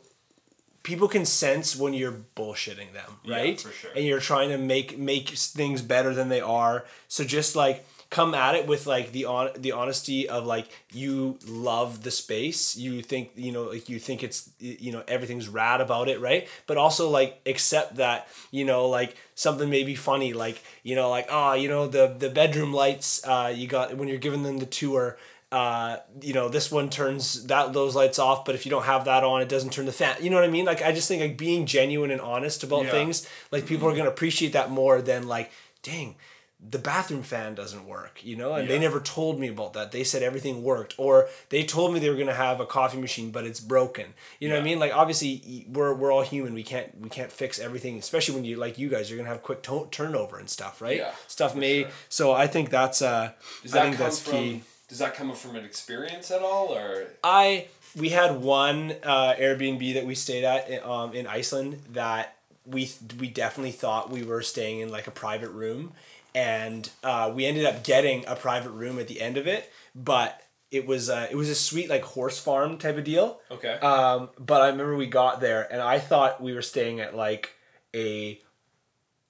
people 0.83 1.07
can 1.07 1.25
sense 1.25 1.75
when 1.75 1.93
you're 1.93 2.15
bullshitting 2.35 2.93
them 2.93 3.11
Yeah, 3.23 3.35
right? 3.35 3.61
for 3.61 3.71
sure. 3.71 3.91
and 3.95 4.05
you're 4.05 4.19
trying 4.19 4.49
to 4.49 4.57
make 4.57 4.97
make 4.97 5.29
things 5.29 5.81
better 5.81 6.13
than 6.13 6.29
they 6.29 6.41
are. 6.41 6.85
So 7.07 7.23
just 7.23 7.55
like 7.55 7.85
come 8.09 8.33
at 8.35 8.55
it 8.55 8.67
with 8.67 8.87
like 8.87 9.13
the 9.13 9.23
on 9.23 9.49
the 9.55 9.71
honesty 9.71 10.27
of 10.27 10.45
like 10.45 10.67
you 10.91 11.37
love 11.47 12.03
the 12.03 12.11
space. 12.11 12.75
You 12.75 13.01
think 13.01 13.31
you 13.35 13.51
know 13.51 13.63
like 13.63 13.87
you 13.89 13.99
think 13.99 14.23
it's 14.23 14.49
you 14.59 14.91
know 14.91 15.03
everything's 15.07 15.47
rad 15.47 15.81
about 15.81 16.09
it 16.09 16.19
right? 16.19 16.47
But 16.67 16.77
also 16.77 17.09
like 17.09 17.39
accept 17.45 17.95
that 17.97 18.27
you 18.51 18.65
know 18.65 18.87
like 18.87 19.15
something 19.35 19.69
may 19.69 19.83
be 19.83 19.95
funny. 19.95 20.33
Like 20.33 20.61
you 20.83 20.95
know 20.95 21.09
like 21.09 21.27
ah 21.29 21.51
oh, 21.51 21.53
you 21.53 21.69
know 21.69 21.87
the 21.87 22.13
the 22.17 22.29
bedroom 22.29 22.73
lights 22.73 23.25
uh 23.25 23.53
you 23.55 23.67
got 23.67 23.95
when 23.95 24.07
you're 24.09 24.17
giving 24.17 24.43
them 24.43 24.57
the 24.59 24.65
tour 24.65 25.17
uh, 25.51 25.97
you 26.21 26.33
know, 26.33 26.47
this 26.49 26.71
one 26.71 26.89
turns 26.89 27.45
that 27.47 27.73
those 27.73 27.95
lights 27.95 28.19
off, 28.19 28.45
but 28.45 28.55
if 28.55 28.65
you 28.65 28.69
don't 28.69 28.83
have 28.85 29.05
that 29.05 29.23
on, 29.23 29.41
it 29.41 29.49
doesn't 29.49 29.73
turn 29.73 29.85
the 29.85 29.91
fan. 29.91 30.15
You 30.21 30.29
know 30.29 30.37
what 30.37 30.45
I 30.45 30.49
mean? 30.51 30.65
Like 30.65 30.81
I 30.81 30.91
just 30.93 31.07
think 31.07 31.21
like 31.21 31.37
being 31.37 31.65
genuine 31.65 32.11
and 32.11 32.21
honest 32.21 32.63
about 32.63 32.85
Yeah. 32.85 32.91
things, 32.91 33.27
like 33.51 33.65
people 33.65 33.89
are 33.89 33.95
gonna 33.95 34.09
appreciate 34.09 34.53
that 34.53 34.71
more 34.71 35.01
than 35.01 35.27
like, 35.27 35.51
dang, 35.83 36.15
the 36.63 36.77
bathroom 36.77 37.23
fan 37.23 37.55
doesn't 37.55 37.87
work, 37.87 38.23
you 38.23 38.35
know? 38.35 38.53
And 38.53 38.69
they 38.69 38.77
never 38.77 38.99
told 38.99 39.39
me 39.39 39.47
about 39.47 39.73
that. 39.73 39.91
They 39.91 40.03
said 40.03 40.21
everything 40.21 40.61
worked. 40.61 40.93
Or 40.99 41.27
they 41.49 41.63
told 41.63 41.91
me 41.91 41.99
they 41.99 42.09
were 42.11 42.15
gonna 42.17 42.35
have 42.35 42.59
a 42.61 42.65
coffee 42.67 42.99
machine, 42.99 43.31
but 43.31 43.45
it's 43.45 43.59
broken. 43.59 44.13
You 44.39 44.47
know 44.47 44.55
what 44.55 44.61
I 44.61 44.65
mean? 44.65 44.79
Like 44.79 44.93
obviously 44.95 45.65
we're 45.69 45.93
we're 45.93 46.11
all 46.13 46.21
human. 46.21 46.53
We 46.53 46.63
can't 46.63 46.97
we 47.01 47.09
can't 47.09 47.31
fix 47.31 47.59
everything, 47.59 47.97
especially 47.97 48.35
when 48.35 48.45
you 48.45 48.55
like 48.57 48.77
you 48.77 48.89
guys, 48.89 49.09
you're 49.09 49.17
gonna 49.17 49.29
have 49.31 49.41
quick 49.41 49.63
to- 49.63 49.87
turnover 49.91 50.37
and 50.37 50.49
stuff, 50.49 50.81
right? 50.81 50.97
Yeah, 50.97 51.11
stuff 51.27 51.55
may 51.55 51.81
sure. 51.81 51.91
so 52.09 52.31
I 52.31 52.47
think 52.47 52.69
that's 52.69 53.01
uh 53.01 53.31
Does 53.63 53.73
I 53.73 53.77
that 53.79 53.83
think 53.85 53.97
that's 53.97 54.21
from? 54.21 54.33
key. 54.33 54.61
Does 54.91 54.99
that 54.99 55.15
come 55.15 55.33
from 55.35 55.55
an 55.55 55.63
experience 55.63 56.31
at 56.31 56.41
all, 56.41 56.75
or 56.75 57.07
I 57.23 57.67
we 57.95 58.09
had 58.09 58.41
one 58.41 58.93
uh, 59.03 59.35
Airbnb 59.35 59.93
that 59.93 60.05
we 60.05 60.15
stayed 60.15 60.43
at 60.43 60.69
in, 60.69 60.83
um, 60.83 61.13
in 61.13 61.27
Iceland 61.27 61.81
that 61.93 62.35
we 62.65 62.91
we 63.17 63.29
definitely 63.29 63.71
thought 63.71 64.09
we 64.09 64.23
were 64.23 64.41
staying 64.41 64.81
in 64.81 64.89
like 64.89 65.07
a 65.07 65.11
private 65.11 65.51
room, 65.51 65.93
and 66.35 66.89
uh, 67.05 67.31
we 67.33 67.45
ended 67.45 67.63
up 67.63 67.85
getting 67.85 68.25
a 68.27 68.35
private 68.35 68.71
room 68.71 68.99
at 68.99 69.07
the 69.07 69.21
end 69.21 69.37
of 69.37 69.47
it, 69.47 69.71
but 69.95 70.43
it 70.71 70.85
was 70.85 71.09
uh, 71.09 71.25
it 71.31 71.37
was 71.37 71.47
a 71.47 71.55
sweet 71.55 71.89
like 71.89 72.03
horse 72.03 72.37
farm 72.37 72.77
type 72.77 72.97
of 72.97 73.05
deal. 73.05 73.39
okay? 73.49 73.75
Um, 73.75 74.27
but 74.37 74.61
I 74.61 74.67
remember 74.67 74.97
we 74.97 75.07
got 75.07 75.39
there 75.39 75.71
and 75.71 75.81
I 75.81 75.99
thought 75.99 76.43
we 76.43 76.51
were 76.51 76.61
staying 76.61 76.99
at 76.99 77.15
like 77.15 77.51
a 77.95 78.41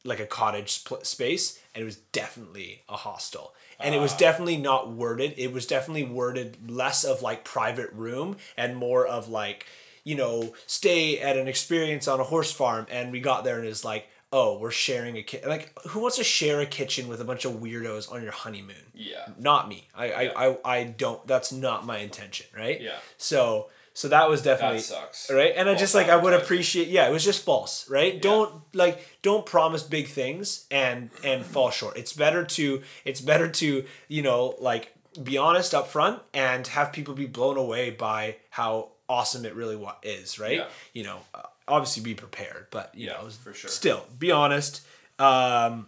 like 0.04 0.20
a 0.20 0.26
cottage 0.26 0.84
spl- 0.84 1.06
space 1.06 1.62
and 1.76 1.84
it 1.84 1.86
was 1.86 1.98
definitely 1.98 2.82
a 2.90 2.96
hostel. 2.96 3.54
And 3.84 3.96
it 3.96 4.00
was 4.00 4.14
definitely 4.14 4.58
not 4.58 4.92
worded. 4.92 5.34
It 5.38 5.52
was 5.54 5.66
definitely 5.66 6.04
worded 6.04 6.70
less 6.70 7.04
of 7.04 7.22
like 7.22 7.44
private 7.44 7.92
room 7.94 8.38
and 8.58 8.76
more 8.76 9.06
of 9.06 9.30
like, 9.30 9.66
you 10.04 10.16
know, 10.16 10.54
stay 10.68 11.20
at 11.20 11.38
an 11.38 11.48
experience 11.48 12.08
on 12.08 12.20
a 12.20 12.24
horse 12.24 12.52
farm. 12.52 12.88
And 12.90 13.12
we 13.12 13.20
got 13.20 13.44
there 13.44 13.60
and 13.60 13.68
it's 13.68 13.86
like, 13.86 14.08
oh, 14.34 14.58
we're 14.58 14.72
sharing 14.72 15.18
a 15.18 15.24
kitchen. 15.24 15.50
Like, 15.50 15.78
who 15.90 16.00
wants 16.00 16.18
to 16.18 16.24
share 16.24 16.62
a 16.62 16.66
kitchen 16.66 17.08
with 17.08 17.20
a 17.20 17.26
bunch 17.26 17.46
of 17.46 17.54
weirdos 17.54 18.12
on 18.12 18.24
your 18.24 18.32
honeymoon? 18.32 18.76
yeah, 18.94 19.28
Not 19.38 19.68
me. 19.68 19.88
I, 19.94 20.06
Yeah. 20.06 20.32
I, 20.36 20.48
I, 20.48 20.58
I 20.64 20.84
don't. 20.84 21.26
That's 21.28 21.52
not 21.52 21.86
my 21.86 21.98
intention, 21.98 22.48
right? 22.58 22.80
Yeah. 22.80 22.98
So, 23.18 23.70
so 24.02 24.08
that 24.10 24.28
was 24.30 24.42
definitely 24.42 24.78
that 24.78 24.84
sucks. 24.84 25.32
right? 25.32 25.54
And 25.56 25.70
i 25.70 25.76
just 25.76 25.94
like 25.96 26.10
i 26.10 26.16
would 26.16 26.34
appreciate 26.34 26.88
yeah 26.88 27.08
it 27.08 27.12
was 27.12 27.24
just 27.24 27.44
false 27.44 27.90
right? 27.90 28.22
Don't 28.22 28.52
like 28.74 28.96
don't 29.22 29.46
promise 29.46 29.84
big 29.84 30.08
things 30.08 30.66
and 30.72 31.10
and 31.24 31.46
fall 31.46 31.70
short. 31.72 31.98
It's 31.98 32.14
better 32.14 32.44
to 32.58 32.82
it's 33.06 33.22
better 33.22 33.48
to 33.62 33.86
you 34.08 34.22
know 34.22 34.56
like 34.60 34.94
be 35.22 35.38
honest 35.38 35.74
up 35.74 35.88
front 35.88 36.22
and 36.34 36.66
have 36.68 36.92
people 36.92 37.14
be 37.14 37.26
blown 37.28 37.58
away 37.58 37.90
by 37.92 38.38
how 38.50 38.90
awesome 39.08 39.46
it 39.46 39.54
really 39.56 39.78
is 40.04 40.40
right? 40.40 40.58
Yeah. 40.58 40.68
you 40.94 41.04
know 41.04 41.18
uh, 41.36 41.42
obviously 41.68 42.02
be 42.04 42.16
prepared 42.16 42.68
but 42.72 42.86
you 42.96 43.08
Yeah, 43.08 43.14
know 43.22 43.30
for 43.30 43.54
sure. 43.54 43.70
still 43.70 44.04
be 44.18 44.32
honest. 44.32 44.82
Um 45.20 45.88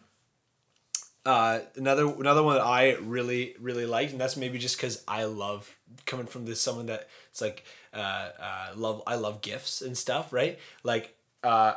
uh, 1.25 1.59
another 1.77 2.05
another 2.19 2.43
one 2.43 2.55
that 2.57 2.65
I 2.65 2.95
really 2.95 3.55
really 3.59 3.85
liked, 3.85 4.11
and 4.11 4.19
that's 4.19 4.35
maybe 4.35 4.57
just 4.59 4.75
because 4.75 5.01
I 5.07 5.23
love 5.23 5.73
coming 6.05 6.25
from 6.25 6.45
this 6.45 6.61
someone 6.61 6.87
that 6.87 7.07
it's 7.29 7.41
like 7.41 7.63
uh, 7.93 8.29
uh, 8.39 8.67
love 8.75 9.03
I 9.07 9.15
love 9.15 9.41
gifts 9.41 9.81
and 9.81 9.97
stuff, 9.97 10.33
right? 10.33 10.59
Like 10.83 11.15
uh, 11.43 11.73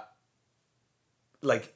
like 1.42 1.72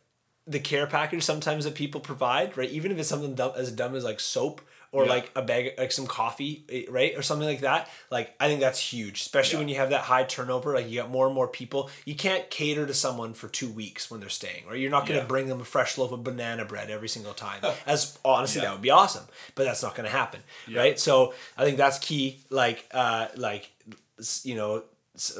the 0.47 0.61
care 0.61 0.87
package 0.87 1.23
sometimes 1.23 1.65
that 1.65 1.75
people 1.75 2.01
provide, 2.01 2.57
right? 2.57 2.71
Even 2.71 2.91
if 2.91 2.99
it's 2.99 3.09
something 3.09 3.35
dumb, 3.35 3.53
as 3.57 3.71
dumb 3.73 3.95
as 3.95 4.05
like 4.05 4.21
soap 4.21 4.61
or 4.93 5.05
Yeah. 5.05 5.11
like 5.11 5.31
a 5.37 5.43
bag, 5.43 5.75
like 5.79 5.93
some 5.93 6.07
coffee, 6.07 6.65
eh, 6.69 6.83
right, 6.89 7.17
or 7.17 7.23
something 7.23 7.47
like 7.47 7.61
that. 7.61 7.89
Like 8.11 8.35
I 8.41 8.49
think 8.49 8.61
that's 8.61 8.81
huge, 8.81 9.21
especially 9.21 9.55
Yeah. 9.55 9.59
when 9.61 9.69
you 9.69 9.77
have 9.77 9.91
that 9.91 10.03
high 10.03 10.25
turnover. 10.25 10.75
Like 10.75 10.89
you 10.91 11.01
got 11.01 11.11
more 11.11 11.27
and 11.27 11.35
more 11.35 11.47
people. 11.47 11.91
You 12.05 12.15
can't 12.17 12.51
cater 12.51 12.87
to 12.87 12.95
someone 12.95 13.35
for 13.35 13.49
two 13.49 13.71
weeks 13.71 14.11
when 14.11 14.19
they're 14.21 14.29
staying, 14.29 14.65
or 14.69 14.75
you're 14.75 14.91
not 14.91 15.07
going 15.07 15.19
to 15.19 15.25
Yeah. 15.25 15.29
bring 15.29 15.47
them 15.49 15.61
a 15.61 15.65
fresh 15.65 15.97
loaf 15.97 16.11
of 16.13 16.25
banana 16.25 16.65
bread 16.65 16.91
every 16.91 17.09
single 17.09 17.35
time. 17.35 17.63
As 17.87 18.19
honestly, 18.25 18.61
that 18.63 18.73
would 18.73 18.83
be 18.83 18.91
awesome, 18.91 19.27
but 19.55 19.65
that's 19.65 19.83
not 19.83 19.95
going 19.95 20.07
to 20.11 20.17
happen, 20.17 20.43
right? 20.73 20.99
So 20.99 21.35
I 21.57 21.65
think 21.65 21.77
that's 21.77 21.99
key. 21.99 22.41
Like, 22.51 22.87
uh, 22.93 23.29
like 23.37 23.71
you 24.45 24.55
know 24.57 24.83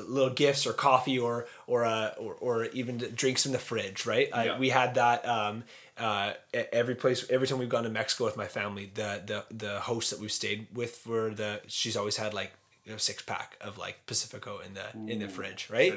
little 0.07 0.31
gifts 0.35 0.67
or 0.67 0.73
coffee 0.73 1.19
or 1.19 1.47
or 1.67 1.85
uh, 1.85 2.11
or, 2.19 2.35
or 2.35 2.65
even 2.67 2.99
drinks 2.99 3.47
in 3.47 3.53
the 3.53 3.59
fridge 3.59 4.05
right 4.05 4.29
I, 4.33 4.59
we 4.59 4.69
had 4.69 4.97
that 4.97 5.27
um, 5.27 5.65
uh, 6.01 6.33
every 6.73 6.95
place 6.95 7.25
every 7.31 7.47
time 7.47 7.59
we've 7.59 7.69
gone 7.69 7.85
to 7.85 7.91
mexico 7.91 8.25
with 8.25 8.37
my 8.37 8.47
family 8.47 8.91
the 8.95 9.23
the 9.31 9.45
the 9.65 9.81
host 9.81 10.11
that 10.11 10.19
we've 10.19 10.33
stayed 10.33 10.67
with 10.75 10.97
for 10.97 11.31
the 11.41 11.61
she's 11.67 11.97
always 11.97 12.17
had 12.17 12.33
like 12.35 12.53
you 12.87 12.93
know 12.93 12.97
six 12.99 13.23
pack 13.23 13.57
of 13.61 13.77
like 13.77 14.07
pacifico 14.07 14.59
in 14.67 14.73
the 14.73 15.13
in 15.13 15.19
the 15.21 15.29
fridge 15.29 15.69
right 15.71 15.93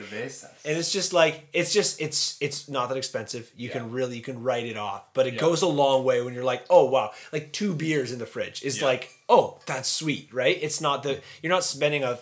and 0.66 0.78
it's 0.78 0.92
just 0.92 1.14
like 1.14 1.48
it's 1.54 1.72
just 1.74 2.02
it's 2.02 2.38
it's 2.42 2.68
not 2.68 2.90
that 2.90 2.98
expensive. 2.98 3.50
You 3.56 3.68
Yeah. 3.70 3.76
can 3.76 3.92
really 3.92 4.18
you 4.18 4.22
can 4.22 4.44
write 4.44 4.66
it 4.66 4.76
off, 4.76 5.04
but 5.14 5.26
it 5.26 5.36
Yeah. 5.36 5.40
goes 5.40 5.62
a 5.62 5.68
long 5.68 6.04
way 6.04 6.22
when 6.22 6.34
you're 6.34 6.44
like, 6.54 6.66
oh 6.70 6.86
wow, 6.86 7.12
like 7.32 7.54
two 7.54 7.74
beers 7.74 8.12
in 8.12 8.20
the 8.20 8.26
fridge 8.26 8.62
is 8.64 8.80
Yeah. 8.80 8.88
like, 8.92 9.04
oh 9.30 9.46
that's 9.66 9.88
sweet, 9.90 10.28
right? 10.34 10.58
It's 10.62 10.82
not 10.82 11.04
the 11.04 11.22
you're 11.42 11.52
not 11.58 11.64
spending 11.64 12.04
a 12.04 12.20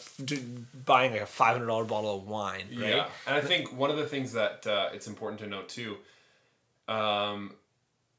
buying 0.85 1.11
like 1.13 1.21
a 1.21 1.25
five 1.25 1.53
hundred 1.55 1.67
dollar 1.67 1.85
bottle 1.85 2.15
of 2.17 2.27
wine, 2.27 2.67
right? 2.77 2.95
Yeah, 2.97 3.07
and 3.25 3.35
I 3.35 3.41
think 3.41 3.73
one 3.75 3.89
of 3.89 3.97
the 3.97 4.05
things 4.13 4.33
that 4.33 4.67
uh, 4.67 4.89
it's 4.93 5.07
important 5.07 5.39
to 5.41 5.47
note 5.47 5.69
too, 5.69 5.97
um, 6.87 7.53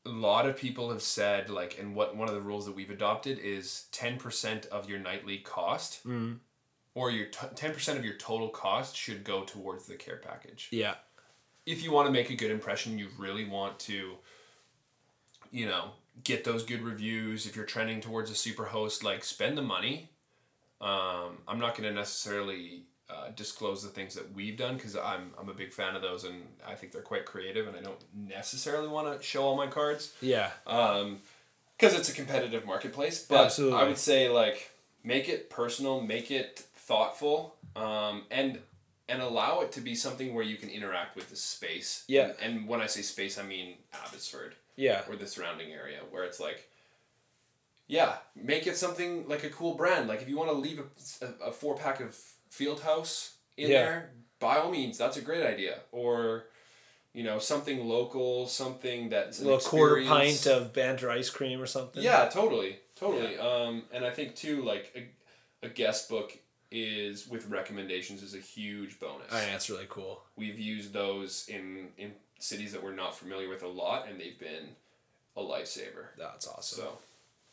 a 0.04 0.10
lot 0.10 0.46
of 0.46 0.56
people 0.56 0.90
have 0.90 1.02
said 1.02 1.48
like, 1.50 1.78
and 1.78 1.94
what 1.94 2.16
one 2.16 2.28
of 2.28 2.34
the 2.34 2.40
rules 2.40 2.66
that 2.66 2.74
we've 2.74 2.90
adopted 2.90 3.38
is 3.38 3.86
ten 3.92 4.18
percent 4.18 4.66
of 4.66 4.88
your 4.88 4.98
nightly 4.98 5.38
cost, 5.38 6.04
Mm. 6.06 6.38
or 6.94 7.10
your 7.10 7.26
ten 7.26 7.72
percent 7.72 7.98
of 7.98 8.04
your 8.04 8.16
total 8.16 8.48
cost 8.48 8.96
should 8.96 9.22
go 9.24 9.44
towards 9.44 9.86
the 9.86 9.94
care 9.94 10.16
package. 10.18 10.68
Yeah, 10.70 10.94
If 11.66 11.82
you 11.84 11.92
want 11.92 12.06
to 12.06 12.12
make 12.12 12.30
a 12.30 12.34
good 12.34 12.50
impression, 12.50 12.98
you 12.98 13.08
really 13.18 13.44
want 13.48 13.78
to, 13.80 14.16
you 15.52 15.66
know, 15.66 15.92
get 16.24 16.44
those 16.44 16.64
good 16.64 16.82
reviews. 16.82 17.46
If 17.46 17.54
you're 17.56 17.64
trending 17.64 18.00
towards 18.00 18.30
a 18.30 18.34
super 18.34 18.64
host, 18.64 19.04
like 19.04 19.22
spend 19.24 19.56
the 19.56 19.62
money. 19.62 20.08
Um, 20.80 21.38
I'm 21.46 21.60
not 21.60 21.76
going 21.76 21.88
to 21.88 21.94
necessarily 21.94 22.82
uh, 23.10 23.30
disclose 23.34 23.82
the 23.82 23.88
things 23.88 24.14
that 24.14 24.32
we've 24.34 24.56
done 24.56 24.76
because 24.76 24.96
I'm 24.96 25.32
I'm 25.38 25.48
a 25.48 25.54
big 25.54 25.72
fan 25.72 25.96
of 25.96 26.02
those 26.02 26.24
and 26.24 26.42
I 26.66 26.74
think 26.74 26.92
they're 26.92 27.02
quite 27.02 27.26
creative 27.26 27.66
and 27.66 27.76
I 27.76 27.80
don't 27.80 28.00
necessarily 28.14 28.88
want 28.88 29.20
to 29.20 29.26
show 29.26 29.42
all 29.42 29.56
my 29.56 29.66
cards 29.66 30.14
yeah, 30.20 30.50
because 30.64 31.94
it's 31.94 32.08
a 32.08 32.14
competitive 32.14 32.64
marketplace. 32.64 33.24
But 33.24 33.44
Absolutely. 33.44 33.78
I 33.78 33.84
would 33.84 33.98
say 33.98 34.28
like 34.28 34.70
make 35.04 35.28
it 35.28 35.50
personal, 35.50 36.00
make 36.00 36.30
it 36.30 36.64
thoughtful, 36.74 37.56
um, 37.76 38.24
and 38.30 38.58
and 39.08 39.20
allow 39.20 39.60
it 39.60 39.72
to 39.72 39.80
be 39.80 39.94
something 39.94 40.34
where 40.34 40.44
you 40.44 40.56
can 40.56 40.70
interact 40.70 41.16
with 41.16 41.28
the 41.28 41.36
space. 41.36 42.04
Yeah. 42.08 42.32
And, 42.40 42.56
and 42.56 42.68
when 42.68 42.80
I 42.80 42.86
say 42.86 43.02
space, 43.02 43.38
I 43.38 43.42
mean 43.42 43.74
Abbotsford 43.92 44.54
yeah, 44.76 45.02
or 45.08 45.16
the 45.16 45.26
surrounding 45.26 45.72
area 45.72 45.98
where 46.10 46.24
it's 46.24 46.40
like. 46.40 46.68
Yeah, 47.88 48.14
make 48.34 48.66
it 48.66 48.78
something 48.78 49.28
like 49.28 49.44
a 49.44 49.50
cool 49.50 49.74
brand. 49.74 50.08
Like 50.08 50.22
if 50.22 50.28
you 50.28 50.38
want 50.38 50.48
to 50.48 50.56
leave 50.56 50.78
a, 50.78 51.26
a, 51.26 51.48
a 51.48 51.52
four 51.52 51.76
pack 51.76 52.00
of 52.00 52.16
Fieldhouse 52.52 53.32
in 53.56 53.70
Yeah. 53.70 53.82
there, 53.84 54.12
by 54.38 54.56
all 54.58 54.70
means, 54.70 54.98
that's 54.98 55.16
a 55.16 55.22
great 55.22 55.44
idea. 55.44 55.80
Or, 55.90 56.46
you 57.12 57.22
know, 57.24 57.38
something 57.38 57.88
local, 57.88 58.46
something 58.46 59.08
that's 59.08 59.40
a 59.40 59.58
quarter 59.58 60.04
pint 60.04 60.46
of 60.46 60.72
banter 60.72 61.10
ice 61.10 61.30
cream 61.30 61.60
or 61.60 61.66
something. 61.66 62.02
Yeah, 62.02 62.28
totally, 62.28 62.78
totally. 62.96 63.38
Um, 63.38 63.84
and 63.92 64.04
I 64.04 64.10
think 64.10 64.34
too, 64.36 64.62
like 64.62 64.92
a, 64.96 65.66
a 65.66 65.68
guest 65.68 66.08
book 66.08 66.38
is 66.70 67.28
with 67.28 67.48
recommendations 67.48 68.22
is 68.22 68.34
a 68.34 68.38
huge 68.38 68.98
bonus. 68.98 69.30
I 69.30 69.40
that's 69.46 69.68
really 69.68 69.86
cool. 69.88 70.22
We've 70.36 70.58
used 70.58 70.92
those 70.92 71.46
in 71.48 71.88
in 71.98 72.12
cities 72.38 72.72
that 72.72 72.82
we're 72.82 72.94
not 72.94 73.16
familiar 73.16 73.48
with 73.48 73.62
a 73.62 73.68
lot, 73.68 74.08
and 74.08 74.18
they've 74.18 74.38
been 74.38 74.74
a 75.36 75.42
lifesaver. 75.42 76.06
That's 76.18 76.46
awesome. 76.48 76.78
So 76.78 76.98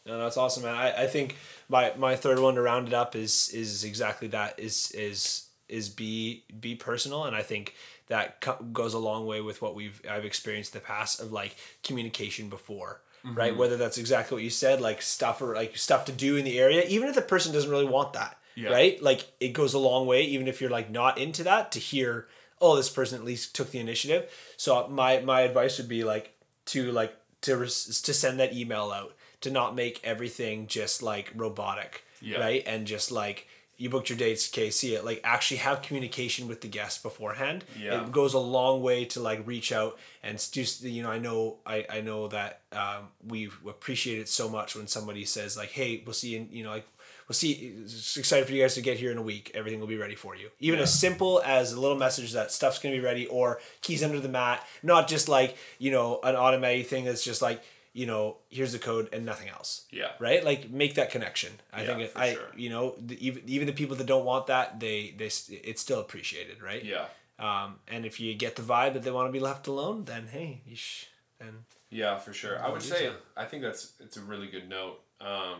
No, 0.05 0.17
that's 0.17 0.37
awesome, 0.37 0.63
man. 0.63 0.75
I, 0.75 1.03
I 1.03 1.07
think 1.07 1.35
my 1.67 1.93
my 1.97 2.15
third 2.15 2.39
one 2.39 2.55
to 2.55 2.61
round 2.61 2.87
it 2.87 2.93
up 2.93 3.15
is 3.15 3.49
is 3.53 3.83
exactly 3.83 4.27
that 4.29 4.59
is 4.59 4.91
is 4.91 5.47
is 5.67 5.89
be 5.89 6.43
be 6.59 6.75
personal, 6.75 7.25
and 7.25 7.35
I 7.35 7.41
think 7.43 7.75
that 8.07 8.41
co- 8.41 8.63
goes 8.73 8.93
a 8.93 8.99
long 8.99 9.27
way 9.27 9.41
with 9.41 9.61
what 9.61 9.75
we've 9.75 10.01
I've 10.09 10.25
experienced 10.25 10.73
in 10.75 10.81
the 10.81 10.85
past 10.85 11.21
of 11.21 11.31
like 11.31 11.55
communication 11.83 12.49
before. 12.49 13.01
Right, 13.21 13.51
mm-hmm. 13.51 13.59
whether 13.59 13.75
that's 13.75 13.97
exactly 13.97 14.35
what 14.35 14.43
you 14.43 14.49
said, 14.49 14.79
like 14.79 15.01
stuff 15.01 15.41
or 15.41 15.53
like 15.53 15.75
stuff 15.75 16.05
to 16.05 16.13
do 16.13 16.37
in 16.37 16.45
the 16.45 16.57
area, 16.57 16.85
even 16.87 17.09
if 17.09 17.15
the 17.15 17.21
person 17.21 17.51
doesn't 17.51 17.69
really 17.69 17.83
want 17.85 18.13
that, 18.13 18.37
Yeah. 18.55 18.69
right? 18.69 19.03
Like 19.03 19.29
it 19.41 19.49
goes 19.49 19.73
a 19.73 19.77
long 19.77 20.07
way, 20.07 20.23
even 20.23 20.47
if 20.47 20.61
you're 20.61 20.69
like 20.69 20.89
not 20.89 21.17
into 21.17 21.43
that, 21.43 21.73
to 21.73 21.79
hear, 21.79 22.29
oh, 22.61 22.77
this 22.77 22.89
person 22.89 23.19
at 23.19 23.25
least 23.25 23.53
took 23.53 23.71
the 23.71 23.79
initiative. 23.79 24.31
So 24.55 24.85
uh, 24.85 24.87
my 24.87 25.19
my 25.19 25.41
advice 25.41 25.77
would 25.79 25.89
be 25.89 26.05
like 26.05 26.33
to 26.67 26.93
like 26.93 27.13
to 27.41 27.57
res- 27.57 28.01
to 28.03 28.13
send 28.13 28.39
that 28.39 28.53
email 28.53 28.89
out 28.89 29.13
to 29.41 29.49
not 29.51 29.75
make 29.75 29.99
everything 30.03 30.67
just 30.67 31.01
like 31.01 31.31
robotic, 31.35 32.03
Yeah. 32.21 32.39
right? 32.39 32.63
And 32.65 32.85
just 32.87 33.11
like 33.11 33.47
you 33.77 33.89
booked 33.89 34.09
your 34.09 34.17
dates, 34.17 34.49
okay, 34.51 34.69
see 34.71 34.93
it. 34.95 35.05
Like 35.05 35.21
actually 35.23 35.57
have 35.57 35.81
communication 35.81 36.49
with 36.49 36.59
the 36.59 36.67
guest 36.67 37.01
beforehand. 37.01 37.63
Yeah. 37.79 38.03
It 38.03 38.11
goes 38.11 38.33
a 38.33 38.39
long 38.39 38.81
way 38.83 39.05
to 39.05 39.21
like 39.21 39.47
reach 39.47 39.71
out 39.71 39.97
and 40.21 40.37
just 40.51 40.83
you 40.83 41.01
know 41.03 41.09
I 41.09 41.19
know 41.19 41.57
I 41.65 41.85
I 41.89 42.01
know 42.01 42.27
that 42.27 42.59
um, 42.73 43.07
we 43.25 43.49
appreciate 43.67 44.19
it 44.19 44.27
so 44.27 44.49
much 44.49 44.75
when 44.75 44.87
somebody 44.87 45.23
says 45.23 45.55
like 45.55 45.69
hey 45.71 46.03
we'll 46.05 46.13
see 46.13 46.31
you 46.31 46.39
in, 46.39 46.49
you 46.51 46.63
know 46.65 46.71
like 46.71 46.85
we'll 47.29 47.35
see 47.35 47.51
it's 47.85 48.17
excited 48.17 48.45
for 48.47 48.51
you 48.53 48.61
guys 48.63 48.75
to 48.75 48.81
get 48.81 48.97
here 48.97 49.11
in 49.11 49.17
a 49.17 49.21
week 49.21 49.51
everything 49.53 49.79
will 49.79 49.87
be 49.87 49.95
ready 49.97 50.15
for 50.15 50.35
you 50.35 50.49
even 50.59 50.79
as 50.79 50.91
simple 50.93 51.41
as 51.45 51.71
a 51.71 51.79
little 51.79 51.95
message 51.97 52.33
that 52.33 52.51
stuff's 52.51 52.79
gonna 52.79 52.95
be 52.95 52.99
ready 53.01 53.27
or 53.27 53.61
keys 53.81 54.03
under 54.03 54.19
the 54.19 54.27
mat 54.27 54.65
not 54.83 55.07
just 55.07 55.29
like 55.29 55.55
you 55.77 55.89
know 55.91 56.19
an 56.23 56.35
automatic 56.35 56.87
thing 56.87 57.05
that's 57.05 57.23
just 57.23 57.41
like 57.41 57.61
you 57.99 58.05
know 58.11 58.23
here's 58.49 58.71
the 58.77 58.79
code 58.89 59.05
and 59.13 59.21
nothing 59.25 59.49
else 59.57 59.71
Yeah. 59.99 60.11
right 60.19 60.41
like 60.49 60.61
make 60.81 60.93
that 60.99 61.09
connection 61.15 61.51
i 61.73 61.81
Yeah, 61.83 61.87
think 61.97 62.09
for 62.11 62.19
i 62.19 62.33
sure. 62.33 62.51
you 62.63 62.69
know 62.73 62.85
the, 63.09 63.15
even 63.27 63.41
even 63.55 63.65
the 63.71 63.73
people 63.81 63.95
that 63.97 64.07
don't 64.13 64.25
want 64.31 64.47
that 64.47 64.79
they 64.79 64.99
they 65.19 65.29
it's 65.69 65.81
still 65.87 65.99
appreciated 66.05 66.57
right 66.69 66.83
Yeah. 66.93 67.05
um, 67.47 67.69
and 67.93 68.05
if 68.05 68.19
you 68.21 68.33
get 68.45 68.55
the 68.55 68.61
vibe 68.73 68.93
that 68.93 69.03
they 69.03 69.11
want 69.11 69.27
to 69.29 69.31
be 69.39 69.43
left 69.51 69.67
alone, 69.67 69.97
then 70.11 70.23
hey, 70.35 70.49
you 70.69 70.75
sh- 70.75 71.05
then 71.39 71.53
Yeah, 71.89 72.15
for 72.25 72.33
sure. 72.41 72.55
I 72.65 72.67
would 72.73 72.81
say 72.93 73.01
so. 73.07 73.15
I 73.43 73.45
think 73.49 73.63
that's 73.63 73.83
it's 74.05 74.17
a 74.17 74.21
really 74.31 74.47
good 74.55 74.67
note. 74.69 74.97
Um, 75.31 75.59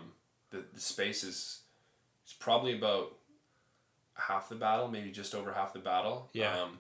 the 0.52 0.60
the 0.76 0.84
space 0.94 1.22
is 1.32 1.38
it's 2.24 2.34
probably 2.48 2.74
about 2.82 3.08
half 4.28 4.50
the 4.50 4.56
battle, 4.68 4.88
maybe 4.96 5.10
just 5.22 5.34
over 5.34 5.52
half 5.60 5.72
the 5.74 5.80
battle. 5.94 6.18
Yeah. 6.34 6.54
Um, 6.62 6.72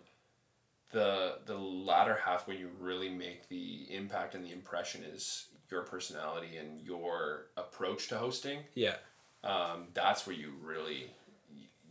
the 0.91 1.38
the 1.45 1.57
latter 1.90 2.18
half 2.26 2.48
when 2.48 2.57
you 2.57 2.69
really 2.80 3.10
make 3.10 3.48
the 3.48 3.86
impact 4.02 4.34
and 4.36 4.44
the 4.44 4.52
impression 4.52 5.03
is 5.15 5.48
your 5.72 5.82
personality 5.84 6.58
and 6.58 6.82
your 6.82 7.46
approach 7.58 8.08
to 8.10 8.18
hosting. 8.18 8.60
yeah, 8.76 8.96
Um, 9.44 9.88
that's 9.94 10.26
where 10.28 10.36
you 10.36 10.54
really 10.64 11.12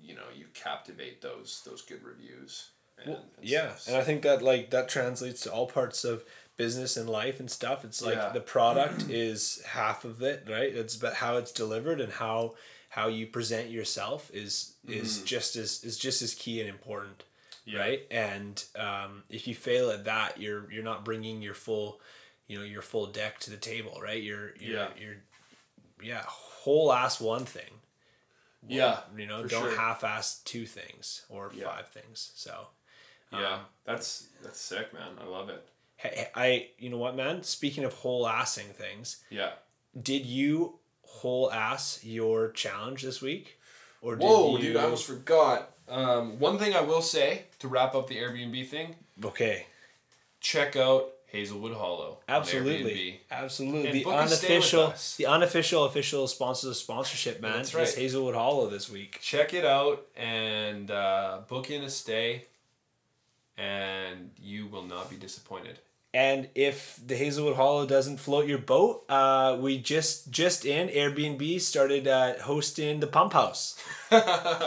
you 0.02 0.14
know 0.14 0.28
you 0.36 0.46
captivate 0.54 1.20
those 1.22 1.62
those 1.66 1.82
good 1.82 2.02
reviews. 2.02 2.70
And, 3.02 3.14
and 3.14 3.22
yeah, 3.42 3.74
stuff. 3.74 3.88
and 3.94 3.96
I 4.02 4.04
think 4.04 4.22
that 4.22 4.42
like 4.42 4.70
that 4.70 4.88
translates 4.88 5.42
to 5.42 5.52
all 5.52 5.66
parts 5.66 6.04
of 6.04 6.24
business 6.56 6.96
and 6.96 7.08
life 7.08 7.38
and 7.38 7.48
stuff. 7.50 7.84
It's 7.84 8.02
like 8.02 8.16
Yeah. 8.16 8.30
the 8.30 8.40
product 8.40 9.02
is 9.10 9.62
half 9.64 10.04
of 10.04 10.22
it, 10.22 10.44
right? 10.48 10.74
It's 10.74 10.96
about 10.96 11.14
how 11.14 11.36
it's 11.36 11.52
delivered 11.52 12.00
and 12.00 12.12
how 12.12 12.54
how 12.90 13.06
you 13.08 13.26
present 13.26 13.70
yourself 13.70 14.30
is 14.34 14.74
is 14.88 15.22
just 15.22 15.54
as 15.56 15.84
is 15.84 15.96
just 15.98 16.22
as 16.22 16.34
key 16.34 16.60
and 16.60 16.68
important. 16.68 17.24
Yeah. 17.64 17.80
right 17.80 18.00
and 18.10 18.64
um, 18.76 19.24
if 19.28 19.46
you 19.46 19.54
fail 19.54 19.90
at 19.90 20.06
that 20.06 20.40
you're 20.40 20.72
you're 20.72 20.82
not 20.82 21.04
bringing 21.04 21.42
your 21.42 21.52
full 21.52 22.00
you 22.48 22.58
know 22.58 22.64
your 22.64 22.82
full 22.82 23.06
deck 23.06 23.38
to 23.38 23.50
the 23.50 23.56
table 23.56 23.98
right 24.02 24.22
you're 24.22 24.52
you're 24.58 24.76
Yeah. 24.76 24.88
you're 24.98 25.16
yeah 26.02 26.22
whole 26.26 26.92
ass 26.92 27.20
one 27.20 27.44
thing 27.44 27.70
yeah, 28.66 29.00
you 29.16 29.26
know 29.26 29.44
don't 29.44 29.62
sure. 29.70 29.76
half-ass 29.76 30.40
two 30.44 30.66
things 30.66 31.24
or 31.28 31.50
Yeah. 31.54 31.64
five 31.64 31.88
things 31.88 32.32
so 32.34 32.66
yeah, 33.32 33.54
um, 33.54 33.60
that's 33.84 34.26
that's 34.42 34.58
sick, 34.60 34.92
man. 34.92 35.12
I 35.20 35.24
love 35.24 35.48
it. 35.48 35.64
hey, 35.96 36.28
i 36.34 36.68
you 36.78 36.90
know 36.90 36.98
what 36.98 37.14
man 37.14 37.42
speaking 37.44 37.84
of 37.84 37.92
whole 37.94 38.24
assing 38.26 38.72
things 38.74 39.22
Yeah. 39.30 39.52
did 40.00 40.26
you 40.26 40.78
whole 41.02 41.50
ass 41.52 42.00
your 42.04 42.50
challenge 42.50 43.02
this 43.02 43.22
week 43.22 43.58
or 44.02 44.16
did 44.16 44.24
Whoa, 44.24 44.56
you 44.56 44.62
dude! 44.62 44.76
I 44.76 44.84
almost 44.84 45.06
forgot. 45.06 45.72
Um, 45.88 46.38
one 46.38 46.58
thing 46.58 46.74
I 46.74 46.82
will 46.82 47.02
say 47.02 47.44
to 47.60 47.66
wrap 47.68 47.94
up 47.94 48.06
the 48.08 48.16
Airbnb 48.16 48.68
thing: 48.68 48.96
okay 49.24 49.66
check 50.40 50.76
out 50.76 51.10
Hazelwood 51.28 51.74
Hollow. 51.74 52.18
Absolutely, 52.26 53.20
absolutely. 53.30 53.86
And 53.86 53.94
the 53.98 54.04
book 54.04 54.14
a 54.14 54.28
stay 54.28 54.58
with 54.58 54.74
unofficial, 54.74 54.94
the 55.18 55.26
unofficial, 55.26 55.84
official 55.84 56.26
sponsors 56.26 56.70
of 56.70 56.76
sponsorship, 56.76 57.42
man. 57.42 57.52
That's 57.58 57.74
Is. 57.74 57.94
Hazelwood 57.94 58.34
Hollow 58.34 58.68
this 58.68 58.88
week. 58.90 59.18
Check 59.20 59.52
it 59.52 59.64
out 59.64 60.06
and 60.16 60.90
uh, 60.90 61.40
book 61.46 61.70
in 61.70 61.82
a 61.82 61.90
stay, 61.90 62.46
and 63.58 64.30
you 64.42 64.68
will 64.68 64.84
not 64.84 65.10
be 65.10 65.16
disappointed. 65.16 65.78
And 66.18 66.48
if 66.56 66.98
the 67.06 67.14
Hazelwood 67.14 67.54
Hollow 67.54 67.86
doesn't 67.86 68.16
float 68.18 68.48
your 68.48 68.58
boat, 68.58 69.04
uh, 69.08 69.56
we 69.60 69.78
just 69.78 70.32
just 70.32 70.64
in 70.64 70.88
Airbnb 70.88 71.60
started 71.60 72.08
uh, 72.08 72.40
hosting 72.42 72.98
the 72.98 73.06
Pump 73.06 73.34
House. 73.34 73.76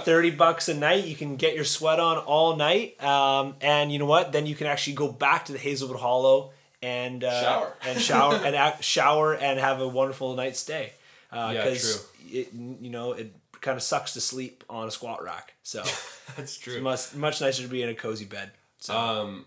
Thirty 0.05 0.31
bucks 0.31 0.69
a 0.69 0.73
night, 0.73 1.03
you 1.05 1.15
can 1.15 1.35
get 1.35 1.53
your 1.53 1.65
sweat 1.65 1.99
on 1.99 2.17
all 2.19 2.55
night, 2.55 3.01
um, 3.03 3.55
and 3.59 3.91
you 3.91 3.99
know 3.99 4.05
what? 4.05 4.31
Then 4.31 4.45
you 4.45 4.55
can 4.55 4.67
actually 4.67 4.93
go 4.93 5.11
back 5.11 5.43
to 5.45 5.51
the 5.51 5.57
Hazelwood 5.59 5.99
Hollow 5.99 6.51
and 6.81 7.21
uh, 7.23 7.41
Shower. 7.41 7.73
and 7.85 7.99
shower 7.99 8.35
and 8.45 8.55
act, 8.55 8.83
shower 8.83 9.35
and 9.35 9.59
have 9.59 9.81
a 9.81 9.87
wonderful 9.87 10.33
night's 10.35 10.59
stay. 10.61 10.93
Yeah, 11.33 11.51
Because 11.65 12.07
it 12.31 12.53
you 12.53 12.89
know 12.89 13.11
it 13.11 13.33
kind 13.59 13.75
of 13.75 13.83
sucks 13.83 14.13
to 14.13 14.21
sleep 14.21 14.63
on 14.69 14.87
a 14.87 14.91
squat 14.91 15.21
rack, 15.21 15.53
so 15.63 15.79
That's 16.37 16.39
it's 16.39 16.57
true. 16.57 16.79
much 16.81 17.13
much 17.13 17.41
nicer 17.41 17.63
to 17.63 17.67
be 17.67 17.81
in 17.83 17.89
a 17.89 17.95
cozy 17.95 18.25
bed. 18.25 18.51
So 18.79 18.97
Um, 18.97 19.45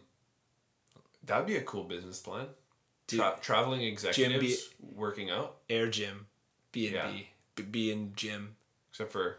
that'd 1.27 1.47
be 1.47 1.57
a 1.57 1.63
cool 1.63 1.85
business 1.85 2.21
plan. 2.21 2.47
Tra- 3.07 3.37
traveling 3.43 3.83
executives 3.83 4.69
B- 4.69 4.87
working 4.95 5.31
out, 5.31 5.57
air 5.69 5.89
gym, 5.89 6.27
B 6.73 6.87
and 6.87 6.95
Yeah. 6.97 7.11
B, 7.11 7.29
B- 7.57 7.63
B 7.63 7.93
and 7.93 8.17
gym. 8.17 8.57
except 8.91 9.13
for 9.13 9.39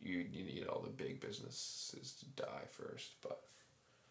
you. 0.00 0.18
You 0.18 0.44
need 0.44 0.66
all 0.68 0.80
the 0.82 0.90
big 0.90 1.20
businesses 1.20 2.14
to 2.20 2.26
die 2.42 2.64
first, 2.70 3.12
but. 3.22 3.42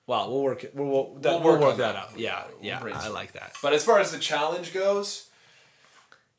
Well, 0.08 0.30
we'll 0.32 0.44
work 0.44 0.64
it. 0.64 0.76
We'll, 0.76 0.88
we'll, 0.88 1.16
that, 1.16 1.32
We'll 1.32 1.40
we'll 1.42 1.52
work 1.54 1.62
work, 1.62 1.78
that 1.78 1.94
that. 1.94 1.96
out. 1.96 2.20
Yeah, 2.20 2.44
We'll 2.60 2.64
yeah, 2.66 2.80
I 2.96 3.08
like 3.10 3.34
that. 3.34 3.54
But 3.64 3.74
as 3.74 3.84
far 3.84 4.00
as 4.00 4.12
the 4.12 4.20
challenge 4.20 4.72
goes, 4.72 5.30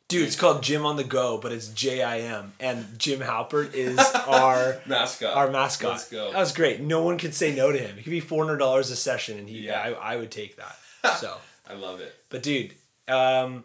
Dude, 0.08 0.22
it's 0.26 0.36
called 0.36 0.62
Jim 0.62 0.86
on 0.86 0.96
the 0.96 1.02
Go, 1.04 1.36
but 1.36 1.50
it's 1.50 1.66
J 1.68 2.00
I 2.02 2.20
M, 2.20 2.52
and 2.60 2.96
Jim 2.96 3.18
Halpert 3.20 3.74
is 3.74 3.98
our 4.28 4.80
mascot. 4.86 5.34
our 5.36 5.50
mascot. 5.50 5.90
Let's 5.92 6.08
go. 6.08 6.30
That 6.30 6.38
was 6.38 6.52
great. 6.52 6.80
No 6.80 7.02
one 7.02 7.18
could 7.18 7.34
say 7.34 7.52
no 7.54 7.72
to 7.72 7.78
him. 7.78 7.98
It 7.98 8.04
could 8.04 8.10
be 8.10 8.20
four 8.20 8.44
hundred 8.44 8.58
dollars 8.58 8.90
a 8.92 8.96
session, 8.96 9.36
and 9.36 9.48
he, 9.48 9.66
Yeah. 9.66 9.80
I, 9.80 10.14
I 10.14 10.16
would 10.16 10.30
take 10.30 10.56
that. 10.56 10.76
So, 11.20 11.36
I 11.68 11.74
love 11.74 12.00
it. 12.00 12.12
but 12.30 12.42
dude, 12.42 12.72
um, 13.06 13.62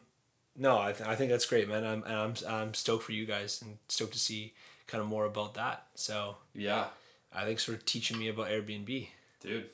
no, 0.55 0.77
I, 0.79 0.91
th- 0.93 1.09
I 1.09 1.15
think 1.15 1.31
that's 1.31 1.45
great, 1.47 1.67
man. 1.67 1.83
I'm, 1.85 2.03
I'm 2.05 2.33
I'm 2.47 2.73
stoked 2.75 3.03
for 3.03 3.11
you 3.13 3.25
guys, 3.25 3.61
and 3.63 3.77
stoked 3.87 4.13
to 4.13 4.19
see 4.19 4.53
kind 4.87 5.01
of 5.01 5.07
more 5.07 5.25
about 5.25 5.55
that. 5.55 5.83
So, 5.95 6.37
Yeah, 6.53 6.85
I 7.33 7.45
thanks 7.45 7.63
for 7.63 7.75
teaching 7.77 8.17
me 8.19 8.27
about 8.29 8.47
Airbnb. 8.49 9.07
dude. 9.41 9.69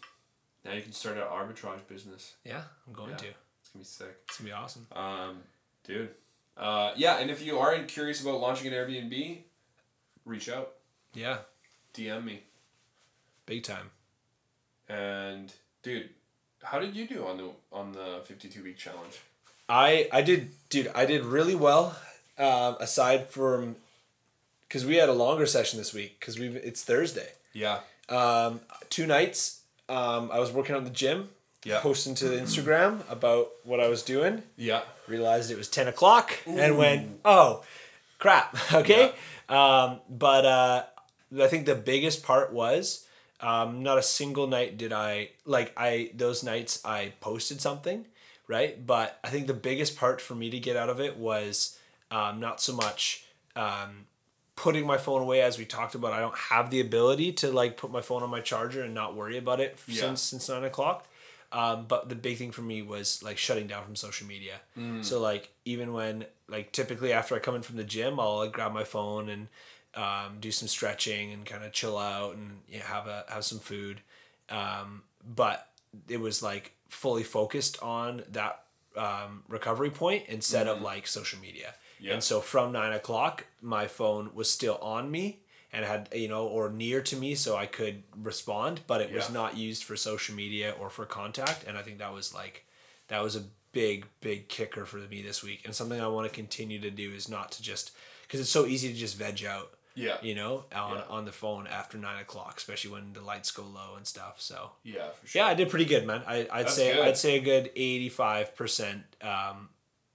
Now 0.65 0.73
you 0.73 0.81
can 0.81 0.91
start 0.93 1.17
an 1.17 1.23
arbitrage 1.23 1.85
business. 1.87 2.35
Yeah, 2.45 2.61
I'm 2.87 2.93
going 2.93 3.11
Yeah. 3.11 3.15
to. 3.17 3.25
It's 3.61 3.69
gonna 3.73 3.81
be 3.81 3.85
sick. 3.85 4.17
It's 4.29 4.37
gonna 4.37 4.49
be 4.49 4.53
awesome. 4.53 4.87
Um, 4.93 5.37
dude. 5.85 6.09
Uh, 6.57 6.91
yeah, 6.95 7.17
and 7.19 7.29
if 7.29 7.41
you 7.45 7.59
are 7.59 7.77
curious 7.83 8.21
about 8.21 8.39
launching 8.39 8.67
an 8.67 8.73
Airbnb, 8.73 9.39
reach 10.25 10.49
out, 10.49 10.73
Yeah, 11.13 11.37
DM 11.93 12.23
me, 12.25 12.43
big 13.45 13.63
time. 13.63 13.91
and 14.89 15.53
dude, 15.83 16.09
how 16.63 16.79
did 16.79 16.95
you 16.95 17.07
do 17.07 17.25
on 17.25 17.37
the 17.37 17.49
on 17.71 17.91
the 17.91 18.21
fifty 18.25 18.49
two 18.49 18.63
week 18.63 18.77
challenge? 18.77 19.19
I 19.69 20.07
I 20.11 20.21
did, 20.21 20.51
dude. 20.69 20.91
I 20.95 21.05
did 21.05 21.23
really 21.25 21.55
well. 21.55 21.95
Um, 22.39 22.77
aside 22.79 23.29
from, 23.29 23.77
because 24.67 24.85
we 24.85 24.97
had 24.97 25.09
a 25.09 25.13
longer 25.13 25.47
session 25.47 25.79
this 25.79 25.91
week 25.93 26.17
because 26.19 26.37
we 26.37 26.47
it's 26.49 26.83
Thursday. 26.83 27.29
Yeah, 27.53 27.79
Um, 28.09 28.61
two 28.89 29.07
nights. 29.07 29.61
Um, 29.89 30.29
I 30.31 30.39
was 30.39 30.51
working 30.51 30.75
out 30.75 30.79
in 30.79 30.83
the 30.83 30.89
gym. 30.91 31.29
Yeah. 31.63 31.79
Posting 31.79 32.13
to 32.15 32.29
the 32.29 32.37
Instagram 32.37 33.01
about 33.09 33.49
what 33.63 33.79
I 33.79 33.87
was 33.89 34.03
doing. 34.03 34.43
yeah, 34.55 34.81
Realized 35.07 35.51
it 35.51 35.57
was 35.57 35.67
ten 35.69 35.87
o'clock 35.87 36.33
and 36.45 36.77
went, 36.77 37.19
oh, 37.25 37.63
crap. 38.19 38.57
Okay. 38.73 39.13
Um, 39.49 40.01
but 40.09 40.45
uh, 40.45 40.83
I 41.41 41.47
think 41.47 41.65
the 41.65 41.75
biggest 41.75 42.23
part 42.23 42.51
was. 42.53 43.05
Um, 43.39 43.83
not 43.83 43.99
a 43.99 44.01
single 44.03 44.47
night 44.47 44.79
did 44.79 44.91
I 44.91 45.29
like 45.45 45.71
I 45.77 46.09
those 46.15 46.43
nights 46.43 46.81
I 46.83 47.13
posted 47.21 47.61
something, 47.61 48.05
right? 48.47 48.83
But 48.85 49.19
I 49.23 49.29
think 49.29 49.45
the 49.45 49.53
biggest 49.53 49.95
part 49.95 50.19
for 50.21 50.33
me 50.33 50.49
to 50.49 50.59
get 50.59 50.75
out 50.75 50.89
of 50.89 50.99
it 50.99 51.17
was 51.17 51.77
um, 52.09 52.39
not 52.39 52.59
so 52.59 52.73
much 52.73 53.25
um, 53.55 54.07
putting 54.55 54.87
my 54.87 54.97
phone 54.97 55.21
away 55.21 55.41
as 55.41 55.59
we 55.59 55.65
talked 55.65 55.93
about. 55.93 56.13
I 56.13 56.19
don't 56.19 56.35
have 56.35 56.71
the 56.71 56.79
ability 56.81 57.31
to 57.33 57.51
like 57.51 57.77
put 57.77 57.91
my 57.91 58.01
phone 58.01 58.23
on 58.23 58.31
my 58.31 58.41
charger 58.41 58.81
and 58.81 58.95
not 58.95 59.15
worry 59.15 59.37
about 59.37 59.59
it 59.59 59.77
Yeah. 59.87 60.01
since 60.01 60.21
since 60.23 60.49
nine 60.49 60.63
o'clock. 60.63 61.05
Um, 61.51 61.85
but 61.87 62.09
the 62.09 62.15
big 62.15 62.37
thing 62.37 62.51
for 62.51 62.61
me 62.61 62.81
was 62.81 63.23
like 63.23 63.37
shutting 63.37 63.67
down 63.67 63.83
from 63.85 63.95
social 63.95 64.27
media. 64.27 64.55
So 65.01 65.19
like 65.21 65.49
even 65.63 65.93
when 65.93 66.25
like 66.49 66.71
typically 66.71 67.13
after 67.13 67.35
I 67.35 67.39
come 67.39 67.55
in 67.55 67.61
from 67.61 67.77
the 67.77 67.83
gym, 67.83 68.19
I'll 68.19 68.37
like 68.39 68.51
grab 68.51 68.73
my 68.73 68.83
phone 68.83 69.29
and 69.29 69.47
um, 69.95 70.37
do 70.39 70.51
some 70.51 70.67
stretching 70.67 71.31
and 71.31 71.45
kind 71.45 71.63
of 71.63 71.71
chill 71.71 71.97
out 71.97 72.35
and 72.35 72.59
you 72.69 72.79
know, 72.79 72.85
have 72.85 73.07
a 73.07 73.25
have 73.29 73.45
some 73.45 73.59
food. 73.59 74.01
Um, 74.49 75.03
but 75.23 75.69
it 76.09 76.19
was 76.19 76.43
like 76.43 76.73
fully 76.89 77.23
focused 77.23 77.81
on 77.81 78.23
that 78.31 78.63
um, 78.97 79.43
recovery 79.47 79.89
point 79.89 80.25
instead 80.27 80.67
of 80.67 80.81
like 80.81 81.07
social 81.07 81.39
media. 81.39 81.73
Yeah. 81.99 82.13
And 82.13 82.23
so 82.23 82.41
from 82.41 82.71
nine 82.71 82.93
o'clock, 82.93 83.45
my 83.61 83.87
phone 83.87 84.31
was 84.33 84.51
still 84.51 84.77
on 84.81 85.09
me 85.09 85.39
and 85.77 85.85
had 85.85 86.09
you 86.13 86.27
know 86.27 86.45
or 86.47 86.69
near 86.69 87.01
to 87.03 87.15
me 87.15 87.35
so 87.35 87.55
I 87.55 87.67
could 87.67 88.03
respond, 88.21 88.81
but 88.87 88.99
it 89.01 89.13
was 89.13 89.29
not 89.29 89.55
used 89.55 89.83
for 89.83 89.95
social 89.95 90.35
media 90.35 90.73
or 90.79 90.89
for 90.89 91.05
contact. 91.05 91.63
And 91.67 91.77
I 91.77 91.83
think 91.83 91.99
that 91.99 92.11
was 92.13 92.33
like 92.33 92.65
that 93.09 93.21
was 93.23 93.35
a 93.35 93.43
big 93.71 94.05
big 94.21 94.49
kicker 94.49 94.85
for 94.85 94.97
me 94.97 95.21
this 95.21 95.43
week, 95.43 95.61
and 95.65 95.73
something 95.75 96.01
I 96.01 96.07
want 96.07 96.27
to 96.27 96.33
continue 96.33 96.79
to 96.81 96.89
do 96.91 97.11
is 97.11 97.29
not 97.29 97.51
to 97.53 97.61
just 97.61 97.91
because 98.23 98.39
it's 98.41 98.49
so 98.49 98.65
easy 98.65 98.87
to 98.91 98.97
just 98.99 99.15
veg 99.17 99.45
out. 99.45 99.69
Yeah. 99.93 100.17
You 100.21 100.35
know, 100.35 100.65
on 100.75 100.97
Yeah. 100.97 101.03
on 101.09 101.25
the 101.25 101.31
phone 101.31 101.65
after 101.65 101.97
nine 101.97 102.19
o'clock, 102.21 102.55
especially 102.57 102.91
when 102.91 103.13
the 103.13 103.21
lights 103.21 103.49
go 103.49 103.63
low 103.63 103.95
and 103.97 104.05
stuff. 104.05 104.35
So 104.39 104.71
Yeah, 104.83 105.09
for 105.09 105.25
sure. 105.27 105.41
yeah, 105.41 105.47
I 105.47 105.55
did 105.55 105.69
pretty 105.69 105.85
good, 105.85 106.05
man. 106.05 106.21
I 106.27 106.47
I'd 106.51 106.65
That's 106.65 106.75
say 106.75 106.93
good. 106.93 107.07
I'd 107.07 107.17
say 107.17 107.37
a 107.37 107.41
good 107.41 107.71
eighty 107.75 108.09
five 108.09 108.55
percent 108.55 109.03
um 109.23 109.69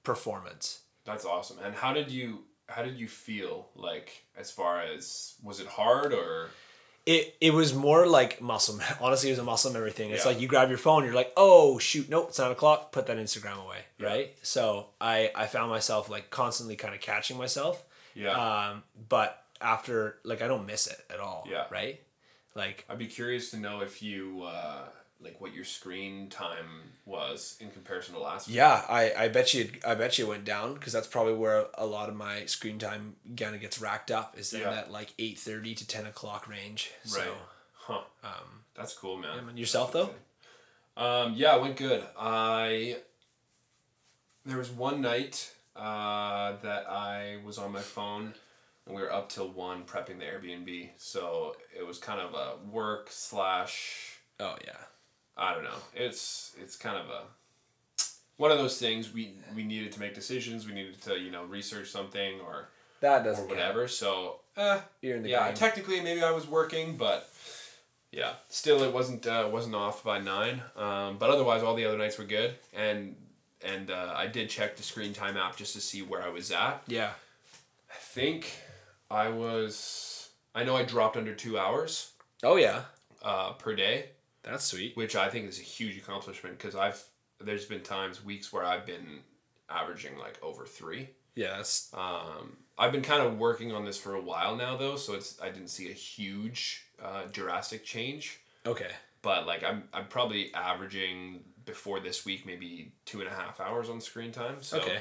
performance. 0.05 0.81
That's 1.05 1.25
awesome. 1.25 1.59
And 1.65 1.75
how 1.75 1.93
did 1.93 2.11
you 2.11 2.45
how 2.75 2.83
did 2.83 2.99
you 2.99 3.09
feel 3.09 3.69
like 3.77 4.25
as 4.37 4.51
far 4.51 4.81
as 4.83 5.35
was 5.43 5.61
it 5.61 5.67
hard 5.67 6.13
or 6.13 6.51
It 7.05 7.35
it 7.41 7.53
was 7.53 7.75
more 7.75 8.07
like 8.07 8.41
muscle. 8.41 8.79
Honestly, 9.01 9.29
it 9.31 9.33
was 9.33 9.39
a 9.41 9.45
muscle 9.45 9.73
memory 9.73 9.91
thing. 9.93 10.11
It's 10.11 10.25
Yeah. 10.25 10.33
like 10.33 10.41
you 10.41 10.47
grab 10.49 10.69
your 10.69 10.79
phone, 10.79 11.05
you're 11.05 11.15
like, 11.23 11.33
oh 11.37 11.79
shoot, 11.79 12.09
nope, 12.09 12.27
it's 12.29 12.39
nine 12.39 12.53
o'clock. 12.53 12.93
Put 12.93 13.07
that 13.07 13.17
Instagram 13.19 13.59
away, 13.65 13.81
Yeah. 13.99 14.07
right? 14.07 14.35
So 14.43 14.89
I 15.01 15.33
I 15.35 15.47
found 15.47 15.69
myself 15.71 16.09
like 16.09 16.31
constantly 16.31 16.77
kind 16.77 16.95
of 16.95 17.01
catching 17.01 17.37
myself. 17.39 17.83
yeah. 18.15 18.31
Um, 18.45 18.85
but 19.09 19.31
after 19.61 20.19
like 20.25 20.43
I 20.43 20.49
don't 20.49 20.67
miss 20.67 20.87
it 20.87 21.01
at 21.11 21.19
all. 21.21 21.45
Yeah. 21.51 21.65
Right. 21.71 22.01
Like 22.55 22.85
I'd 22.89 22.99
be 22.99 23.07
curious 23.09 23.51
to 23.53 23.57
know 23.57 23.81
if 23.81 24.01
you 24.03 24.45
uh 24.45 24.85
like 25.23 25.41
what 25.41 25.55
your 25.55 25.65
screen 25.65 26.29
time 26.29 26.91
was 27.07 27.57
in 27.61 27.71
comparison 27.71 28.15
to 28.15 28.21
last 28.21 28.49
week. 28.49 28.57
yeah, 28.57 28.85
I 28.89 29.13
I 29.17 29.29
bet 29.29 29.55
you 29.55 29.71
I 29.87 29.95
bet 29.95 30.19
you 30.19 30.27
it 30.27 30.29
went 30.29 30.45
down 30.45 30.75
because 30.75 30.93
that's 30.93 31.07
probably 31.07 31.35
where 31.35 31.67
a 31.75 31.87
lot 31.87 32.09
of 32.09 32.17
my 32.17 32.45
screen 32.47 32.79
time 32.79 33.17
kind 33.37 33.55
of 33.55 33.61
gets 33.61 33.81
racked 33.81 34.11
up 34.11 34.39
is 34.39 34.53
in 34.53 34.61
Yeah. 34.63 34.71
that 34.71 34.91
like 34.91 35.15
eight 35.19 35.39
thirty 35.39 35.75
to 35.75 35.87
ten 35.87 36.07
o'clock 36.07 36.49
range. 36.49 36.91
So 37.05 37.19
Right. 37.21 37.29
Huh. 37.75 38.01
um, 38.25 38.63
That's 38.75 38.95
cool, 38.95 39.17
man. 39.19 39.37
yeah, 39.37 39.43
man. 39.43 39.57
yourself 39.57 39.93
though. 39.93 40.11
Um, 40.97 41.35
yeah, 41.35 41.57
it 41.57 41.63
went 41.63 41.77
good. 41.77 42.05
I 42.19 42.99
there 44.45 44.59
was 44.59 44.71
one 44.71 45.01
night 45.01 45.53
uh, 45.77 46.57
that 46.63 46.89
I 46.91 47.39
was 47.45 47.59
on 47.59 47.73
my 47.73 47.81
phone 47.81 48.35
and 48.87 48.97
we 48.97 49.01
were 49.03 49.13
up 49.13 49.29
till 49.29 49.49
one 49.51 49.85
prepping 49.85 50.19
the 50.19 50.25
Airbnb. 50.25 50.91
So 50.97 51.57
it 51.77 51.87
was 51.87 51.99
kind 51.99 52.21
of 52.21 52.35
a 52.35 52.57
work 52.71 53.09
slash 53.11 54.19
Oh 54.41 54.57
yeah. 54.65 54.73
I 55.37 55.55
don't 55.55 55.65
know. 55.65 55.79
It's 55.95 56.55
it's 56.61 56.77
kind 56.77 56.97
of 56.99 57.09
a 57.09 57.23
one 58.37 58.51
of 58.51 58.59
those 58.59 58.79
things 58.79 59.13
we 59.13 59.33
we 59.55 59.63
needed 59.65 59.93
to 59.93 60.01
make 60.01 60.15
decisions. 60.15 60.67
We 60.67 60.73
needed 60.75 61.01
to 61.03 61.19
you 61.19 61.31
know 61.31 61.45
research 61.45 61.89
something 61.91 62.41
or 62.41 62.69
That 63.01 63.25
doesn't 63.25 63.47
count. 63.47 63.59
whatever. 63.59 63.89
So 63.89 64.41
eh, 64.57 64.81
You're 65.01 65.17
in 65.17 65.23
the 65.23 65.31
yeah, 65.31 65.47
game. 65.49 65.57
technically 65.57 66.01
maybe 66.01 66.23
I 66.23 66.31
was 66.31 66.47
working, 66.47 66.97
but 66.97 67.29
yeah, 68.11 68.33
still 68.49 68.83
it 68.83 68.93
wasn't 68.93 69.27
uh, 69.27 69.49
wasn't 69.53 69.75
off 69.75 70.05
by 70.05 70.19
nine. 70.19 70.63
Um, 70.77 71.17
but 71.19 71.31
otherwise, 71.31 71.63
all 71.63 71.75
the 71.75 71.85
other 71.87 71.99
nights 71.99 72.19
were 72.19 72.25
good, 72.25 72.55
and 72.75 73.17
and 73.65 73.91
uh, 73.91 74.13
I 74.17 74.27
did 74.27 74.51
check 74.51 74.77
the 74.77 74.83
screen 74.83 75.13
time 75.15 75.37
app 75.37 75.57
just 75.57 75.73
to 75.75 75.81
see 75.81 76.03
where 76.03 76.23
I 76.23 76.29
was 76.29 76.51
at. 76.51 76.83
yeah. 76.87 77.11
I 77.91 77.95
think 77.95 78.51
I 79.11 79.29
was. 79.29 80.29
I 80.55 80.65
know 80.65 80.77
I 80.77 80.83
dropped 80.83 81.17
under 81.17 81.35
two 81.35 81.59
hours 81.59 82.11
Oh 82.43 82.57
yeah. 82.57 82.83
uh, 83.23 83.53
per 83.53 83.75
day, 83.75 84.07
That's 84.43 84.65
sweet. 84.65 84.97
which 84.97 85.15
I 85.17 85.29
think 85.29 85.49
is 85.49 85.59
a 85.59 85.63
huge 85.63 85.97
accomplishment 85.97 86.59
because 86.59 86.75
I've 86.75 87.03
there's 87.41 87.65
been 87.65 87.83
times 87.83 88.25
weeks 88.25 88.53
where 88.53 88.65
I've 88.65 88.87
been 88.87 89.21
averaging 89.69 90.19
like 90.19 90.39
over 90.43 90.65
three. 90.65 91.11
Yes. 91.35 91.91
Um, 91.95 92.57
I've 92.79 92.93
been 92.93 93.03
kind 93.03 93.23
of 93.23 93.39
working 93.39 93.73
on 93.73 93.85
this 93.85 93.99
for 93.99 94.15
a 94.15 94.21
while 94.21 94.55
now, 94.57 94.77
though, 94.77 94.97
so 94.97 95.15
it's 95.15 95.41
I 95.41 95.49
didn't 95.49 95.69
see 95.71 95.91
a 95.91 95.95
huge 95.95 96.85
uh, 97.03 97.23
drastic 97.33 97.85
change. 97.85 98.39
okay. 98.67 98.91
But 99.23 99.47
like 99.47 99.63
I'm 99.63 99.85
I'm 99.95 100.07
probably 100.09 100.53
averaging 100.55 101.45
before 101.65 102.01
this 102.01 102.25
week 102.27 102.45
maybe 102.45 102.93
two 103.05 103.21
and 103.21 103.29
a 103.29 103.33
half 103.33 103.61
hours 103.61 103.89
on 103.89 104.01
screen 104.01 104.33
time. 104.33 104.57
So 104.61 104.79
Okay. 104.81 104.99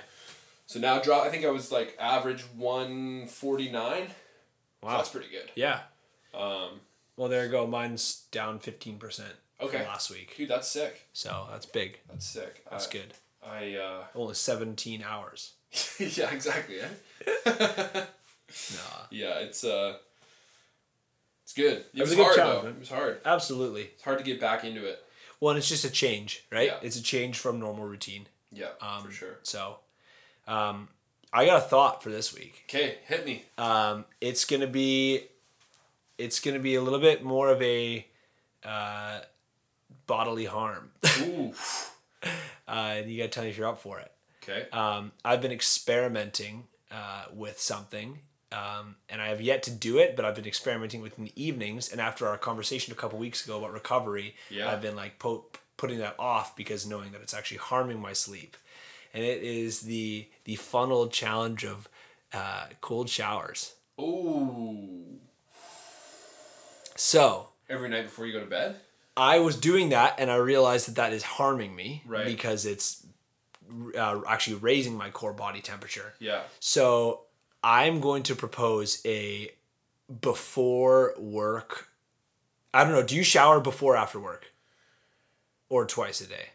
So 0.67 0.79
now 0.79 0.99
drop. 1.01 1.25
I 1.25 1.29
think 1.29 1.43
I 1.43 1.49
was 1.49 1.71
like 1.71 1.97
average 1.99 2.43
one 2.55 3.27
forty 3.27 3.69
nine. 3.71 4.07
Wow. 4.83 4.97
that's 4.97 5.09
pretty 5.09 5.29
good. 5.29 5.49
Yeah. 5.55 5.79
Um, 6.35 6.79
Well, 7.21 7.29
there 7.29 7.45
you 7.45 7.51
go. 7.51 7.67
Mine's 7.67 8.23
down 8.31 8.57
fifteen 8.57 8.97
percent 8.97 9.33
Okay. 9.61 9.77
from 9.77 9.85
last 9.89 10.09
week, 10.09 10.35
dude, 10.35 10.49
that's 10.49 10.67
sick. 10.67 11.01
so 11.13 11.45
that's 11.51 11.67
big. 11.67 11.99
That's 12.09 12.25
sick. 12.25 12.65
That's 12.71 12.87
I, 12.87 12.91
good. 12.91 13.13
I 13.45 13.75
uh, 13.75 14.03
Only 14.15 14.33
seventeen 14.33 15.03
hours. 15.07 15.51
yeah, 15.99 16.31
exactly. 16.31 16.77
Eh? 16.81 16.87
Nah. 18.73 19.05
yeah, 19.11 19.35
it's 19.39 19.63
uh, 19.63 19.97
it's 21.43 21.53
good. 21.53 21.85
It 21.93 21.99
was 22.01 22.09
was, 22.09 22.11
a 22.13 22.15
good 22.15 22.23
hard 22.25 22.37
though. 22.37 22.63
man. 22.63 22.71
It 22.73 22.79
was 22.79 22.89
hard. 22.89 23.21
Absolutely. 23.23 23.83
It's 23.93 24.03
hard 24.03 24.17
to 24.17 24.23
get 24.25 24.41
back 24.41 24.63
into 24.65 24.83
it. 24.83 25.01
Well, 25.39 25.51
and 25.51 25.57
it's 25.59 25.69
just 25.69 25.85
a 25.85 25.91
change, 25.91 26.43
right? 26.51 26.67
Yeah. 26.67 26.77
It's 26.81 26.97
a 26.97 27.03
change 27.03 27.37
from 27.37 27.59
normal 27.59 27.85
routine. 27.85 28.25
Yeah, 28.51 28.69
Um, 28.81 29.03
for 29.05 29.11
sure. 29.11 29.37
So, 29.43 29.77
um, 30.47 30.89
I 31.31 31.45
got 31.45 31.59
a 31.59 31.65
thought 31.65 32.01
for 32.03 32.09
this 32.09 32.33
week. 32.33 32.63
Okay, 32.67 32.95
hit 33.05 33.25
me. 33.25 33.45
Um, 33.59 34.05
it's 34.19 34.43
gonna 34.43 34.67
be, 34.67 35.27
it's 36.23 36.39
gonna 36.39 36.59
be 36.59 36.75
a 36.75 36.81
little 36.81 36.99
bit 36.99 37.23
more 37.23 37.49
of 37.49 37.61
a 37.61 38.05
uh, 38.63 39.19
bodily 40.07 40.45
harm. 40.45 40.91
Ooh. 41.21 41.53
uh, 42.23 42.29
and 42.67 43.09
you 43.09 43.17
gotta 43.17 43.29
tell 43.29 43.43
me 43.43 43.49
if 43.49 43.57
you're 43.57 43.67
up 43.67 43.79
for 43.81 43.99
it. 43.99 44.11
Okay. 44.43 44.69
Um, 44.71 45.11
I've 45.23 45.41
been 45.41 45.51
experimenting 45.51 46.63
uh, 46.91 47.25
with 47.33 47.59
something, 47.59 48.19
um, 48.51 48.95
and 49.09 49.21
I 49.21 49.27
have 49.27 49.41
yet 49.41 49.63
to 49.63 49.71
do 49.71 49.97
it, 49.99 50.15
but 50.15 50.25
I've 50.25 50.35
been 50.35 50.47
experimenting 50.47 51.01
with 51.01 51.17
in 51.17 51.25
the 51.25 51.33
evenings. 51.41 51.91
And 51.91 52.01
after 52.01 52.27
our 52.27 52.37
conversation 52.37 52.91
a 52.91 52.95
couple 52.95 53.19
weeks 53.19 53.45
ago 53.45 53.59
about 53.59 53.71
recovery, 53.73 54.35
Yeah. 54.49 54.71
I've 54.71 54.81
been 54.81 54.95
like 54.95 55.19
po- 55.19 55.45
putting 55.77 55.99
that 55.99 56.15
off 56.19 56.55
because 56.55 56.85
knowing 56.87 57.11
that 57.11 57.21
it's 57.21 57.33
actually 57.33 57.57
harming 57.57 57.99
my 57.99 58.13
sleep. 58.13 58.57
And 59.13 59.23
it 59.23 59.43
is 59.43 59.81
the 59.81 60.27
the 60.45 60.55
funnel 60.55 61.07
challenge 61.07 61.65
of 61.65 61.89
uh, 62.33 62.65
cold 62.79 63.09
showers. 63.09 63.73
Ooh. 63.99 65.19
So 67.01 67.49
Every 67.67 67.89
night 67.89 68.03
before 68.03 68.27
you 68.27 68.33
go 68.33 68.39
to 68.41 68.45
bed? 68.45 68.75
I 69.17 69.39
was 69.39 69.57
doing 69.57 69.89
that, 69.89 70.15
and 70.19 70.29
I 70.29 70.35
realized 70.35 70.87
that 70.87 70.95
that 70.95 71.13
is 71.13 71.23
harming 71.23 71.75
me 71.75 72.03
Right. 72.05 72.27
because 72.27 72.65
it's 72.67 73.03
uh, 73.97 74.21
actually 74.27 74.57
raising 74.57 74.95
my 74.95 75.09
core 75.09 75.33
body 75.33 75.61
temperature. 75.61 76.13
Yeah. 76.19 76.43
So 76.59 77.21
I'm 77.63 78.01
going 78.01 78.21
to 78.23 78.35
propose 78.35 79.01
a 79.03 79.49
before 80.21 81.15
work. 81.17 81.87
I 82.71 82.83
don't 82.83 82.93
know. 82.93 83.03
Do 83.03 83.15
you 83.15 83.23
shower 83.23 83.59
before 83.59 83.95
or 83.95 83.97
after 83.97 84.19
work, 84.19 84.51
or 85.69 85.85
twice 85.85 86.21
a 86.21 86.27
day? 86.27 86.49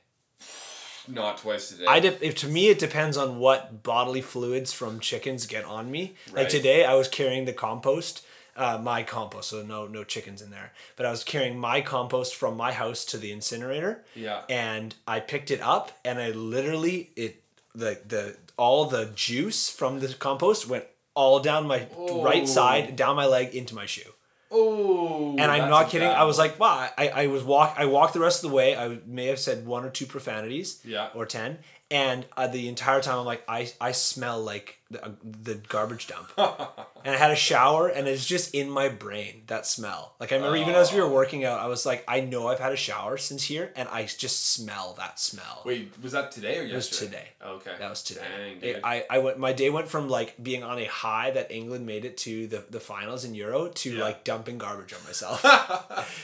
Not 1.09 1.39
twice 1.39 1.73
a 1.73 1.78
day. 1.78 1.86
I 1.89 1.98
de- 2.01 2.24
if 2.24 2.36
to 2.36 2.48
me 2.48 2.68
it 2.68 2.78
depends 2.78 3.16
on 3.16 3.39
what 3.39 3.82
bodily 3.82 4.20
fluids 4.20 4.73
from 4.73 5.01
chickens 5.01 5.47
get 5.47 5.64
on 5.64 5.90
me. 5.90 6.14
Like 6.32 6.48
today, 6.48 6.85
I 6.85 6.94
was 6.94 7.09
carrying 7.09 7.44
the 7.47 7.52
compost, 7.52 8.24
uh, 8.56 8.78
my 8.82 9.02
compost, 9.02 9.50
so 9.50 9.62
no 9.62 9.86
no 9.86 10.04
chickens 10.04 10.40
in 10.42 10.50
there. 10.50 10.72
But 10.96 11.06
I 11.06 11.10
was 11.10 11.24
carrying 11.24 11.58
my 11.58 11.80
compost 11.80 12.34
from 12.34 12.56
my 12.56 12.72
house 12.72 13.04
to 13.06 13.18
the 13.18 13.30
incinerator. 13.32 14.04
Yeah. 14.14 14.42
And 14.48 14.94
I 15.06 15.20
picked 15.20 15.50
it 15.50 15.60
up, 15.60 15.92
and 16.04 16.18
I 16.18 16.30
literally 16.30 17.10
it 17.16 17.42
the 17.74 18.00
the 18.06 18.36
all 18.56 18.86
the 18.86 19.06
juice 19.14 19.68
from 19.68 20.00
the 20.00 20.08
compost 20.14 20.68
went 20.68 20.84
all 21.14 21.40
down 21.40 21.66
my 21.66 21.86
Oh. 21.96 22.22
right 22.24 22.48
side, 22.48 22.96
down 22.96 23.16
my 23.16 23.26
leg, 23.26 23.54
into 23.54 23.74
my 23.74 23.86
shoe. 23.86 24.10
Oh. 24.50 25.30
And 25.38 25.50
I'm 25.50 25.68
not 25.68 25.90
kidding. 25.90 26.08
I 26.08 26.24
was 26.24 26.38
like, 26.38 26.58
wow. 26.60 26.88
I, 26.96 27.08
I 27.08 27.26
was 27.26 27.42
walk. 27.42 27.74
I 27.76 27.86
walked 27.86 28.14
the 28.14 28.20
rest 28.20 28.44
of 28.44 28.50
the 28.50 28.56
way. 28.56 28.76
I 28.76 28.98
may 29.06 29.26
have 29.26 29.38
said 29.40 29.66
one 29.66 29.84
or 29.84 29.90
two 29.90 30.06
profanities. 30.06 30.80
Yeah. 30.84 31.08
Or 31.14 31.26
ten. 31.26 31.58
And 31.88 32.26
uh, 32.36 32.48
the 32.48 32.68
entire 32.68 33.00
time, 33.00 33.20
I'm 33.20 33.24
like, 33.24 33.44
I, 33.48 33.70
I 33.80 33.92
smell 33.92 34.42
like 34.42 34.80
the, 34.90 35.04
uh, 35.04 35.10
the 35.22 35.54
garbage 35.54 36.08
dump. 36.08 36.32
and 36.36 37.14
I 37.14 37.16
had 37.16 37.30
a 37.30 37.36
shower, 37.36 37.86
and 37.86 38.08
it's 38.08 38.26
just 38.26 38.52
in 38.56 38.68
my 38.68 38.88
brain 38.88 39.42
that 39.46 39.66
smell. 39.68 40.14
Like 40.18 40.32
I 40.32 40.34
remember, 40.36 40.56
even 40.56 40.74
as 40.74 40.92
we 40.92 41.00
were 41.00 41.08
working 41.08 41.44
out, 41.44 41.60
I 41.60 41.66
was 41.68 41.86
like, 41.86 42.02
I 42.08 42.20
know 42.22 42.48
I've 42.48 42.58
had 42.58 42.72
a 42.72 42.76
shower 42.76 43.16
since 43.16 43.44
here, 43.44 43.70
and 43.76 43.88
I 43.88 44.02
just 44.06 44.46
smell 44.52 44.94
that 44.98 45.20
smell. 45.20 45.62
Wait, 45.64 45.92
was 46.02 46.10
that 46.10 46.32
today 46.32 46.58
or 46.58 46.62
yesterday? 46.64 46.72
It 46.72 46.74
was 46.74 46.88
today. 46.88 47.28
Okay. 47.70 47.72
That 47.78 47.90
was 47.90 48.02
today. 48.02 48.58
Dang, 48.60 48.68
It-. 48.68 48.80
I, 48.82 49.04
I 49.08 49.18
went 49.18 49.38
my 49.38 49.52
day 49.52 49.70
went 49.70 49.86
from 49.86 50.08
like 50.08 50.42
being 50.42 50.64
on 50.64 50.80
a 50.80 50.86
high 50.86 51.30
that 51.30 51.52
England 51.52 51.86
made 51.86 52.04
it 52.04 52.16
to 52.18 52.48
the, 52.48 52.64
the 52.68 52.80
finals 52.80 53.24
in 53.24 53.32
Euro 53.36 53.68
to 53.68 53.94
Yeah. 53.96 54.02
like 54.02 54.24
dumping 54.24 54.58
garbage 54.58 54.92
on 54.92 55.04
myself. 55.04 55.40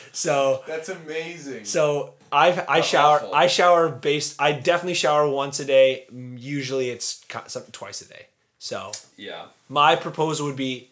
so 0.13 0.65
That's 0.67 0.89
amazing. 0.89 1.67
so 1.67 2.15
I've 2.33 2.65
I 2.69 2.81
shower 2.81 3.17
awful. 3.17 3.35
I 3.35 3.47
shower 3.47 3.89
based 3.91 4.41
I 4.41 4.53
definitely 4.53 4.95
shower 4.95 5.29
once 5.29 5.61
a 5.61 5.65
day. 5.65 6.07
Usually 6.11 6.91
it's 6.91 7.21
twice 7.73 8.01
a 8.01 8.09
day. 8.09 8.27
So 8.59 8.93
yeah. 9.17 9.47
my 9.69 9.97
proposal 9.97 10.47
would 10.47 10.57
be 10.57 10.91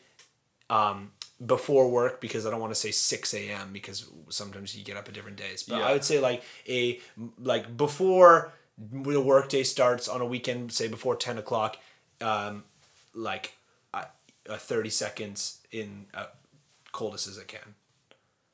um, 0.68 1.12
before 1.44 1.88
work 1.88 2.20
because 2.20 2.44
I 2.44 2.50
don't 2.50 2.60
want 2.60 2.72
to 2.72 2.78
say 2.78 2.90
six 2.90 3.32
a.m. 3.32 3.70
because 3.72 4.06
sometimes 4.28 4.76
you 4.76 4.84
get 4.84 4.96
up 4.96 5.08
at 5.08 5.14
different 5.14 5.36
days. 5.36 5.62
But 5.62 5.78
Yeah. 5.78 5.86
I 5.86 5.92
would 5.92 6.04
say 6.04 6.20
like 6.20 6.42
a 6.68 7.00
like 7.42 7.76
before 7.76 8.52
the 8.76 9.20
workday 9.20 9.62
starts 9.62 10.08
on 10.08 10.20
a 10.20 10.26
weekend, 10.26 10.72
say 10.72 10.88
before 10.88 11.16
ten 11.16 11.38
o'clock, 11.38 11.76
um, 12.20 12.64
like 13.14 13.54
uh, 13.94 14.04
uh, 14.48 14.56
thirty 14.56 14.90
seconds 14.90 15.60
in 15.70 16.06
uh, 16.12 16.26
coldest 16.92 17.28
as 17.28 17.38
I 17.38 17.44
can. 17.44 17.74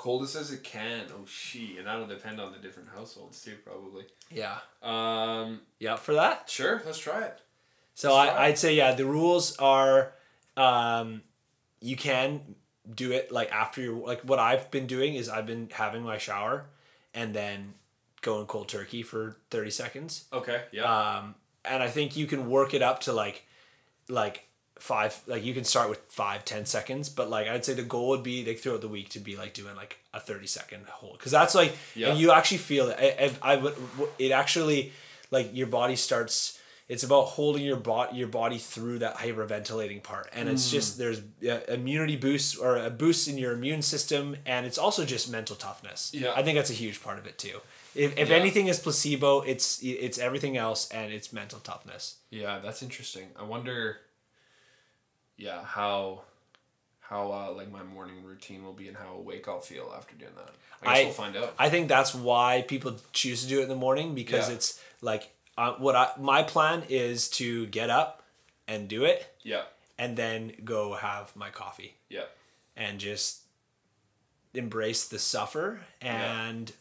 Coldest 0.07 0.37
as 0.37 0.53
it 0.53 0.63
can. 0.63 1.07
Oh, 1.11 1.25
she. 1.27 1.79
And 1.79 1.87
that'll 1.89 2.07
depend 2.07 2.41
on 2.41 2.53
the 2.53 2.59
different 2.59 2.89
households 2.95 3.43
too, 3.43 3.57
probably. 3.65 4.05
Yeah. 4.31 4.59
Um, 4.81 5.63
Yeah, 5.81 5.97
for 5.97 6.15
that. 6.15 6.49
sure. 6.49 6.81
Let's 6.87 6.99
try 6.99 7.23
it. 7.25 7.41
So 7.95 8.15
Let's 8.15 8.31
I. 8.31 8.45
I'd 8.47 8.59
say 8.59 8.77
yeah, 8.77 8.93
the 8.95 9.05
rules 9.05 9.57
are, 9.57 10.13
um, 10.57 11.23
you 11.81 11.97
can 11.97 12.55
do 12.95 13.11
it 13.11 13.33
like 13.33 13.51
after 13.51 13.81
your 13.83 13.97
like 14.07 14.21
what 14.21 14.39
I've 14.39 14.71
been 14.71 14.87
doing 14.87 15.15
is 15.17 15.29
I've 15.29 15.47
been 15.47 15.69
having 15.73 16.03
my 16.05 16.19
shower, 16.19 16.67
and 17.13 17.35
then 17.35 17.75
going 18.23 18.47
cold 18.47 18.69
turkey 18.69 19.03
for 19.03 19.39
thirty 19.51 19.71
seconds. 19.73 20.27
Okay. 20.33 20.63
Yeah. 20.71 20.85
Um, 20.85 21.35
and 21.65 21.83
I 21.83 21.89
think 21.89 22.17
you 22.17 22.27
can 22.29 22.49
work 22.49 22.75
it 22.75 22.83
up 22.83 23.01
to 23.01 23.13
like, 23.13 23.45
like 24.09 24.46
five. 24.79 25.21
Like 25.27 25.45
you 25.45 25.55
can 25.55 25.65
start 25.65 25.89
with 25.91 26.01
five, 26.09 26.45
ten 26.45 26.67
seconds, 26.67 27.09
but 27.09 27.29
like 27.31 27.49
I'd 27.49 27.65
say 27.65 27.75
the 27.75 27.83
goal 27.83 28.09
would 28.11 28.23
be 28.23 28.45
like 28.45 28.59
throughout 28.59 28.81
the 28.81 28.89
week 28.89 29.09
to 29.11 29.19
be 29.21 29.37
like 29.37 29.55
doing 29.55 29.75
like 29.77 29.99
a 30.15 30.21
thirty 30.21 30.47
second 30.47 30.87
hold 30.87 31.19
because 31.19 31.33
that's 31.33 31.55
like 31.55 31.77
Yeah. 31.95 32.11
and 32.11 32.19
you 32.19 32.33
actually 32.33 32.59
feel 32.59 32.89
it. 32.89 32.97
I, 32.99 33.31
I, 33.43 33.55
I 33.55 33.57
would 33.57 33.75
it 34.19 34.33
actually 34.33 34.93
like 35.31 35.51
your 35.55 35.67
body 35.69 35.97
starts. 35.97 36.59
It's 36.89 37.03
about 37.03 37.25
holding 37.25 37.65
your 37.65 37.79
body 37.79 38.17
your 38.17 38.29
body 38.29 38.59
through 38.59 39.01
that 39.01 39.17
hyperventilating 39.17 40.05
part, 40.05 40.29
and 40.33 40.49
it's 40.49 40.69
Mm. 40.69 40.73
just 40.73 40.99
there's 40.99 41.19
uh, 41.49 41.59
immunity 41.69 42.15
boost 42.15 42.61
or 42.61 42.77
a 42.77 42.91
boost 42.91 43.27
in 43.27 43.37
your 43.39 43.53
immune 43.55 43.83
system, 43.83 44.37
and 44.47 44.65
it's 44.65 44.79
also 44.79 45.05
just 45.05 45.29
mental 45.29 45.57
toughness. 45.57 46.13
Yeah. 46.15 46.33
I 46.37 46.45
think 46.45 46.57
that's 46.57 46.71
a 46.71 46.75
huge 46.75 47.03
part 47.03 47.19
of 47.19 47.27
it 47.27 47.39
too. 47.39 47.59
If, 47.97 48.17
if 48.17 48.29
Yeah. 48.29 48.37
anything 48.37 48.69
is 48.69 48.79
placebo, 48.79 49.41
it's 49.41 49.81
it's 49.83 50.19
everything 50.19 50.57
else, 50.57 50.89
and 50.91 51.13
it's 51.13 51.33
mental 51.33 51.59
toughness. 51.59 52.19
yeah, 52.31 52.61
that's 52.61 52.83
interesting. 52.85 53.27
I 53.37 53.43
wonder. 53.43 53.99
Yeah, 55.37 55.63
how, 55.65 56.23
how 57.01 57.31
uh, 57.33 57.53
like 57.53 57.71
my 57.71 57.83
morning 57.83 58.25
routine 58.25 58.65
will 58.65 58.73
be 58.73 58.89
and 58.89 58.97
how 58.97 59.15
awake 59.15 59.47
I'll 59.49 59.61
feel 59.61 59.93
after 59.97 60.15
doing 60.15 60.33
that. 60.37 60.51
I 60.83 60.87
guess 60.95 60.99
I- 60.99 61.05
we'll 61.05 61.13
find 61.13 61.37
out. 61.37 61.55
I 61.59 61.69
think 61.69 61.89
that's 61.89 62.15
why 62.15 62.65
people 62.67 62.97
choose 63.13 63.43
to 63.43 63.49
do 63.49 63.61
it 63.61 63.65
in 63.65 63.69
the 63.69 63.75
morning 63.77 64.15
because 64.15 64.49
Yeah. 64.49 64.55
it's 64.55 64.81
like 65.01 65.31
uh, 65.59 65.73
what 65.75 65.95
I 65.97 66.11
my 66.19 66.43
plan 66.43 66.85
is 66.89 67.29
to 67.31 67.67
get 67.67 67.89
up 67.91 68.23
and 68.69 68.89
do 68.89 69.05
it, 69.05 69.27
yeah. 69.43 69.63
and 69.99 70.17
then 70.17 70.53
go 70.65 70.95
have 70.95 71.35
my 71.37 71.49
coffee 71.51 71.95
Yeah. 72.11 72.25
and 72.77 72.99
just 72.99 73.41
embrace 74.55 75.07
the 75.07 75.19
suffer 75.19 75.81
and 76.01 76.73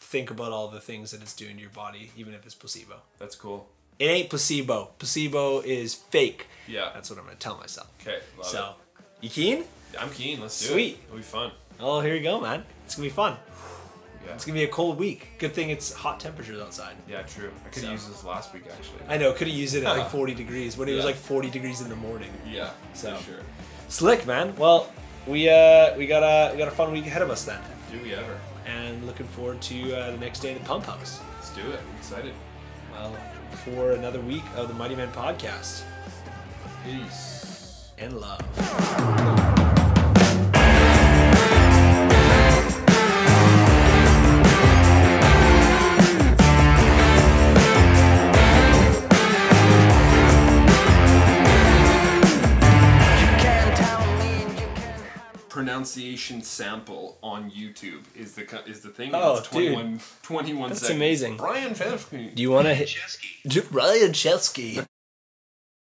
think 0.00 0.30
about 0.30 0.52
all 0.52 0.68
the 0.68 0.80
things 0.80 1.10
that 1.10 1.22
it's 1.22 1.34
doing 1.34 1.56
to 1.56 1.60
your 1.62 1.70
body, 1.70 2.12
even 2.16 2.34
if 2.34 2.44
it's 2.46 2.54
placebo. 2.54 2.96
That's 3.18 3.34
cool. 3.34 3.68
It 3.98 4.04
ain't 4.06 4.30
placebo. 4.30 4.90
Placebo 4.98 5.60
is 5.60 5.94
fake. 5.94 6.46
Yeah. 6.66 6.90
That's 6.94 7.10
what 7.10 7.18
I'm 7.18 7.24
gonna 7.26 7.36
tell 7.36 7.56
myself. 7.58 7.88
Okay. 8.00 8.18
So, 8.42 8.74
you 9.20 9.28
keen? 9.30 9.64
I'm 9.98 10.10
keen. 10.10 10.40
Let's 10.40 10.58
do 10.60 10.66
Sweet. 10.66 10.74
it. 10.74 10.76
Sweet. 10.96 10.98
It'll 11.06 11.16
be 11.16 11.22
fun. 11.22 11.52
Oh, 11.80 12.00
here 12.00 12.14
you 12.14 12.22
go, 12.22 12.40
man. 12.40 12.64
It's 12.84 12.94
gonna 12.96 13.06
be 13.08 13.12
fun. 13.14 13.36
Yeah. 14.26 14.32
It's 14.34 14.44
gonna 14.44 14.58
be 14.58 14.64
a 14.64 14.68
cold 14.68 14.98
week. 14.98 15.32
Good 15.38 15.52
thing 15.54 15.70
it's 15.70 15.92
hot 15.92 16.18
temperatures 16.18 16.60
outside. 16.60 16.96
Yeah, 17.08 17.22
true. 17.22 17.50
I 17.64 17.68
could 17.68 17.82
So- 17.82 17.88
have 17.90 17.92
used 17.92 18.10
this 18.10 18.24
last 18.24 18.52
week 18.54 18.64
actually. 18.70 19.00
I 19.08 19.18
know. 19.18 19.32
Could 19.32 19.48
have 19.48 19.56
used 19.56 19.74
it 19.74 19.84
at 19.84 19.96
like 19.96 20.08
40 20.18 20.34
degrees 20.34 20.76
when 20.76 20.88
it 20.88 20.94
was 20.94 21.04
like 21.04 21.16
40 21.16 21.50
degrees 21.50 21.80
in 21.80 21.88
the 21.88 21.96
morning. 21.96 22.30
yeah. 22.50 22.70
So- 22.94 23.14
For 23.16 23.24
sure. 23.32 23.40
Slick, 23.88 24.26
man. 24.26 24.56
Well, 24.56 24.90
we 25.26 25.48
uh 25.48 25.96
we 25.96 26.06
got 26.06 26.22
a 26.22 26.52
we 26.52 26.58
got 26.58 26.68
a 26.68 26.72
fun 26.72 26.90
week 26.92 27.06
ahead 27.06 27.22
of 27.22 27.30
us 27.30 27.44
then, 27.44 27.60
Do 27.92 28.00
we 28.02 28.14
ever? 28.14 28.38
and 28.66 29.06
looking 29.06 29.26
forward 29.28 29.60
to 29.62 29.94
uh, 29.94 30.10
the 30.12 30.16
next 30.16 30.40
day 30.40 30.52
in 30.52 30.58
the 30.58 30.64
pump 30.64 30.86
house. 30.86 31.20
Let's 31.36 31.50
do 31.54 31.60
it. 31.70 31.78
I'm 31.80 31.96
excited. 31.98 32.32
Well, 32.92 33.14
for 33.54 33.92
another 33.92 34.20
week 34.20 34.44
of 34.56 34.68
the 34.68 34.74
Mighty 34.74 34.94
Man 34.94 35.10
podcast 35.12 35.82
Peace. 36.84 37.90
and 37.98 38.20
love. 38.20 39.53
Pronunciation 55.74 56.40
sample 56.40 57.18
on 57.20 57.50
YouTube 57.50 58.04
is 58.14 58.36
the 58.36 58.44
co- 58.44 58.60
is 58.64 58.82
the 58.82 58.90
thing. 58.90 59.10
Oh, 59.12 59.38
it's 59.38 59.48
21, 59.48 59.98
21 60.22 60.68
That's 60.68 60.80
seconds. 60.82 60.96
amazing. 60.96 61.36
Brian 61.36 61.74
Chesky. 61.74 62.32
Do 62.32 62.42
you 62.42 62.52
want 62.52 62.68
to 62.68 62.74
hit 62.74 62.94
Ryan 63.72 64.12
Chesky? 64.12 64.86